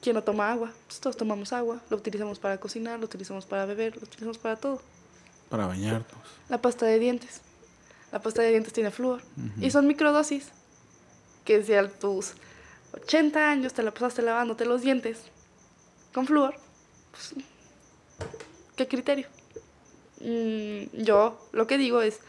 ¿Quién 0.00 0.14
no 0.14 0.22
toma 0.22 0.50
agua? 0.52 0.72
Pues 0.86 1.00
todos 1.00 1.16
tomamos 1.16 1.52
agua. 1.52 1.80
Lo 1.90 1.96
utilizamos 1.96 2.38
para 2.38 2.58
cocinar, 2.58 2.98
lo 2.98 3.06
utilizamos 3.06 3.46
para 3.46 3.66
beber, 3.66 3.96
lo 3.96 4.02
utilizamos 4.02 4.38
para 4.38 4.56
todo. 4.56 4.80
Para 5.48 5.66
bañarnos. 5.66 6.06
La 6.48 6.60
pasta 6.60 6.86
de 6.86 6.98
dientes. 6.98 7.40
La 8.12 8.20
pasta 8.20 8.42
de 8.42 8.50
dientes 8.50 8.72
tiene 8.72 8.90
flúor. 8.90 9.22
Y 9.60 9.70
son 9.70 9.86
microdosis. 9.86 10.48
Que 11.44 11.62
si 11.64 11.74
a 11.74 11.88
tus 11.88 12.34
80 12.92 13.50
años 13.50 13.72
te 13.72 13.82
la 13.82 13.92
pasaste 13.92 14.22
lavándote 14.22 14.64
los 14.64 14.82
dientes 14.82 15.18
con 16.12 16.26
flúor, 16.26 16.54
pues, 17.10 17.34
¿qué 18.76 18.86
criterio? 18.86 19.26
Mm, 20.20 21.02
yo 21.04 21.48
lo 21.52 21.66
que 21.66 21.78
digo 21.78 22.02
es, 22.02 22.20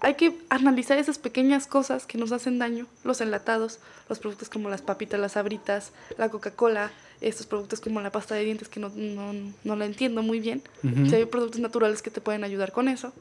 hay 0.00 0.14
que 0.14 0.38
analizar 0.48 0.98
esas 0.98 1.18
pequeñas 1.18 1.66
cosas 1.66 2.06
que 2.06 2.18
nos 2.18 2.30
hacen 2.32 2.58
daño, 2.58 2.86
los 3.04 3.20
enlatados, 3.20 3.80
los 4.08 4.18
productos 4.18 4.48
como 4.48 4.68
las 4.68 4.82
papitas, 4.82 5.18
las 5.18 5.32
sabritas, 5.32 5.92
la 6.16 6.28
Coca-Cola, 6.28 6.92
estos 7.20 7.46
productos 7.46 7.80
como 7.80 8.00
la 8.00 8.10
pasta 8.10 8.34
de 8.34 8.44
dientes 8.44 8.68
que 8.68 8.80
no, 8.80 8.90
no, 8.94 9.32
no 9.64 9.76
la 9.76 9.86
entiendo 9.86 10.22
muy 10.22 10.40
bien. 10.40 10.62
Si 10.82 11.14
hay 11.14 11.24
productos 11.24 11.60
naturales 11.60 12.02
que 12.02 12.10
te 12.10 12.20
pueden 12.20 12.44
ayudar 12.44 12.72
con 12.72 12.88
eso. 12.88 13.12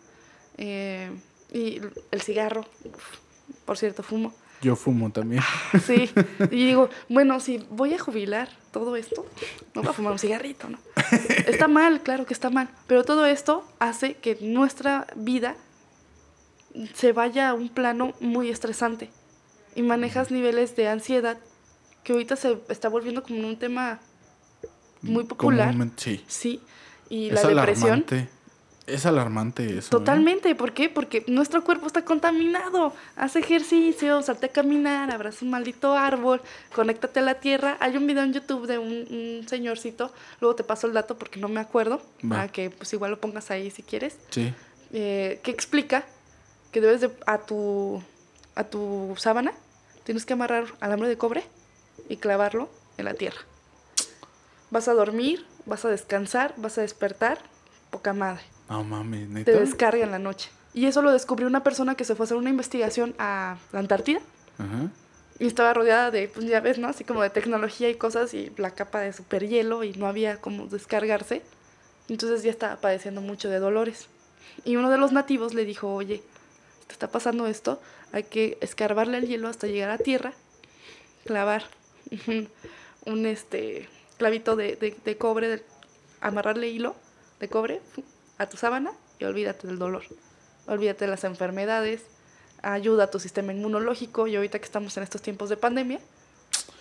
Eh, 0.58 1.12
y 1.52 1.82
el 2.12 2.22
cigarro, 2.22 2.66
uf, 2.84 3.18
por 3.66 3.78
cierto, 3.78 4.04
fumo. 4.04 4.34
Yo 4.62 4.76
fumo 4.76 5.12
también. 5.12 5.44
Sí, 5.86 6.10
y 6.52 6.66
digo, 6.66 6.90
bueno, 7.10 7.40
si 7.40 7.66
voy 7.70 7.94
a 7.94 8.00
jubilar 8.00 8.50
todo 8.72 8.96
esto, 8.96 9.26
no 9.74 9.82
voy 9.82 9.92
a 9.92 9.94
fumar 9.94 10.14
un 10.14 10.20
cigarrito, 10.20 10.70
¿no? 10.70 10.78
Está 11.48 11.68
mal, 11.68 12.02
claro 12.02 12.26
que 12.26 12.34
está 12.34 12.50
mal, 12.50 12.70
pero 12.88 13.04
todo 13.04 13.26
esto 13.26 13.64
hace 13.80 14.16
que 14.16 14.38
nuestra 14.42 15.08
vida 15.16 15.56
se 16.94 17.12
vaya 17.12 17.50
a 17.50 17.54
un 17.54 17.70
plano 17.70 18.14
muy 18.20 18.50
estresante 18.50 19.10
y 19.76 19.82
manejas 19.82 20.32
niveles 20.32 20.76
de 20.76 20.88
ansiedad 20.88 21.38
que 22.08 22.14
ahorita 22.14 22.38
se 22.38 22.58
está 22.70 22.88
volviendo 22.88 23.22
como 23.22 23.46
un 23.46 23.58
tema 23.60 24.00
muy 25.02 25.26
popular. 25.26 25.66
Comúnmente, 25.68 26.02
sí. 26.02 26.24
Sí, 26.28 26.62
y 27.10 27.28
es 27.28 27.34
la 27.34 27.50
depresión. 27.50 27.88
alarmante. 27.88 28.30
Es 28.86 29.06
alarmante 29.06 29.66
eso. 29.78 29.88
¿eh? 29.88 29.90
Totalmente, 29.90 30.56
¿por 30.56 30.72
qué? 30.74 30.88
Porque 30.88 31.26
nuestro 31.28 31.66
cuerpo 31.66 31.86
está 31.86 32.06
contaminado. 32.06 32.94
Haz 33.18 33.36
ejercicio, 33.36 34.22
salte 34.22 34.46
a 34.46 34.50
caminar, 34.54 35.12
abraza 35.12 35.44
un 35.44 35.52
maldito 35.52 35.96
árbol, 35.96 36.42
conéctate 36.74 37.20
a 37.20 37.24
la 37.24 37.42
tierra. 37.42 37.76
Hay 37.82 37.98
un 37.98 38.08
video 38.08 38.24
en 38.24 38.32
YouTube 38.32 38.68
de 38.68 38.78
un, 38.78 38.88
un 39.10 39.46
señorcito, 39.50 40.14
luego 40.40 40.56
te 40.56 40.64
paso 40.64 40.88
el 40.88 40.94
dato 40.94 41.18
porque 41.18 41.42
no 41.42 41.50
me 41.50 41.60
acuerdo, 41.60 42.02
para 42.30 42.48
que 42.48 42.70
pues 42.70 42.94
igual 42.94 43.12
lo 43.12 43.20
pongas 43.20 43.52
ahí 43.52 43.70
si 43.70 43.84
quieres, 43.84 44.16
Sí. 44.30 44.54
eh, 44.94 45.42
que 45.44 45.52
explica 45.52 46.06
que 46.72 46.80
debes 46.80 47.02
de, 47.02 47.12
a 47.26 47.40
tu, 47.40 48.02
a 48.56 48.64
tu 48.64 49.14
sábana, 49.18 49.52
tienes 50.06 50.26
que 50.26 50.32
amarrar 50.32 50.64
alambre 50.80 51.10
de 51.10 51.18
cobre 51.18 51.44
y 52.10 52.18
clavarlo 52.18 52.70
en 52.98 53.06
la 53.06 53.14
tierra. 53.14 53.40
Vas 54.70 54.88
a 54.88 54.94
dormir, 54.94 55.46
vas 55.66 55.86
a 55.86 55.90
descansar, 55.90 56.54
vas 56.58 56.78
a 56.78 56.82
despertar, 56.82 57.40
poca 57.90 58.14
madre 58.14 58.44
No 58.70 58.84
mames, 58.84 59.28
te 59.28 59.34
neta. 59.34 59.52
descarga 59.52 60.04
en 60.04 60.12
la 60.12 60.20
noche. 60.20 60.50
Y 60.74 60.86
eso 60.86 61.02
lo 61.02 61.12
descubrió 61.12 61.48
una 61.48 61.64
persona 61.64 61.96
que 61.96 62.04
se 62.06 62.16
fue 62.16 62.24
a 62.24 62.26
hacer 62.26 62.38
una 62.38 62.50
investigación 62.50 63.16
a 63.18 63.58
la 63.72 63.80
Antártida 63.80 64.20
Ajá. 64.60 64.90
y 65.40 65.48
estaba 65.48 65.74
rodeada 65.74 66.12
de, 66.12 66.28
pues 66.28 66.46
ya 66.46 66.60
ves, 66.60 66.78
¿no? 66.78 66.88
Así 66.90 67.04
como 67.04 67.22
de 67.24 67.30
tecnología 67.30 67.90
y 67.90 67.96
cosas 67.96 68.34
y 68.34 68.52
la 68.58 68.72
capa 68.72 69.00
de 69.00 69.14
super 69.14 69.48
hielo 69.48 69.84
y 69.84 69.94
no 69.94 70.06
había 70.08 70.40
como 70.42 70.68
descargarse. 70.68 71.42
Entonces 72.10 72.44
ya 72.44 72.52
estaba 72.52 72.76
padeciendo 72.78 73.22
mucho 73.22 73.50
de 73.50 73.60
dolores. 73.60 74.08
Y 74.66 74.76
uno 74.76 74.90
de 74.90 74.98
los 74.98 75.12
nativos 75.14 75.54
le 75.54 75.66
dijo, 75.66 75.94
oye, 75.94 76.22
te 76.88 76.94
está 76.94 77.10
pasando 77.10 77.48
esto, 77.48 77.82
hay 78.12 78.24
que 78.24 78.58
escarbarle 78.62 79.18
el 79.18 79.28
hielo 79.28 79.48
hasta 79.50 79.68
llegar 79.68 79.90
a 79.90 79.98
tierra, 79.98 80.34
clavar 81.26 81.64
un, 82.28 82.50
un, 83.06 83.26
este 83.26 83.88
clavito 84.18 84.56
de, 84.56 84.76
de- 84.76 84.96
de 85.04 85.18
cobre, 85.18 85.48
de- 85.48 85.64
amarrarle 86.22 86.70
hilo 86.70 86.96
de 87.40 87.48
cobre 87.50 87.82
a 88.38 88.48
tu 88.48 88.58
sábana 88.58 88.92
y 89.20 89.26
olvídate 89.26 89.68
del 89.68 89.78
dolor. 89.80 90.04
Olvídate 90.68 91.06
de 91.06 91.12
las 91.12 91.24
enfermedades, 91.24 92.02
ayuda 92.62 93.06
a 93.06 93.12
tu 93.12 93.20
sistema 93.20 93.54
inmunológico 93.54 94.28
y 94.28 94.36
ahorita 94.36 94.60
que 94.60 94.66
estamos 94.66 94.98
en 94.98 95.04
estos 95.04 95.22
tiempos 95.22 95.50
de 95.50 95.58
pandemia, 95.58 96.00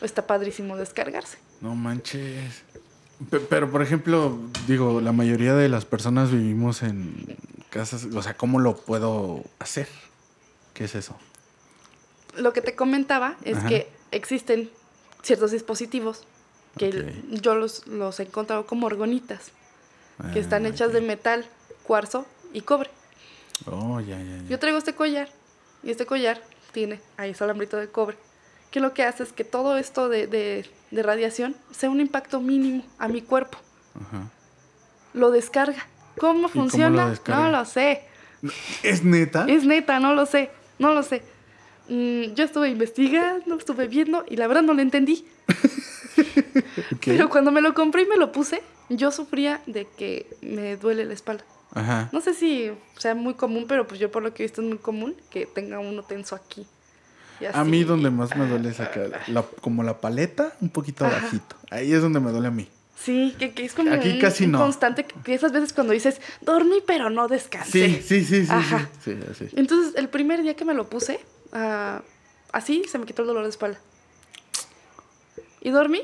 está 0.02 0.26
padrísimo 0.26 0.76
descargarse. 0.76 1.38
No 1.60 1.74
manches. 1.74 2.62
Pe- 3.30 3.40
Pero, 3.40 3.70
por 3.70 3.82
ejemplo, 3.82 4.38
digo, 4.66 5.00
la 5.00 5.12
mayoría 5.12 5.54
de 5.54 5.68
las 5.68 5.84
personas 5.84 6.30
vivimos 6.30 6.82
en 6.82 7.36
casas, 7.70 8.04
o 8.14 8.22
sea, 8.22 8.36
¿cómo 8.36 8.58
lo 8.58 8.76
puedo 8.76 9.42
hacer? 9.58 9.88
¿Qué 10.74 10.84
es 10.84 10.94
eso? 10.94 11.16
Lo 12.36 12.52
que 12.52 12.60
te 12.60 12.74
comentaba 12.74 13.36
es 13.44 13.56
Ajá. 13.58 13.68
que 13.68 13.88
existen 14.10 14.70
ciertos 15.22 15.50
dispositivos 15.50 16.24
que 16.78 16.88
Ok. 16.88 17.40
yo 17.42 17.54
los, 17.54 17.86
los 17.86 18.20
he 18.20 18.24
encontrado 18.24 18.66
como 18.66 18.86
orgonitas, 18.86 19.50
que 20.32 20.38
están 20.40 20.64
Ah, 20.64 20.68
hechas 20.68 20.92
de 20.92 20.98
ok. 21.00 21.04
metal, 21.06 21.46
cuarzo 21.82 22.26
y 22.52 22.60
cobre. 22.62 22.90
Oh, 23.66 24.00
ya, 24.00 24.18
ya, 24.18 24.36
ya. 24.42 24.48
Yo 24.48 24.58
traigo 24.58 24.78
este 24.78 24.94
collar 24.94 25.28
y 25.82 25.90
este 25.90 26.04
collar 26.06 26.42
tiene 26.72 27.00
ahí 27.16 27.30
ese 27.30 27.44
alambrito 27.44 27.76
de 27.78 27.88
cobre, 27.88 28.16
que 28.70 28.80
lo 28.80 28.92
que 28.92 29.02
hace 29.04 29.22
es 29.22 29.32
que 29.32 29.44
todo 29.44 29.78
esto 29.78 30.08
de, 30.08 30.26
de- 30.26 30.68
de 30.90 31.02
radiación 31.02 31.56
sea 31.72 31.90
un 31.90 32.00
impacto 32.00 32.40
mínimo 32.40 32.84
a 32.98 33.08
mi 33.08 33.20
cuerpo. 33.22 33.58
Ajá. 33.94 34.30
Lo 35.14 35.30
descarga. 35.30 35.86
¿Cómo 36.18 36.34
cómo 36.34 36.42
lo 36.42 36.48
funciona? 36.50 37.10
descarga? 37.10 37.42
no 37.42 37.50
lo 37.50 37.64
sé. 37.64 38.04
¿Es 38.82 39.02
neta? 39.02 39.46
Es 39.48 39.64
neta, 39.64 39.98
no 39.98 40.14
lo 40.14 40.26
sé. 40.26 40.50
No 40.78 40.92
lo 40.92 41.02
sé. 41.02 41.22
Mm, 41.88 42.34
yo 42.34 42.44
estuve 42.44 42.68
investigando, 42.70 43.56
estuve 43.56 43.86
viendo 43.88 44.24
y 44.28 44.36
la 44.36 44.46
verdad 44.46 44.62
no 44.62 44.74
lo 44.74 44.82
entendí. 44.82 45.24
Ok. 46.92 47.02
Pero 47.04 47.28
cuando 47.28 47.50
me 47.52 47.60
lo 47.60 47.74
compré 47.74 48.02
y 48.02 48.06
me 48.06 48.16
lo 48.16 48.32
puse, 48.32 48.62
yo 48.88 49.10
sufría 49.10 49.60
de 49.66 49.86
que 49.96 50.26
me 50.40 50.76
duele 50.76 51.04
la 51.04 51.12
espalda. 51.14 51.44
Ajá. 51.74 52.08
No 52.12 52.20
sé 52.22 52.32
si 52.34 52.70
sea 52.96 53.14
muy 53.14 53.34
común, 53.34 53.66
pero 53.68 53.86
pues 53.86 54.00
yo 54.00 54.10
por 54.10 54.22
lo 54.22 54.32
que 54.32 54.42
he 54.42 54.46
visto 54.46 54.62
es 54.62 54.68
muy 54.68 54.78
común 54.78 55.14
que 55.30 55.44
tenga 55.46 55.78
uno 55.78 56.02
tenso 56.02 56.34
aquí. 56.34 56.66
Y 57.40 57.44
A 57.44 57.50
así. 57.50 57.70
mí 57.70 57.84
donde 57.84 58.10
más 58.10 58.34
me 58.36 58.46
duele 58.46 58.70
es 58.70 58.80
acá, 58.80 59.02
la- 59.28 59.42
como 59.60 59.82
la 59.82 60.00
paleta, 60.00 60.54
un 60.62 60.70
poquito 60.70 61.04
Ajá. 61.04 61.18
abajito. 61.18 61.56
Ahí 61.70 61.92
es 61.92 62.00
donde 62.00 62.20
me 62.20 62.30
duele 62.30 62.48
a 62.48 62.52
mí. 62.52 62.68
Sí, 62.98 63.34
que, 63.38 63.52
que 63.52 63.64
es 63.66 63.74
como 63.74 63.92
Aquí 63.92 64.08
un, 64.12 64.18
casi 64.18 64.44
un 64.46 64.52
no. 64.52 64.58
constante 64.58 65.04
que 65.04 65.34
esas 65.34 65.52
veces 65.52 65.74
cuando 65.74 65.92
dices, 65.92 66.20
dormí 66.40 66.78
pero 66.86 67.10
no 67.10 67.28
descansé. 67.28 68.00
Sí, 68.00 68.02
sí, 68.02 68.24
sí, 68.24 68.46
sí, 68.46 68.50
Ajá. 68.52 68.88
sí. 69.04 69.12
Sí, 69.12 69.18
así. 69.30 69.48
Entonces, 69.54 69.94
el 69.96 70.08
primer 70.08 70.42
día 70.42 70.56
que 70.56 70.64
me 70.64 70.72
lo 70.72 70.88
puse, 70.88 71.20
ah, 71.52 72.02
así 72.52 72.84
se 72.88 72.98
me 72.98 73.06
quitó 73.06 73.22
el 73.22 73.28
dolor 73.28 73.44
de 73.44 73.50
espalda. 73.50 73.78
Y 75.60 75.70
dormí, 75.70 76.02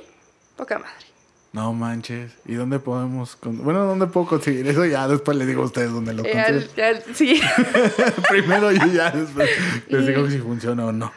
poca 0.56 0.78
madre. 0.78 1.06
No 1.52 1.73
manches. 1.74 2.32
¿Y 2.47 2.55
dónde 2.55 2.78
podemos? 2.78 3.36
con- 3.36 3.62
Bueno, 3.62 3.85
¿dónde 3.85 4.06
puedo 4.06 4.27
conseguir 4.27 4.66
eso? 4.66 4.86
Ya 4.86 5.06
después 5.06 5.36
les 5.36 5.47
digo 5.47 5.62
a 5.62 5.66
ustedes 5.66 5.93
dónde 5.93 6.14
lo 6.14 6.24
Eh, 6.24 6.32
consiguen. 6.32 7.02
sí. 7.14 7.40
Primero 8.28 8.73
yo 8.73 8.86
ya 8.86 9.10
después 9.10 9.51
les 9.89 10.06
digo 10.06 10.28
si 10.31 10.39
funciona 10.39 10.86
o 10.86 10.93
no. 10.93 11.12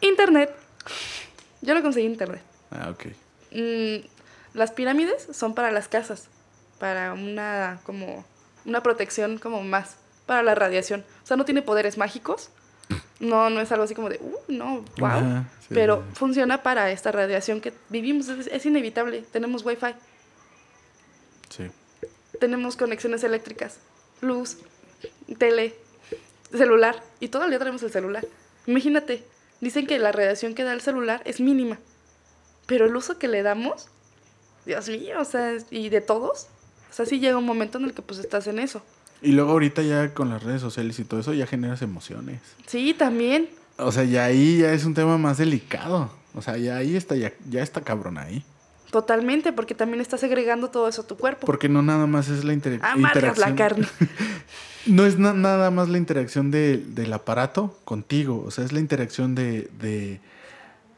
internet. 0.00 0.52
Yo 1.62 1.74
lo 1.74 1.82
conseguí 1.82 2.06
en 2.06 2.12
internet. 2.12 2.42
Ah, 2.72 2.90
ok. 2.90 3.06
Mm, 3.52 4.06
las 4.54 4.72
pirámides 4.72 5.28
son 5.32 5.54
para 5.54 5.70
las 5.70 5.86
casas, 5.88 6.26
para 6.78 7.12
una 7.14 7.80
como 7.84 8.24
una 8.64 8.82
protección 8.82 9.38
como 9.38 9.62
más 9.62 9.96
para 10.26 10.42
la 10.42 10.54
radiación. 10.56 11.04
O 11.22 11.26
sea, 11.26 11.36
no 11.36 11.44
tiene 11.44 11.62
poderes 11.62 11.98
mágicos. 11.98 12.50
No, 13.20 13.50
no 13.50 13.60
es 13.60 13.72
algo 13.72 13.84
así 13.84 13.94
como 13.94 14.08
de, 14.08 14.18
uh, 14.22 14.38
no, 14.52 14.84
wow. 14.98 15.06
Ajá, 15.08 15.44
sí, 15.60 15.66
Pero 15.74 16.04
sí, 16.08 16.16
funciona 16.16 16.62
para 16.62 16.90
esta 16.92 17.10
radiación 17.10 17.60
que 17.60 17.72
vivimos. 17.88 18.28
Es, 18.28 18.46
es 18.46 18.64
inevitable. 18.66 19.24
Tenemos 19.32 19.64
wifi, 19.64 19.94
Sí. 21.50 21.64
tenemos 22.38 22.76
conexiones 22.76 23.24
eléctricas, 23.24 23.78
luz, 24.20 24.58
tele, 25.38 25.74
celular. 26.52 27.02
Y 27.20 27.28
todo 27.28 27.44
el 27.44 27.50
día 27.50 27.58
tenemos 27.58 27.82
el 27.82 27.90
celular. 27.90 28.24
Imagínate, 28.66 29.24
dicen 29.60 29.86
que 29.86 29.98
la 29.98 30.12
radiación 30.12 30.54
que 30.54 30.62
da 30.64 30.72
el 30.72 30.80
celular 30.80 31.22
es 31.24 31.40
mínima. 31.40 31.78
Pero 32.66 32.84
el 32.86 32.94
uso 32.94 33.18
que 33.18 33.28
le 33.28 33.42
damos, 33.42 33.88
Dios 34.66 34.88
mío, 34.88 35.20
o 35.20 35.24
sea, 35.24 35.56
y 35.70 35.88
de 35.88 36.00
todos. 36.02 36.48
O 36.90 36.92
sea, 36.92 37.06
sí 37.06 37.18
llega 37.18 37.36
un 37.38 37.46
momento 37.46 37.78
en 37.78 37.84
el 37.84 37.94
que 37.94 38.02
pues 38.02 38.20
estás 38.20 38.46
en 38.46 38.58
eso. 38.58 38.82
Y 39.22 39.32
luego 39.32 39.50
ahorita 39.52 39.82
ya 39.82 40.14
con 40.14 40.28
las 40.30 40.42
redes 40.42 40.60
sociales 40.60 40.98
y 40.98 41.04
todo 41.04 41.20
eso 41.20 41.32
ya 41.34 41.46
generas 41.46 41.82
emociones. 41.82 42.40
Sí, 42.66 42.94
también. 42.96 43.48
O 43.78 43.90
sea, 43.92 44.04
ya 44.04 44.24
ahí 44.24 44.58
ya 44.58 44.72
es 44.72 44.84
un 44.84 44.94
tema 44.94 45.18
más 45.18 45.38
delicado. 45.38 46.10
O 46.34 46.42
sea, 46.42 46.56
ya 46.56 46.76
ahí 46.76 46.94
está, 46.96 47.16
ya, 47.16 47.32
ya 47.48 47.62
está 47.62 47.80
cabrón 47.80 48.18
ahí. 48.18 48.44
Totalmente, 48.90 49.52
porque 49.52 49.74
también 49.74 50.00
estás 50.00 50.24
agregando 50.24 50.70
todo 50.70 50.88
eso 50.88 51.02
a 51.02 51.06
tu 51.06 51.16
cuerpo. 51.16 51.46
Porque 51.46 51.68
no 51.68 51.82
nada 51.82 52.06
más 52.06 52.28
es 52.28 52.44
la 52.44 52.52
inter- 52.54 52.80
Amargas 52.82 53.16
interacción. 53.34 53.50
la 53.50 53.56
carne. 53.56 53.86
No 54.86 55.04
es 55.04 55.18
na- 55.18 55.34
nada 55.34 55.70
más 55.70 55.90
la 55.90 55.98
interacción 55.98 56.50
de- 56.50 56.78
del 56.78 57.12
aparato 57.12 57.78
contigo. 57.84 58.42
O 58.46 58.50
sea, 58.50 58.64
es 58.64 58.72
la 58.72 58.80
interacción 58.80 59.34
de, 59.34 59.68
de. 59.80 60.20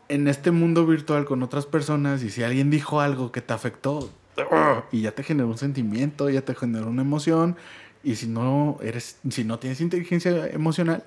En 0.08 0.28
este 0.28 0.52
mundo 0.52 0.86
virtual 0.86 1.24
con 1.24 1.42
otras 1.42 1.66
personas. 1.66 2.22
Y 2.22 2.30
si 2.30 2.44
alguien 2.44 2.70
dijo 2.70 3.00
algo 3.00 3.32
que 3.32 3.40
te 3.40 3.52
afectó. 3.52 4.08
¡ah! 4.52 4.84
Y 4.92 5.00
ya 5.00 5.10
te 5.12 5.24
generó 5.24 5.48
un 5.48 5.58
sentimiento, 5.58 6.30
ya 6.30 6.42
te 6.42 6.54
generó 6.54 6.86
una 6.88 7.02
emoción. 7.02 7.56
Y 8.02 8.16
si 8.16 8.26
no 8.26 8.78
eres. 8.82 9.16
Si 9.30 9.44
no 9.44 9.58
tienes 9.58 9.80
inteligencia 9.80 10.46
emocional, 10.48 11.04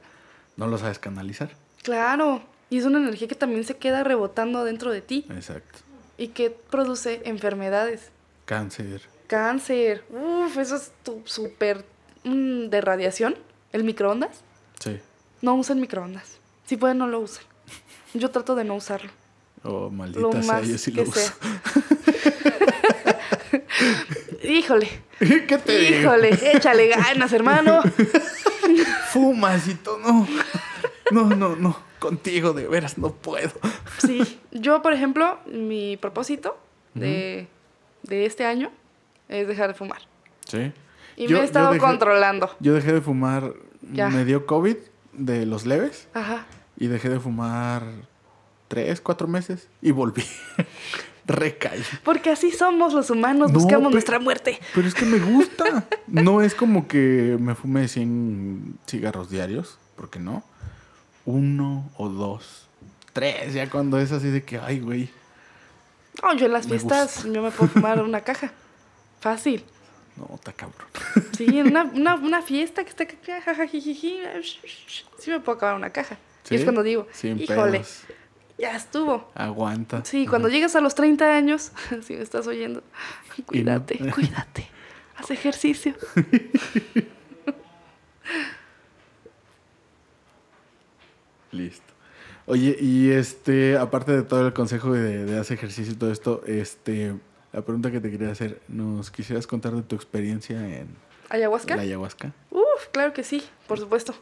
no 0.58 0.68
lo 0.68 0.78
sabes 0.78 1.00
canalizar. 1.00 1.52
Claro. 1.82 2.42
Y 2.70 2.78
es 2.78 2.86
una 2.86 3.00
energía 3.00 3.28
que 3.28 3.36
también 3.36 3.64
se 3.66 3.78
queda 3.78 4.04
rebotando 4.04 4.64
dentro 4.64 4.92
de 4.92 5.02
ti 5.02 5.26
Exacto. 5.30 5.80
y 6.18 6.30
que 6.30 6.50
produce 6.50 7.22
enfermedades. 7.26 8.10
Cáncer. 8.46 9.02
Cáncer. 9.28 10.04
Uf, 10.10 10.58
eso 10.58 10.76
es 10.76 10.92
tu- 11.04 11.22
súper 11.26 11.86
mm, 12.24 12.68
de 12.70 12.82
radiación. 12.82 13.36
El 13.72 13.84
microondas. 13.84 14.42
Sí. 14.80 15.00
No 15.42 15.56
usen 15.56 15.80
microondas. 15.80 16.38
Si 16.66 16.78
pueden, 16.78 16.98
no 17.00 17.08
lo 17.08 17.20
usen. 17.20 17.44
Yo 18.14 18.30
trato 18.32 18.56
de 18.56 18.64
no 18.64 18.76
usarlo. 18.76 19.12
Oh, 19.64 19.86
Lo 19.86 19.90
maldita 19.92 20.44
sea, 20.44 20.54
más 20.54 20.68
yo 20.68 20.78
sí 20.78 20.92
que 20.94 21.04
lo 21.04 21.10
uso. 21.10 21.20
sea. 21.20 21.34
Híjole. 24.54 24.88
¿Qué 25.20 25.58
te 25.58 25.78
digo? 25.80 26.00
Híjole. 26.02 26.30
Échale 26.54 26.88
ganas, 26.90 27.34
hermano. 27.34 27.82
Fumas 29.10 29.68
y 29.68 29.76
todo. 29.76 29.98
No. 30.00 30.28
No, 31.12 31.24
no, 31.36 31.56
no. 31.56 31.78
Contigo, 32.00 32.54
de 32.54 32.68
veras, 32.68 32.98
no 32.98 33.14
puedo. 33.14 33.52
Sí. 34.00 34.40
Yo, 34.52 34.82
por 34.82 34.94
ejemplo, 34.94 35.40
mi 35.46 35.98
propósito 35.98 36.58
de, 36.94 37.48
de 38.04 38.26
este 38.26 38.46
año 38.46 38.72
es 39.30 39.48
dejar 39.48 39.70
de 39.70 39.74
fumar. 39.74 40.02
Sí. 40.48 40.72
Y 41.16 41.28
Yo- 41.28 41.30
me 41.32 41.36
he 41.36 41.40
yo 41.40 41.44
estado 41.44 41.72
dejé- 41.74 41.80
controlando. 41.80 42.56
Yo 42.60 42.74
dejé 42.74 42.92
de 42.94 43.02
fumar, 43.02 43.54
Ya. 43.94 44.10
me 44.10 44.26
dio 44.26 44.46
COVID 44.46 44.76
de 45.14 45.46
los 45.46 45.66
leves 45.66 46.08
Ajá. 46.14 46.46
y 46.78 46.88
dejé 46.88 47.10
de 47.10 47.20
fumar 47.20 47.84
tres, 48.68 49.00
cuatro 49.00 49.28
meses 49.28 49.70
y 49.82 49.92
volví. 49.92 50.24
Recaí. 51.26 51.84
Porque 52.04 52.30
así 52.32 52.52
somos 52.52 52.94
los 52.94 53.10
humanos, 53.10 53.52
No, 53.52 53.60
buscamos 53.60 53.92
nuestra 53.92 54.20
muerte. 54.20 54.60
Pero 54.76 54.88
es 54.88 54.94
que 54.94 55.06
me 55.06 55.20
gusta. 55.20 55.86
No 56.08 56.42
es 56.42 56.54
como 56.54 56.88
que 56.88 57.38
me 57.40 57.56
fume 57.56 57.88
100 57.88 58.80
cigarros 58.88 59.30
diarios, 59.30 59.78
porque 59.96 60.20
no. 60.20 60.44
Uno 61.26 61.90
o 61.98 62.10
dos. 62.10 62.68
Tres, 63.14 63.54
ya 63.54 63.70
cuando 63.70 64.00
es 64.00 64.12
así 64.12 64.30
de 64.30 64.44
que, 64.44 64.58
ay, 64.58 64.80
güey. 64.80 65.10
No, 66.22 66.34
yo 66.36 66.46
en 66.48 66.54
las 66.54 66.66
Me 66.66 66.72
fiestas 66.72 67.24
yo 67.24 67.42
me 67.42 67.52
puedo 67.52 67.70
fumar 67.70 68.02
una 68.04 68.22
caja. 68.22 68.52
Fácil. 69.20 69.64
No, 70.16 70.30
está 70.36 70.52
cabrón. 70.54 70.88
Sí, 71.38 71.46
en 71.46 71.68
una, 71.68 71.84
una, 71.84 72.16
una 72.16 72.42
fiesta 72.42 72.84
que 72.84 72.90
está 72.90 73.08
sí 75.18 75.32
me 75.32 75.40
puedo 75.40 75.58
acabar 75.58 75.76
una 75.76 75.90
caja. 75.90 76.18
Y 76.50 76.56
es 76.56 76.62
¿Sí? 76.62 76.66
cuando 76.66 76.84
digo, 76.84 77.08
Sin 77.14 77.40
híjole, 77.42 77.80
pedos. 77.80 78.04
Ya 78.58 78.76
estuvo. 78.76 79.32
Aguanta. 79.36 80.04
Sí, 80.06 80.28
cuando 80.28 80.48
llegas 80.50 80.76
a 80.76 80.82
los 80.82 80.96
30 80.96 81.36
años, 81.36 81.72
si 82.04 82.14
me 82.16 82.22
estás 82.22 82.48
oyendo, 82.48 82.82
no. 83.38 83.46
cuídate, 83.46 83.98
cuídate. 84.14 84.68
Haz 85.16 85.32
ejercicio. 85.32 85.94
Listo. 91.52 91.94
Oye, 92.46 92.76
y 92.80 93.12
este, 93.12 93.78
aparte 93.78 94.12
de 94.12 94.24
todo 94.24 94.48
el 94.48 94.54
consejo 94.54 94.92
de, 94.92 95.26
de 95.26 95.40
hacer 95.40 95.58
ejercicio 95.58 95.94
y 95.94 95.96
todo 95.96 96.12
esto, 96.12 96.42
este, 96.46 97.16
la 97.54 97.62
pregunta 97.62 97.92
que 97.92 98.02
te 98.02 98.12
quería 98.12 98.32
hacer, 98.32 98.62
¿nos 98.68 99.12
quisieras 99.12 99.48
contar 99.48 99.74
de 99.74 99.84
tu 99.84 99.96
experiencia 99.96 100.58
en 100.80 100.88
¿Ayahuasca? 101.30 101.76
la 101.76 101.84
ayahuasca? 101.84 102.34
Uf, 102.52 102.88
claro 102.92 103.14
que 103.14 103.24
sí, 103.24 103.44
por 103.68 103.80
supuesto. 103.80 104.14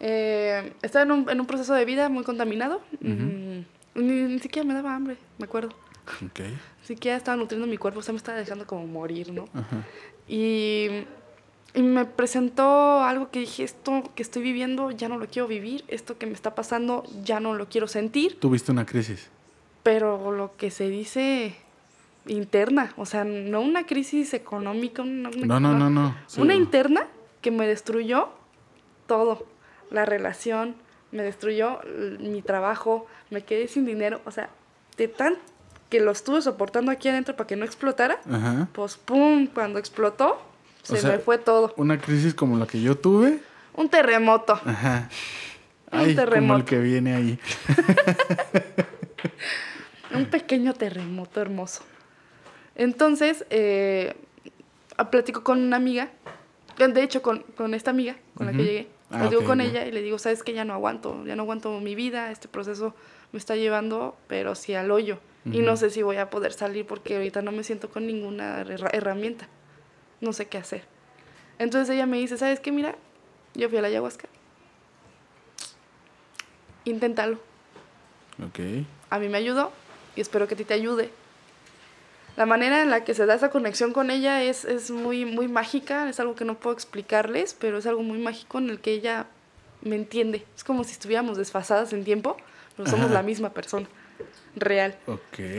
Eh, 0.00 0.72
estaba 0.82 1.02
en 1.04 1.10
un, 1.12 1.30
en 1.30 1.40
un 1.40 1.46
proceso 1.46 1.74
de 1.74 1.84
vida 1.84 2.08
muy 2.08 2.24
contaminado. 2.24 2.80
Mm, 3.00 3.43
ni, 3.94 4.22
ni 4.22 4.38
siquiera 4.38 4.66
me 4.66 4.74
daba 4.74 4.94
hambre, 4.94 5.16
me 5.38 5.44
acuerdo. 5.46 5.70
Ok. 6.24 6.40
Ni 6.40 6.86
siquiera 6.86 7.16
estaba 7.16 7.36
nutriendo 7.36 7.66
mi 7.66 7.76
cuerpo, 7.78 8.00
o 8.00 8.02
sea, 8.02 8.12
me 8.12 8.18
estaba 8.18 8.36
dejando 8.38 8.66
como 8.66 8.86
morir, 8.86 9.32
¿no? 9.32 9.44
Ajá. 9.54 9.84
Y, 10.28 11.04
y 11.74 11.82
me 11.82 12.04
presentó 12.04 13.02
algo 13.02 13.30
que 13.30 13.40
dije, 13.40 13.64
esto 13.64 14.02
que 14.14 14.22
estoy 14.22 14.42
viviendo 14.42 14.90
ya 14.90 15.08
no 15.08 15.18
lo 15.18 15.26
quiero 15.26 15.48
vivir, 15.48 15.84
esto 15.88 16.18
que 16.18 16.26
me 16.26 16.32
está 16.32 16.54
pasando 16.54 17.04
ya 17.24 17.40
no 17.40 17.54
lo 17.54 17.68
quiero 17.68 17.88
sentir, 17.88 18.38
Tuviste 18.38 18.70
una 18.72 18.84
crisis. 18.86 19.28
pero 19.82 20.30
lo 20.32 20.56
que 20.56 20.70
se 20.70 20.88
dice 20.88 21.54
interna, 22.26 22.92
o 22.96 23.04
sea, 23.06 23.24
no 23.24 23.60
una 23.60 23.84
crisis 23.86 24.32
económica, 24.34 25.02
una, 25.02 25.28
una- 25.30 25.46
No, 25.46 25.60
no, 25.60 25.78
no, 25.78 25.90
no. 25.90 26.16
Sí. 26.26 26.40
una 26.40 26.54
interna 26.54 27.06
que 27.42 27.50
me 27.50 27.66
destruyó 27.66 28.30
todo, 29.06 29.46
la 29.90 30.06
relación, 30.06 30.74
me 31.14 31.22
destruyó 31.22 31.80
mi 32.18 32.42
trabajo, 32.42 33.06
me 33.30 33.44
quedé 33.44 33.68
sin 33.68 33.86
dinero, 33.86 34.20
o 34.26 34.32
sea, 34.32 34.50
de 34.96 35.08
tan 35.08 35.36
que 35.88 36.00
lo 36.00 36.10
estuve 36.10 36.42
soportando 36.42 36.90
aquí 36.90 37.08
adentro 37.08 37.36
para 37.36 37.46
que 37.46 37.54
no 37.54 37.64
explotara, 37.64 38.20
Ajá. 38.28 38.68
pues 38.72 38.96
pum, 38.96 39.46
cuando 39.46 39.78
explotó, 39.78 40.42
se 40.82 40.96
sea, 40.96 41.12
me 41.12 41.18
fue 41.18 41.38
todo. 41.38 41.72
Una 41.76 42.00
crisis 42.00 42.34
como 42.34 42.58
la 42.58 42.66
que 42.66 42.82
yo 42.82 42.98
tuve. 42.98 43.38
Un 43.74 43.88
terremoto. 43.88 44.54
Ajá. 44.64 45.08
Un 45.92 45.98
Ay, 45.98 46.00
como 46.00 46.04
el 46.10 46.16
terremoto. 46.16 46.64
que 46.64 46.78
viene 46.80 47.14
ahí. 47.14 47.38
Un 50.14 50.26
pequeño 50.26 50.74
terremoto 50.74 51.40
hermoso. 51.40 51.82
Entonces, 52.74 53.44
eh, 53.50 54.14
platico 55.10 55.44
con 55.44 55.60
una 55.60 55.76
amiga, 55.76 56.10
de 56.76 57.02
hecho 57.02 57.22
con, 57.22 57.40
con 57.56 57.72
esta 57.72 57.90
amiga 57.90 58.16
con 58.34 58.46
la 58.46 58.52
que 58.52 58.64
llegué, 58.64 58.88
Ah, 59.10 59.26
ok, 59.40 59.44
con 59.46 59.60
ella 59.60 59.86
y 59.86 59.92
le 59.92 60.02
digo, 60.02 60.18
sabes 60.18 60.42
que 60.42 60.52
ya 60.54 60.64
no 60.64 60.72
aguanto, 60.74 61.24
ya 61.26 61.36
no 61.36 61.42
aguanto 61.42 61.78
mi 61.80 61.94
vida, 61.94 62.30
este 62.30 62.48
proceso 62.48 62.94
me 63.32 63.38
está 63.38 63.54
llevando, 63.56 64.16
pero 64.28 64.54
sí 64.54 64.74
al 64.74 64.90
hoyo. 64.90 65.18
Y 65.52 65.60
no 65.60 65.76
sé 65.76 65.90
si 65.90 66.02
voy 66.02 66.16
a 66.16 66.30
poder 66.30 66.52
salir 66.54 66.86
porque 66.86 67.16
ahorita 67.16 67.42
no 67.42 67.52
me 67.52 67.64
siento 67.64 67.90
con 67.90 68.06
ninguna 68.06 68.62
herra- 68.62 68.88
herramienta. 68.92 69.46
No 70.22 70.32
sé 70.32 70.46
qué 70.48 70.56
hacer. 70.56 70.84
Entonces 71.58 71.94
ella 71.94 72.06
me 72.06 72.16
dice, 72.16 72.38
¿sabes 72.38 72.60
qué? 72.60 72.72
Mira, 72.72 72.96
yo 73.54 73.68
fui 73.68 73.76
a 73.78 73.82
la 73.82 73.88
ayahuasca. 73.88 74.26
Inténtalo. 76.84 77.38
Ok. 78.42 78.58
A 79.10 79.18
mí 79.18 79.28
me 79.28 79.38
ayudó 79.38 79.70
y 80.16 80.20
espero 80.22 80.48
que 80.48 80.54
a 80.54 80.56
ti 80.56 80.64
te 80.64 80.74
ayude. 80.74 81.10
La 82.36 82.46
manera 82.46 82.82
en 82.82 82.90
la 82.90 83.04
que 83.04 83.14
se 83.14 83.26
da 83.26 83.34
esa 83.34 83.50
conexión 83.50 83.92
con 83.92 84.10
ella 84.10 84.42
es, 84.42 84.64
es 84.64 84.90
muy, 84.90 85.24
muy 85.24 85.46
mágica, 85.48 86.08
es 86.08 86.18
algo 86.18 86.34
que 86.34 86.44
no 86.44 86.54
puedo 86.58 86.74
explicarles, 86.74 87.54
pero 87.58 87.78
es 87.78 87.86
algo 87.86 88.02
muy 88.02 88.18
mágico 88.18 88.58
en 88.58 88.70
el 88.70 88.80
que 88.80 88.92
ella 88.92 89.26
me 89.82 89.96
entiende. 89.96 90.44
Es 90.56 90.64
como 90.64 90.82
si 90.84 90.92
estuviéramos 90.92 91.36
desfasadas 91.38 91.92
en 91.92 92.02
tiempo, 92.04 92.36
pero 92.76 92.88
somos 92.90 93.06
Ajá. 93.06 93.14
la 93.14 93.22
misma 93.22 93.50
persona, 93.50 93.86
real. 94.56 94.96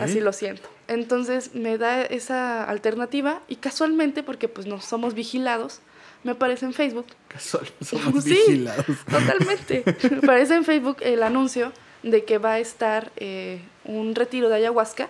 Así 0.02 0.19
lo 0.19 0.34
siento. 0.34 0.68
Entonces 0.88 1.56
me 1.56 1.77
da 1.77 2.02
esa 2.02 2.64
alternativa 2.65 3.41
y 3.47 3.56
casualmente, 3.56 4.22
porque 4.22 4.47
pues 4.49 4.68
no 4.68 4.81
somos 4.81 5.14
vigilados, 5.14 5.80
me 6.23 6.31
aparece 6.31 6.65
en 6.65 6.73
Facebook 6.73 7.06
Casual, 7.30 7.68
somos 7.81 8.23
Sí. 8.23 8.31
vigilados. 8.31 8.85
Totalmente. 9.10 9.84
Me 10.11 10.18
Aparece 10.18 10.56
en 10.56 10.65
Facebook 10.65 10.97
el 11.02 11.22
anuncio 11.23 11.72
de 12.03 12.26
que 12.26 12.38
va 12.38 12.53
a 12.53 12.60
estar 12.60 13.11
eh, 13.18 13.61
un 13.84 14.14
retiro 14.15 14.49
de 14.49 14.56
ayahuasca, 14.56 15.07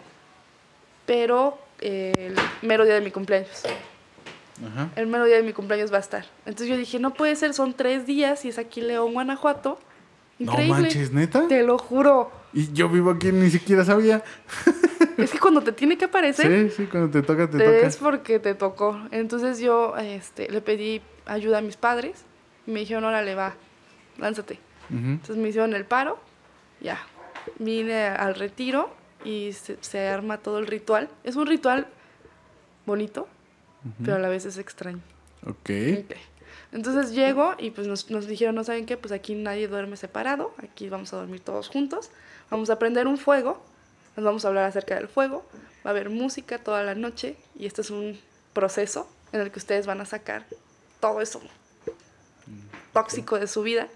pero 1.06 1.58
eh, 1.80 2.14
el 2.18 2.36
mero 2.68 2.86
día 2.86 2.96
de 2.96 3.02
mi 3.02 3.12
cumpleaños. 3.12 3.64
Ajá. 4.66 4.90
El 4.96 5.08
mero 5.08 5.26
día 5.26 5.36
de 5.36 5.44
mi 5.44 5.54
cumpleaños 5.54 5.92
va 5.92 5.98
a 5.98 6.02
estar. 6.02 6.26
Entonces 6.46 6.68
yo 6.68 6.78
dije, 6.78 7.00
no 7.00 7.14
puede 7.14 7.36
ser, 7.36 7.54
son 7.54 7.74
tres 7.74 8.06
días 8.06 8.46
y 8.46 8.50
es 8.50 8.58
aquí 8.58 8.82
León, 8.82 9.14
Guanajuato. 9.14 9.80
Increíble. 10.40 10.68
No 10.76 10.82
manches, 10.82 11.12
neta. 11.12 11.48
Te 11.48 11.64
lo 11.64 11.78
juro. 11.78 12.32
Y 12.54 12.72
yo 12.74 12.90
vivo 12.90 13.12
aquí 13.12 13.32
ni 13.32 13.50
siquiera 13.50 13.84
sabía. 13.86 14.24
Es 15.18 15.32
que 15.32 15.40
cuando 15.40 15.62
te 15.62 15.72
tiene 15.72 15.98
que 15.98 16.06
aparecer, 16.06 16.70
Sí, 16.72 16.76
sí, 16.76 16.86
cuando 16.88 17.10
te 17.10 17.22
toca, 17.26 17.50
te, 17.50 17.58
te 17.58 17.64
toca. 17.64 17.88
es 17.88 17.96
porque 17.96 18.38
te 18.40 18.54
tocó. 18.54 19.00
Entonces 19.12 19.60
yo 19.60 19.96
este, 19.98 20.50
le 20.52 20.60
pedí 20.60 21.02
ayuda 21.26 21.60
a 21.60 21.62
mis 21.62 21.78
padres 21.78 22.26
y 22.68 22.72
me 22.72 22.82
dijeron, 22.82 23.06
órale, 23.06 23.34
va, 23.34 23.56
lánzate. 24.18 24.60
Entonces 24.90 25.38
me 25.38 25.48
hicieron 25.50 25.74
el 25.74 25.86
paro, 25.86 26.20
ya. 26.82 27.00
Vine 27.60 28.08
al 28.08 28.36
retiro 28.36 28.90
y 29.26 29.52
se, 29.54 29.78
se 29.82 30.08
arma 30.08 30.38
todo 30.38 30.60
el 30.60 30.68
ritual. 30.68 31.10
Es 31.24 31.36
un 31.36 31.48
ritual 31.48 31.88
bonito, 32.86 33.28
pero 34.04 34.16
a 34.16 34.20
la 34.20 34.30
vez 34.30 34.46
es 34.46 34.58
extraño. 34.58 35.02
Ok. 35.46 35.70
Ok. 36.06 36.16
Entonces 36.72 37.14
llego 37.14 37.56
y 37.58 37.72
pues 37.72 37.88
nos, 37.88 38.10
nos 38.10 38.28
dijeron, 38.28 38.56
no 38.56 38.64
saben 38.64 38.86
qué, 38.86 38.98
pues 38.98 39.12
aquí 39.12 39.36
nadie 39.36 39.68
duerme 39.68 39.98
separado, 39.98 40.54
aquí 40.58 40.90
vamos 40.90 41.14
a 41.14 41.18
dormir 41.18 41.40
todos 41.40 41.70
juntos, 41.70 42.10
vamos 42.50 42.70
a 42.70 42.80
prender 42.80 43.08
un 43.08 43.18
fuego, 43.18 43.64
nos 44.16 44.26
vamos 44.26 44.44
a 44.44 44.50
hablar 44.50 44.66
acerca 44.66 44.96
del 44.96 45.08
fuego, 45.08 45.46
va 45.86 45.90
a 45.90 45.92
haber 45.92 46.10
música 46.10 46.58
toda 46.58 46.84
la 46.84 46.94
noche 46.96 47.38
y 47.58 47.66
este 47.66 47.82
es 47.82 47.92
un 47.92 48.20
proceso 48.54 49.10
en 49.32 49.42
el 49.42 49.52
que 49.52 49.60
ustedes 49.60 49.86
van 49.86 50.02
a 50.02 50.06
sacar 50.06 50.46
todo 51.00 51.22
eso 51.22 51.42
tóxico 52.94 53.40
de 53.40 53.48
su 53.48 53.62
vida 53.62 53.88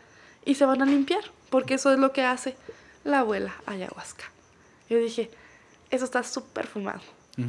y 0.46 0.56
se 0.56 0.66
van 0.66 0.82
a 0.82 0.86
limpiar, 0.86 1.24
porque 1.50 1.76
eso 1.76 1.92
es 1.92 2.00
lo 2.00 2.12
que 2.12 2.24
hace 2.24 2.56
la 3.04 3.20
abuela 3.20 3.56
ayahuasca. 3.66 4.26
Yo 4.90 4.98
dije, 4.98 5.30
eso 5.92 6.06
está 6.06 6.24
súper 6.24 6.68
fumado. 6.68 7.02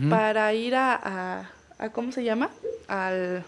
Para 0.08 0.52
ir 0.54 0.76
a, 0.76 0.94
a, 0.94 1.50
a, 1.78 1.90
¿cómo 1.90 2.12
se 2.12 2.22
llama? 2.22 2.48
Al 2.86 3.44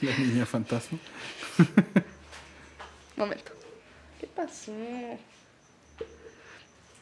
La 0.00 0.16
niña 0.18 0.46
fantasma. 0.46 0.98
Momento. 3.16 3.50
¿Qué 4.20 4.28
pasó? 4.28 4.72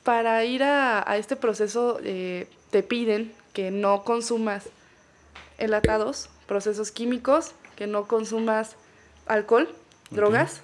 Para 0.05 0.43
ir 0.45 0.63
a, 0.63 1.11
a 1.11 1.19
este 1.19 1.37
proceso 1.37 1.99
eh, 2.03 2.49
te 2.71 2.83
piden 2.83 3.35
que 3.53 3.71
no 3.71 4.05
consumas 4.05 4.65
enlatados, 5.59 6.31
procesos 6.47 6.91
químicos, 6.91 7.53
que 7.77 7.87
no 7.87 8.07
consumas 8.07 8.77
alcohol, 9.27 9.69
drogas, 10.11 10.61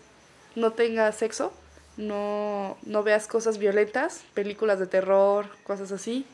no 0.57 0.73
tengas 0.73 1.17
sexo, 1.17 1.53
no, 2.01 2.77
no 2.83 3.03
veas 3.03 3.27
cosas 3.27 3.59
violentas, 3.59 4.23
películas 4.35 4.79
de 4.79 4.87
terror, 4.87 5.47
cosas 5.65 5.93
así, 5.93 6.27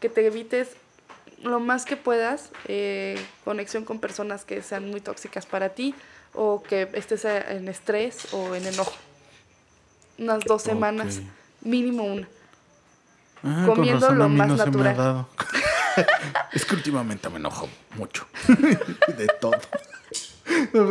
que 0.00 0.08
te 0.08 0.26
evites 0.26 0.68
lo 1.42 1.60
más 1.60 1.84
que 1.84 1.96
puedas 1.96 2.50
eh, 2.66 3.18
conexión 3.44 3.84
con 3.84 3.98
personas 3.98 4.44
que 4.44 4.62
sean 4.62 4.90
muy 4.90 5.00
tóxicas 5.00 5.46
para 5.46 5.70
ti 5.70 5.94
o 6.34 6.62
que 6.62 6.88
estés 6.94 7.24
en 7.24 7.68
estrés 7.68 8.32
o 8.32 8.54
en 8.54 8.66
enojo. 8.66 8.94
Unas 10.18 10.44
dos 10.44 10.62
semanas, 10.62 11.20
mínimo 11.62 12.04
una. 12.04 12.28
Ah, 13.42 13.64
Comiendo 13.66 14.06
con 14.06 14.18
razón 14.18 14.18
lo 14.18 14.24
a 14.24 14.28
mí 14.28 14.36
más 14.36 14.48
no 14.48 14.56
se 14.56 14.62
me 14.62 14.68
ha 14.68 14.92
natural. 14.92 14.96
dado. 14.96 15.28
es 16.52 16.64
que 16.64 16.74
últimamente 16.74 17.28
me 17.28 17.36
enojo 17.36 17.68
mucho. 17.96 18.26
de 19.16 19.26
todo. 19.40 19.58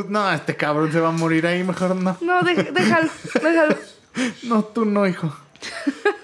No, 0.09 0.31
este 0.31 0.55
cabrón 0.57 0.91
se 0.91 0.99
va 0.99 1.09
a 1.09 1.11
morir 1.13 1.45
ahí, 1.47 1.63
mejor 1.63 1.95
no. 1.95 2.17
No, 2.21 2.41
déjalo, 2.41 3.09
déjalo. 3.41 3.75
No, 4.43 4.63
tú 4.63 4.85
no, 4.85 5.07
hijo. 5.07 5.33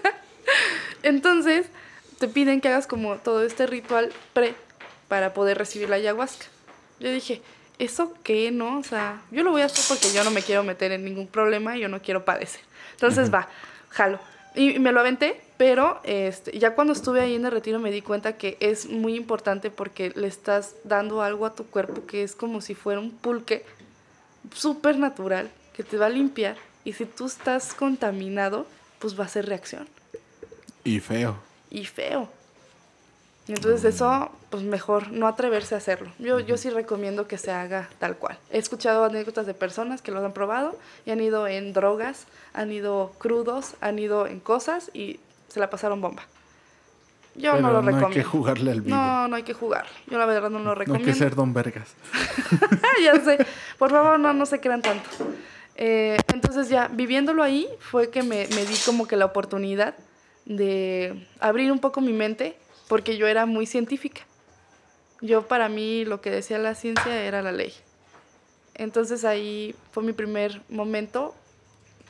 Entonces, 1.04 1.68
te 2.20 2.28
piden 2.28 2.62
que 2.62 2.70
hagas 2.70 2.88
como 2.88 3.16
todo 3.16 3.44
este 3.44 3.68
ritual 3.68 4.12
pre 4.34 4.56
para 5.08 5.34
poder 5.34 5.58
recibir 5.58 5.90
la 5.90 5.96
ayahuasca. 5.98 6.46
Yo 7.00 7.12
dije, 7.12 7.42
¿eso 7.80 8.14
qué, 8.24 8.52
no? 8.52 8.80
O 8.80 8.84
sea, 8.84 9.22
yo 9.32 9.44
lo 9.44 9.52
voy 9.52 9.62
a 9.62 9.66
hacer 9.66 9.86
porque 9.88 10.14
yo 10.14 10.24
no 10.24 10.32
me 10.32 10.42
quiero 10.42 10.64
meter 10.64 10.92
en 10.92 11.06
ningún 11.06 11.28
problema 11.28 11.78
y 11.78 11.82
yo 11.82 11.90
no 11.90 12.02
quiero 12.02 12.26
padecer. 12.26 12.62
Entonces, 12.94 13.34
va, 13.34 13.48
jalo. 13.90 14.20
Y 14.56 14.80
me 14.80 14.92
lo 14.92 15.00
aventé, 15.00 15.40
pero 15.58 16.02
este, 16.04 16.58
ya 16.58 16.74
cuando 16.74 16.94
estuve 16.94 17.22
ahí 17.22 17.36
en 17.36 17.46
el 17.46 17.52
retiro 17.52 17.78
me 17.78 17.92
di 17.92 18.02
cuenta 18.02 18.38
que 18.38 18.58
es 18.60 18.88
muy 18.88 19.16
importante 19.16 19.70
porque 19.70 20.12
le 20.16 20.28
estás 20.28 20.76
dando 20.84 21.22
algo 21.22 21.46
a 21.46 21.54
tu 21.54 21.68
cuerpo 21.68 22.08
que 22.08 22.24
es 22.24 22.36
como 22.36 22.62
si 22.62 22.74
fuera 22.74 23.00
un 23.00 23.12
pulque 23.12 23.64
súper 24.56 24.98
natural 24.98 25.52
que 25.76 25.84
te 25.84 25.98
va 25.98 26.08
a 26.08 26.10
limpiar. 26.10 26.58
Y 26.88 26.94
si 26.94 27.06
tú 27.06 27.26
estás 27.26 27.74
contaminado, 27.74 28.66
pues 29.00 29.20
va 29.20 29.26
a 29.26 29.28
ser 29.28 29.46
reacción 29.46 29.88
Y 30.86 31.00
feo. 31.02 31.36
y 31.70 31.84
feo. 31.86 32.30
Entonces 33.50 33.84
eso, 33.96 34.30
pues 34.50 34.64
mejor 34.64 35.12
no 35.12 35.28
atreverse 35.28 35.76
a 35.76 35.80
hacerlo. 35.80 36.12
Yo, 36.20 36.40
yo 36.40 36.56
sí 36.58 36.70
recomiendo 36.70 37.28
que 37.28 37.38
se 37.38 37.52
haga 37.52 37.90
tal 38.00 38.16
cual. 38.18 38.38
He 38.52 38.58
escuchado 38.58 39.04
anécdotas 39.06 39.46
de 39.46 39.54
personas 39.54 40.02
que 40.02 40.12
lo 40.12 40.24
han 40.26 40.32
probado 40.34 40.78
y 41.06 41.12
han 41.12 41.20
ido 41.22 41.46
en 41.48 41.72
drogas, 41.74 42.26
han 42.54 42.72
ido 42.72 43.14
crudos, 43.18 43.76
han 43.82 44.00
ido 44.00 44.26
en 44.28 44.40
cosas 44.40 44.90
y 44.94 45.20
se 45.50 45.60
la 45.60 45.70
pasaron 45.70 46.00
bomba. 46.02 46.24
Yo 47.36 47.52
Pero 47.52 47.62
no 47.62 47.72
lo 47.72 47.82
no 47.82 47.88
hay 47.90 47.96
recomiendo. 47.96 48.16
que 48.16 48.24
jugarle 48.24 48.72
al 48.72 48.82
vivo. 48.82 48.96
No, 48.96 49.28
no 49.28 49.36
hay 49.36 49.44
que 49.44 49.54
jugar. 49.54 49.86
Yo 50.08 50.18
la 50.18 50.26
verdad 50.26 50.50
no 50.50 50.60
lo 50.60 50.66
No 50.66 50.72
hay 50.72 50.78
recomiendo. 50.80 51.08
que 51.12 51.14
ser 51.18 51.36
don 51.36 51.54
Vergas. 51.54 51.90
ya 53.04 53.14
sé. 53.22 53.46
Por 53.78 53.92
favor, 53.92 54.20
no, 54.20 54.34
no 54.34 54.46
se 54.46 54.60
crean 54.60 54.82
tanto. 54.82 55.10
Eh, 55.78 56.18
entonces 56.34 56.70
ya, 56.70 56.88
viviéndolo 56.88 57.44
ahí, 57.44 57.70
fue 57.80 58.10
que 58.10 58.24
me, 58.24 58.48
me 58.48 58.66
di 58.66 58.76
como 58.86 59.08
que 59.08 59.16
la 59.16 59.26
oportunidad 59.26 59.96
de 60.46 61.28
abrir 61.40 61.72
un 61.72 61.80
poco 61.80 62.02
mi 62.02 62.14
mente, 62.14 62.58
porque 62.88 63.18
yo 63.18 63.28
era 63.28 63.46
muy 63.46 63.66
científica. 63.66 64.22
Yo 65.22 65.48
para 65.48 65.70
mí 65.70 66.04
lo 66.06 66.20
que 66.22 66.32
decía 66.32 66.58
la 66.58 66.76
ciencia 66.76 67.24
era 67.24 67.42
la 67.42 67.52
ley. 67.52 67.74
Entonces 68.74 69.26
ahí 69.26 69.76
fue 69.92 70.04
mi 70.04 70.14
primer 70.14 70.62
momento, 70.70 71.36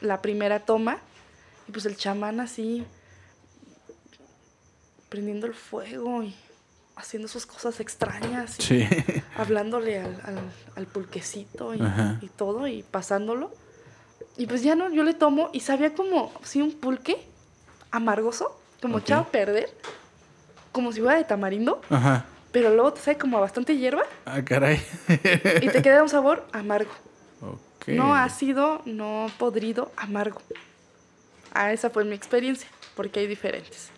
la 0.02 0.22
primera 0.22 0.60
toma, 0.60 1.00
y 1.68 1.72
pues 1.72 1.86
el 1.86 1.98
chamán 1.98 2.40
así, 2.40 2.86
prendiendo 5.10 5.48
el 5.48 5.54
fuego 5.54 6.24
y 6.24 6.36
haciendo 6.98 7.28
sus 7.28 7.46
cosas 7.46 7.80
extrañas. 7.80 8.60
y- 8.60 8.64
Sí. 8.64 8.88
hablándole 9.38 10.00
al, 10.00 10.20
al, 10.24 10.40
al 10.76 10.86
pulquecito 10.88 11.74
y, 11.74 11.82
y 12.22 12.28
todo 12.30 12.68
y 12.68 12.84
pasándolo. 12.84 13.52
Y 14.38 14.46
pues 14.48 14.62
ya 14.64 14.76
no, 14.76 14.90
yo 14.92 15.04
le 15.04 15.14
tomo 15.14 15.50
y 15.54 15.62
sabía 15.62 15.94
como, 15.96 16.32
sí, 16.44 16.62
un 16.62 16.72
pulque 16.74 17.18
amargoso, 17.92 18.60
como 18.82 19.00
echado 19.00 19.22
a 19.22 19.28
perder, 19.28 19.70
como 20.72 20.92
si 20.92 21.02
fuera 21.02 21.18
de 21.18 21.24
tamarindo, 21.24 21.82
Ajá. 21.90 22.26
pero 22.52 22.70
luego 22.74 22.94
te 22.94 23.02
sabe 23.02 23.18
como 23.18 23.38
a 23.38 23.42
bastante 23.42 23.76
hierba 23.78 24.04
Ah, 24.26 24.42
caray. 24.44 24.80
y 25.62 25.70
te 25.70 25.82
queda 25.82 26.04
un 26.04 26.10
sabor 26.10 26.46
amargo. 26.52 26.92
ok. 27.42 27.60
Ok. 27.82 27.88
No 27.94 28.14
ácido, 28.16 28.82
no 28.86 29.28
podrido, 29.40 29.92
amargo. 29.96 30.42
Ah, 31.54 31.72
esa 31.72 31.90
fue 31.90 32.04
mi 32.04 32.14
experiencia, 32.16 32.68
porque 32.96 33.22
hay 33.22 33.28
diferentes. 33.28 33.90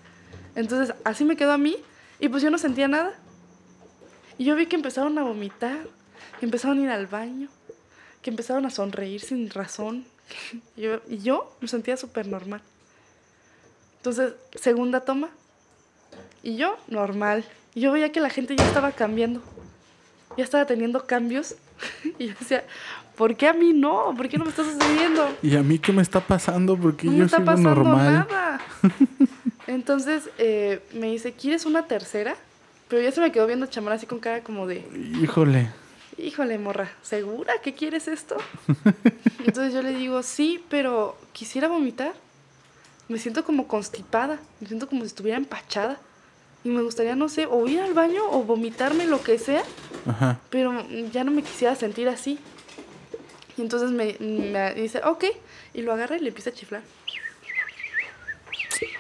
Entonces, 0.55 0.95
así 1.03 1.25
me 1.25 1.35
quedó 1.35 1.53
a 1.53 1.57
mí 1.57 1.75
y 2.19 2.29
pues 2.29 2.43
yo 2.43 2.49
no 2.49 2.57
sentía 2.57 2.87
nada. 2.87 3.13
Y 4.37 4.45
yo 4.45 4.55
vi 4.55 4.65
que 4.67 4.75
empezaron 4.75 5.17
a 5.17 5.23
vomitar, 5.23 5.79
que 6.39 6.45
empezaron 6.45 6.79
a 6.79 6.81
ir 6.83 6.89
al 6.89 7.07
baño, 7.07 7.49
que 8.21 8.29
empezaron 8.29 8.65
a 8.65 8.69
sonreír 8.69 9.21
sin 9.21 9.49
razón. 9.49 10.05
Yo- 10.77 11.01
y 11.09 11.17
yo 11.19 11.55
me 11.61 11.67
sentía 11.67 11.97
súper 11.97 12.27
normal. 12.27 12.61
Entonces, 13.97 14.33
segunda 14.55 15.01
toma. 15.01 15.29
Y 16.43 16.55
yo, 16.55 16.77
normal. 16.87 17.43
Y 17.75 17.81
yo 17.81 17.91
veía 17.91 18.11
que 18.11 18.21
la 18.21 18.29
gente 18.29 18.55
ya 18.55 18.65
estaba 18.65 18.91
cambiando. 18.93 19.41
Ya 20.37 20.43
estaba 20.43 20.65
teniendo 20.65 21.05
cambios. 21.05 21.55
y 22.19 22.27
yo 22.27 22.33
decía, 22.39 22.63
¿por 23.17 23.35
qué 23.35 23.47
a 23.47 23.53
mí 23.53 23.73
no? 23.73 24.13
¿Por 24.15 24.29
qué 24.29 24.37
no 24.37 24.45
me 24.45 24.51
está 24.51 24.63
sucediendo? 24.63 25.27
¿Y 25.41 25.55
a 25.57 25.63
mí 25.63 25.79
qué 25.79 25.91
me 25.91 26.01
está 26.01 26.21
pasando? 26.21 26.77
Porque 26.77 27.07
No 27.07 27.11
yo 27.13 27.17
me 27.19 27.25
está 27.25 27.37
sigo 27.37 27.45
pasando 27.47 27.75
normal. 27.75 28.13
nada. 28.29 28.61
Entonces 29.69 30.29
eh, 30.39 30.81
me 30.93 31.11
dice, 31.11 31.33
¿quieres 31.33 31.65
una 31.67 31.85
tercera? 31.85 32.35
Pero 32.87 33.03
ya 33.03 33.11
se 33.11 33.21
me 33.21 33.31
quedó 33.31 33.45
viendo 33.45 33.67
chamán 33.67 33.93
así 33.93 34.07
con 34.07 34.17
cara 34.19 34.41
como 34.41 34.65
de, 34.65 34.83
Híjole. 35.21 35.69
híjole, 36.17 36.57
morra, 36.57 36.89
¿segura 37.03 37.53
que 37.61 37.75
quieres 37.75 38.07
esto? 38.07 38.35
Entonces 39.45 39.71
yo 39.71 39.83
le 39.83 39.93
digo, 39.93 40.23
sí, 40.23 40.63
pero 40.69 41.15
quisiera 41.33 41.67
vomitar. 41.67 42.13
Me 43.09 43.19
siento 43.19 43.45
como 43.45 43.67
constipada, 43.67 44.39
me 44.59 44.67
siento 44.67 44.89
como 44.89 45.01
si 45.01 45.07
estuviera 45.07 45.37
empachada. 45.37 45.99
Y 46.63 46.69
me 46.69 46.81
gustaría, 46.81 47.15
no 47.15 47.29
sé, 47.29 47.45
o 47.45 47.67
ir 47.67 47.79
al 47.79 47.93
baño 47.93 48.23
o 48.27 48.43
vomitarme, 48.43 49.05
lo 49.05 49.21
que 49.21 49.37
sea, 49.37 49.63
Ajá. 50.07 50.39
pero 50.49 50.83
ya 51.11 51.23
no 51.23 51.29
me 51.31 51.43
quisiera 51.43 51.75
sentir 51.75 52.09
así. 52.09 52.39
Y 53.55 53.61
entonces 53.61 53.91
me, 53.91 54.17
me 54.19 54.73
dice, 54.73 54.99
ok, 55.05 55.25
y 55.75 55.83
lo 55.83 55.93
agarra 55.93 56.17
y 56.17 56.21
le 56.21 56.29
empieza 56.29 56.49
a 56.49 56.53
chiflar. 56.53 56.81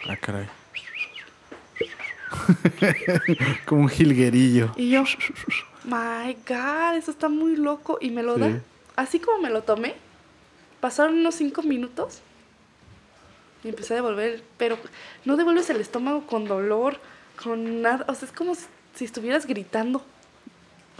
Ah, 0.07 0.15
caray. 0.15 0.47
Como 3.65 3.81
un 3.83 3.89
jilguerillo. 3.89 4.71
Y 4.77 4.89
yo, 4.91 5.03
my 5.85 6.35
God, 6.47 6.95
eso 6.97 7.11
está 7.11 7.29
muy 7.29 7.55
loco. 7.55 7.97
Y 8.01 8.11
me 8.11 8.23
lo 8.23 8.35
Sí. 8.35 8.41
da. 8.41 8.59
Así 8.95 9.19
como 9.19 9.39
me 9.41 9.49
lo 9.49 9.61
tomé, 9.63 9.95
pasaron 10.81 11.17
unos 11.19 11.35
cinco 11.35 11.63
minutos 11.63 12.19
y 13.63 13.69
empecé 13.69 13.93
a 13.93 13.97
devolver. 13.97 14.43
Pero 14.57 14.77
no 15.25 15.37
devuelves 15.37 15.69
el 15.69 15.79
estómago 15.79 16.25
con 16.27 16.45
dolor, 16.45 16.99
con 17.41 17.81
nada. 17.81 18.05
O 18.09 18.15
sea, 18.15 18.27
es 18.27 18.33
como 18.33 18.55
si, 18.95 19.05
estuvieras 19.05 19.45
gritando. 19.45 20.03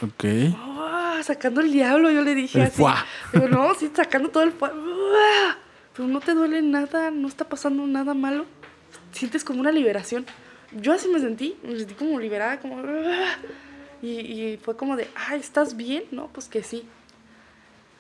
Ok. 0.02 0.24
¡Ah! 0.56 1.20
sacando 1.24 1.60
el 1.60 1.74
diablo, 1.74 2.10
yo 2.10 2.22
le 2.22 2.34
dije 2.34 2.60
El 2.60 2.68
así. 2.68 2.78
fuá. 2.78 3.06
Digo, 3.34 3.50
no, 3.50 3.74
sí, 3.76 3.92
sacando 3.94 4.30
todo 4.30 4.44
el 4.44 4.54
fuá. 4.54 4.72
¡Ah! 4.74 5.58
Pero 5.94 6.08
no 6.08 6.22
te 6.22 6.34
duele 6.34 6.62
nada, 6.62 7.12
no 7.12 7.28
está 7.28 7.50
pasando 7.50 7.86
nada 7.86 8.14
malo. 8.14 8.46
Sientes 9.12 9.44
como 9.44 9.60
una 9.60 9.72
liberación. 9.74 10.26
Yo 10.72 10.94
así 10.94 11.08
me 11.08 11.20
sentí, 11.20 11.58
me 11.64 11.78
sentí 11.78 11.94
como 11.94 12.20
liberada, 12.20 12.60
como... 12.60 12.78
¡ah! 12.80 13.36
Y, 14.02 14.12
y 14.20 14.56
fue 14.56 14.78
como 14.78 14.96
de, 14.96 15.10
ay, 15.14 15.42
¿estás 15.42 15.76
bien? 15.76 16.06
No, 16.12 16.28
pues 16.28 16.48
que 16.48 16.64
sí. 16.64 16.88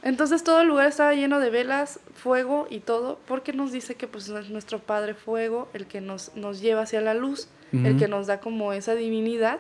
Entonces 0.02 0.44
todo 0.44 0.62
el 0.62 0.68
lugar 0.68 0.88
estaba 0.88 1.14
lleno 1.14 1.40
de 1.40 1.50
velas, 1.50 2.00
fuego 2.14 2.68
y 2.70 2.80
todo, 2.80 3.20
porque 3.28 3.52
nos 3.52 3.72
dice 3.72 3.96
que 3.96 4.08
pues 4.08 4.30
es 4.30 4.50
nuestro 4.50 4.80
Padre 4.80 5.14
Fuego, 5.14 5.68
el 5.74 5.88
que 5.88 6.00
nos, 6.00 6.34
nos 6.36 6.62
lleva 6.62 6.84
hacia 6.84 7.02
la 7.02 7.14
luz, 7.14 7.50
el 7.74 7.98
que 7.98 8.08
nos 8.08 8.28
da 8.28 8.40
como 8.40 8.72
esa 8.74 8.96
divinidad 8.96 9.60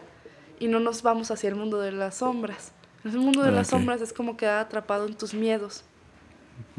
y 0.59 0.67
no 0.67 0.79
nos 0.79 1.03
vamos 1.03 1.29
hacia 1.29 1.49
el 1.49 1.55
mundo 1.55 1.79
de 1.79 1.91
las 1.91 2.15
sombras. 2.15 2.71
El 3.03 3.17
mundo 3.19 3.43
de 3.43 3.49
Ah, 3.49 3.51
las 3.51 3.67
sombras 3.67 4.01
es 4.01 4.13
como 4.13 4.37
quedar 4.37 4.59
atrapado 4.59 5.05
en 5.07 5.15
tus 5.15 5.33
miedos. 5.33 5.83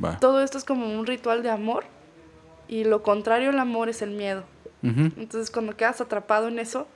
Va. 0.02 0.18
Todo 0.18 0.42
esto 0.42 0.58
es 0.58 0.64
como 0.64 0.98
un 0.98 1.06
ritual 1.06 1.42
de 1.42 1.50
amor 1.50 1.84
y 2.66 2.84
lo 2.84 3.02
contrario 3.02 3.50
al 3.50 3.58
amor 3.58 3.88
es 3.90 4.00
el 4.02 4.10
miedo. 4.10 4.44
Entonces 4.82 5.50
cuando 5.50 5.76
quedas 5.76 6.00
atrapado 6.00 6.48
en 6.48 6.58
eso, 6.58 6.88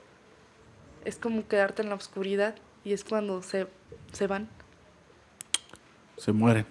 es 1.03 1.17
como 1.17 1.47
quedarte 1.47 1.83
en 1.83 1.89
la 1.89 1.95
oscuridad 1.95 2.55
y 2.83 2.93
es 2.93 3.03
cuando 3.03 3.43
se, 3.43 3.67
se 4.11 4.27
van. 4.27 4.49
Se 6.17 6.31
mueren. 6.31 6.65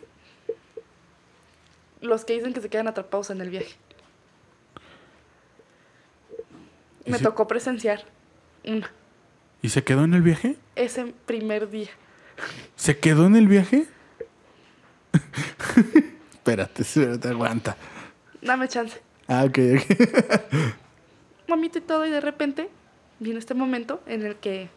Los 2.00 2.24
que 2.24 2.34
dicen 2.34 2.52
que 2.52 2.60
se 2.60 2.68
quedan 2.68 2.88
atrapados 2.88 3.30
en 3.30 3.40
el 3.40 3.50
viaje. 3.50 3.74
¿Y 7.04 7.10
Me 7.10 7.18
tocó 7.18 7.46
presenciar 7.46 8.04
una, 8.64 8.90
¿Y 9.62 9.68
se 9.68 9.84
quedó 9.84 10.04
en 10.04 10.14
el 10.14 10.22
viaje? 10.22 10.56
ese 10.74 11.14
primer 11.26 11.70
día. 11.70 11.90
¿Se 12.76 12.98
quedó 12.98 13.26
en 13.26 13.36
el 13.36 13.46
viaje? 13.46 13.86
espérate, 16.32 16.82
espérate, 16.82 17.28
aguanta. 17.28 17.76
Dame 18.42 18.68
chance. 18.68 19.00
Ah, 19.28 19.44
ok, 19.44 19.58
ok. 19.76 20.74
Mamito 21.48 21.78
y 21.78 21.82
todo, 21.82 22.06
y 22.06 22.10
de 22.10 22.20
repente 22.20 22.68
viene 23.20 23.38
este 23.38 23.54
momento 23.54 24.00
en 24.06 24.24
el 24.24 24.36
que 24.36 24.68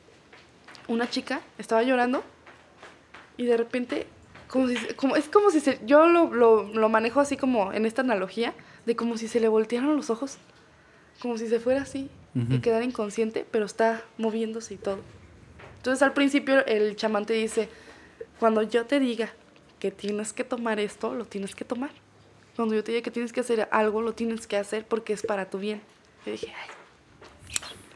una 0.88 1.10
chica 1.10 1.42
estaba 1.58 1.84
llorando 1.84 2.24
y 3.38 3.46
de 3.46 3.58
repente, 3.58 4.08
como 4.48 4.68
si, 4.68 4.76
como, 4.96 5.16
es 5.16 5.30
como 5.30 5.52
si 5.52 5.60
se, 5.60 5.80
yo 5.86 6.08
lo, 6.08 6.34
lo, 6.34 6.64
lo 6.64 6.90
manejo 6.90 7.20
así 7.20 7.38
como 7.38 7.72
en 7.74 7.86
esta 7.86 8.02
analogía, 8.02 8.54
de 8.86 8.96
como 8.96 9.18
si 9.18 9.28
se 9.28 9.40
le 9.40 9.48
voltearan 9.48 9.96
los 9.96 10.10
ojos, 10.10 10.38
como 11.22 11.38
si 11.38 11.48
se 11.48 11.60
fuera 11.60 11.82
así 11.82 12.10
y 12.50 12.60
quedara 12.60 12.86
inconsciente, 12.86 13.48
pero 13.50 13.66
está 13.66 14.04
moviéndose 14.20 14.76
y 14.76 14.78
todo. 14.78 15.00
Entonces 15.78 16.04
al 16.04 16.14
principio 16.14 16.64
el 16.68 16.96
chamán 16.96 17.26
te 17.26 17.34
dice, 17.34 17.68
cuando 18.40 18.62
yo 18.62 18.86
te 18.86 19.00
diga 19.00 19.32
que 19.80 19.90
tienes 19.90 20.34
que 20.34 20.44
tomar 20.44 20.80
esto, 20.80 21.16
lo 21.16 21.26
tienes 21.26 21.56
que 21.56 21.66
tomar. 21.66 21.90
Cuando 22.56 22.76
yo 22.76 22.84
te 22.84 22.92
diga 22.92 23.04
que 23.04 23.12
tienes 23.12 23.34
que 23.34 23.40
hacer 23.40 23.68
algo, 23.72 24.04
lo 24.04 24.14
tienes 24.14 24.46
que 24.46 24.58
hacer 24.58 24.86
porque 24.86 25.14
es 25.14 25.24
para 25.24 25.50
tu 25.50 25.58
bien. 25.58 25.82
Yo 26.26 26.32
dije, 26.34 26.54
ay, 26.56 26.70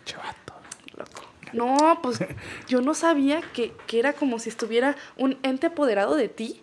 Chavato. 0.06 0.54
loco. 0.98 1.22
No, 1.54 2.00
pues 2.02 2.20
yo 2.68 2.82
no 2.82 2.94
sabía 2.94 3.42
que, 3.54 3.74
que 3.88 4.00
era 4.00 4.14
como 4.14 4.40
si 4.40 4.50
estuviera 4.50 4.96
un 5.18 5.38
ente 5.44 5.68
apoderado 5.68 6.16
de 6.16 6.30
ti. 6.30 6.62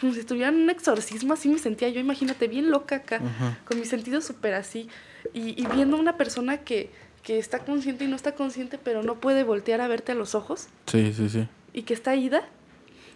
Como 0.00 0.12
si 0.12 0.20
estuviera 0.20 0.48
en 0.48 0.56
un 0.56 0.70
exorcismo, 0.70 1.34
así 1.34 1.48
me 1.48 1.58
sentía 1.60 1.88
yo, 1.88 2.00
imagínate, 2.00 2.48
bien 2.48 2.68
loca 2.72 2.96
acá, 2.96 3.16
Ajá. 3.24 3.58
con 3.64 3.78
mis 3.78 3.88
sentidos 3.88 4.24
súper 4.24 4.54
así. 4.54 4.88
Y, 5.32 5.60
y 5.60 5.66
viendo 5.66 5.96
a 5.96 6.00
una 6.00 6.16
persona 6.16 6.58
que, 6.58 6.90
que 7.22 7.38
está 7.38 7.60
consciente 7.60 8.04
y 8.04 8.08
no 8.08 8.16
está 8.16 8.34
consciente, 8.34 8.76
pero 8.76 9.04
no 9.04 9.20
puede 9.20 9.44
voltear 9.44 9.80
a 9.80 9.86
verte 9.86 10.10
a 10.10 10.14
los 10.16 10.34
ojos. 10.34 10.66
Sí, 10.86 11.12
sí, 11.14 11.28
sí. 11.28 11.46
y 11.72 11.82
que 11.82 11.94
está 11.94 12.16
ida, 12.16 12.42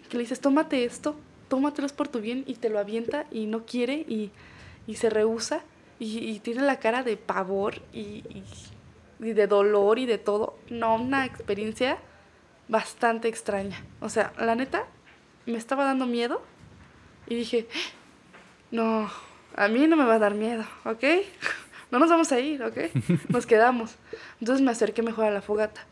que 0.09 0.15
le 0.15 0.23
dices, 0.23 0.39
tómate 0.39 0.85
esto, 0.85 1.17
tómatelo 1.49 1.85
es 1.85 1.91
por 1.91 2.07
tu 2.07 2.21
bien, 2.21 2.45
y 2.47 2.55
te 2.55 2.69
lo 2.69 2.79
avienta 2.79 3.25
y 3.29 3.45
no 3.45 3.65
quiere 3.65 3.95
y, 4.07 4.31
y 4.87 4.95
se 4.95 5.09
rehúsa 5.09 5.61
y, 5.99 6.19
y 6.19 6.39
tiene 6.39 6.61
la 6.63 6.79
cara 6.79 7.03
de 7.03 7.17
pavor 7.17 7.75
y, 7.93 7.99
y- 7.99 8.43
y 9.21 9.33
de 9.33 9.47
dolor 9.47 9.99
y 9.99 10.05
de 10.05 10.17
todo. 10.17 10.57
No, 10.69 10.95
una 10.95 11.25
experiencia 11.25 11.97
bastante 12.69 13.27
extraña. 13.27 13.83
O 13.99 14.07
sea, 14.09 14.31
la 14.39 14.55
neta, 14.55 14.85
me 15.45 15.57
estaba 15.57 15.83
dando 15.83 16.05
miedo 16.05 16.41
y 17.27 17.35
dije, 17.35 17.67
no, 18.71 19.09
a 19.55 19.67
mí 19.67 19.87
no 19.87 19.95
me 19.97 20.05
va 20.05 20.15
a 20.15 20.19
dar 20.19 20.35
miedo, 20.35 20.63
¿ok? 20.85 21.03
No 21.91 21.97
nos 21.97 22.11
vamos 22.11 22.31
a 22.31 22.39
ir, 22.39 22.61
¿ok? 22.63 22.77
Nos 23.29 23.47
quedamos. 23.47 23.95
Entonces 24.39 24.63
me 24.63 24.69
acerqué 24.71 25.01
mejor 25.01 25.25
a 25.25 25.31
la 25.31 25.41
fogata 25.41 25.85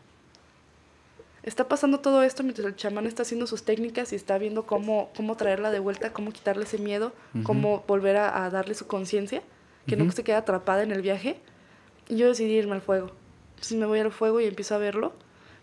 está 1.42 1.66
pasando 1.66 2.00
todo 2.00 2.22
esto 2.22 2.42
mientras 2.42 2.66
el 2.66 2.76
chamán 2.76 3.06
está 3.06 3.22
haciendo 3.22 3.46
sus 3.46 3.64
técnicas 3.64 4.12
y 4.12 4.16
está 4.16 4.36
viendo 4.38 4.66
cómo, 4.66 5.10
cómo 5.16 5.34
traerla 5.36 5.70
de 5.70 5.78
vuelta, 5.78 6.12
cómo 6.12 6.30
quitarle 6.30 6.64
ese 6.64 6.76
miedo, 6.78 7.12
cómo 7.42 7.84
volver 7.88 8.16
a, 8.16 8.44
a 8.44 8.50
darle 8.50 8.74
su 8.74 8.86
conciencia, 8.86 9.42
que 9.88 9.96
no 9.96 10.04
Ujú. 10.04 10.12
se 10.12 10.24
quede 10.24 10.36
atrapada 10.36 10.82
en 10.82 10.92
el 10.92 11.02
viaje. 11.02 11.40
Y 12.08 12.16
yo 12.16 12.28
decidí 12.28 12.52
irme 12.52 12.74
al 12.74 12.82
fuego. 12.82 13.10
Entonces 13.50 13.76
me 13.78 13.86
voy 13.86 13.98
al 14.00 14.12
fuego 14.12 14.40
y 14.40 14.46
empiezo 14.46 14.74
a 14.74 14.78
verlo, 14.78 15.12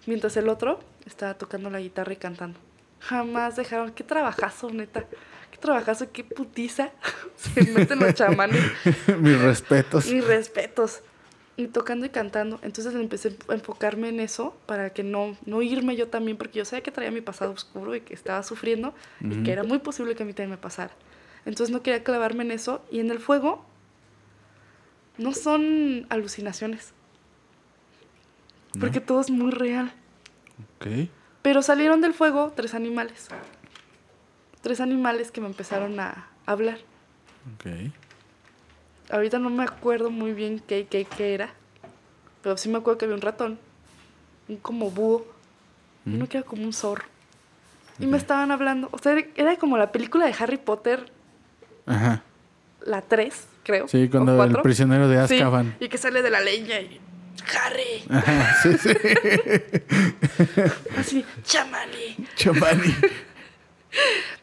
mientras 0.06 0.36
el 0.38 0.50
otro 0.50 0.80
estaba 1.06 1.36
tocando 1.36 1.70
la 1.70 1.80
guitarra 1.80 2.12
y 2.14 2.18
cantando. 2.18 2.60
Jamás 3.00 3.56
dejaron, 3.56 3.92
qué 3.92 4.04
trabajazo, 4.04 4.70
neta. 4.70 5.06
Qué 5.52 5.58
trabajazo, 5.58 6.12
qué 6.12 6.24
putiza 6.24 6.92
se 7.38 7.64
meten 7.72 8.00
los 8.00 8.14
chamanes. 8.14 8.62
Mis 9.20 9.40
respetos. 9.40 10.12
Mis 10.12 10.26
respetos. 10.26 11.02
Y 11.58 11.68
tocando 11.68 12.06
y 12.06 12.10
cantando. 12.10 12.60
Entonces 12.64 12.94
empecé 12.96 13.38
a 13.48 13.54
enfocarme 13.54 14.10
en 14.10 14.20
eso 14.20 14.58
para 14.66 14.90
que 14.90 15.04
no, 15.04 15.38
no 15.46 15.62
irme 15.62 15.96
yo 15.96 16.10
también, 16.10 16.36
porque 16.38 16.60
yo 16.60 16.66
sabía 16.66 16.84
que 16.84 16.92
traía 16.92 17.12
mi 17.12 17.22
pasado 17.22 17.52
oscuro 17.52 17.96
y 17.96 18.02
que 18.02 18.14
estaba 18.14 18.44
sufriendo 18.44 18.94
y 19.22 19.42
que 19.44 19.54
era 19.54 19.64
muy 19.64 19.80
posible 19.80 20.16
que 20.16 20.24
a 20.24 20.26
mí 20.26 20.34
también 20.34 20.50
me 20.52 20.58
pasara. 20.58 20.92
Entonces 21.46 21.72
no 21.74 21.82
quería 21.82 22.04
clavarme 22.04 22.44
en 22.44 22.52
eso. 22.52 22.84
Y 22.92 23.00
en 23.00 23.10
el 23.10 23.20
fuego 23.20 23.64
no 25.18 25.34
son 25.34 26.06
alucinaciones, 26.10 26.94
¿no? 28.74 28.82
porque 28.82 29.00
todo 29.02 29.22
es 29.22 29.30
muy 29.30 29.52
real. 29.52 29.92
Ok. 30.78 30.88
Pero 31.42 31.62
salieron 31.62 32.02
del 32.02 32.14
fuego 32.14 32.54
tres 32.56 32.74
animales. 32.74 33.28
Tres 34.62 34.80
animales 34.82 35.32
que 35.32 35.42
me 35.42 35.48
empezaron 35.48 36.00
a 36.00 36.28
hablar. 36.46 36.80
Ok. 37.56 37.92
Ahorita 39.12 39.38
no 39.38 39.50
me 39.52 39.64
acuerdo 39.64 40.10
muy 40.10 40.34
bien 40.34 40.60
qué, 40.60 40.88
qué, 40.88 41.06
qué 41.06 41.36
era. 41.36 41.50
Pero 42.42 42.58
sí 42.58 42.70
me 42.70 42.80
acuerdo 42.80 42.98
que 42.98 43.06
había 43.06 43.16
un 43.16 43.22
ratón. 43.22 43.60
Un 44.48 44.58
como 44.58 44.90
búho. 44.90 45.26
Uno 46.06 46.28
que 46.28 46.38
era 46.40 46.46
como 46.48 46.64
un 46.64 46.74
zorro. 46.74 47.06
Y 48.00 48.08
me 48.08 48.18
estaban 48.18 48.52
hablando. 48.52 48.90
O 48.92 48.98
sea, 48.98 49.14
era- 49.14 49.28
era 49.36 49.56
como 49.58 49.78
la 49.78 49.92
película 49.92 50.26
de 50.26 50.36
Harry 50.38 50.58
Potter 50.58 51.12
Ajá. 51.86 52.24
la 52.82 53.02
3, 53.04 53.48
creo. 53.66 53.88
Sí, 53.90 54.08
cuando 54.10 54.42
el 54.44 54.62
prisionero 54.62 55.10
de 55.10 55.28
Sí, 55.28 55.36
Azkaban. 55.36 55.76
y 55.80 55.90
que 55.90 55.98
sale 55.98 56.22
de 56.22 56.30
la 56.30 56.40
leña 56.40 56.80
y... 56.80 57.02
¡Harry! 57.54 58.04
Ajá, 58.10 58.56
sí, 58.64 58.78
sí. 58.78 58.90
Así, 60.98 61.26
chamani, 61.44 62.16
Chomani, 62.36 62.96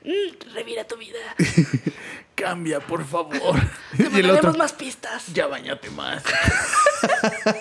mm, 0.04 0.54
revira 0.54 0.84
tu 0.84 0.96
vida. 0.98 1.18
cambia, 2.34 2.80
por 2.80 3.04
favor. 3.04 3.56
Te 3.96 4.08
y 4.12 4.20
el 4.20 4.30
otro, 4.30 4.52
más 4.54 4.72
pistas. 4.72 5.26
ya 5.32 5.46
bañate 5.46 5.90
más. 5.90 6.22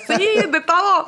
Sí, 0.07 0.27
de 0.49 0.61
todo. 0.61 1.07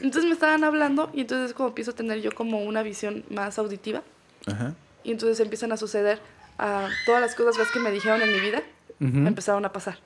Entonces 0.00 0.24
me 0.24 0.32
estaban 0.32 0.64
hablando 0.64 1.10
y 1.12 1.22
entonces 1.22 1.50
es 1.50 1.54
como 1.54 1.68
empiezo 1.70 1.90
a 1.92 1.94
tener 1.94 2.20
yo 2.20 2.32
como 2.32 2.62
una 2.62 2.82
visión 2.82 3.24
más 3.30 3.58
auditiva. 3.58 4.02
Ajá. 4.46 4.74
Y 5.04 5.12
entonces 5.12 5.40
empiezan 5.40 5.72
a 5.72 5.76
suceder 5.76 6.20
ah, 6.58 6.88
todas 7.06 7.20
las 7.20 7.34
cosas 7.34 7.68
que 7.70 7.80
me 7.80 7.90
dijeron 7.90 8.22
en 8.22 8.32
mi 8.32 8.40
vida, 8.40 8.62
Me 8.98 9.28
empezaron 9.28 9.64
a 9.64 9.72
pasar. 9.72 9.98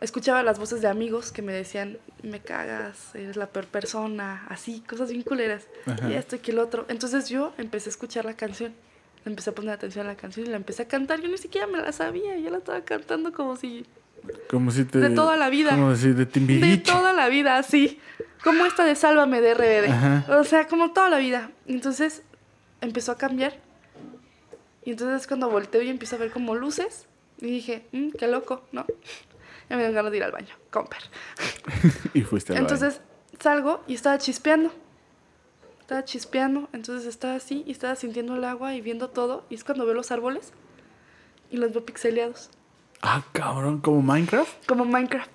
Escuchaba 0.00 0.42
las 0.42 0.58
voces 0.58 0.82
de 0.82 0.88
amigos 0.88 1.30
que 1.30 1.42
me 1.42 1.52
decían, 1.52 1.98
me 2.24 2.40
cagas, 2.40 3.14
eres 3.14 3.36
la 3.36 3.46
peor 3.46 3.66
persona, 3.66 4.44
así, 4.48 4.80
cosas 4.80 5.10
bien 5.10 5.22
culeras. 5.22 5.68
Ajá. 5.86 6.10
Y 6.10 6.14
esto 6.14 6.34
y 6.36 6.38
que 6.40 6.50
el 6.50 6.58
otro. 6.58 6.86
Entonces 6.88 7.28
yo 7.28 7.52
empecé 7.56 7.88
a 7.88 7.92
escuchar 7.92 8.24
la 8.24 8.34
canción. 8.34 8.74
Empecé 9.24 9.50
a 9.50 9.54
poner 9.54 9.70
atención 9.72 10.06
a 10.06 10.10
la 10.10 10.16
canción 10.16 10.46
y 10.46 10.50
la 10.50 10.56
empecé 10.56 10.82
a 10.82 10.88
cantar. 10.88 11.20
Yo 11.20 11.28
ni 11.28 11.38
siquiera 11.38 11.68
me 11.68 11.78
la 11.78 11.92
sabía, 11.92 12.36
yo 12.36 12.50
la 12.50 12.58
estaba 12.58 12.80
cantando 12.80 13.32
como 13.32 13.54
si 13.54 13.86
Como 14.50 14.70
si 14.70 14.84
te... 14.84 14.98
De 14.98 15.10
toda 15.10 15.36
la 15.36 15.48
vida. 15.50 15.70
Como 15.70 15.94
si 15.94 16.12
de 16.12 16.26
De 16.26 16.76
toda 16.78 17.12
la 17.12 17.28
vida, 17.28 17.56
así. 17.56 18.00
Como 18.42 18.66
esta 18.66 18.84
de 18.84 18.96
Sálvame 18.96 19.40
de 19.40 19.54
RBD. 19.54 19.90
Ajá. 19.90 20.40
O 20.40 20.44
sea, 20.44 20.66
como 20.66 20.92
toda 20.92 21.08
la 21.08 21.18
vida. 21.18 21.52
Entonces 21.66 22.22
empezó 22.80 23.12
a 23.12 23.18
cambiar. 23.18 23.54
Y 24.84 24.90
entonces 24.90 25.22
es 25.22 25.26
cuando 25.28 25.48
volteo 25.48 25.82
y 25.82 25.88
empiezo 25.90 26.16
a 26.16 26.18
ver 26.18 26.32
como 26.32 26.56
luces. 26.56 27.06
Y 27.42 27.46
dije, 27.50 27.86
"Mm, 27.92 28.10
qué 28.18 28.26
loco, 28.28 28.62
¿no? 28.72 28.86
Ya 29.70 29.76
me 29.76 29.82
dan 29.84 29.92
ganas 29.94 30.10
de 30.10 30.18
ir 30.18 30.24
al 30.24 30.32
baño, 30.32 30.54
comper. 30.70 31.00
y 32.14 32.22
fuiste 32.22 32.52
al 32.52 32.58
Entonces 32.58 33.00
salgo 33.38 33.82
y 33.86 33.94
estaba 33.94 34.18
chispeando. 34.18 34.70
Estaba 35.80 36.04
chispeando, 36.04 36.68
entonces 36.72 37.06
estaba 37.08 37.34
así 37.34 37.64
y 37.66 37.72
estaba 37.72 37.94
sintiendo 37.96 38.34
el 38.36 38.44
agua 38.44 38.74
y 38.74 38.80
viendo 38.80 39.08
todo. 39.10 39.44
Y 39.50 39.54
es 39.56 39.64
cuando 39.64 39.84
veo 39.84 39.94
los 39.94 40.10
árboles 40.10 40.52
y 41.50 41.56
los 41.58 41.72
veo 41.72 41.84
pixeleados. 41.84 42.50
Ah, 43.02 43.24
cabrón, 43.32 43.80
como 43.80 44.00
Minecraft. 44.02 44.66
Como 44.66 44.84
Minecraft. 44.84 45.30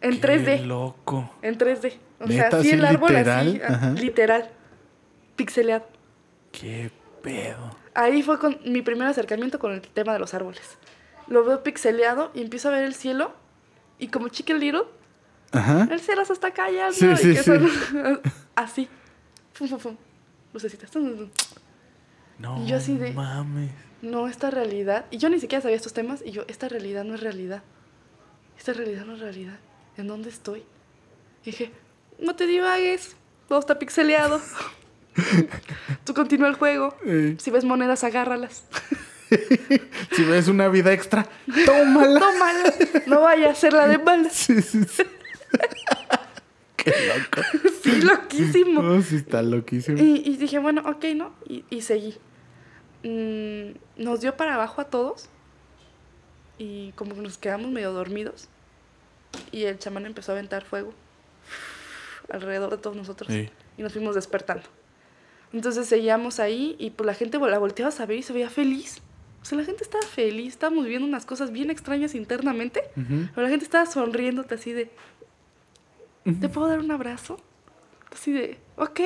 En 0.00 0.20
Qué 0.20 0.20
3D. 0.20 0.64
loco. 0.66 1.30
En 1.42 1.58
3D. 1.58 1.98
O 2.20 2.26
¿Neta, 2.26 2.50
sea, 2.50 2.62
sí 2.62 2.68
así 2.68 2.70
el 2.78 2.84
árbol 2.84 3.10
literal? 3.10 3.48
así, 3.48 3.60
ah, 3.62 3.66
Ajá. 3.74 3.90
literal. 3.92 4.50
Pixeleado. 5.36 5.86
Qué 6.52 6.90
pedo. 7.22 7.76
Ahí 7.94 8.22
fue 8.22 8.38
con 8.38 8.58
mi 8.64 8.82
primer 8.82 9.08
acercamiento 9.08 9.58
con 9.58 9.72
el 9.72 9.80
tema 9.80 10.12
de 10.12 10.18
los 10.18 10.32
árboles. 10.34 10.78
Lo 11.26 11.44
veo 11.44 11.62
pixeleado 11.62 12.30
y 12.34 12.40
empiezo 12.42 12.68
a 12.68 12.72
ver 12.72 12.84
el 12.84 12.94
cielo. 12.94 13.32
Y 13.98 14.08
como 14.08 14.28
Chicken 14.28 14.58
Little, 14.60 14.82
Ajá. 15.52 15.86
el 15.90 16.00
cielo 16.00 16.24
se 16.24 16.32
está 16.32 16.52
callando. 16.52 16.92
Sí, 16.94 17.06
y 17.06 17.16
sí, 17.16 17.34
que 17.34 17.42
sí. 17.42 17.44
son- 17.44 18.20
así. 18.54 18.88
Fum, 19.52 19.68
fum, 19.68 19.78
fum. 19.78 19.96
Lucecitas. 20.52 20.90
No 22.38 22.62
Y 22.62 22.66
yo 22.66 22.76
así 22.76 22.96
de- 22.96 23.12
mames. 23.12 23.70
No, 24.02 24.28
esta 24.28 24.50
realidad. 24.50 25.04
Y 25.10 25.18
yo 25.18 25.28
ni 25.28 25.38
siquiera 25.40 25.60
sabía 25.60 25.76
estos 25.76 25.92
temas. 25.92 26.22
Y 26.24 26.30
yo, 26.30 26.44
esta 26.48 26.68
realidad 26.68 27.04
no 27.04 27.14
es 27.14 27.20
realidad. 27.20 27.62
Esta 28.58 28.72
realidad 28.72 29.04
no 29.04 29.14
es 29.14 29.20
realidad. 29.20 29.58
¿En 29.96 30.06
dónde 30.06 30.30
estoy? 30.30 30.60
Y 31.44 31.50
dije, 31.50 31.70
no 32.18 32.34
te 32.34 32.46
divagues. 32.46 33.16
Todo 33.48 33.58
está 33.58 33.78
pixeleado. 33.78 34.40
Tú 36.04 36.14
continúa 36.14 36.48
el 36.48 36.54
juego. 36.54 36.96
Eh, 37.04 37.36
Si 37.38 37.50
ves 37.50 37.64
monedas, 37.64 38.04
agárralas. 38.04 38.64
si 40.16 40.24
ves 40.24 40.48
una 40.48 40.68
vida 40.68 40.92
extra, 40.92 41.26
tómala. 41.66 42.20
Tómala. 42.20 42.74
No 43.06 43.20
vaya 43.22 43.50
a 43.50 43.54
ser 43.54 43.72
la 43.72 43.86
de 43.86 43.98
malas. 43.98 44.32
Sí, 44.36 44.60
sí, 44.62 44.84
sí. 44.84 45.02
Qué 46.76 46.92
loco. 47.08 47.46
Sí, 47.82 48.00
loquísimo. 48.00 48.82
No, 48.82 49.02
sí 49.02 49.16
está 49.16 49.42
loquísimo. 49.42 49.98
Y, 49.98 50.22
y 50.24 50.36
dije, 50.36 50.58
bueno, 50.58 50.82
ok, 50.86 51.04
¿no? 51.14 51.34
Y, 51.46 51.64
y 51.68 51.82
seguí. 51.82 52.16
Mm, 53.02 53.72
nos 54.02 54.20
dio 54.22 54.36
para 54.36 54.54
abajo 54.54 54.80
a 54.80 54.84
todos. 54.84 55.28
Y 56.56 56.92
como 56.92 57.14
que 57.14 57.20
nos 57.20 57.36
quedamos 57.36 57.70
medio 57.70 57.92
dormidos. 57.92 58.48
Y 59.52 59.64
el 59.64 59.78
chamán 59.78 60.06
empezó 60.06 60.32
a 60.32 60.34
aventar 60.36 60.64
fuego 60.64 60.94
alrededor 62.30 62.70
de 62.70 62.78
todos 62.78 62.96
nosotros. 62.96 63.30
Sí. 63.32 63.50
Y 63.76 63.82
nos 63.82 63.92
fuimos 63.92 64.14
despertando. 64.14 64.64
Entonces 65.52 65.88
seguíamos 65.88 66.40
ahí 66.40 66.76
y 66.78 66.90
pues 66.90 67.06
la 67.06 67.14
gente 67.14 67.38
la 67.38 67.58
volteaba 67.58 67.88
a 67.88 67.92
saber 67.92 68.18
y 68.18 68.22
se 68.22 68.32
veía 68.32 68.50
feliz. 68.50 69.00
O 69.42 69.44
sea, 69.44 69.58
la 69.58 69.64
gente 69.64 69.82
estaba 69.82 70.04
feliz, 70.06 70.48
estábamos 70.48 70.86
viendo 70.86 71.06
unas 71.06 71.24
cosas 71.24 71.50
bien 71.50 71.70
extrañas 71.70 72.14
internamente. 72.14 72.82
Pero 72.94 73.42
la 73.42 73.48
gente 73.48 73.64
estaba 73.64 73.86
sonriéndote 73.86 74.54
así 74.54 74.72
de... 74.72 74.90
¿Te 76.40 76.48
puedo 76.48 76.68
dar 76.68 76.78
un 76.78 76.90
abrazo? 76.90 77.40
Así 78.12 78.32
de, 78.32 78.58
ok, 78.76 79.00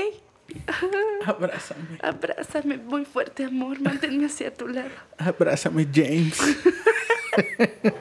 Abrázame. 1.26 1.98
abrázame 2.02 2.76
muy 2.78 3.04
fuerte, 3.04 3.44
amor, 3.44 3.80
manténme 3.80 4.26
hacia 4.26 4.52
tu 4.52 4.68
lado. 4.68 4.90
Abrázame, 5.18 5.86
James. 5.92 6.38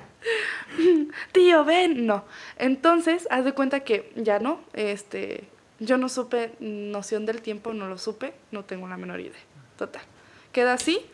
Tío, 1.31 1.63
ven, 1.65 2.05
no. 2.05 2.25
Entonces, 2.57 3.27
haz 3.29 3.45
de 3.45 3.53
cuenta 3.53 3.81
que 3.81 4.11
ya 4.15 4.39
no, 4.39 4.59
este, 4.73 5.47
yo 5.83 5.97
no 5.97 6.09
supe 6.09 6.53
noción 6.59 7.25
del 7.25 7.41
tiempo, 7.41 7.73
no 7.73 7.87
lo 7.87 7.97
supe, 7.97 8.33
no 8.51 8.63
tengo 8.63 8.87
la 8.87 8.97
menor 8.97 9.19
idea. 9.19 9.39
Total. 9.77 10.03
Queda 10.51 10.73
así 10.73 11.05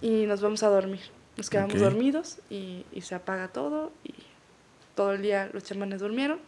y 0.00 0.26
nos 0.26 0.40
vamos 0.40 0.62
a 0.62 0.68
dormir. 0.68 1.00
Nos 1.36 1.50
quedamos 1.50 1.78
dormidos 1.78 2.38
y, 2.50 2.84
y 2.92 3.02
se 3.02 3.14
apaga 3.14 3.48
todo 3.48 3.92
y 4.02 4.14
todo 4.94 5.12
el 5.12 5.22
día 5.22 5.48
los 5.52 5.62
chamanes 5.62 6.00
durmieron. 6.00 6.40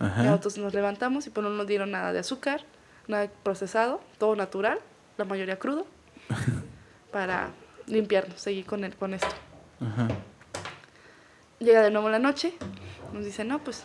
Y 0.00 0.22
nosotros 0.24 0.58
nos 0.58 0.74
levantamos 0.74 1.26
y 1.26 1.30
pues 1.30 1.44
no 1.44 1.50
nos 1.50 1.66
dieron 1.66 1.92
nada 1.92 2.12
de 2.12 2.18
azúcar, 2.18 2.62
nada 3.06 3.30
procesado, 3.42 4.00
todo 4.18 4.34
natural, 4.36 4.78
la 5.16 5.24
mayoría 5.24 5.58
crudo, 5.58 5.86
para 7.12 7.50
limpiarnos, 7.86 8.40
seguir 8.40 8.66
con, 8.66 8.84
el, 8.84 8.96
con 8.96 9.14
esto. 9.14 9.34
Ajá. 9.80 10.08
Llega 11.60 11.82
de 11.82 11.90
nuevo 11.90 12.10
la 12.10 12.18
noche, 12.18 12.54
nos 13.12 13.24
dice, 13.24 13.44
no, 13.44 13.62
pues 13.62 13.84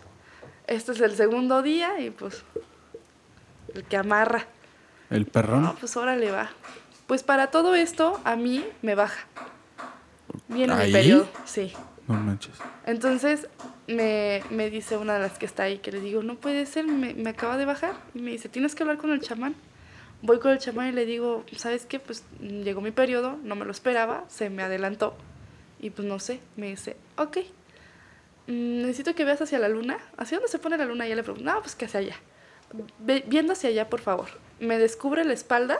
este 0.67 0.91
es 0.91 1.01
el 1.01 1.15
segundo 1.15 1.61
día 1.61 1.99
y 1.99 2.09
pues 2.09 2.43
el 3.75 3.83
que 3.83 3.97
amarra. 3.97 4.45
El 5.09 5.21
No, 5.25 5.31
perrón. 5.31 5.75
pues 5.79 5.95
órale 5.97 6.31
va. 6.31 6.49
Pues 7.07 7.23
para 7.23 7.47
todo 7.47 7.73
esto 7.75 8.19
a 8.23 8.35
mí 8.35 8.65
me 8.81 8.95
baja. 8.95 9.25
Viene 10.47 10.73
¿Ahí? 10.73 10.87
mi 10.87 10.93
periodo, 10.93 11.27
sí. 11.45 11.73
No 12.07 12.15
manches. 12.15 12.53
Entonces 12.85 13.47
me, 13.87 14.43
me 14.49 14.69
dice 14.69 14.97
una 14.97 15.13
de 15.15 15.19
las 15.21 15.37
que 15.37 15.45
está 15.45 15.63
ahí, 15.63 15.79
que 15.79 15.91
le 15.91 15.99
digo, 16.01 16.21
no 16.23 16.35
puede 16.35 16.65
ser, 16.65 16.85
me, 16.85 17.13
me 17.13 17.29
acaba 17.31 17.57
de 17.57 17.65
bajar. 17.65 17.93
Y 18.13 18.19
me 18.21 18.31
dice, 18.31 18.49
tienes 18.49 18.75
que 18.75 18.83
hablar 18.83 18.97
con 18.97 19.11
el 19.11 19.21
chamán. 19.21 19.55
Voy 20.21 20.39
con 20.39 20.51
el 20.51 20.59
chamán 20.59 20.87
y 20.89 20.91
le 20.91 21.05
digo, 21.05 21.45
¿sabes 21.55 21.85
qué? 21.85 21.99
Pues 21.99 22.23
mm, 22.39 22.61
llegó 22.61 22.81
mi 22.81 22.91
periodo, 22.91 23.37
no 23.43 23.55
me 23.55 23.65
lo 23.65 23.71
esperaba, 23.71 24.25
se 24.27 24.49
me 24.49 24.63
adelantó. 24.63 25.15
Y 25.79 25.91
pues 25.91 26.07
no 26.07 26.19
sé, 26.19 26.41
me 26.57 26.67
dice, 26.67 26.97
ok, 27.17 27.37
mm, 28.47 28.81
necesito 28.81 29.15
que 29.15 29.23
veas 29.25 29.41
hacia 29.41 29.59
la 29.59 29.69
luna. 29.69 29.97
¿Hacia 30.17 30.37
dónde 30.37 30.51
se 30.51 30.59
pone 30.59 30.77
la 30.77 30.85
luna? 30.85 31.05
Y 31.05 31.09
yo 31.11 31.15
le 31.15 31.23
pregunto, 31.23 31.49
no, 31.51 31.59
pues 31.61 31.75
que 31.75 31.85
hacia 31.85 32.01
allá. 32.01 32.15
Viendo 33.27 33.53
hacia 33.53 33.69
allá, 33.69 33.89
por 33.89 34.01
favor. 34.01 34.27
Me 34.59 34.77
descubre 34.77 35.23
la 35.23 35.33
espalda 35.33 35.79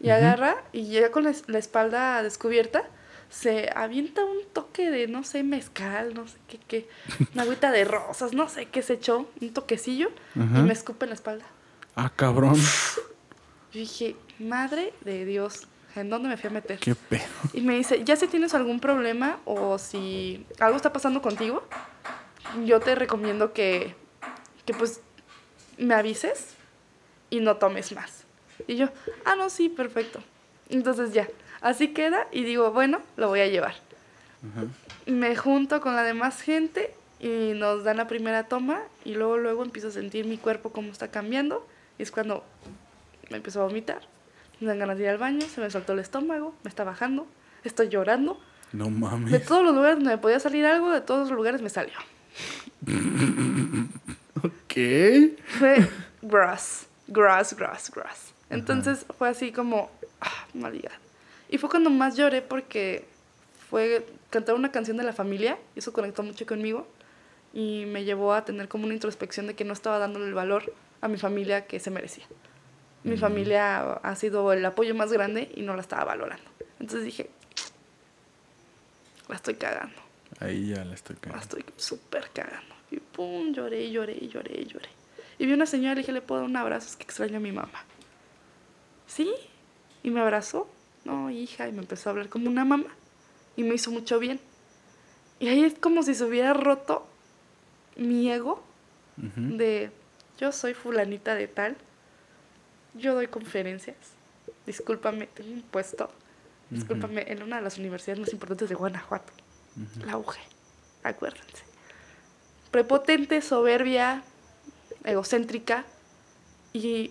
y 0.00 0.10
agarra 0.10 0.56
y 0.72 0.84
llega 0.86 1.10
con 1.10 1.24
la, 1.24 1.30
es- 1.30 1.44
la 1.48 1.58
espalda 1.58 2.22
descubierta. 2.22 2.84
Se 3.30 3.70
avienta 3.74 4.24
un 4.24 4.38
toque 4.52 4.90
de, 4.90 5.08
no 5.08 5.24
sé, 5.24 5.42
mezcal, 5.42 6.14
no 6.14 6.28
sé 6.28 6.36
qué, 6.46 6.58
qué, 6.68 6.88
una 7.32 7.42
agüita 7.42 7.72
de 7.72 7.84
rosas, 7.84 8.32
no 8.32 8.48
sé 8.48 8.66
qué 8.66 8.80
se 8.82 8.92
echó, 8.94 9.28
un 9.40 9.52
toquecillo 9.52 10.10
Ajá. 10.38 10.60
y 10.60 10.62
me 10.62 10.72
escupe 10.72 11.04
en 11.06 11.10
la 11.10 11.14
espalda. 11.16 11.44
Ah, 11.96 12.12
cabrón. 12.14 12.54
Yo 12.54 13.80
dije, 13.80 14.14
madre 14.38 14.92
de 15.00 15.24
Dios, 15.24 15.66
¿en 15.96 16.10
dónde 16.10 16.28
me 16.28 16.36
fui 16.36 16.48
a 16.48 16.52
meter? 16.52 16.78
Qué 16.78 16.94
pedo. 16.94 17.24
Y 17.52 17.60
me 17.62 17.74
dice, 17.76 18.04
ya 18.04 18.14
si 18.14 18.28
tienes 18.28 18.54
algún 18.54 18.78
problema 18.78 19.38
o 19.46 19.78
si 19.78 20.46
algo 20.60 20.76
está 20.76 20.92
pasando 20.92 21.20
contigo, 21.20 21.64
yo 22.64 22.78
te 22.78 22.94
recomiendo 22.94 23.52
que, 23.52 23.96
que 24.64 24.74
pues 24.74 25.00
me 25.78 25.94
avises 25.94 26.54
y 27.30 27.40
no 27.40 27.56
tomes 27.56 27.92
más. 27.92 28.24
Y 28.66 28.76
yo, 28.76 28.88
ah, 29.24 29.34
no, 29.36 29.50
sí, 29.50 29.68
perfecto. 29.68 30.20
Entonces 30.68 31.12
ya, 31.12 31.28
así 31.60 31.88
queda 31.88 32.26
y 32.32 32.44
digo, 32.44 32.70
bueno, 32.72 33.00
lo 33.16 33.28
voy 33.28 33.40
a 33.40 33.46
llevar. 33.48 33.74
Me 35.06 35.34
junto 35.36 35.80
con 35.80 35.96
la 35.96 36.02
demás 36.02 36.40
gente 36.42 36.92
y 37.18 37.52
nos 37.54 37.82
dan 37.84 37.96
la 37.96 38.06
primera 38.06 38.44
toma 38.44 38.82
y 39.04 39.14
luego, 39.14 39.38
luego 39.38 39.62
empiezo 39.64 39.88
a 39.88 39.90
sentir 39.90 40.26
mi 40.26 40.36
cuerpo 40.36 40.70
cómo 40.70 40.92
está 40.92 41.08
cambiando 41.10 41.66
y 41.98 42.02
es 42.02 42.10
cuando 42.10 42.44
me 43.30 43.38
empezó 43.38 43.62
a 43.62 43.64
vomitar. 43.66 44.02
Me 44.60 44.68
dan 44.68 44.78
ganas 44.78 44.98
de 44.98 45.04
ir 45.04 45.08
al 45.10 45.18
baño, 45.18 45.40
se 45.48 45.60
me 45.60 45.70
soltó 45.70 45.94
el 45.94 45.98
estómago, 46.00 46.54
me 46.62 46.68
está 46.68 46.84
bajando, 46.84 47.26
estoy 47.64 47.88
llorando. 47.88 48.38
No 48.72 48.84
De 48.86 48.90
mames. 48.90 49.46
todos 49.46 49.64
los 49.64 49.74
lugares 49.74 49.96
donde 49.96 50.10
me 50.12 50.18
podía 50.18 50.38
salir 50.40 50.66
algo, 50.66 50.90
de 50.90 51.00
todos 51.00 51.28
los 51.28 51.36
lugares 51.36 51.60
me 51.62 51.70
salió. 51.70 51.94
Ok. 54.74 55.38
Fue 55.58 55.88
gross, 56.22 56.86
gross, 57.06 57.54
gross, 57.54 57.90
gross. 57.90 58.32
Entonces 58.50 59.06
fue 59.16 59.28
así 59.28 59.52
como, 59.52 59.90
ah. 60.20 60.46
Y 61.48 61.58
fue 61.58 61.70
cuando 61.70 61.90
más 61.90 62.16
lloré 62.16 62.42
porque 62.42 63.04
fue 63.70 64.04
cantar 64.30 64.56
una 64.56 64.72
canción 64.72 64.96
de 64.96 65.04
la 65.04 65.12
familia, 65.12 65.58
y 65.76 65.78
eso 65.78 65.92
conectó 65.92 66.22
mucho 66.22 66.44
conmigo 66.46 66.88
y 67.52 67.84
me 67.86 68.04
llevó 68.04 68.32
a 68.34 68.44
tener 68.44 68.68
como 68.68 68.84
una 68.84 68.94
introspección 68.94 69.46
de 69.46 69.54
que 69.54 69.64
no 69.64 69.72
estaba 69.72 69.98
dándole 69.98 70.26
el 70.26 70.34
valor 70.34 70.74
a 71.00 71.08
mi 71.08 71.18
familia 71.18 71.66
que 71.66 71.78
se 71.78 71.90
merecía. 71.90 72.24
Mi 73.04 73.16
familia 73.16 73.92
ha 73.92 74.16
sido 74.16 74.52
el 74.52 74.64
apoyo 74.64 74.94
más 74.94 75.12
grande 75.12 75.50
y 75.54 75.62
no 75.62 75.74
la 75.76 75.82
estaba 75.82 76.04
valorando. 76.04 76.50
Entonces 76.80 77.04
dije, 77.04 77.30
la 79.28 79.36
estoy 79.36 79.54
cagando. 79.54 79.94
Ahí 80.40 80.68
ya 80.70 80.84
la 80.84 80.94
estoy 80.94 81.14
La 81.16 81.20
cagando. 81.20 81.42
estoy 81.42 81.64
súper 81.76 82.30
cagando. 82.32 82.73
Y 82.94 83.00
pum, 83.00 83.52
lloré, 83.52 83.90
lloré, 83.90 84.28
lloré, 84.28 84.64
lloré. 84.66 84.88
Y 85.38 85.46
vi 85.46 85.52
una 85.52 85.66
señora 85.66 85.92
y 85.92 85.96
le 85.96 86.00
dije, 86.02 86.12
¿le 86.12 86.22
puedo 86.22 86.42
dar 86.42 86.50
un 86.50 86.56
abrazo? 86.56 86.88
Es 86.88 86.96
que 86.96 87.02
extraño 87.02 87.38
a 87.38 87.40
mi 87.40 87.50
mamá. 87.50 87.84
¿Sí? 89.08 89.32
Y 90.04 90.10
me 90.10 90.20
abrazó. 90.20 90.68
No, 91.04 91.30
hija, 91.30 91.68
y 91.68 91.72
me 91.72 91.80
empezó 91.80 92.08
a 92.08 92.12
hablar 92.12 92.28
como 92.28 92.48
una 92.48 92.64
mamá. 92.64 92.94
Y 93.56 93.64
me 93.64 93.74
hizo 93.74 93.90
mucho 93.90 94.20
bien. 94.20 94.38
Y 95.40 95.48
ahí 95.48 95.64
es 95.64 95.74
como 95.74 96.04
si 96.04 96.14
se 96.14 96.24
hubiera 96.24 96.54
roto 96.54 97.06
mi 97.96 98.30
ego 98.30 98.62
de 99.16 99.90
yo 100.38 100.52
soy 100.52 100.74
fulanita 100.74 101.34
de 101.34 101.46
tal, 101.46 101.76
yo 102.94 103.14
doy 103.14 103.28
conferencias, 103.28 103.96
discúlpame, 104.66 105.28
tengo 105.28 105.52
un 105.52 105.62
puesto, 105.62 106.10
discúlpame, 106.70 107.24
en 107.30 107.42
una 107.42 107.56
de 107.56 107.62
las 107.62 107.78
universidades 107.78 108.18
más 108.20 108.32
importantes 108.32 108.68
de 108.68 108.74
Guanajuato, 108.74 109.32
la 110.04 110.16
UG, 110.16 110.34
acuérdense. 111.04 111.73
Prepotente, 112.74 113.40
soberbia, 113.40 114.24
egocéntrica, 115.04 115.84
y 116.72 117.10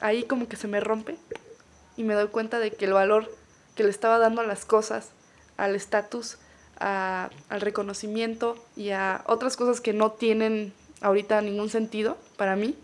ahí 0.00 0.22
como 0.22 0.48
que 0.48 0.56
se 0.56 0.66
me 0.66 0.80
rompe 0.80 1.16
y 1.98 2.04
me 2.04 2.14
doy 2.14 2.28
cuenta 2.28 2.58
de 2.58 2.70
que 2.70 2.86
el 2.86 2.94
valor 2.94 3.30
que 3.74 3.84
le 3.84 3.90
estaba 3.90 4.16
dando 4.16 4.40
a 4.40 4.46
las 4.46 4.64
cosas, 4.64 5.10
al 5.58 5.74
estatus, 5.74 6.38
al 6.78 7.28
reconocimiento 7.50 8.56
y 8.76 8.92
a 8.92 9.22
otras 9.26 9.58
cosas 9.58 9.82
que 9.82 9.92
no 9.92 10.12
tienen 10.12 10.72
ahorita 11.02 11.42
ningún 11.42 11.68
sentido 11.68 12.16
para 12.38 12.56
mí, 12.56 12.78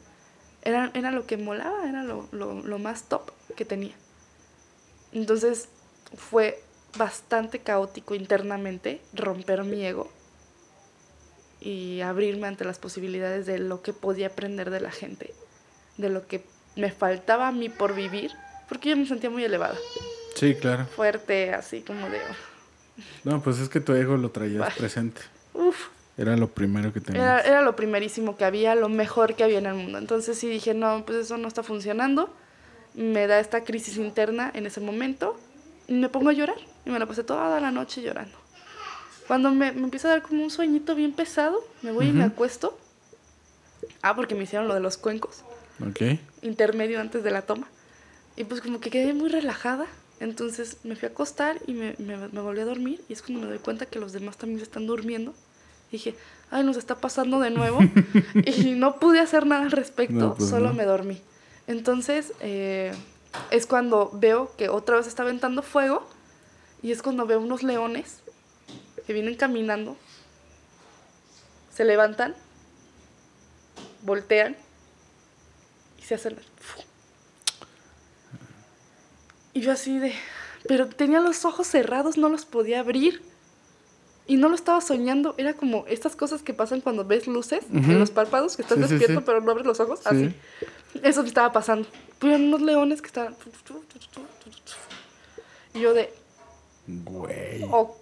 era, 0.61 0.91
era 0.93 1.11
lo 1.11 1.27
que 1.27 1.39
molaba, 1.39 1.89
era 1.89 2.03
lo, 2.03 2.29
lo- 2.33 2.61
lo 2.61 2.79
más 2.79 3.05
top 3.05 3.23
que 3.57 3.65
tenía. 3.65 3.95
Entonces 5.13 5.71
fue 6.15 6.63
bastante 6.99 7.61
caótico 7.61 8.15
internamente 8.15 9.01
romper 9.15 9.65
mi 9.65 9.87
ego 9.87 10.11
y 11.61 12.01
abrirme 12.01 12.47
ante 12.47 12.65
las 12.65 12.79
posibilidades 12.79 13.47
de 13.47 13.59
lo 13.59 13.83
que 13.83 13.93
podía 13.93 14.29
aprender 14.29 14.71
de 14.71 14.81
la 14.81 14.91
gente, 14.91 15.35
de 15.99 16.09
lo 16.09 16.27
que 16.27 16.45
me 16.77 16.91
faltaba 16.91 17.49
a 17.49 17.53
mí 17.53 17.69
por 17.69 17.95
vivir, 17.95 18.31
porque 18.69 18.91
yo 18.91 18.97
me 18.97 19.07
sentía 19.07 19.31
muy 19.31 19.45
elevada, 19.45 19.77
Sí, 20.35 20.55
claro. 20.55 20.87
fuerte, 20.87 21.53
así 21.53 21.81
como 21.83 22.09
de, 22.09 22.21
No, 23.25 23.43
pues 23.43 23.59
es 23.59 23.69
que 23.69 23.81
tu 23.81 23.93
ego 23.95 24.17
lo 24.17 24.31
traías 24.31 24.61
Bah. 24.61 24.73
presente. 24.77 25.21
uff, 25.55 25.89
Era 26.17 26.37
lo 26.37 26.49
primero 26.49 26.93
que 26.93 27.01
tenías. 27.01 27.23
Era, 27.23 27.41
era 27.41 27.63
lo 27.63 27.75
primerísimo 27.77 28.37
que 28.37 28.45
había, 28.45 28.75
lo 28.75 28.89
mejor 28.89 29.35
que 29.35 29.45
había 29.45 29.59
en 29.59 29.67
el 29.67 29.75
mundo. 29.75 29.99
Entonces 29.99 30.37
sí 30.39 30.49
dije, 30.49 30.75
no, 30.75 31.05
pues 31.07 31.19
eso 31.19 31.37
no 31.39 31.49
está 31.49 31.63
funcionando. 31.63 32.29
Me 32.95 33.27
da 33.27 33.39
esta 33.41 33.65
crisis 33.65 33.97
interna 33.97 34.51
en 34.55 34.67
ese 34.67 34.81
momento. 34.81 35.39
Y 35.89 35.95
me 35.95 36.09
pongo 36.11 36.29
a 36.29 36.33
llorar. 36.35 36.57
Y 36.85 36.91
me 36.91 36.99
la 36.99 37.07
pasé 37.07 37.25
toda 37.25 37.59
la 37.61 37.71
noche 37.71 38.03
llorando. 38.03 38.37
Cuando 39.31 39.53
me, 39.53 39.71
me 39.71 39.85
empieza 39.85 40.09
a 40.09 40.11
dar 40.11 40.23
como 40.23 40.43
un 40.43 40.51
sueñito 40.51 40.97
bien 40.97 41.13
pesado, 41.13 41.63
me 41.83 41.93
voy 41.93 42.09
y 42.09 42.13
me 42.13 42.25
acuesto. 42.25 42.77
Ah, 44.03 44.17
porque 44.17 44.35
me 44.35 44.43
hicieron 44.43 44.67
lo 44.67 44.75
de 44.75 44.81
los 44.81 44.97
cuencos. 44.97 45.45
Ok. 45.89 46.19
Intermedio 46.43 47.01
antes 47.01 47.23
de 47.23 47.31
la 47.31 47.43
toma. 47.43 47.69
Y 48.35 48.43
pues 48.43 48.61
como 48.61 48.81
que 48.81 48.91
quedé 48.91 49.15
muy 49.15 49.29
relajada. 49.29 49.87
Entonces 50.19 50.79
me 50.83 50.97
fui 50.97 51.07
a 51.07 51.13
acostar 51.13 51.61
y 51.69 51.75
me, 51.75 51.95
me, 52.01 52.17
me 52.17 52.41
volví 52.41 52.59
a 52.59 52.65
dormir. 52.65 53.05
Y 53.09 53.13
es 53.13 53.23
cuando 53.23 53.43
me 53.43 53.47
doy 53.47 53.61
cuenta 53.61 53.87
que 53.87 54.01
los 54.01 54.13
demás 54.13 54.37
también 54.37 54.59
se 54.59 54.65
están 54.65 54.89
durmiendo. 54.89 55.33
Dije, 55.93 56.17
ay, 56.51 56.65
nos 56.65 56.77
está 56.77 56.97
pasando 56.97 57.39
de 57.39 57.51
nuevo. 57.51 57.79
y 58.35 58.73
no 58.73 58.99
pude 58.99 59.21
hacer 59.21 59.47
nada 59.47 59.63
al 59.63 59.71
respecto, 59.71 60.15
No, 60.17 60.35
pues 60.35 60.51
solo 60.51 60.71
no. 60.71 60.75
me 60.75 60.85
dormí. 60.85 61.21
Entonces 61.69 62.33
eh, 62.41 62.91
es 63.53 63.67
cuando 63.67 64.11
veo 64.13 64.51
que 64.57 64.69
otra 64.69 64.97
vez 64.97 65.07
está 65.07 65.23
aventando 65.23 65.63
fuego. 65.63 66.05
Y 66.83 66.91
es 66.91 67.01
cuando 67.01 67.27
veo 67.27 67.39
unos 67.39 67.63
leones 67.63 68.17
que 69.11 69.15
vienen 69.15 69.35
caminando. 69.35 69.97
Se 71.75 71.85
levantan, 71.85 72.37
voltean 74.03 74.57
y 75.99 76.03
se 76.05 76.15
hacen. 76.15 76.37
Y 79.53 79.63
yo 79.63 79.73
así 79.73 79.99
de. 79.99 80.15
Pero 80.69 80.87
tenía 80.87 81.19
los 81.19 81.45
ojos 81.45 81.67
cerrados, 81.67 82.19
no 82.19 82.29
los 82.29 82.45
podía 82.45 82.79
abrir. 82.79 83.21
Y 84.29 84.37
no 84.37 84.49
lo 84.49 84.55
estaba 84.55 84.81
soñando. 84.81 85.35
Era 85.39 85.55
como 85.55 85.85
estas 85.89 86.15
cosas 86.15 86.43
que 86.43 86.55
pasan 86.55 86.81
cuando 86.81 87.05
ves 87.05 87.27
luces 87.27 87.65
en 87.73 87.99
los 87.99 88.13
párpados, 88.13 88.55
que 88.55 88.63
estás 88.63 88.79
Sí, 88.79 88.83
despierto 88.85 89.19
sí. 89.19 89.23
pero 89.27 89.41
no 89.41 89.51
abres 89.51 89.67
los 89.67 89.81
ojos. 89.81 89.99
Sí. 89.99 90.07
Así. 90.09 90.35
Eso 91.03 91.23
me 91.23 91.29
estaba 91.29 91.51
pasando. 91.51 91.89
Pero 92.21 92.35
eran 92.35 92.47
unos 92.47 92.63
leones 92.63 93.03
que 93.03 93.09
estaban. 93.09 93.35
Y 95.75 95.81
yo 95.81 95.95
de. 95.95 96.15
Güey. 96.87 97.65
Ok. 97.73 97.97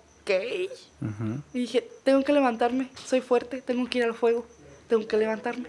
Ajá. 1.00 1.42
Y 1.52 1.60
dije, 1.60 1.88
tengo 2.05 2.22
que 2.22 2.32
levantarme, 2.32 2.90
soy 3.05 3.20
fuerte, 3.20 3.62
tengo 3.62 3.88
que 3.88 3.98
ir 3.98 4.05
al 4.05 4.14
fuego, 4.14 4.46
tengo 4.88 5.06
que 5.06 5.16
levantarme. 5.16 5.68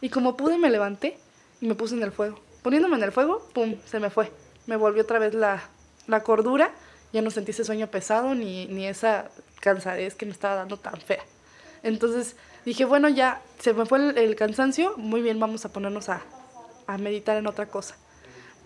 Y 0.00 0.08
como 0.08 0.36
pude, 0.36 0.58
me 0.58 0.70
levanté 0.70 1.18
y 1.60 1.66
me 1.66 1.74
puse 1.74 1.94
en 1.94 2.02
el 2.02 2.12
fuego. 2.12 2.40
Poniéndome 2.62 2.96
en 2.96 3.02
el 3.02 3.12
fuego, 3.12 3.46
pum, 3.52 3.76
se 3.86 4.00
me 4.00 4.10
fue. 4.10 4.30
Me 4.66 4.76
volvió 4.76 5.02
otra 5.02 5.18
vez 5.18 5.34
la, 5.34 5.62
la 6.06 6.22
cordura, 6.22 6.72
ya 7.12 7.22
no 7.22 7.30
sentí 7.30 7.50
ese 7.50 7.64
sueño 7.64 7.88
pesado 7.88 8.34
ni, 8.34 8.66
ni 8.66 8.86
esa 8.86 9.30
cansadez 9.60 10.14
que 10.14 10.26
me 10.26 10.32
estaba 10.32 10.54
dando 10.54 10.76
tan 10.76 11.00
fea. 11.00 11.24
Entonces 11.82 12.36
dije, 12.64 12.84
bueno, 12.84 13.08
ya 13.08 13.42
se 13.58 13.72
me 13.72 13.86
fue 13.86 13.98
el, 13.98 14.18
el 14.18 14.36
cansancio, 14.36 14.96
muy 14.96 15.22
bien, 15.22 15.40
vamos 15.40 15.64
a 15.64 15.72
ponernos 15.72 16.08
a, 16.08 16.22
a 16.86 16.98
meditar 16.98 17.36
en 17.36 17.46
otra 17.46 17.66
cosa. 17.66 17.96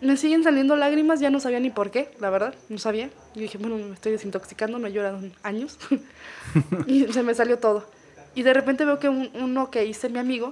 Me 0.05 0.17
siguen 0.17 0.45
saliendo 0.45 0.77
lágrimas, 0.77 1.19
ya 1.21 1.31
no 1.31 1.41
sabía 1.41 1.61
ni 1.61 1.71
por 1.71 1.91
qué, 1.91 2.11
la 2.21 2.29
verdad, 2.31 2.55
no 2.69 2.79
sabía. 2.79 3.09
Yo 3.35 3.41
dije, 3.43 3.59
bueno, 3.59 3.77
me 3.77 3.95
estoy 3.95 4.13
desintoxicando, 4.13 4.79
no 4.79 4.87
he 4.87 4.93
llorado 4.93 5.19
en 5.19 5.33
años. 5.43 5.79
y 6.87 7.11
se 7.13 7.23
me 7.23 7.35
salió 7.35 7.59
todo. 7.59 7.87
Y 8.35 8.43
de 8.43 8.53
repente 8.53 8.85
veo 8.85 8.99
que 8.99 9.09
un- 9.09 9.31
uno 9.35 9.71
que 9.71 9.85
hice 9.87 10.09
mi 10.09 10.19
amigo 10.19 10.51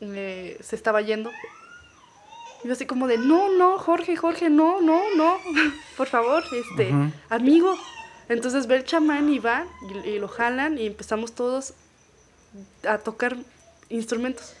eh, 0.00 0.58
se 0.62 0.74
estaba 0.76 1.00
yendo. 1.02 1.30
Y 2.64 2.68
yo 2.68 2.72
así 2.72 2.86
como 2.86 3.08
de, 3.08 3.18
no, 3.18 3.52
no, 3.52 3.78
Jorge, 3.78 4.16
Jorge, 4.16 4.48
no, 4.48 4.80
no, 4.80 5.00
no, 5.16 5.36
por 5.96 6.06
favor, 6.08 6.42
este, 6.52 6.88
Ajá. 6.92 7.10
amigo. 7.28 7.74
Entonces 8.28 8.66
ve 8.68 8.76
el 8.76 8.84
chamán 8.84 9.28
y 9.28 9.38
va 9.38 9.66
y, 10.04 10.08
y 10.10 10.18
lo 10.18 10.28
jalan 10.28 10.78
y 10.78 10.86
empezamos 10.86 11.32
todos 11.34 11.74
a 12.88 12.98
tocar 12.98 13.36
instrumentos. 13.90 14.54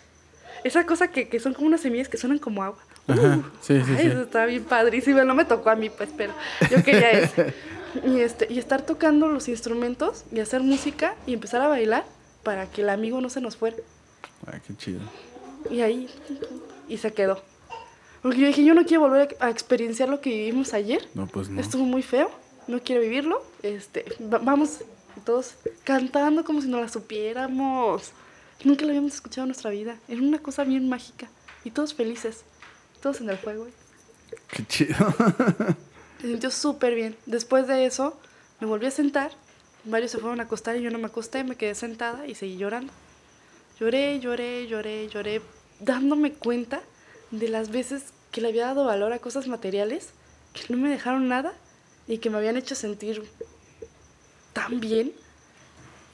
Esa 0.64 0.84
cosa 0.84 1.08
que, 1.10 1.28
que 1.28 1.40
son 1.40 1.54
como 1.54 1.68
unas 1.68 1.80
semillas 1.80 2.08
que 2.08 2.18
suenan 2.18 2.38
como 2.38 2.62
agua. 2.62 2.78
Ajá, 3.08 3.36
Uh, 3.38 3.42
sí, 3.60 3.80
sí, 3.84 3.90
ay, 3.90 3.96
sí. 4.02 4.06
Eso 4.08 4.22
está 4.22 4.46
bien 4.46 4.64
padrísimo. 4.64 5.22
No 5.24 5.34
me 5.34 5.44
tocó 5.44 5.70
a 5.70 5.76
mí, 5.76 5.90
pues, 5.90 6.10
pero 6.16 6.32
yo 6.70 6.82
quería 6.84 7.10
ese. 7.12 7.52
Y, 8.06 8.20
este, 8.20 8.46
y 8.50 8.58
estar 8.58 8.80
tocando 8.86 9.28
los 9.28 9.48
instrumentos 9.48 10.24
y 10.32 10.40
hacer 10.40 10.62
música 10.62 11.14
y 11.26 11.34
empezar 11.34 11.60
a 11.60 11.68
bailar 11.68 12.06
para 12.42 12.64
que 12.70 12.80
el 12.80 12.88
amigo 12.88 13.20
no 13.20 13.28
se 13.28 13.42
nos 13.42 13.56
fuera. 13.58 13.76
Ay, 14.50 14.60
qué 14.66 14.74
chido. 14.74 15.00
Y 15.70 15.82
ahí, 15.82 16.08
y 16.88 16.96
se 16.96 17.12
quedó. 17.12 17.42
Porque 18.22 18.38
yo 18.38 18.46
dije, 18.46 18.64
yo 18.64 18.72
no 18.72 18.86
quiero 18.86 19.02
volver 19.02 19.36
a 19.40 19.48
a 19.48 19.50
experienciar 19.50 20.08
lo 20.08 20.22
que 20.22 20.30
vivimos 20.30 20.72
ayer. 20.72 21.06
No, 21.12 21.26
pues 21.26 21.50
no. 21.50 21.60
Estuvo 21.60 21.84
muy 21.84 22.02
feo, 22.02 22.30
no 22.66 22.80
quiero 22.80 23.02
vivirlo. 23.02 23.44
Este, 23.62 24.06
va- 24.22 24.38
vamos 24.38 24.78
todos 25.26 25.56
cantando 25.84 26.44
como 26.44 26.62
si 26.62 26.68
no 26.68 26.80
la 26.80 26.88
supiéramos. 26.88 28.12
Nunca 28.64 28.84
lo 28.84 28.88
habíamos 28.88 29.12
escuchado 29.16 29.42
en 29.42 29.48
nuestra 29.48 29.70
vida. 29.70 29.96
Era 30.08 30.22
una 30.22 30.38
cosa 30.38 30.64
bien 30.64 30.88
mágica. 30.88 31.28
Y 31.62 31.72
todos 31.72 31.92
felices. 31.92 32.44
Todos 33.02 33.20
en 33.20 33.30
el 33.30 33.36
juego. 33.36 33.66
Qué 34.48 34.64
chido. 34.66 34.96
Se 36.20 36.28
sintió 36.28 36.50
súper 36.50 36.94
bien. 36.94 37.16
Después 37.26 37.66
de 37.66 37.84
eso, 37.84 38.16
me 38.60 38.66
volví 38.66 38.86
a 38.86 38.90
sentar. 38.92 39.32
Varios 39.84 40.12
se 40.12 40.18
fueron 40.18 40.38
a 40.38 40.44
acostar 40.44 40.76
y 40.76 40.82
yo 40.82 40.90
no 40.92 40.98
me 40.98 41.06
acosté. 41.06 41.42
Me 41.42 41.56
quedé 41.56 41.74
sentada 41.74 42.28
y 42.28 42.36
seguí 42.36 42.56
llorando. 42.56 42.92
Lloré, 43.80 44.20
lloré, 44.20 44.68
lloré, 44.68 45.08
lloré. 45.08 45.42
Dándome 45.80 46.32
cuenta 46.32 46.80
de 47.32 47.48
las 47.48 47.70
veces 47.70 48.04
que 48.30 48.40
le 48.40 48.48
había 48.48 48.66
dado 48.66 48.84
valor 48.84 49.12
a 49.12 49.18
cosas 49.18 49.48
materiales 49.48 50.10
que 50.52 50.72
no 50.72 50.80
me 50.80 50.88
dejaron 50.88 51.28
nada 51.28 51.52
y 52.06 52.18
que 52.18 52.30
me 52.30 52.38
habían 52.38 52.56
hecho 52.56 52.76
sentir 52.76 53.24
tan 54.52 54.78
bien 54.78 55.12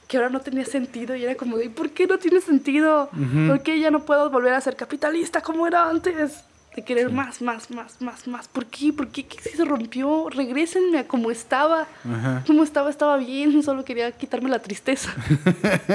que 0.07 0.17
ahora 0.17 0.29
no 0.29 0.39
tenía 0.41 0.65
sentido 0.65 1.15
y 1.15 1.23
era 1.23 1.35
como 1.35 1.57
de, 1.57 1.69
¿por 1.69 1.91
qué 1.91 2.07
no 2.07 2.17
tiene 2.17 2.41
sentido? 2.41 3.09
Ujú. 3.13 3.47
¿Por 3.47 3.61
qué 3.61 3.79
ya 3.79 3.91
no 3.91 4.05
puedo 4.05 4.31
volver 4.31 4.53
a 4.53 4.61
ser 4.61 4.75
capitalista 4.75 5.41
como 5.41 5.67
era 5.67 5.87
antes? 5.87 6.43
De 6.79 6.85
querer 6.85 7.11
más, 7.11 7.41
más, 7.41 7.69
más, 7.71 8.01
más, 8.01 8.25
más. 8.25 8.47
¿Por 8.47 8.65
qué? 8.67 8.93
¿Por 8.93 9.09
qué? 9.09 9.25
¿Qué 9.25 9.37
se 9.37 9.65
rompió? 9.65 10.29
Regrésenme 10.29 10.99
a 10.99 11.07
como 11.09 11.29
estaba. 11.29 11.89
Ajá. 12.09 12.41
Como 12.47 12.63
estaba, 12.63 12.89
estaba 12.89 13.17
bien, 13.17 13.61
solo 13.63 13.83
quería 13.83 14.13
quitarme 14.13 14.49
la 14.49 14.59
tristeza. 14.59 15.13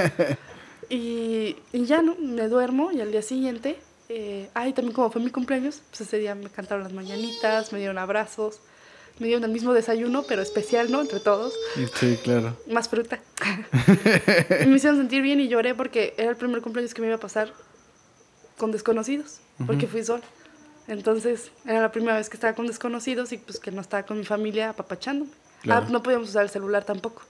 y, 0.90 1.56
y 1.72 1.86
ya, 1.86 2.02
¿no? 2.02 2.16
Me 2.16 2.48
duermo 2.48 2.92
y 2.92 3.00
al 3.00 3.10
día 3.12 3.22
siguiente, 3.22 3.78
eh, 4.10 4.50
ay, 4.52 4.74
también 4.74 4.94
como 4.94 5.10
fue 5.10 5.22
mi 5.22 5.30
cumpleaños, 5.30 5.80
pues 5.88 6.02
ese 6.02 6.18
día 6.18 6.34
me 6.34 6.50
cantaron 6.50 6.84
las 6.84 6.92
mañanitas, 6.92 7.72
me 7.72 7.78
dieron 7.78 7.96
abrazos, 7.96 8.60
me 9.18 9.26
dieron 9.26 9.44
el 9.44 9.52
mismo 9.52 9.72
desayuno, 9.72 10.24
pero 10.24 10.42
especial, 10.42 10.92
¿no? 10.92 11.00
Entre 11.00 11.18
todos. 11.18 11.54
Sí, 11.94 12.18
claro. 12.22 12.58
Más 12.70 12.90
fruta. 12.90 13.20
y 14.62 14.66
me 14.66 14.76
hicieron 14.76 14.98
sentir 14.98 15.22
bien 15.22 15.40
y 15.40 15.48
lloré 15.48 15.74
porque 15.74 16.12
era 16.18 16.28
el 16.28 16.36
primer 16.36 16.60
cumpleaños 16.60 16.92
que 16.92 17.00
me 17.00 17.06
iba 17.06 17.16
a 17.16 17.20
pasar 17.20 17.54
con 18.58 18.70
desconocidos, 18.70 19.38
porque 19.66 19.86
fui 19.86 20.04
sola. 20.04 20.24
Entonces, 20.86 21.50
era 21.64 21.80
la 21.80 21.92
primera 21.92 22.16
vez 22.16 22.28
que 22.28 22.36
estaba 22.36 22.54
con 22.54 22.66
desconocidos 22.66 23.32
y 23.32 23.38
pues 23.38 23.58
que 23.58 23.70
no 23.70 23.80
estaba 23.80 24.02
con 24.04 24.18
mi 24.18 24.24
familia 24.24 24.70
apapachándome. 24.70 25.30
Claro. 25.62 25.86
Ah, 25.86 25.90
no 25.90 26.02
podíamos 26.02 26.28
usar 26.28 26.42
el 26.42 26.50
celular 26.50 26.84
tampoco. 26.84 27.22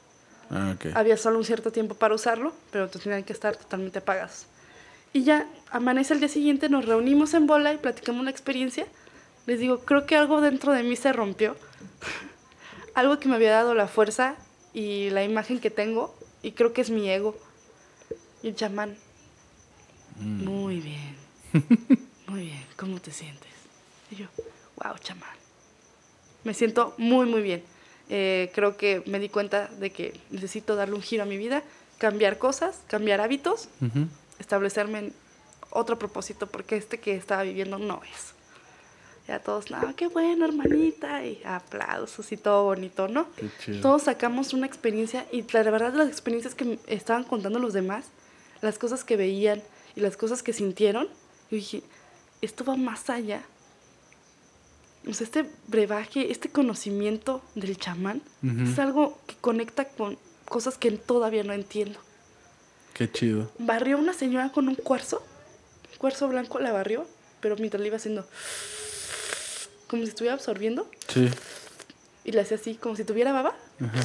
Ah. 0.51 0.75
Había 0.95 1.17
solo 1.17 1.39
un 1.39 1.45
cierto 1.45 1.71
tiempo 1.71 1.95
para 1.95 2.15
usarlo, 2.15 2.53
pero 2.71 2.89
tenían 2.89 3.23
que 3.23 3.33
estar 3.33 3.57
totalmente 3.57 4.01
apagados. 4.01 4.47
Y 5.13 5.23
ya 5.23 5.47
amanece 5.71 6.15
el 6.15 6.21
día 6.21 6.29
siguiente, 6.29 6.69
nos 6.69 6.87
reunimos 6.87 7.35
en 7.35 7.47
bola 7.47 7.73
y 7.73 7.77
platicamos 7.79 8.25
la 8.25 8.31
experiencia. 8.31 8.87
Les 9.47 9.61
digo, 9.61 9.81
creo 9.81 10.07
que 10.07 10.17
algo 10.17 10.41
dentro 10.41 10.73
de 10.73 10.83
mí 10.83 10.97
se 10.97 11.13
rompió. 11.13 11.57
algo 12.95 13.21
que 13.21 13.29
me 13.29 13.37
había 13.37 13.53
dado 13.53 13.75
la 13.75 13.87
fuerza 13.87 14.35
y 14.73 15.11
la 15.11 15.23
imagen 15.23 15.61
que 15.61 15.71
tengo, 15.71 16.15
y 16.43 16.53
creo 16.53 16.73
que 16.73 16.81
es 16.81 16.91
mi 16.91 17.09
ego. 17.09 17.37
Y 18.43 18.49
el 18.49 18.57
chamán, 18.57 18.97
muy 20.21 20.81
bien, 20.81 21.17
muy 22.27 22.43
bien, 22.43 22.65
¿cómo 22.85 23.01
te 23.01 23.13
sientes? 23.13 23.49
Y 24.11 24.17
yo, 24.17 24.27
wow, 24.77 24.99
chamán. 24.99 25.37
Me 26.45 26.53
siento 26.53 26.95
muy, 26.99 27.25
muy 27.25 27.41
bien. 27.41 27.63
Eh, 28.11 28.51
creo 28.55 28.77
que 28.77 29.03
me 29.07 29.19
di 29.19 29.31
cuenta 29.31 29.69
de 29.69 29.91
que 29.91 30.21
necesito 30.31 30.77
darle 30.77 30.95
un 30.95 31.01
giro 31.01 31.23
a 31.23 31.27
mi 31.27 31.39
vida, 31.39 31.63
cambiar 31.97 32.37
cosas, 32.37 32.81
cambiar 32.87 33.23
hábitos, 33.23 33.71
establecerme 34.39 34.99
en 34.99 35.15
otro 35.71 35.99
propósito, 35.99 36.47
porque 36.47 36.77
este 36.77 37.01
que 37.01 37.15
estaba 37.17 37.43
viviendo 37.43 37.79
no 37.79 38.03
es. 38.05 38.35
Ya 39.27 39.39
todos, 39.39 39.71
no, 39.71 39.97
qué 39.97 40.09
bueno, 40.09 40.45
hermanita, 40.45 41.25
y 41.25 41.41
aplausos 41.47 42.31
y 42.33 42.37
todo 42.37 42.65
bonito, 42.65 43.09
¿no? 43.09 43.33
Qué 43.37 43.49
chido. 43.65 43.81
Todos 43.81 44.03
sacamos 44.03 44.53
una 44.53 44.67
experiencia 44.67 45.27
y 45.33 45.43
la 45.51 45.63
verdad 45.71 45.95
las 45.95 46.09
experiencias 46.09 46.55
que 46.55 46.67
me 46.67 46.79
estaban 46.89 47.25
contando 47.25 47.59
los 47.59 47.73
demás, 47.73 48.05
las 48.61 48.79
cosas 48.79 49.03
que 49.03 49.17
veían 49.17 49.63
y 49.97 50.01
las 50.01 50.19
cosas 50.19 50.43
que 50.43 50.53
sintieron, 50.53 51.09
yo 51.51 51.57
dije, 51.57 51.83
esto 52.45 52.65
va 52.65 52.77
más 52.77 53.11
allá. 53.11 53.43
O 55.09 55.13
sea, 55.13 55.27
este 55.27 55.45
brebaje, 55.67 56.31
este 56.31 56.49
conocimiento 56.49 57.43
del 57.55 57.77
chamán 57.77 58.23
es 58.43 58.79
algo 58.79 59.19
que 59.27 59.35
conecta 59.37 59.87
con 59.89 60.17
cosas 60.49 60.79
que 60.79 60.91
todavía 60.93 61.43
no 61.45 61.53
entiendo. 61.53 61.99
Qué 62.95 63.11
chido. 63.11 63.51
Barrió 63.59 63.99
una 63.99 64.15
señora 64.15 64.51
con 64.53 64.69
un 64.69 64.77
cuarzo, 64.77 65.23
un 65.93 65.99
cuarzo 65.99 66.29
blanco 66.29 66.59
la 66.59 66.73
barrió, 66.73 67.07
pero 67.41 67.57
mientras 67.57 67.81
le 67.83 67.89
iba 67.89 67.97
haciendo 67.97 68.27
como 69.89 70.03
si 70.05 70.09
estuviera 70.09 70.35
absorbiendo 70.35 70.91
Sí. 71.09 71.29
y 72.25 72.33
le 72.33 72.41
hacía 72.41 72.57
así, 72.57 72.75
como 72.77 72.97
si 72.97 73.05
tuviera 73.05 73.33
baba, 73.33 73.55
Ajá. 73.81 74.01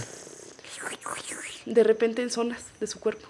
de 1.65 1.83
repente 1.83 2.21
en 2.21 2.29
zonas 2.29 2.61
de 2.79 2.87
su 2.87 2.99
cuerpo. 2.99 3.27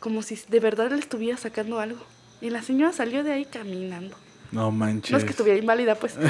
Como 0.00 0.22
si 0.22 0.36
de 0.48 0.60
verdad 0.60 0.90
le 0.90 0.98
estuviera 1.00 1.36
sacando 1.36 1.80
algo. 1.80 2.00
Y 2.40 2.50
la 2.50 2.62
señora 2.62 2.92
salió 2.92 3.24
de 3.24 3.32
ahí 3.32 3.44
caminando. 3.44 4.16
No 4.52 4.70
manches. 4.70 5.10
No 5.10 5.18
es 5.18 5.24
que 5.24 5.30
estuviera 5.30 5.58
inválida, 5.58 5.94
pues. 5.96 6.14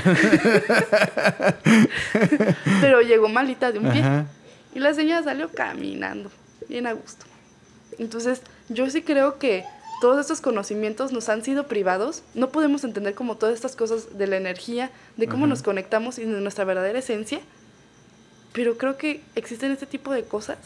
Pero 2.81 3.01
llegó 3.03 3.29
malita 3.29 3.71
de 3.71 3.79
un 3.79 3.93
pie. 3.93 4.01
Ajá. 4.03 4.27
Y 4.75 4.81
la 4.81 4.95
señora 4.95 5.23
salió 5.23 5.51
caminando, 5.51 6.31
bien 6.69 6.87
a 6.87 6.93
gusto. 6.93 7.27
Entonces, 7.99 8.43
yo 8.69 8.89
sí 8.91 9.03
creo 9.03 9.39
que 9.39 9.65
todos 10.01 10.21
estos 10.21 10.41
conocimientos 10.41 11.13
nos 11.13 11.29
han 11.29 11.43
sido 11.43 11.67
privados. 11.67 12.23
No 12.35 12.51
podemos 12.51 12.85
entender 12.85 13.15
como 13.15 13.37
todas 13.37 13.55
estas 13.55 13.77
cosas 13.77 14.19
de 14.19 14.27
la 14.27 14.37
energía, 14.37 14.91
de 15.17 15.27
cómo 15.27 15.45
Ajá. 15.45 15.51
nos 15.51 15.63
conectamos 15.63 16.19
y 16.19 16.25
de 16.25 16.41
nuestra 16.41 16.65
verdadera 16.65 16.99
esencia. 16.99 17.41
Pero 18.53 18.79
creo 18.79 18.97
que 18.97 19.23
existen 19.35 19.73
este 19.73 19.87
tipo 19.87 20.13
de 20.13 20.25
cosas 20.25 20.59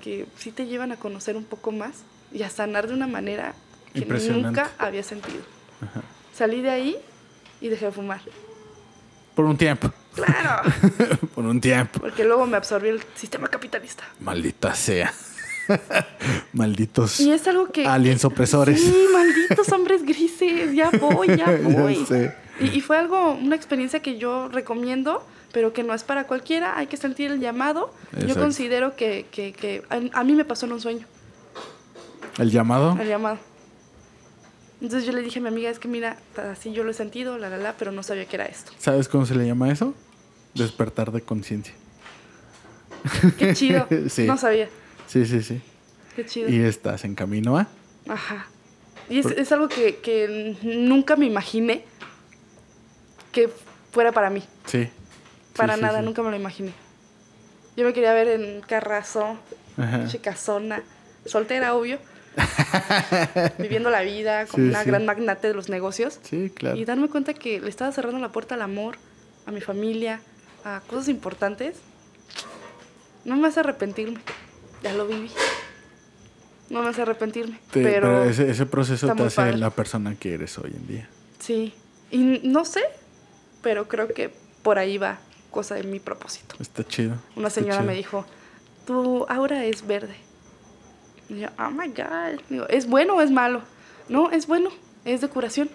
que 0.00 0.26
sí 0.38 0.50
te 0.50 0.66
llevan 0.66 0.92
a 0.92 0.96
conocer 0.96 1.36
un 1.36 1.44
poco 1.44 1.72
más 1.72 1.92
y 2.32 2.42
a 2.42 2.50
sanar 2.50 2.88
de 2.88 2.94
una 2.94 3.06
manera 3.06 3.54
que 3.92 4.04
nunca 4.32 4.70
había 4.78 5.02
sentido. 5.02 5.42
Salí 6.34 6.60
de 6.62 6.70
ahí 6.70 6.96
y 7.60 7.68
dejé 7.68 7.86
de 7.86 7.92
fumar. 7.92 8.20
Por 9.34 9.44
un 9.46 9.56
tiempo. 9.56 9.90
Claro, 10.14 10.70
Por 11.34 11.46
un 11.46 11.58
tiempo. 11.60 11.98
porque 12.00 12.24
luego 12.24 12.46
me 12.46 12.56
absorbió 12.58 12.90
el 12.92 13.02
sistema 13.14 13.48
capitalista. 13.48 14.04
Maldita 14.20 14.74
sea. 14.74 15.12
Malditos 16.52 17.20
Y 17.20 17.32
es 17.32 17.46
algo 17.48 17.68
que... 17.70 17.86
aliens 17.86 18.24
opresores. 18.24 18.80
Sí, 18.80 19.06
malditos 19.12 19.70
hombres 19.72 20.02
grises, 20.04 20.74
ya 20.74 20.90
voy, 20.90 21.28
ya 21.36 21.46
voy. 21.62 22.00
Ya 22.00 22.06
sé. 22.06 22.34
Y, 22.60 22.66
y 22.78 22.80
fue 22.80 22.98
algo, 22.98 23.32
una 23.32 23.56
experiencia 23.56 24.00
que 24.00 24.18
yo 24.18 24.48
recomiendo, 24.48 25.24
pero 25.52 25.72
que 25.72 25.82
no 25.82 25.94
es 25.94 26.04
para 26.04 26.26
cualquiera, 26.26 26.76
hay 26.76 26.86
que 26.88 26.96
sentir 26.96 27.30
el 27.30 27.40
llamado. 27.40 27.94
Yo 28.26 28.34
considero 28.34 28.96
que, 28.96 29.26
que, 29.30 29.52
que 29.52 29.82
a, 29.88 30.20
a 30.20 30.24
mí 30.24 30.32
me 30.34 30.44
pasó 30.44 30.66
en 30.66 30.72
un 30.72 30.80
sueño, 30.80 31.06
El 32.38 32.50
llamado. 32.50 32.98
el 33.00 33.08
llamado. 33.08 33.38
Entonces 34.82 35.06
yo 35.06 35.12
le 35.12 35.22
dije 35.22 35.38
a 35.38 35.42
mi 35.42 35.48
amiga, 35.48 35.70
es 35.70 35.78
que 35.78 35.86
mira, 35.88 36.18
así 36.50 36.72
yo 36.72 36.82
lo 36.84 36.90
he 36.90 36.94
sentido, 36.94 37.38
la, 37.38 37.48
la, 37.48 37.56
la, 37.56 37.72
pero 37.78 37.92
no 37.92 38.02
sabía 38.02 38.26
que 38.26 38.34
era 38.36 38.46
esto. 38.46 38.72
¿Sabes 38.78 39.08
cómo 39.08 39.24
se 39.24 39.34
le 39.36 39.46
llama 39.46 39.70
eso? 39.70 39.94
Despertar 40.54 41.12
de 41.12 41.22
conciencia. 41.22 41.72
Qué 43.38 43.54
chido, 43.54 43.86
Sí. 44.08 44.26
no 44.26 44.36
sabía, 44.36 44.68
Sí, 45.06 45.24
sí, 45.26 45.42
sí. 45.42 45.60
qué 46.16 46.26
chido. 46.26 46.48
Y 46.48 46.60
estás 46.60 47.04
en 47.04 47.14
camino 47.14 47.56
a. 47.58 47.68
Ajá. 48.08 48.46
Y 49.08 49.18
es, 49.18 49.22
Por- 49.26 49.38
es 49.38 49.52
algo 49.52 49.68
que, 49.68 49.96
que 49.98 50.56
nunca 50.62 51.16
me 51.16 51.26
imaginé 51.26 51.84
que 53.30 53.48
fuera 53.92 54.10
para 54.12 54.30
mí. 54.30 54.42
Sí. 54.66 54.88
Para 55.56 55.76
Sí, 55.76 55.80
nada, 55.82 56.00
sí. 56.00 56.04
nunca 56.04 56.22
me 56.22 56.30
lo 56.30 56.36
imaginé. 56.36 56.72
Yo 57.76 57.84
me 57.84 57.92
quería 57.92 58.12
ver 58.14 58.28
en 58.28 58.60
Carrazo, 58.62 59.36
Ajá. 59.76 60.06
chicazona, 60.08 60.82
soltera, 61.24 61.74
obvio. 61.74 61.98
viviendo 63.58 63.90
la 63.90 64.00
vida 64.02 64.46
como 64.46 64.64
Sí, 64.64 64.70
una 64.70 64.82
sí. 64.82 64.88
gran 64.88 65.06
magnate 65.06 65.48
de 65.48 65.54
los 65.54 65.68
negocios. 65.68 66.18
Sí, 66.22 66.50
claro. 66.54 66.76
Y 66.76 66.84
darme 66.84 67.08
cuenta 67.08 67.34
que 67.34 67.60
le 67.60 67.68
estaba 67.68 67.92
cerrando 67.92 68.18
la 68.18 68.30
puerta 68.30 68.54
al 68.54 68.62
amor, 68.62 68.96
a 69.46 69.50
mi 69.52 69.60
familia, 69.60 70.20
a 70.64 70.80
cosas 70.86 71.08
importantes. 71.08 71.76
No 73.24 73.36
me 73.36 73.48
hace 73.48 73.60
arrepentirme. 73.60 74.20
Ya 74.82 74.92
lo 74.94 75.06
viví. 75.06 75.30
No 76.70 76.82
me 76.82 76.88
hace 76.88 77.02
arrepentirme. 77.02 77.58
Te- 77.70 77.82
pero, 77.82 78.00
pero 78.08 78.24
ese, 78.24 78.50
ese 78.50 78.66
proceso 78.66 79.14
te 79.14 79.22
hace 79.22 79.36
padre. 79.36 79.58
la 79.58 79.70
persona 79.70 80.14
que 80.16 80.34
eres 80.34 80.56
hoy 80.58 80.72
en 80.74 80.86
día. 80.86 81.08
sí. 81.38 81.74
Y 82.10 82.40
no 82.44 82.66
sé, 82.66 82.82
pero 83.62 83.88
creo 83.88 84.06
que 84.08 84.30
por 84.62 84.78
ahí 84.78 84.98
va 84.98 85.18
cosa 85.50 85.76
de 85.76 85.82
mi 85.84 85.98
propósito. 85.98 86.56
Está 86.60 86.84
chido. 86.84 87.14
Una 87.36 87.48
señora 87.48 87.76
chido. 87.78 87.86
me 87.86 87.94
dijo, 87.94 88.26
tu 88.86 89.24
aura 89.30 89.64
es 89.64 89.86
verde. 89.86 90.14
Y 91.32 91.40
yo, 91.40 91.48
oh 91.58 91.70
my 91.70 91.88
God. 91.88 92.40
Digo, 92.50 92.66
¿es 92.68 92.86
bueno 92.86 93.14
o 93.16 93.20
es 93.22 93.30
malo? 93.30 93.62
No, 94.08 94.30
es 94.30 94.46
bueno, 94.46 94.70
es 95.04 95.20
de 95.20 95.28
curación. 95.28 95.70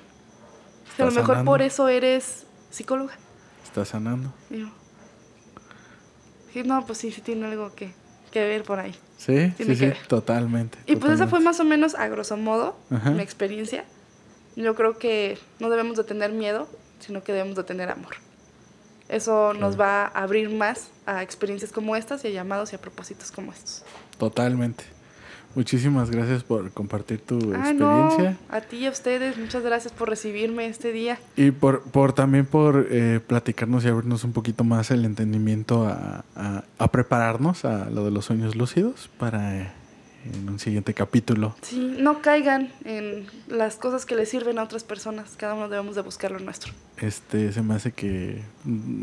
A 0.98 1.06
lo 1.06 1.12
mejor 1.12 1.28
sanando. 1.36 1.52
por 1.52 1.62
eso 1.62 1.88
eres 1.88 2.46
psicóloga. 2.70 3.14
Está 3.64 3.86
sanando. 3.86 4.32
Y 4.50 4.60
yo, 4.60 4.68
"Sí, 6.54 6.64
no, 6.64 6.86
pues 6.86 6.98
sí, 7.00 7.12
sí 7.12 7.22
tiene 7.22 7.46
algo 7.48 7.74
que, 7.76 7.92
que 8.32 8.46
ver 8.48 8.64
por 8.64 8.80
ahí. 8.80 8.94
Sí, 9.18 9.52
Tiene 9.58 9.74
sí, 9.74 9.76
sí. 9.76 9.86
ver. 9.88 9.98
Totalmente. 10.08 10.78
Y 10.86 10.96
pues 10.96 11.14
esa 11.14 11.28
fue 11.28 11.40
más 11.40 11.60
o 11.60 11.64
menos 11.64 11.96
a 11.96 12.08
grosso 12.08 12.38
modo 12.38 12.76
Ajá. 12.92 13.12
mi 13.12 13.22
experiencia. 13.22 13.84
Yo 14.56 14.76
creo 14.76 14.98
que 14.98 15.38
no 15.60 15.70
debemos 15.70 15.98
de 15.98 16.04
tener 16.04 16.32
miedo, 16.32 16.68
sino 17.00 17.24
que 17.24 17.32
debemos 17.34 17.56
de 17.56 17.64
tener 17.64 17.90
amor. 17.90 18.16
Eso 19.10 19.54
nos 19.54 19.80
va 19.80 20.04
a 20.06 20.08
abrir 20.24 20.50
más 20.50 20.90
a 21.06 21.24
experiencias 21.24 21.72
como 21.72 21.96
estas 21.96 22.24
y 22.26 22.28
a 22.28 22.32
llamados 22.32 22.74
y 22.74 22.76
a 22.76 22.82
propósitos 22.82 23.32
como 23.32 23.52
estos. 23.54 23.84
Totalmente. 24.18 24.84
Muchísimas 25.56 26.12
gracias 26.12 26.44
por 26.44 26.70
compartir 26.72 27.20
tu 27.20 27.36
Ah, 27.56 27.74
no, 27.74 28.08
experiencia. 28.08 28.38
a 28.50 28.62
ti 28.62 28.78
y 28.78 28.86
a 28.86 28.92
ustedes, 28.92 29.38
muchas 29.38 29.64
gracias 29.64 29.92
por 29.92 30.08
recibirme 30.10 30.68
este 30.68 30.92
día. 30.92 31.18
Y 31.36 31.50
por, 31.52 31.82
por 31.82 32.14
también 32.14 32.46
por 32.46 32.88
eh, 32.92 33.20
platicarnos 33.26 33.84
y 33.84 33.88
abrirnos 33.88 34.24
un 34.24 34.34
poquito 34.34 34.64
más 34.64 34.92
el 34.92 35.04
entendimiento 35.04 35.88
a, 35.88 36.24
a- 36.36 36.64
a 36.78 36.92
prepararnos 36.92 37.66
a 37.66 37.90
lo 37.90 38.06
de 38.06 38.12
los 38.12 38.26
sueños 38.26 38.56
lúcidos 38.56 39.10
para 39.18 39.58
eh, 39.62 39.72
en 40.32 40.48
un 40.48 40.60
siguiente 40.60 40.94
capítulo. 40.94 41.56
Sí, 41.64 41.96
no 42.00 42.22
caigan 42.22 42.72
en 42.86 43.26
las 43.48 43.78
cosas 43.78 44.06
que 44.06 44.16
les 44.16 44.30
sirven 44.30 44.60
a 44.60 44.64
otras 44.64 44.84
personas, 44.84 45.36
cada 45.38 45.56
uno 45.56 45.70
debemos 45.70 45.96
de 45.96 46.02
buscar 46.04 46.32
lo 46.32 46.40
nuestro. 46.40 46.72
Este 46.98 47.52
se 47.52 47.64
me 47.64 47.74
hace 47.74 47.92
que 47.94 48.44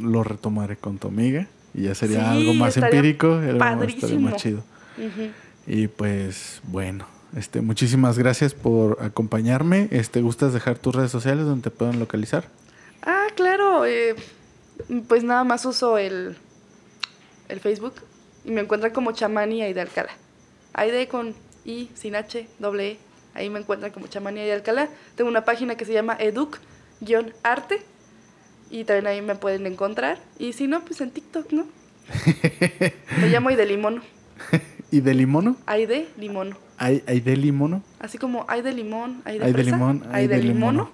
lo 0.03 0.23
retomaré 0.23 0.77
con 0.77 0.99
tu 0.99 1.09
amiga 1.09 1.49
y 1.75 1.83
ya 1.83 1.97
sería 1.97 2.21
Sí, 2.21 2.39
algo 2.39 2.55
más 2.55 2.77
empírico, 2.77 3.33
algo 3.35 3.59
más- 4.21 4.37
chido. 4.37 4.63
Ujú. 4.97 5.31
Y 5.67 5.89
pues 5.89 6.61
bueno, 6.65 7.07
este 7.37 7.61
muchísimas 7.61 8.19
gracias 8.19 8.55
por 8.55 9.03
acompañarme. 9.03 9.89
Este, 9.91 10.21
¿gustas 10.21 10.53
dejar 10.53 10.79
tus 10.79 10.95
redes 10.95 11.11
sociales 11.11 11.45
donde 11.45 11.63
te 11.63 11.71
puedan 11.71 11.99
localizar? 11.99 12.45
Ah, 13.03 13.27
claro, 13.35 13.85
eh, 13.87 14.15
pues 15.09 15.25
nada 15.25 15.45
más 15.45 15.65
uso 15.65 15.99
el, 15.99 16.37
el 17.49 17.61
Facebook 17.61 17.95
y 18.45 18.51
me 18.51 18.61
encuentran 18.61 18.93
como 18.93 19.13
Chamani 19.13 19.63
Aide 19.63 19.81
Alcalá. 19.81 20.13
Aide 20.75 21.09
con 21.09 21.35
I, 21.65 21.91
sin 21.95 22.15
H, 22.15 22.47
doble 22.59 22.93
E. 22.93 22.99
Ahí 23.35 23.51
me 23.51 23.59
encuentran 23.59 23.91
como 23.91 24.07
Chamani 24.07 24.41
Aide 24.41 24.53
Alcalá. 24.53 24.89
Tengo 25.17 25.31
una 25.31 25.45
página 25.45 25.77
que 25.77 25.85
se 25.85 25.93
llama 25.93 26.17
educ-arte 26.21 27.83
Y 28.71 28.85
también 28.85 29.07
ahí 29.07 29.23
me 29.23 29.35
pueden 29.35 29.67
encontrar. 29.67 30.19
Y 30.39 30.53
si 30.53 30.67
no, 30.67 30.85
pues 30.85 31.01
en 31.01 31.11
TikTok, 31.11 31.53
¿no? 31.53 31.67
Me 33.21 33.29
llamo 33.29 33.49
Aide. 33.49 33.79
¿Y 34.95 35.01
de 35.01 35.13
limono? 35.13 35.57
Aide 35.67 36.07
Limono. 36.17 36.57
¿Hay, 36.79 37.03
hay 37.09 37.19
de 37.19 37.37
limono? 37.37 37.83
Así 37.99 38.17
como 38.17 38.45
hay 38.47 38.63
de 38.63 38.73
limón, 38.73 39.23
hay 39.25 39.41
de 39.41 39.45
Hay 39.47 39.53
de 39.53 39.65
limón, 39.65 40.03
hay 40.13 40.23
hay 40.23 40.27
de, 40.29 40.37
de 40.37 40.43
limono. 40.43 40.89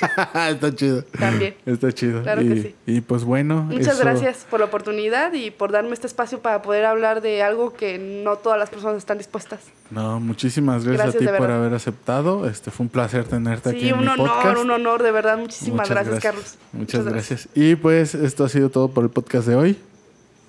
Está 0.48 0.74
chido. 0.74 1.02
También. 1.02 1.54
Está 1.66 1.92
chido. 1.92 2.22
Claro 2.22 2.40
y, 2.40 2.48
que 2.48 2.62
sí. 2.62 2.74
Y 2.86 3.00
pues 3.02 3.24
bueno. 3.24 3.64
Muchas 3.64 3.96
eso- 3.96 3.98
gracias 4.04 4.46
por 4.48 4.60
la 4.60 4.66
oportunidad 4.66 5.34
y 5.34 5.50
por 5.50 5.72
darme 5.72 5.92
este 5.92 6.06
espacio 6.06 6.40
para 6.40 6.62
poder 6.62 6.86
hablar 6.86 7.20
de 7.20 7.42
algo 7.42 7.74
que 7.74 7.98
no 7.98 8.36
todas 8.36 8.58
las 8.58 8.70
personas 8.70 8.96
están 8.96 9.18
dispuestas. 9.18 9.60
No, 9.90 10.20
muchísimas 10.20 10.84
gracias, 10.86 11.04
Gracias, 11.14 11.22
a 11.22 11.32
de 11.32 11.36
ti 11.36 11.38
por 11.38 11.50
haber 11.50 11.74
aceptado. 11.74 12.48
Este 12.48 12.70
fue 12.70 12.84
un 12.84 12.90
placer 12.90 13.24
tenerte 13.24 13.68
aquí 13.68 13.80
Sí, 13.80 13.92
un 13.92 14.00
mi 14.00 14.06
honor, 14.06 14.28
podcast. 14.30 14.58
un 14.58 14.70
honor, 14.70 15.02
de 15.02 15.10
verdad. 15.12 15.36
Muchísimas 15.36 15.86
gracias, 15.90 16.20
Carlos. 16.20 16.54
Muchas, 16.72 17.04
gracias. 17.04 17.48
Y 17.54 17.74
pues 17.74 18.14
esto 18.14 18.44
ha 18.44 18.48
sido 18.48 18.70
todo 18.70 18.88
por 18.88 19.04
el 19.04 19.10
podcast 19.10 19.46
de 19.46 19.54
hoy. 19.54 19.78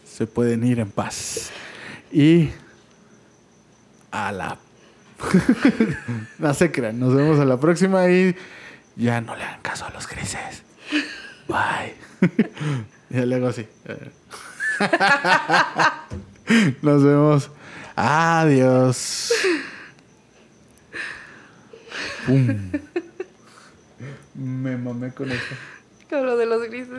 Se 0.06 0.28
pueden 0.28 0.66
ir 0.66 0.80
en 0.80 0.92
paz. 0.92 1.50
Y 2.12 2.50
a 4.12 4.32
la 4.32 4.58
no 6.40 6.54
se 6.54 6.72
crean, 6.72 7.00
nos 7.00 7.14
vemos 7.14 7.40
a 7.40 7.46
la 7.46 7.60
próxima 7.60 8.10
y 8.10 8.36
ya 8.96 9.22
no 9.22 9.36
le 9.36 9.44
hagan 9.44 9.62
caso 9.62 9.86
a 9.86 9.92
los 9.92 10.08
grises. 10.08 10.64
Bye. 11.48 11.96
ya 13.10 13.26
le 13.26 13.36
hago 13.36 13.48
así. 13.48 13.68
Nos 16.82 17.04
vemos. 17.04 17.52
Adiós. 17.96 19.32
Pum. 22.26 22.72
Me 24.36 24.78
mamé 24.78 25.14
con 25.14 25.32
eso. 25.32 25.56
Con 26.10 26.26
lo 26.26 26.38
de 26.38 26.46
los 26.46 26.64
grises. 26.64 26.98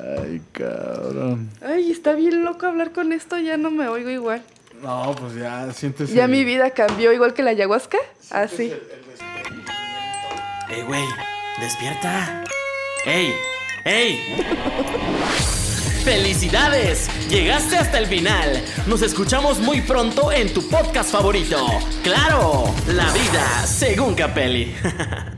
Ay, 0.00 0.40
cabrón. 0.52 1.50
Ay, 1.60 1.90
está 1.90 2.14
bien 2.14 2.44
loco 2.44 2.66
hablar 2.66 2.92
con 2.92 3.12
esto, 3.12 3.38
ya 3.38 3.56
no 3.56 3.70
me 3.70 3.88
oigo 3.88 4.10
igual. 4.10 4.42
No, 4.82 5.14
pues 5.18 5.34
ya 5.34 5.72
sientes. 5.72 6.12
Ya 6.12 6.24
el- 6.26 6.30
mi 6.30 6.44
vida 6.44 6.70
cambió 6.70 7.12
igual 7.12 7.34
que 7.34 7.42
la 7.42 7.50
ayahuasca. 7.50 7.98
Ah, 8.30 8.42
Así. 8.42 8.72
¡Ey, 10.70 10.82
güey! 10.82 11.04
¡Despierta! 11.60 12.44
¡Ey! 13.06 13.32
¡Ey! 13.84 14.20
¡Felicidades! 16.04 17.08
Llegaste 17.28 17.76
hasta 17.76 17.98
el 17.98 18.06
final. 18.06 18.62
Nos 18.86 19.02
escuchamos 19.02 19.58
muy 19.58 19.80
pronto 19.80 20.30
en 20.30 20.52
tu 20.54 20.66
podcast 20.68 21.10
favorito. 21.10 21.66
¡Claro! 22.02 22.64
La 22.88 23.10
vida 23.12 23.66
según 23.66 24.14
Capelli. 24.14 24.74